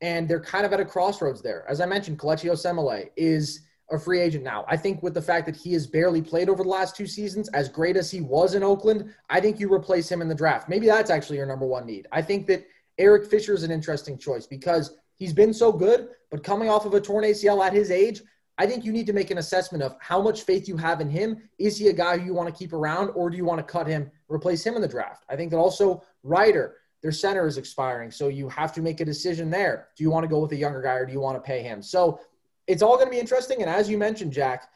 And 0.02 0.28
they're 0.28 0.42
kind 0.42 0.66
of 0.66 0.74
at 0.74 0.80
a 0.80 0.86
crossroads 0.86 1.42
there. 1.42 1.66
As 1.68 1.82
I 1.82 1.86
mentioned, 1.86 2.20
Kelechi 2.20 2.52
Osemele 2.52 3.10
is 3.16 3.68
a 3.90 3.98
free 3.98 4.20
agent 4.20 4.44
now. 4.44 4.66
I 4.68 4.78
think 4.78 5.02
with 5.02 5.14
the 5.14 5.22
fact 5.22 5.46
that 5.46 5.56
he 5.56 5.74
has 5.74 5.88
barely 5.88 6.22
played 6.22 6.50
over 6.50 6.62
the 6.62 6.70
last 6.70 6.96
two 6.96 7.08
seasons, 7.08 7.50
as 7.50 7.70
great 7.70 7.96
as 7.96 8.12
he 8.12 8.22
was 8.22 8.54
in 8.54 8.64
Oakland, 8.64 9.14
I 9.30 9.40
think 9.40 9.60
you 9.60 9.74
replace 9.74 10.12
him 10.12 10.22
in 10.22 10.28
the 10.28 10.36
draft. 10.36 10.70
Maybe 10.70 10.88
that's 10.88 11.10
actually 11.10 11.38
your 11.38 11.46
number 11.46 11.66
one 11.66 11.86
need. 11.86 12.08
I 12.12 12.22
think 12.22 12.48
that 12.48 12.68
Eric 12.98 13.30
Fisher 13.30 13.54
is 13.54 13.64
an 13.64 13.72
interesting 13.72 14.18
choice 14.18 14.46
because 14.46 14.98
he's 15.16 15.34
been 15.34 15.54
so 15.54 15.72
good, 15.72 16.10
but 16.30 16.44
coming 16.44 16.70
off 16.70 16.86
of 16.86 16.94
a 16.94 17.02
torn 17.02 17.24
ACL 17.24 17.66
at 17.66 17.74
his 17.74 17.90
age, 17.90 18.22
I 18.58 18.66
think 18.66 18.84
you 18.84 18.92
need 18.92 19.06
to 19.08 19.14
make 19.14 19.30
an 19.30 19.38
assessment 19.38 19.84
of 19.84 19.96
how 20.00 20.22
much 20.22 20.44
faith 20.44 20.68
you 20.68 20.78
have 20.78 21.00
in 21.00 21.10
him. 21.10 21.38
Is 21.60 21.78
he 21.78 21.90
a 21.90 21.94
guy 21.94 22.18
who 22.18 22.26
you 22.26 22.34
want 22.34 22.50
to 22.50 22.58
keep 22.58 22.74
around, 22.74 23.10
or 23.10 23.30
do 23.30 23.38
you 23.38 23.46
want 23.46 23.60
to 23.60 23.64
cut 23.64 23.88
him, 23.88 24.10
replace 24.28 24.66
him 24.66 24.76
in 24.76 24.82
the 24.82 24.88
draft? 24.88 25.26
I 25.30 25.36
think 25.36 25.52
that 25.52 25.58
also 25.58 26.04
Reiter, 26.24 26.76
their 27.02 27.12
center 27.12 27.46
is 27.46 27.58
expiring, 27.58 28.10
so 28.10 28.28
you 28.28 28.50
have 28.50 28.74
to 28.74 28.82
make 28.82 29.00
a 29.00 29.06
decision 29.06 29.50
there. 29.50 29.90
Do 29.96 30.04
you 30.04 30.10
want 30.10 30.24
to 30.24 30.28
go 30.28 30.40
with 30.40 30.52
a 30.54 30.56
younger 30.56 30.82
guy, 30.82 30.94
or 30.94 31.06
do 31.06 31.14
you 31.14 31.20
want 31.20 31.38
to 31.38 31.42
pay 31.42 31.62
him? 31.62 31.82
So 31.82 32.20
it's 32.66 32.82
all 32.82 32.96
going 32.96 33.08
to 33.08 33.12
be 33.12 33.20
interesting. 33.20 33.62
And 33.62 33.70
as 33.70 33.90
you 33.90 33.98
mentioned, 33.98 34.34
Jack, 34.34 34.70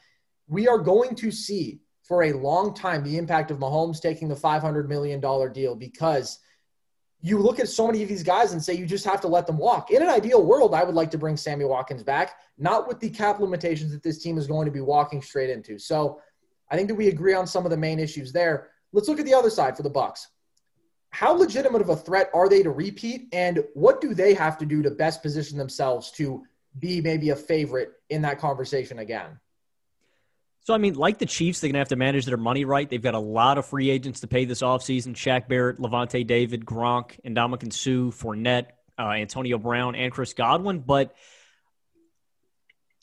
we 0.46 0.68
are 0.68 0.78
going 0.78 1.14
to 1.16 1.30
see 1.30 1.80
for 2.02 2.24
a 2.24 2.32
long 2.32 2.74
time 2.74 3.02
the 3.02 3.18
impact 3.18 3.50
of 3.50 3.58
Mahomes 3.58 4.00
taking 4.00 4.28
the 4.28 4.34
$500 4.34 4.86
million 4.88 5.20
deal 5.52 5.74
because– 5.74 6.38
you 7.24 7.38
look 7.38 7.60
at 7.60 7.68
so 7.68 7.86
many 7.86 8.02
of 8.02 8.08
these 8.08 8.24
guys 8.24 8.52
and 8.52 8.62
say 8.62 8.74
you 8.74 8.84
just 8.84 9.04
have 9.04 9.20
to 9.20 9.28
let 9.28 9.46
them 9.46 9.56
walk. 9.56 9.92
In 9.92 10.02
an 10.02 10.08
ideal 10.08 10.44
world, 10.44 10.74
I 10.74 10.82
would 10.82 10.96
like 10.96 11.10
to 11.12 11.18
bring 11.18 11.36
Sammy 11.36 11.64
Watkins 11.64 12.02
back, 12.02 12.40
not 12.58 12.88
with 12.88 12.98
the 12.98 13.08
cap 13.08 13.38
limitations 13.38 13.92
that 13.92 14.02
this 14.02 14.20
team 14.20 14.36
is 14.36 14.48
going 14.48 14.66
to 14.66 14.72
be 14.72 14.80
walking 14.80 15.22
straight 15.22 15.48
into. 15.48 15.78
So 15.78 16.20
I 16.68 16.76
think 16.76 16.88
that 16.88 16.96
we 16.96 17.08
agree 17.08 17.34
on 17.34 17.46
some 17.46 17.64
of 17.64 17.70
the 17.70 17.76
main 17.76 18.00
issues 18.00 18.32
there. 18.32 18.70
Let's 18.92 19.08
look 19.08 19.20
at 19.20 19.24
the 19.24 19.34
other 19.34 19.50
side 19.50 19.76
for 19.76 19.84
the 19.84 19.90
Bucks. 19.90 20.28
How 21.10 21.32
legitimate 21.32 21.80
of 21.80 21.90
a 21.90 21.96
threat 21.96 22.28
are 22.34 22.48
they 22.48 22.62
to 22.62 22.70
repeat, 22.70 23.28
and 23.32 23.62
what 23.74 24.00
do 24.00 24.14
they 24.14 24.34
have 24.34 24.58
to 24.58 24.66
do 24.66 24.82
to 24.82 24.90
best 24.90 25.22
position 25.22 25.58
themselves 25.58 26.10
to 26.12 26.42
be 26.78 27.00
maybe 27.00 27.30
a 27.30 27.36
favorite 27.36 27.92
in 28.08 28.22
that 28.22 28.38
conversation 28.38 28.98
again? 28.98 29.38
So, 30.64 30.74
I 30.74 30.78
mean, 30.78 30.94
like 30.94 31.18
the 31.18 31.26
Chiefs, 31.26 31.60
they're 31.60 31.68
going 31.68 31.74
to 31.74 31.80
have 31.80 31.88
to 31.88 31.96
manage 31.96 32.24
their 32.24 32.36
money 32.36 32.64
right. 32.64 32.88
They've 32.88 33.02
got 33.02 33.14
a 33.14 33.20
lot 33.20 33.58
of 33.58 33.66
free 33.66 33.90
agents 33.90 34.20
to 34.20 34.28
pay 34.28 34.44
this 34.44 34.62
offseason 34.62 35.14
Shaq 35.14 35.48
Barrett, 35.48 35.78
Lavonte 35.78 36.24
David, 36.24 36.64
Gronk, 36.64 37.20
Ndamukong 37.26 37.72
Suh, 37.72 38.16
Fournette, 38.16 38.66
uh, 38.98 39.02
Antonio 39.08 39.58
Brown, 39.58 39.96
and 39.96 40.12
Chris 40.12 40.34
Godwin. 40.34 40.78
But 40.78 41.16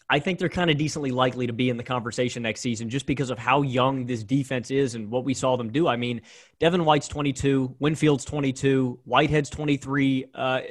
I 0.10 0.20
think 0.20 0.40
they're 0.40 0.50
kind 0.50 0.72
of 0.72 0.78
decently 0.78 1.12
likely 1.12 1.48
to 1.48 1.54
be 1.54 1.70
in 1.70 1.78
the 1.78 1.84
conversation 1.84 2.42
next 2.42 2.62
season 2.62 2.90
just 2.90 3.06
because 3.06 3.30
of 3.30 3.38
how 3.38 3.62
young 3.62 4.08
this 4.08 4.24
defense 4.24 4.72
is 4.72 4.96
and 4.96 5.12
what 5.12 5.24
we 5.24 5.36
saw 5.36 5.56
them 5.56 5.72
do. 5.72 5.88
I 5.88 5.98
mean, 5.98 6.22
Devin 6.60 6.84
White's 6.84 7.08
22, 7.08 7.76
Winfield's 7.80 8.26
22, 8.26 9.02
Whitehead's 9.06 9.52
23, 9.52 10.26
uh, 10.34 10.62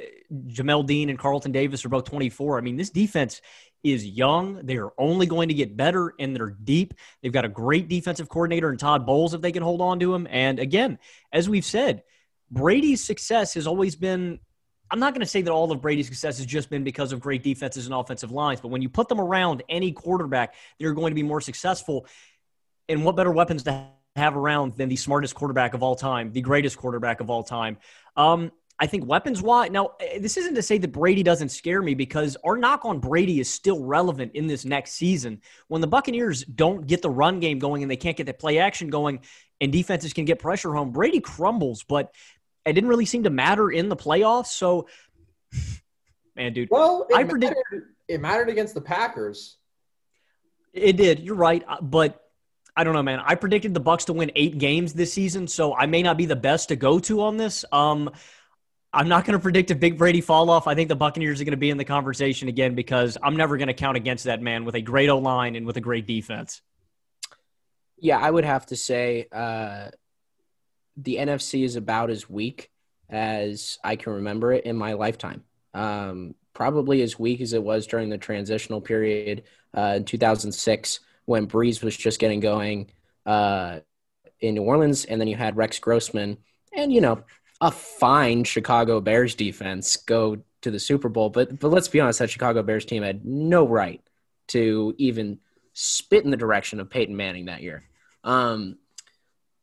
Jamel 0.47 0.85
Dean 0.85 1.09
and 1.09 1.17
Carlton 1.17 1.53
Davis 1.53 1.85
are 1.85 1.89
both 1.89 2.03
24. 2.03 2.57
I 2.57 2.61
mean, 2.61 2.75
this 2.75 2.89
defense 2.89 3.41
is 3.83 4.05
young. 4.05 4.65
They 4.65 4.77
are 4.77 4.91
only 4.97 5.25
going 5.25 5.47
to 5.49 5.53
get 5.53 5.77
better 5.77 6.13
and 6.19 6.35
they're 6.35 6.49
deep. 6.49 6.93
They've 7.21 7.31
got 7.31 7.45
a 7.45 7.49
great 7.49 7.87
defensive 7.87 8.29
coordinator 8.29 8.69
in 8.69 8.77
Todd 8.77 9.05
Bowles 9.05 9.33
if 9.33 9.41
they 9.41 9.51
can 9.51 9.63
hold 9.63 9.81
on 9.81 9.99
to 9.99 10.13
him. 10.13 10.27
And 10.29 10.59
again, 10.59 10.99
as 11.31 11.47
we've 11.47 11.65
said, 11.65 12.03
Brady's 12.51 13.03
success 13.03 13.53
has 13.53 13.67
always 13.67 13.95
been 13.95 14.39
I'm 14.91 14.99
not 14.99 15.13
going 15.13 15.21
to 15.21 15.27
say 15.27 15.41
that 15.43 15.51
all 15.51 15.71
of 15.71 15.81
Brady's 15.81 16.07
success 16.07 16.37
has 16.37 16.47
just 16.47 16.69
been 16.69 16.83
because 16.83 17.11
of 17.11 17.19
great 17.19 17.43
defenses 17.43 17.85
and 17.85 17.93
offensive 17.93 18.31
lines, 18.31 18.59
but 18.59 18.69
when 18.69 18.81
you 18.81 18.89
put 18.89 19.07
them 19.07 19.21
around 19.21 19.61
any 19.69 19.91
quarterback, 19.91 20.55
they're 20.79 20.93
going 20.93 21.11
to 21.11 21.15
be 21.15 21.23
more 21.23 21.41
successful. 21.41 22.07
And 22.87 23.05
what 23.05 23.15
better 23.15 23.31
weapons 23.31 23.63
to 23.63 23.87
have 24.15 24.35
around 24.35 24.77
than 24.77 24.89
the 24.89 24.95
smartest 24.95 25.35
quarterback 25.35 25.75
of 25.75 25.83
all 25.83 25.95
time, 25.95 26.31
the 26.31 26.41
greatest 26.41 26.77
quarterback 26.77 27.19
of 27.19 27.29
all 27.29 27.43
time? 27.43 27.77
Um, 28.17 28.51
I 28.79 28.87
think 28.87 29.05
weapons 29.05 29.41
wise, 29.41 29.71
now 29.71 29.91
eh, 29.99 30.19
this 30.19 30.37
isn't 30.37 30.55
to 30.55 30.61
say 30.61 30.77
that 30.77 30.91
Brady 30.91 31.21
doesn't 31.21 31.49
scare 31.49 31.81
me 31.81 31.95
because 31.95 32.37
our 32.45 32.55
knock 32.55 32.85
on 32.85 32.99
Brady 32.99 33.39
is 33.39 33.49
still 33.49 33.83
relevant 33.83 34.31
in 34.35 34.47
this 34.47 34.63
next 34.63 34.93
season. 34.93 35.41
When 35.67 35.81
the 35.81 35.87
Buccaneers 35.87 36.45
don't 36.45 36.87
get 36.87 37.01
the 37.01 37.09
run 37.09 37.41
game 37.41 37.59
going 37.59 37.81
and 37.81 37.91
they 37.91 37.97
can't 37.97 38.15
get 38.15 38.25
the 38.25 38.33
play 38.33 38.59
action 38.59 38.89
going 38.89 39.19
and 39.59 39.71
defenses 39.71 40.13
can 40.13 40.23
get 40.23 40.39
pressure 40.39 40.73
home, 40.73 40.91
Brady 40.91 41.19
crumbles, 41.19 41.83
but 41.83 42.13
it 42.65 42.73
didn't 42.73 42.89
really 42.89 43.05
seem 43.05 43.23
to 43.23 43.29
matter 43.29 43.69
in 43.69 43.89
the 43.89 43.97
playoffs. 43.97 44.47
So, 44.47 44.87
man, 46.35 46.53
dude, 46.53 46.69
well, 46.71 47.05
I 47.13 47.25
predict 47.25 47.55
mattered, 47.55 47.87
it 48.07 48.21
mattered 48.21 48.49
against 48.49 48.75
the 48.75 48.81
Packers. 48.81 49.57
It 50.73 50.95
did. 50.95 51.19
You're 51.19 51.35
right, 51.35 51.63
uh, 51.67 51.81
but. 51.81 52.23
I 52.77 52.85
don't 52.85 52.93
know, 52.93 53.03
man. 53.03 53.19
I 53.25 53.35
predicted 53.35 53.73
the 53.73 53.81
Bucks 53.81 54.05
to 54.05 54.13
win 54.13 54.31
eight 54.35 54.57
games 54.57 54.93
this 54.93 55.11
season, 55.11 55.49
so 55.49 55.75
I 55.75 55.85
may 55.85 56.01
not 56.01 56.15
be 56.15 56.25
the 56.25 56.37
best 56.37 56.69
to 56.69 56.77
go 56.77 56.97
to 56.99 57.23
on 57.23 57.35
this. 57.35 57.65
Um, 57.73 58.09
I'm 58.91 59.07
not 59.07 59.25
going 59.25 59.37
to 59.37 59.41
predict 59.41 59.69
a 59.71 59.75
big 59.75 59.97
Brady 59.97 60.21
fall 60.21 60.49
off. 60.49 60.65
I 60.65 60.73
think 60.73 60.89
the 60.89 60.95
Buccaneers 60.95 61.39
are 61.39 61.43
going 61.43 61.51
to 61.51 61.57
be 61.57 61.69
in 61.69 61.77
the 61.77 61.85
conversation 61.85 62.47
again 62.47 62.73
because 62.73 63.17
I'm 63.21 63.35
never 63.35 63.57
going 63.57 63.67
to 63.67 63.73
count 63.73 63.97
against 63.97 64.23
that 64.23 64.41
man 64.41 64.65
with 64.65 64.75
a 64.75 64.81
great 64.81 65.09
O 65.09 65.19
line 65.19 65.55
and 65.55 65.65
with 65.65 65.77
a 65.77 65.81
great 65.81 66.07
defense. 66.07 66.61
Yeah, 67.97 68.17
I 68.17 68.31
would 68.31 68.45
have 68.45 68.65
to 68.67 68.75
say 68.75 69.27
uh, 69.31 69.89
the 70.97 71.17
NFC 71.17 71.63
is 71.63 71.75
about 71.75 72.09
as 72.09 72.29
weak 72.29 72.71
as 73.09 73.77
I 73.83 73.95
can 73.95 74.13
remember 74.13 74.53
it 74.53 74.65
in 74.65 74.75
my 74.75 74.93
lifetime. 74.93 75.43
Um, 75.73 76.35
probably 76.53 77.01
as 77.03 77.19
weak 77.19 77.41
as 77.41 77.53
it 77.53 77.63
was 77.63 77.85
during 77.85 78.09
the 78.09 78.17
transitional 78.17 78.81
period 78.81 79.43
uh, 79.75 79.93
in 79.97 80.05
2006 80.05 80.99
when 81.25 81.47
Brees 81.47 81.83
was 81.83 81.95
just 81.95 82.19
getting 82.19 82.39
going 82.39 82.89
uh, 83.25 83.79
in 84.39 84.55
New 84.55 84.63
Orleans, 84.63 85.05
and 85.05 85.21
then 85.21 85.27
you 85.27 85.35
had 85.35 85.57
Rex 85.57 85.77
Grossman. 85.77 86.37
And 86.75 86.91
you 86.91 87.01
know, 87.01 87.23
a 87.61 87.71
fine 87.71 88.43
Chicago 88.43 89.01
Bears 89.01 89.35
defense 89.35 89.97
go 89.97 90.37
to 90.61 90.71
the 90.71 90.79
Super 90.79 91.09
Bowl. 91.09 91.29
But 91.29 91.59
but 91.59 91.69
let's 91.69 91.87
be 91.87 91.99
honest, 91.99 92.19
that 92.19 92.29
Chicago 92.29 92.63
Bears 92.63 92.85
team 92.85 93.03
had 93.03 93.25
no 93.25 93.67
right 93.67 94.01
to 94.49 94.93
even 94.97 95.39
spit 95.73 96.23
in 96.23 96.31
the 96.31 96.37
direction 96.37 96.79
of 96.79 96.89
Peyton 96.89 97.15
Manning 97.15 97.45
that 97.45 97.61
year. 97.61 97.83
Um, 98.23 98.77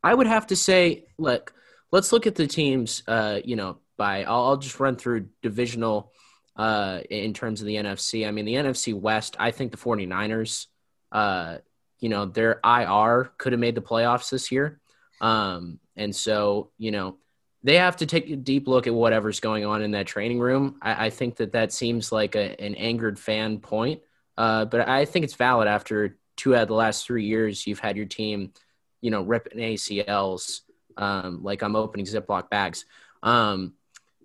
I 0.03 0.14
would 0.14 0.26
have 0.26 0.49
to 0.49 0.57
say, 0.57 1.05
look, 1.18 1.53
let's 1.90 2.12
look 2.12 2.26
at 2.26 2.34
the 2.34 2.47
teams. 2.47 3.03
Uh, 3.07 3.40
you 3.44 3.57
know, 3.57 3.78
by 3.97 4.24
I'll, 4.24 4.44
I'll 4.44 4.57
just 4.57 4.78
run 4.78 4.97
through 4.97 5.28
divisional 5.42 6.12
uh, 6.57 7.01
in 7.11 7.34
terms 7.34 7.61
of 7.61 7.66
the 7.66 7.76
NFC. 7.76 8.26
I 8.26 8.30
mean, 8.30 8.44
the 8.44 8.55
NFC 8.55 8.94
West. 8.94 9.36
I 9.38 9.51
think 9.51 9.72
the 9.72 9.78
49ers. 9.78 10.66
Uh, 11.12 11.59
you 11.99 12.09
know, 12.09 12.26
their 12.26 12.61
IR 12.64 13.32
could 13.38 13.53
have 13.53 13.61
made 13.61 13.74
the 13.74 13.80
playoffs 13.80 14.30
this 14.30 14.53
year. 14.53 14.80
Um, 15.20 15.78
and 15.97 16.14
so, 16.14 16.70
you 16.76 16.90
know, 16.90 17.16
they 17.62 17.76
have 17.76 17.96
to 17.96 18.07
take 18.07 18.30
a 18.30 18.36
deep 18.36 18.68
look 18.68 18.86
at 18.86 18.94
whatever's 18.94 19.40
going 19.40 19.64
on 19.64 19.82
in 19.82 19.92
that 19.92 20.07
training 20.07 20.38
room. 20.38 20.76
I, 20.82 21.07
I 21.07 21.11
think 21.11 21.36
that 21.36 21.52
that 21.52 21.72
seems 21.72 22.12
like 22.12 22.34
a, 22.34 22.61
an 22.61 22.74
angered 22.74 23.18
fan 23.18 23.59
point, 23.59 24.02
uh, 24.36 24.66
but 24.66 24.88
I 24.88 25.04
think 25.04 25.24
it's 25.24 25.34
valid 25.34 25.68
after 25.68 26.18
two 26.36 26.54
out 26.54 26.62
of 26.62 26.68
the 26.68 26.74
last 26.74 27.07
three 27.07 27.24
years 27.24 27.66
you've 27.66 27.80
had 27.80 27.96
your 27.96 28.07
team, 28.07 28.52
you 29.00 29.11
know, 29.11 29.22
ripping 29.22 29.59
ACLs 29.59 30.61
um, 30.96 31.42
like 31.42 31.62
I'm 31.62 31.76
opening 31.76 32.07
Ziploc 32.07 32.50
bags. 32.50 32.84
Um, 33.22 33.74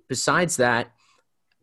besides 0.08 0.58
that, 0.58 0.92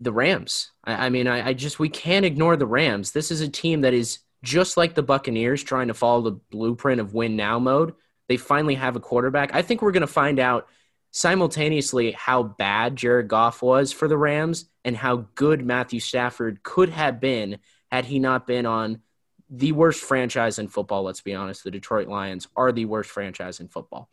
the 0.00 0.12
Rams. 0.12 0.70
I, 0.84 1.06
I 1.06 1.08
mean, 1.10 1.26
I, 1.26 1.48
I 1.48 1.52
just 1.52 1.78
we 1.78 1.88
can't 1.88 2.24
ignore 2.24 2.56
the 2.56 2.66
Rams. 2.66 3.12
This 3.12 3.30
is 3.30 3.40
a 3.40 3.48
team 3.48 3.82
that 3.82 3.94
is 3.94 4.20
just 4.42 4.76
like 4.76 4.94
the 4.94 5.02
Buccaneers 5.02 5.62
trying 5.62 5.88
to 5.88 5.94
follow 5.94 6.22
the 6.22 6.40
blueprint 6.50 7.00
of 7.00 7.14
win 7.14 7.36
now 7.36 7.58
mode. 7.58 7.94
They 8.28 8.36
finally 8.36 8.74
have 8.74 8.94
a 8.94 9.00
quarterback. 9.00 9.54
I 9.54 9.62
think 9.62 9.82
we're 9.82 9.92
going 9.92 10.02
to 10.02 10.06
find 10.06 10.38
out 10.38 10.68
simultaneously 11.10 12.12
how 12.12 12.42
bad 12.42 12.96
Jared 12.96 13.28
Goff 13.28 13.62
was 13.62 13.92
for 13.92 14.08
the 14.08 14.18
Rams 14.18 14.66
and 14.84 14.96
how 14.96 15.26
good 15.34 15.64
Matthew 15.64 16.00
Stafford 16.00 16.62
could 16.62 16.90
have 16.90 17.20
been 17.20 17.58
had 17.90 18.04
he 18.04 18.18
not 18.18 18.46
been 18.46 18.66
on 18.66 19.00
the 19.50 19.72
worst 19.72 20.02
franchise 20.02 20.58
in 20.58 20.68
football. 20.68 21.02
Let's 21.02 21.22
be 21.22 21.34
honest, 21.34 21.64
the 21.64 21.70
Detroit 21.70 22.08
Lions 22.08 22.48
are 22.54 22.72
the 22.72 22.84
worst 22.84 23.10
franchise 23.10 23.60
in 23.60 23.68
football. 23.68 24.10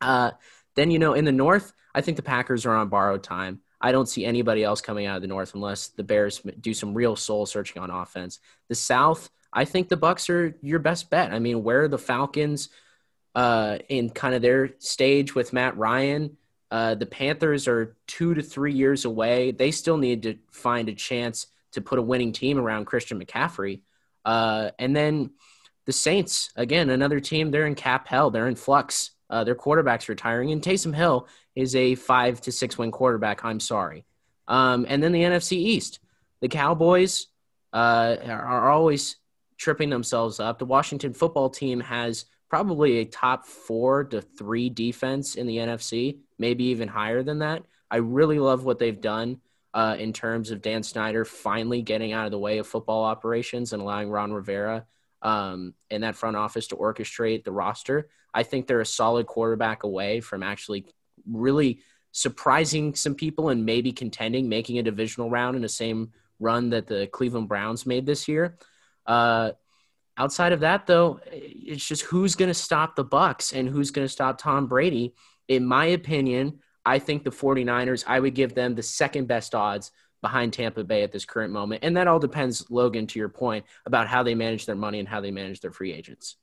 Uh, 0.00 0.30
then, 0.76 0.90
you 0.90 0.98
know, 0.98 1.14
in 1.14 1.24
the 1.24 1.32
North, 1.32 1.72
I 1.94 2.00
think 2.00 2.16
the 2.16 2.22
Packers 2.22 2.64
are 2.66 2.76
on 2.76 2.88
borrowed 2.88 3.24
time. 3.24 3.60
I 3.80 3.92
don't 3.92 4.08
see 4.08 4.24
anybody 4.24 4.62
else 4.62 4.80
coming 4.80 5.06
out 5.06 5.16
of 5.16 5.22
the 5.22 5.28
North 5.28 5.54
unless 5.54 5.88
the 5.88 6.04
Bears 6.04 6.40
do 6.60 6.74
some 6.74 6.94
real 6.94 7.16
soul 7.16 7.46
searching 7.46 7.82
on 7.82 7.90
offense. 7.90 8.38
The 8.68 8.74
South, 8.74 9.30
I 9.52 9.64
think 9.64 9.88
the 9.88 9.96
Bucks 9.96 10.30
are 10.30 10.56
your 10.62 10.78
best 10.78 11.10
bet. 11.10 11.32
I 11.32 11.38
mean, 11.38 11.64
where 11.64 11.82
are 11.82 11.88
the 11.88 11.98
Falcons? 11.98 12.68
Uh, 13.34 13.78
in 13.88 14.10
kind 14.10 14.34
of 14.34 14.42
their 14.42 14.70
stage 14.78 15.34
with 15.34 15.52
Matt 15.52 15.76
Ryan. 15.76 16.36
Uh, 16.70 16.94
the 16.94 17.06
Panthers 17.06 17.66
are 17.66 17.96
two 18.06 18.34
to 18.34 18.42
three 18.42 18.72
years 18.72 19.04
away. 19.04 19.50
They 19.50 19.70
still 19.70 19.96
need 19.96 20.22
to 20.22 20.36
find 20.50 20.88
a 20.88 20.94
chance 20.94 21.46
to 21.72 21.80
put 21.80 21.98
a 21.98 22.02
winning 22.02 22.32
team 22.32 22.58
around 22.58 22.84
Christian 22.84 23.22
McCaffrey. 23.22 23.80
Uh, 24.24 24.70
and 24.78 24.94
then 24.94 25.30
the 25.86 25.92
Saints, 25.92 26.50
again, 26.56 26.90
another 26.90 27.20
team, 27.20 27.50
they're 27.50 27.66
in 27.66 27.74
cap 27.74 28.06
hell. 28.06 28.30
They're 28.30 28.48
in 28.48 28.56
flux. 28.56 29.10
Uh, 29.28 29.44
their 29.44 29.54
quarterback's 29.54 30.08
retiring. 30.08 30.52
And 30.52 30.62
Taysom 30.62 30.94
Hill 30.94 31.28
is 31.54 31.74
a 31.74 31.94
five 31.94 32.40
to 32.42 32.52
six 32.52 32.76
win 32.78 32.90
quarterback. 32.90 33.44
I'm 33.44 33.60
sorry. 33.60 34.04
Um, 34.48 34.86
and 34.88 35.02
then 35.02 35.12
the 35.12 35.22
NFC 35.22 35.52
East. 35.52 36.00
The 36.40 36.48
Cowboys 36.48 37.26
uh, 37.72 38.16
are, 38.26 38.42
are 38.42 38.70
always 38.70 39.16
tripping 39.56 39.90
themselves 39.90 40.40
up. 40.40 40.58
The 40.58 40.64
Washington 40.64 41.12
football 41.12 41.50
team 41.50 41.80
has 41.80 42.24
probably 42.50 42.98
a 42.98 43.04
top 43.04 43.46
four 43.46 44.04
to 44.04 44.20
three 44.20 44.68
defense 44.68 45.36
in 45.36 45.46
the 45.46 45.58
NFC, 45.58 46.18
maybe 46.38 46.64
even 46.64 46.88
higher 46.88 47.22
than 47.22 47.38
that. 47.38 47.62
I 47.90 47.98
really 47.98 48.38
love 48.38 48.64
what 48.64 48.78
they've 48.78 49.00
done 49.00 49.40
uh, 49.72 49.96
in 49.98 50.12
terms 50.12 50.50
of 50.50 50.60
Dan 50.60 50.82
Snyder 50.82 51.24
finally 51.24 51.80
getting 51.80 52.12
out 52.12 52.26
of 52.26 52.32
the 52.32 52.38
way 52.38 52.58
of 52.58 52.66
football 52.66 53.04
operations 53.04 53.72
and 53.72 53.80
allowing 53.80 54.10
Ron 54.10 54.32
Rivera 54.32 54.84
um, 55.22 55.74
in 55.90 56.00
that 56.00 56.16
front 56.16 56.36
office 56.36 56.66
to 56.68 56.76
orchestrate 56.76 57.44
the 57.44 57.52
roster. 57.52 58.08
I 58.34 58.42
think 58.42 58.66
they're 58.66 58.80
a 58.80 58.86
solid 58.86 59.26
quarterback 59.26 59.84
away 59.84 60.20
from 60.20 60.42
actually 60.42 60.86
really 61.26 61.80
surprising 62.12 62.94
some 62.94 63.14
people 63.14 63.50
and 63.50 63.64
maybe 63.64 63.92
contending, 63.92 64.48
making 64.48 64.78
a 64.78 64.82
divisional 64.82 65.30
round 65.30 65.54
in 65.54 65.62
the 65.62 65.68
same 65.68 66.10
run 66.40 66.70
that 66.70 66.88
the 66.88 67.06
Cleveland 67.06 67.48
Browns 67.48 67.86
made 67.86 68.06
this 68.06 68.26
year. 68.26 68.56
Uh, 69.06 69.52
outside 70.20 70.52
of 70.52 70.60
that, 70.60 70.86
though, 70.86 71.18
it's 71.32 71.84
just 71.84 72.02
who's 72.02 72.36
going 72.36 72.50
to 72.50 72.54
stop 72.54 72.94
the 72.94 73.02
Bucks 73.02 73.54
and 73.54 73.66
who's 73.66 73.90
going 73.90 74.04
to 74.04 74.12
stop 74.12 74.36
Tom 74.36 74.66
Brady. 74.66 75.14
In 75.48 75.64
my 75.64 75.86
opinion, 75.86 76.60
I 76.84 76.98
think 76.98 77.24
the 77.24 77.30
49ers, 77.30 78.04
I 78.06 78.20
would 78.20 78.34
give 78.34 78.54
them 78.54 78.74
the 78.74 78.82
second 78.82 79.28
best 79.28 79.54
odds 79.54 79.92
behind 80.20 80.52
Tampa 80.52 80.84
Bay 80.84 81.02
at 81.02 81.10
this 81.10 81.24
current 81.24 81.54
moment. 81.54 81.82
And 81.82 81.96
that 81.96 82.06
all 82.06 82.18
depends, 82.18 82.70
Logan, 82.70 83.06
to 83.06 83.18
your 83.18 83.30
point 83.30 83.64
about 83.86 84.08
how 84.08 84.22
they 84.22 84.34
manage 84.34 84.66
their 84.66 84.76
money 84.76 84.98
and 84.98 85.08
how 85.08 85.22
they 85.22 85.30
manage 85.30 85.60
their 85.60 85.72
free 85.72 85.92
agents. 85.92 86.36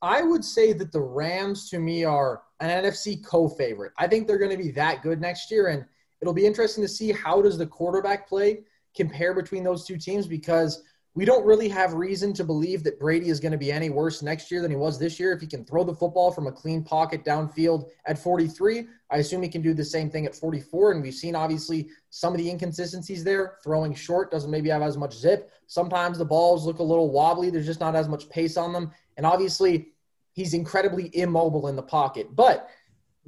I 0.00 0.22
would 0.22 0.42
say 0.42 0.72
that 0.72 0.90
the 0.90 1.02
Rams 1.02 1.68
to 1.68 1.78
me 1.78 2.04
are 2.04 2.40
an 2.60 2.84
NFC 2.84 3.22
co-favorite. 3.22 3.92
I 3.98 4.06
think 4.06 4.26
they're 4.26 4.38
going 4.38 4.50
to 4.50 4.56
be 4.56 4.70
that 4.70 5.02
good 5.02 5.20
next 5.20 5.50
year 5.50 5.66
and 5.66 5.84
it'll 6.22 6.32
be 6.32 6.46
interesting 6.46 6.82
to 6.82 6.88
see 6.88 7.12
how 7.12 7.42
does 7.42 7.58
the 7.58 7.66
quarterback 7.66 8.26
play 8.26 8.60
compare 8.96 9.34
between 9.34 9.62
those 9.62 9.84
two 9.84 9.98
teams 9.98 10.26
because 10.26 10.82
we 11.14 11.24
don't 11.24 11.44
really 11.44 11.68
have 11.68 11.94
reason 11.94 12.32
to 12.34 12.44
believe 12.44 12.84
that 12.84 13.00
Brady 13.00 13.30
is 13.30 13.40
going 13.40 13.50
to 13.50 13.58
be 13.58 13.72
any 13.72 13.90
worse 13.90 14.22
next 14.22 14.48
year 14.50 14.62
than 14.62 14.70
he 14.70 14.76
was 14.76 14.96
this 14.96 15.18
year. 15.18 15.32
If 15.32 15.40
he 15.40 15.46
can 15.46 15.64
throw 15.64 15.82
the 15.82 15.94
football 15.94 16.30
from 16.30 16.46
a 16.46 16.52
clean 16.52 16.84
pocket 16.84 17.24
downfield 17.24 17.88
at 18.06 18.16
43, 18.16 18.86
I 19.10 19.16
assume 19.16 19.42
he 19.42 19.48
can 19.48 19.60
do 19.60 19.74
the 19.74 19.84
same 19.84 20.08
thing 20.08 20.24
at 20.24 20.36
44. 20.36 20.92
And 20.92 21.02
we've 21.02 21.12
seen 21.12 21.34
obviously 21.34 21.88
some 22.10 22.32
of 22.32 22.38
the 22.38 22.48
inconsistencies 22.48 23.24
there. 23.24 23.56
Throwing 23.64 23.92
short 23.92 24.30
doesn't 24.30 24.52
maybe 24.52 24.68
have 24.68 24.82
as 24.82 24.96
much 24.96 25.12
zip. 25.12 25.50
Sometimes 25.66 26.16
the 26.16 26.24
balls 26.24 26.64
look 26.64 26.78
a 26.78 26.84
little 26.84 27.10
wobbly. 27.10 27.50
There's 27.50 27.66
just 27.66 27.80
not 27.80 27.96
as 27.96 28.08
much 28.08 28.28
pace 28.30 28.56
on 28.56 28.72
them. 28.72 28.92
And 29.16 29.26
obviously, 29.26 29.88
he's 30.32 30.54
incredibly 30.54 31.10
immobile 31.16 31.66
in 31.66 31.74
the 31.74 31.82
pocket. 31.82 32.36
But 32.36 32.70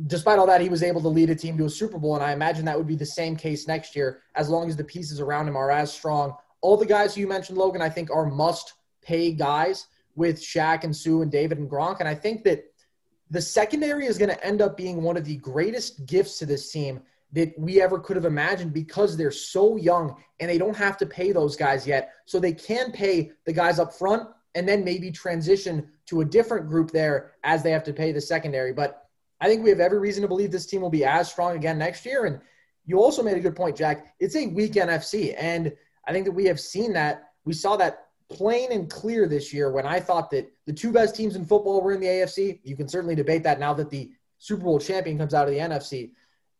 despite 0.07 0.39
all 0.39 0.47
that, 0.47 0.61
he 0.61 0.69
was 0.69 0.85
able 0.85 1.01
to 1.01 1.09
lead 1.09 1.31
a 1.31 1.35
team 1.35 1.59
to 1.59 1.65
a 1.65 1.71
Super 1.71 1.99
Bowl. 1.99 2.15
And 2.15 2.25
I 2.25 2.33
imagine 2.33 2.65
that 2.67 2.79
would 2.79 2.87
be 2.87 2.95
the 2.95 3.05
same 3.05 3.35
case 3.35 3.67
next 3.67 3.97
year 3.97 4.23
as 4.37 4.49
long 4.49 4.69
as 4.69 4.77
the 4.77 4.85
pieces 4.85 5.19
around 5.19 5.49
him 5.49 5.57
are 5.57 5.73
as 5.73 5.93
strong 5.93 6.37
all 6.63 6.77
the 6.77 6.87
guys 6.87 7.17
you 7.17 7.27
mentioned, 7.27 7.59
Logan, 7.59 7.83
I 7.83 7.89
think 7.89 8.11
are 8.11 8.27
must 8.27 8.75
pay 9.03 9.33
guys 9.33 9.89
with 10.15 10.41
Shaq 10.41 10.85
and 10.85 10.95
Suh 10.95 11.21
and 11.21 11.31
David 11.31 11.59
and 11.59 11.71
Gronk. 11.71 12.01
And 12.01 12.09
I 12.09 12.15
think 12.15 12.45
that 12.45 12.65
the 13.31 13.43
secondary 13.43 14.07
is 14.07 14.19
going 14.19 14.31
to 14.31 14.47
end 14.47 14.63
up 14.63 14.77
being 14.77 15.03
one 15.03 15.17
of 15.17 15.25
the 15.25 15.37
greatest 15.37 16.07
gifts 16.07 16.39
to 16.39 16.47
this 16.47 16.71
team 16.71 17.03
that 17.33 17.59
we 17.59 17.81
ever 17.81 17.99
could 17.99 18.17
have 18.17 18.27
imagined 18.27 18.73
because 18.73 19.17
they're 19.17 19.31
so 19.31 19.77
young 19.77 20.23
and 20.39 20.51
they 20.51 20.59
don't 20.59 20.77
have 20.77 20.99
to 20.99 21.07
pay 21.07 21.33
those 21.33 21.57
guys 21.57 21.87
yet. 21.87 22.13
So 22.27 22.39
they 22.39 22.53
can 22.53 22.93
pay 22.93 23.33
the 23.47 23.53
guys 23.53 23.79
up 23.79 23.95
front 23.95 24.29
and 24.55 24.69
then 24.69 24.85
maybe 24.85 25.11
transition 25.11 25.89
to 26.07 26.21
a 26.21 26.25
different 26.25 26.69
group 26.69 26.91
there 26.91 27.33
as 27.43 27.63
they 27.63 27.71
have 27.71 27.85
to 27.85 27.93
pay 27.93 28.13
the 28.13 28.21
secondary. 28.21 28.73
But 28.73 29.09
I 29.41 29.49
think 29.49 29.65
we 29.65 29.71
have 29.71 29.81
every 29.81 29.99
reason 29.99 30.23
to 30.23 30.29
believe 30.29 30.53
this 30.53 30.67
team 30.67 30.83
will 30.83 30.91
be 30.91 31.07
as 31.07 31.31
strong 31.31 31.57
again 31.57 31.79
next 31.79 32.05
year. 32.05 32.27
And 32.27 32.39
you 32.85 32.99
also 33.01 33.23
made 33.23 33.39
a 33.39 33.41
good 33.41 33.57
point, 33.57 33.77
Jack. 33.77 34.15
It's 34.21 34.37
a 34.37 34.47
weak 34.47 34.75
NFC. 34.75 35.35
And 35.39 35.73
I 36.07 36.13
think 36.13 36.25
that 36.27 36.33
we 36.33 36.45
have 36.47 36.61
seen 36.61 36.93
that. 36.95 37.33
We 37.45 37.53
saw 37.53 37.77
that 37.77 38.07
plain 38.31 38.73
and 38.73 38.91
clear 38.91 39.29
this 39.29 39.53
year 39.53 39.71
when 39.71 39.87
I 39.87 40.01
thought 40.01 40.31
that 40.31 40.51
the 40.67 40.73
two 40.73 40.93
best 40.93 41.15
teams 41.15 41.37
in 41.37 41.45
football 41.45 41.83
were 41.83 41.93
in 41.93 42.01
the 42.01 42.07
AFC. 42.07 42.61
You 42.65 42.77
can 42.77 42.89
certainly 42.89 43.15
debate 43.15 43.43
that 43.45 43.61
now 43.61 43.75
that 43.75 43.91
the 43.91 44.13
Super 44.39 44.65
Bowl 44.65 44.79
champion 44.79 45.19
comes 45.19 45.35
out 45.35 45.49
of 45.49 45.55
the 45.55 45.61
NFC. 45.61 46.13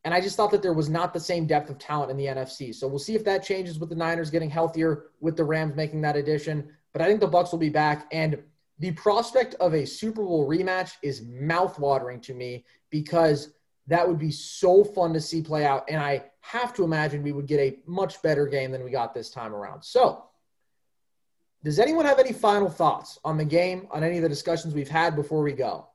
And 0.05 0.13
I 0.13 0.21
just 0.21 0.37
thought 0.37 0.51
that 0.51 0.63
there 0.63 0.73
was 0.73 0.89
not 0.89 1.15
the 1.15 1.21
same 1.21 1.47
depth 1.47 1.71
of 1.71 1.79
talent 1.79 2.11
in 2.11 2.17
the 2.17 2.27
NFC. 2.27 2.75
So 2.75 2.89
we'll 2.89 2.99
see 2.99 3.15
if 3.15 3.25
that 3.25 3.45
changes 3.45 3.79
with 3.79 3.89
the 3.89 3.95
Niners 3.95 4.31
getting 4.31 4.51
healthier, 4.51 5.05
with 5.21 5.37
the 5.37 5.45
Rams 5.45 5.77
making 5.77 6.03
that 6.03 6.17
addition. 6.17 6.69
But 6.93 7.03
I 7.03 7.07
think 7.07 7.21
the 7.21 7.29
Bucks 7.29 7.53
will 7.53 7.59
be 7.59 7.69
back. 7.69 8.09
And 8.13 8.43
the 8.81 8.93
prospect 8.93 9.55
of 9.61 9.75
a 9.75 9.87
Super 9.87 10.25
Bowl 10.25 10.49
rematch 10.49 10.95
is 11.03 11.23
mouthwatering 11.23 12.21
to 12.23 12.35
me 12.35 12.65
because 12.91 13.51
that 13.89 14.07
would 14.07 14.19
be 14.19 14.31
so 14.31 14.85
fun 14.85 15.13
to 15.15 15.21
see 15.21 15.43
play 15.43 15.65
out. 15.65 15.85
And 15.89 16.01
I 16.01 16.25
have 16.41 16.73
to 16.75 16.85
imagine 16.85 17.23
we 17.23 17.33
would 17.33 17.47
get 17.47 17.61
a 17.61 17.79
much 17.87 18.23
better 18.23 18.47
game 18.47 18.71
than 18.71 18.85
we 18.85 18.91
got 18.91 19.15
this 19.15 19.31
time 19.31 19.55
around. 19.55 19.83
So, 19.83 20.25
does 21.65 21.79
anyone 21.79 22.05
have 22.05 22.19
any 22.19 22.33
final 22.33 22.69
thoughts 22.69 23.19
on 23.25 23.37
the 23.37 23.45
game, 23.45 23.87
on 23.91 24.03
any 24.03 24.17
of 24.17 24.23
the 24.23 24.29
discussions 24.29 24.75
we've 24.75 24.89
had 24.89 25.15
before 25.15 25.43
we 25.43 25.53
go? 25.53 25.87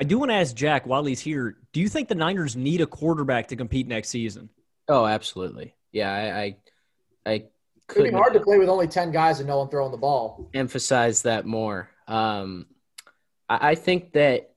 I 0.00 0.04
do 0.04 0.18
want 0.18 0.30
to 0.30 0.34
ask 0.34 0.54
Jack 0.54 0.86
while 0.86 1.04
he's 1.04 1.20
here 1.20 1.58
do 1.72 1.80
you 1.80 1.88
think 1.88 2.08
the 2.08 2.14
Niners 2.14 2.56
need 2.56 2.80
a 2.80 2.86
quarterback 2.86 3.48
to 3.48 3.56
compete 3.56 3.86
next 3.86 4.08
season? 4.08 4.48
Oh, 4.88 5.06
absolutely. 5.06 5.74
Yeah, 5.92 6.12
I, 6.12 6.40
I, 6.40 6.56
I 7.32 7.44
could 7.86 8.04
be 8.04 8.10
hard 8.10 8.32
to 8.32 8.40
play 8.40 8.58
with 8.58 8.68
only 8.68 8.88
10 8.88 9.12
guys 9.12 9.38
and 9.38 9.48
no 9.48 9.58
one 9.58 9.68
throwing 9.68 9.92
the 9.92 9.98
ball. 9.98 10.50
Emphasize 10.54 11.22
that 11.22 11.46
more. 11.46 11.90
Um, 12.08 12.66
I, 13.48 13.70
I 13.70 13.74
think 13.74 14.12
that, 14.12 14.50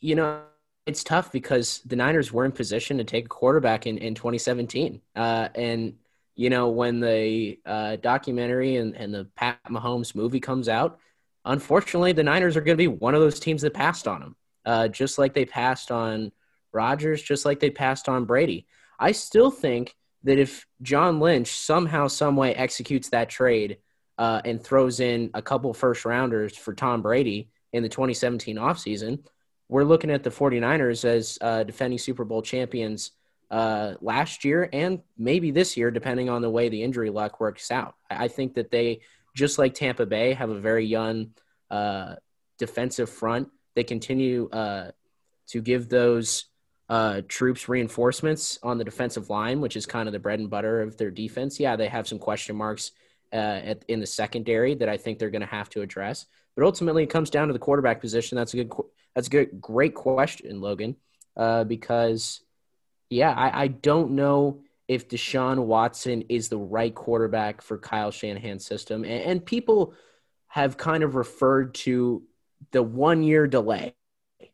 you 0.00 0.14
know, 0.14 0.42
it's 0.86 1.02
tough 1.02 1.32
because 1.32 1.80
the 1.86 1.96
Niners 1.96 2.32
were 2.32 2.44
in 2.44 2.52
position 2.52 2.98
to 2.98 3.04
take 3.04 3.26
a 3.26 3.28
quarterback 3.28 3.86
in, 3.86 3.98
in 3.98 4.14
2017. 4.14 5.00
Uh, 5.16 5.48
and, 5.54 5.94
you 6.36 6.50
know, 6.50 6.68
when 6.68 7.00
the 7.00 7.58
uh, 7.64 7.96
documentary 7.96 8.76
and, 8.76 8.94
and 8.94 9.14
the 9.14 9.24
Pat 9.36 9.58
Mahomes 9.68 10.14
movie 10.14 10.40
comes 10.40 10.68
out, 10.68 10.98
unfortunately, 11.44 12.12
the 12.12 12.22
Niners 12.22 12.56
are 12.56 12.60
going 12.60 12.76
to 12.76 12.82
be 12.82 12.88
one 12.88 13.14
of 13.14 13.20
those 13.20 13.40
teams 13.40 13.62
that 13.62 13.72
passed 13.72 14.06
on 14.06 14.22
him, 14.22 14.36
uh, 14.66 14.88
just 14.88 15.18
like 15.18 15.32
they 15.32 15.46
passed 15.46 15.90
on 15.90 16.32
Rodgers, 16.72 17.22
just 17.22 17.46
like 17.46 17.60
they 17.60 17.70
passed 17.70 18.08
on 18.08 18.26
Brady. 18.26 18.66
I 18.98 19.12
still 19.12 19.50
think 19.50 19.96
that 20.24 20.38
if 20.38 20.66
John 20.82 21.18
Lynch 21.18 21.48
somehow, 21.48 22.08
some 22.08 22.36
way 22.36 22.54
executes 22.54 23.08
that 23.10 23.30
trade 23.30 23.78
uh, 24.18 24.42
and 24.44 24.62
throws 24.62 25.00
in 25.00 25.30
a 25.32 25.40
couple 25.40 25.72
first 25.72 26.04
rounders 26.04 26.56
for 26.56 26.74
Tom 26.74 27.00
Brady 27.00 27.48
in 27.72 27.82
the 27.82 27.88
2017 27.88 28.56
offseason– 28.56 29.20
we're 29.74 29.82
looking 29.82 30.12
at 30.12 30.22
the 30.22 30.30
49ers 30.30 31.04
as 31.04 31.36
uh, 31.40 31.64
defending 31.64 31.98
Super 31.98 32.24
Bowl 32.24 32.42
champions 32.42 33.10
uh, 33.50 33.94
last 34.00 34.44
year 34.44 34.68
and 34.72 35.00
maybe 35.18 35.50
this 35.50 35.76
year, 35.76 35.90
depending 35.90 36.30
on 36.30 36.42
the 36.42 36.48
way 36.48 36.68
the 36.68 36.80
injury 36.80 37.10
luck 37.10 37.40
works 37.40 37.72
out. 37.72 37.96
I 38.08 38.28
think 38.28 38.54
that 38.54 38.70
they, 38.70 39.00
just 39.34 39.58
like 39.58 39.74
Tampa 39.74 40.06
Bay, 40.06 40.32
have 40.34 40.50
a 40.50 40.60
very 40.60 40.86
young 40.86 41.32
uh, 41.72 42.14
defensive 42.56 43.10
front. 43.10 43.48
They 43.74 43.82
continue 43.82 44.48
uh, 44.50 44.92
to 45.48 45.60
give 45.60 45.88
those 45.88 46.44
uh, 46.88 47.22
troops 47.26 47.68
reinforcements 47.68 48.60
on 48.62 48.78
the 48.78 48.84
defensive 48.84 49.28
line, 49.28 49.60
which 49.60 49.74
is 49.74 49.86
kind 49.86 50.08
of 50.08 50.12
the 50.12 50.20
bread 50.20 50.38
and 50.38 50.48
butter 50.48 50.82
of 50.82 50.96
their 50.98 51.10
defense. 51.10 51.58
Yeah, 51.58 51.74
they 51.74 51.88
have 51.88 52.06
some 52.06 52.20
question 52.20 52.54
marks 52.54 52.92
uh, 53.32 53.60
at, 53.64 53.84
in 53.88 53.98
the 53.98 54.06
secondary 54.06 54.76
that 54.76 54.88
I 54.88 54.98
think 54.98 55.18
they're 55.18 55.30
going 55.30 55.40
to 55.40 55.48
have 55.48 55.68
to 55.70 55.82
address. 55.82 56.26
But 56.56 56.64
ultimately, 56.64 57.02
it 57.02 57.10
comes 57.10 57.30
down 57.30 57.48
to 57.48 57.52
the 57.52 57.58
quarterback 57.58 58.00
position. 58.00 58.36
That's 58.36 58.54
a 58.54 58.58
good. 58.58 58.72
That's 59.14 59.28
a 59.28 59.30
good, 59.30 59.60
great 59.60 59.94
question, 59.94 60.60
Logan. 60.60 60.96
Uh, 61.36 61.64
because, 61.64 62.40
yeah, 63.10 63.32
I, 63.32 63.64
I 63.64 63.68
don't 63.68 64.12
know 64.12 64.60
if 64.88 65.08
Deshaun 65.08 65.64
Watson 65.66 66.22
is 66.28 66.48
the 66.48 66.58
right 66.58 66.94
quarterback 66.94 67.62
for 67.62 67.78
Kyle 67.78 68.10
Shanahan's 68.10 68.66
system, 68.66 69.04
and, 69.04 69.22
and 69.24 69.46
people 69.46 69.94
have 70.48 70.76
kind 70.76 71.02
of 71.02 71.14
referred 71.14 71.74
to 71.74 72.22
the 72.70 72.82
one 72.82 73.22
year 73.22 73.46
delay 73.46 73.94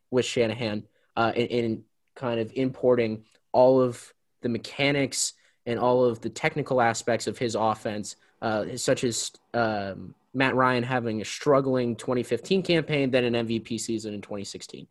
with 0.09 0.25
Shanahan 0.25 0.87
uh, 1.15 1.31
in, 1.35 1.47
in 1.47 1.83
kind 2.15 2.39
of 2.39 2.51
importing 2.55 3.25
all 3.51 3.81
of 3.81 4.13
the 4.41 4.49
mechanics 4.49 5.33
and 5.65 5.79
all 5.79 6.03
of 6.05 6.21
the 6.21 6.29
technical 6.29 6.81
aspects 6.81 7.27
of 7.27 7.37
his 7.37 7.55
offense, 7.55 8.15
uh, 8.41 8.65
such 8.75 9.03
as 9.03 9.31
um, 9.53 10.15
Matt 10.33 10.55
Ryan 10.55 10.83
having 10.83 11.21
a 11.21 11.25
struggling 11.25 11.95
2015 11.95 12.63
campaign, 12.63 13.11
then 13.11 13.23
an 13.23 13.47
MVP 13.47 13.79
season 13.79 14.13
in 14.13 14.21
2016. 14.21 14.87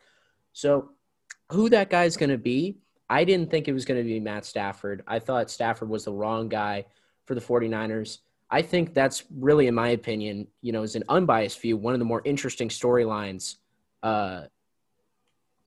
So, 0.53 0.91
who 1.51 1.69
that 1.71 1.91
guy 1.91 2.05
is 2.05 2.17
going 2.17 2.31
to 2.31 2.39
be, 2.39 2.77
I 3.09 3.25
didn't 3.25 3.51
think 3.51 3.67
it 3.67 3.73
was 3.73 3.85
going 3.85 4.01
to 4.01 4.05
be 4.05 4.21
Matt 4.21 4.45
Stafford. 4.45 5.03
I 5.07 5.19
thought 5.19 5.51
Stafford 5.51 5.89
was 5.89 6.05
the 6.05 6.13
wrong 6.13 6.49
guy 6.49 6.85
for 7.25 7.35
the 7.35 7.41
49ers. 7.41 8.19
I 8.51 8.63
think 8.63 8.95
that's 8.95 9.25
really, 9.37 9.67
in 9.67 9.75
my 9.75 9.91
opinion, 9.91 10.47
you 10.61 10.73
know, 10.73 10.83
as 10.83 10.95
an 10.95 11.05
unbiased 11.09 11.61
view, 11.61 11.77
one 11.77 11.95
of 11.95 12.01
the 12.01 12.05
more 12.05 12.23
interesting 12.25 12.69
storylines 12.69 13.57
uh, 14.03 14.43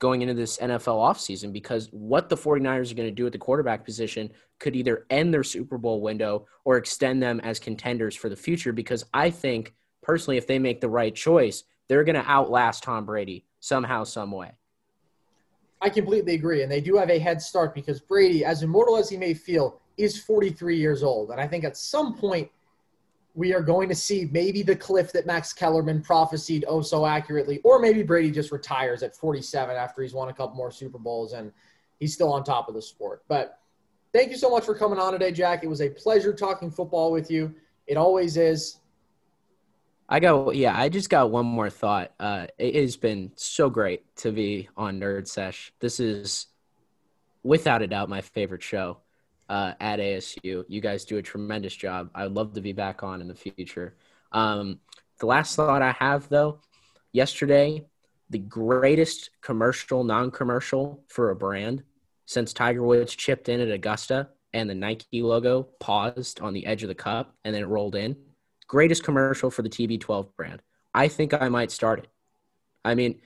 going 0.04 0.22
into 0.22 0.34
this 0.34 0.58
NFL 0.58 0.98
offseason 0.98 1.54
because 1.54 1.88
what 1.94 2.28
the 2.28 2.36
49ers 2.36 2.92
are 2.92 2.96
going 2.96 3.08
to 3.08 3.16
do 3.16 3.26
at 3.26 3.32
the 3.32 3.38
quarterback 3.38 3.86
position 3.86 4.30
could 4.60 4.76
either 4.76 5.06
end 5.10 5.34
their 5.34 5.46
Super 5.46 5.78
Bowl 5.78 6.02
window 6.02 6.46
or 6.66 6.76
extend 6.76 7.24
them 7.24 7.40
as 7.40 7.58
contenders 7.58 8.14
for 8.14 8.28
the 8.28 8.36
future. 8.36 8.74
Because 8.74 9.06
I 9.14 9.30
think, 9.30 9.74
personally, 10.02 10.36
if 10.36 10.46
they 10.46 10.60
make 10.60 10.82
the 10.82 10.90
right 10.90 11.16
choice, 11.16 11.64
they're 11.88 12.04
going 12.04 12.22
to 12.22 12.30
outlast 12.30 12.84
Tom 12.84 13.06
Brady 13.06 13.46
somehow, 13.62 14.04
some 14.04 14.32
way. 14.32 14.52
I 15.82 15.88
completely 15.88 16.34
agree. 16.34 16.64
And 16.64 16.72
they 16.72 16.82
do 16.82 16.98
have 16.98 17.10
a 17.10 17.18
head 17.18 17.42
start 17.42 17.74
because 17.74 18.02
Brady, 18.02 18.44
as 18.44 18.62
immortal 18.62 18.98
as 18.98 19.08
he 19.08 19.16
may 19.16 19.34
feel, 19.34 19.80
is 19.96 20.22
43 20.22 20.76
years 20.76 21.02
old. 21.02 21.32
And 21.32 21.40
I 21.40 21.48
think 21.48 21.64
at 21.64 21.78
some 21.78 22.18
point, 22.18 22.52
we 23.36 23.54
are 23.54 23.62
going 23.62 23.90
to 23.90 23.96
see 23.96 24.30
maybe 24.32 24.62
the 24.62 24.76
cliff 24.76 25.12
that 25.12 25.26
Max 25.26 25.54
Kellerman 25.54 26.02
prophesied 26.02 26.66
oh 26.68 26.82
so 26.82 27.06
accurately, 27.06 27.60
or 27.64 27.80
maybe 27.80 28.04
Brady 28.04 28.32
just 28.32 28.52
retires 28.52 29.02
at 29.02 29.16
47 29.16 29.76
after 29.76 30.02
he's 30.04 30.14
won 30.14 30.30
a 30.30 30.34
couple 30.34 30.56
more 30.56 30.72
Super 30.72 31.00
Bowls 31.00 31.34
and 31.34 31.52
he's 32.00 32.14
still 32.14 32.32
on 32.32 32.44
top 32.44 32.68
of 32.68 32.76
the 32.76 32.82
sport. 32.82 33.24
But 33.28 33.60
thank 34.14 34.30
you 34.30 34.38
so 34.38 34.50
much 34.50 34.66
for 34.66 34.76
coming 34.76 35.00
on 35.00 35.14
today, 35.14 35.32
Jack. 35.32 35.64
It 35.64 35.68
was 35.68 35.82
a 35.82 35.90
pleasure 35.90 36.34
talking 36.34 36.70
football 36.70 37.12
with 37.12 37.32
you. 37.32 37.54
It 37.88 37.98
always 37.98 38.38
is. 38.38 38.78
I 40.08 40.20
got 40.20 40.56
yeah. 40.56 40.78
I 40.78 40.90
just 40.90 41.10
got 41.10 41.32
one 41.32 41.46
more 41.46 41.70
thought. 41.70 42.12
Uh, 42.20 42.48
it 42.60 42.76
has 42.76 42.98
been 42.98 43.32
so 43.36 43.70
great 43.70 44.04
to 44.18 44.32
be 44.32 44.70
on 44.78 45.00
Nerd 45.00 45.28
Sesh. 45.28 45.74
This 45.80 46.00
is 46.00 46.48
without 47.42 47.82
a 47.82 47.88
doubt 47.88 48.10
my 48.10 48.22
favorite 48.22 48.62
show 48.62 48.98
uh, 49.50 49.74
at 49.80 50.00
ASU. 50.00 50.64
You 50.68 50.82
guys 50.82 51.06
do 51.06 51.18
a 51.18 51.22
tremendous 51.22 51.76
job. 51.76 52.10
I 52.16 52.24
would 52.24 52.34
love 52.34 52.54
to 52.54 52.62
be 52.62 52.74
back 52.74 53.04
on 53.04 53.22
in 53.22 53.28
the 53.28 53.36
future. 53.36 53.96
Um, 54.32 54.80
the 55.20 55.26
last 55.26 55.56
thought 55.56 55.82
I 55.82 55.92
have 56.00 56.30
though, 56.30 56.60
yesterday, 57.12 57.86
the 58.30 58.40
greatest 58.40 59.30
commercial, 59.42 60.04
non-commercial 60.04 61.04
for 61.08 61.30
a 61.30 61.36
brand 61.36 61.84
since 62.26 62.54
Tiger 62.54 62.84
Woods 62.84 63.16
chipped 63.16 63.50
in 63.50 63.60
at 63.60 63.70
Augusta 63.70 64.30
and 64.54 64.70
the 64.70 64.76
Nike 64.76 65.22
logo 65.22 65.64
paused 65.80 66.42
on 66.42 66.54
the 66.54 66.66
edge 66.66 66.84
of 66.84 66.90
the 66.90 66.96
cup 66.96 67.36
and 67.44 67.54
then 67.54 67.64
it 67.64 67.68
rolled 67.68 67.96
in 67.96 68.16
greatest 68.74 69.04
commercial 69.04 69.52
for 69.52 69.62
the 69.62 69.70
TB12 69.70 70.36
brand. 70.36 70.60
I 70.96 71.08
think 71.08 71.34
I 71.34 71.48
might 71.50 71.70
start 71.70 72.00
it. 72.00 72.08
I 72.84 72.96
mean, 72.96 73.22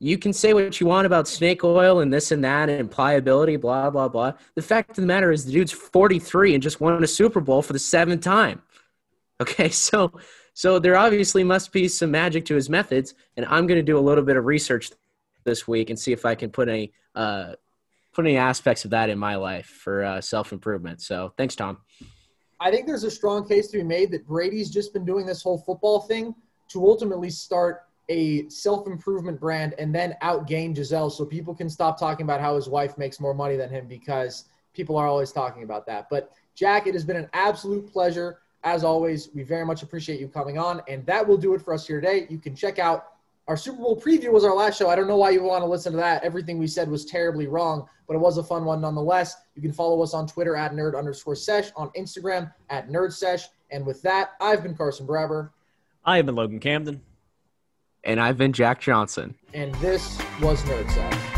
you 0.00 0.16
can 0.16 0.32
say 0.32 0.54
what 0.54 0.80
you 0.80 0.86
want 0.86 1.06
about 1.06 1.26
snake 1.26 1.64
oil 1.64 2.00
and 2.00 2.12
this 2.12 2.30
and 2.30 2.44
that 2.44 2.68
and 2.68 2.90
pliability, 2.90 3.56
blah, 3.56 3.90
blah, 3.90 4.08
blah. 4.08 4.32
The 4.54 4.62
fact 4.62 4.90
of 4.90 4.96
the 4.96 5.06
matter 5.06 5.32
is 5.32 5.44
the 5.44 5.52
dude's 5.52 5.72
43 5.72 6.54
and 6.54 6.62
just 6.62 6.80
won 6.80 7.02
a 7.02 7.06
Super 7.06 7.40
Bowl 7.40 7.62
for 7.62 7.72
the 7.72 7.78
seventh 7.78 8.22
time. 8.22 8.62
Okay, 9.40 9.68
so 9.70 10.12
so 10.54 10.78
there 10.78 10.96
obviously 10.96 11.44
must 11.44 11.72
be 11.72 11.86
some 11.88 12.10
magic 12.10 12.44
to 12.46 12.54
his 12.54 12.68
methods, 12.68 13.14
and 13.36 13.46
I'm 13.46 13.66
going 13.66 13.78
to 13.78 13.82
do 13.82 13.98
a 13.98 14.00
little 14.00 14.24
bit 14.24 14.36
of 14.36 14.44
research 14.44 14.90
this 15.44 15.68
week 15.68 15.90
and 15.90 15.98
see 15.98 16.12
if 16.12 16.26
I 16.26 16.34
can 16.34 16.50
put 16.50 16.68
any 16.68 16.92
uh, 17.14 17.52
put 18.12 18.24
any 18.24 18.36
aspects 18.36 18.84
of 18.84 18.90
that 18.90 19.10
in 19.10 19.18
my 19.18 19.36
life 19.36 19.66
for 19.66 20.04
uh, 20.04 20.20
self 20.20 20.52
improvement. 20.52 21.00
So 21.00 21.32
thanks, 21.36 21.54
Tom. 21.54 21.78
I 22.60 22.70
think 22.70 22.86
there's 22.86 23.04
a 23.04 23.10
strong 23.10 23.46
case 23.48 23.68
to 23.68 23.78
be 23.78 23.84
made 23.84 24.10
that 24.10 24.26
Brady's 24.26 24.70
just 24.70 24.92
been 24.92 25.04
doing 25.04 25.26
this 25.26 25.42
whole 25.42 25.58
football 25.58 26.00
thing 26.00 26.34
to 26.70 26.84
ultimately 26.84 27.30
start 27.30 27.82
a 28.08 28.48
self 28.48 28.86
improvement 28.86 29.38
brand 29.38 29.74
and 29.78 29.94
then 29.94 30.16
outgain 30.22 30.74
Gisele 30.74 31.10
so 31.10 31.24
people 31.24 31.54
can 31.54 31.68
stop 31.68 31.98
talking 31.98 32.24
about 32.24 32.40
how 32.40 32.56
his 32.56 32.68
wife 32.68 32.96
makes 32.96 33.20
more 33.20 33.34
money 33.34 33.56
than 33.56 33.70
him 33.70 33.86
because 33.86 34.44
people 34.72 34.96
are 34.96 35.06
always 35.06 35.32
talking 35.32 35.62
about 35.62 35.86
that. 35.86 36.08
But 36.08 36.32
Jack, 36.54 36.86
it 36.86 36.94
has 36.94 37.04
been 37.04 37.16
an 37.16 37.28
absolute 37.34 37.90
pleasure. 37.92 38.38
As 38.64 38.82
always, 38.82 39.28
we 39.34 39.42
very 39.42 39.64
much 39.64 39.82
appreciate 39.82 40.20
you 40.20 40.28
coming 40.28 40.58
on. 40.58 40.82
And 40.88 41.04
that 41.06 41.26
will 41.26 41.36
do 41.36 41.54
it 41.54 41.62
for 41.62 41.72
us 41.74 41.86
here 41.86 42.00
today. 42.00 42.26
You 42.28 42.38
can 42.38 42.56
check 42.56 42.78
out 42.78 43.12
our 43.46 43.56
Super 43.56 43.78
Bowl 43.78 43.98
preview 43.98 44.30
was 44.30 44.44
our 44.44 44.54
last 44.54 44.78
show. 44.78 44.90
I 44.90 44.96
don't 44.96 45.08
know 45.08 45.16
why 45.16 45.30
you 45.30 45.42
want 45.42 45.62
to 45.62 45.68
listen 45.68 45.92
to 45.92 45.98
that. 45.98 46.22
Everything 46.22 46.58
we 46.58 46.66
said 46.66 46.90
was 46.90 47.06
terribly 47.06 47.46
wrong, 47.46 47.88
but 48.06 48.14
it 48.14 48.18
was 48.18 48.36
a 48.36 48.42
fun 48.42 48.66
one 48.66 48.82
nonetheless. 48.82 49.36
You 49.54 49.62
can 49.62 49.72
follow 49.72 50.02
us 50.02 50.12
on 50.12 50.26
Twitter 50.26 50.54
at 50.54 50.72
nerd 50.72 50.96
underscore 50.96 51.34
sesh, 51.34 51.70
on 51.74 51.88
Instagram 51.96 52.52
at 52.68 52.90
nerd 52.90 53.12
sesh. 53.12 53.48
And 53.70 53.86
with 53.86 54.02
that, 54.02 54.32
I've 54.40 54.62
been 54.62 54.74
Carson 54.74 55.06
Brabber. 55.06 55.50
I 56.04 56.16
have 56.16 56.26
been 56.26 56.34
Logan 56.34 56.60
Camden. 56.60 57.00
And 58.04 58.20
I've 58.20 58.38
been 58.38 58.52
Jack 58.52 58.80
Johnson. 58.80 59.34
And 59.54 59.74
this 59.76 60.18
was 60.40 60.62
Nerd 60.62 60.90
Sesh. 60.90 61.37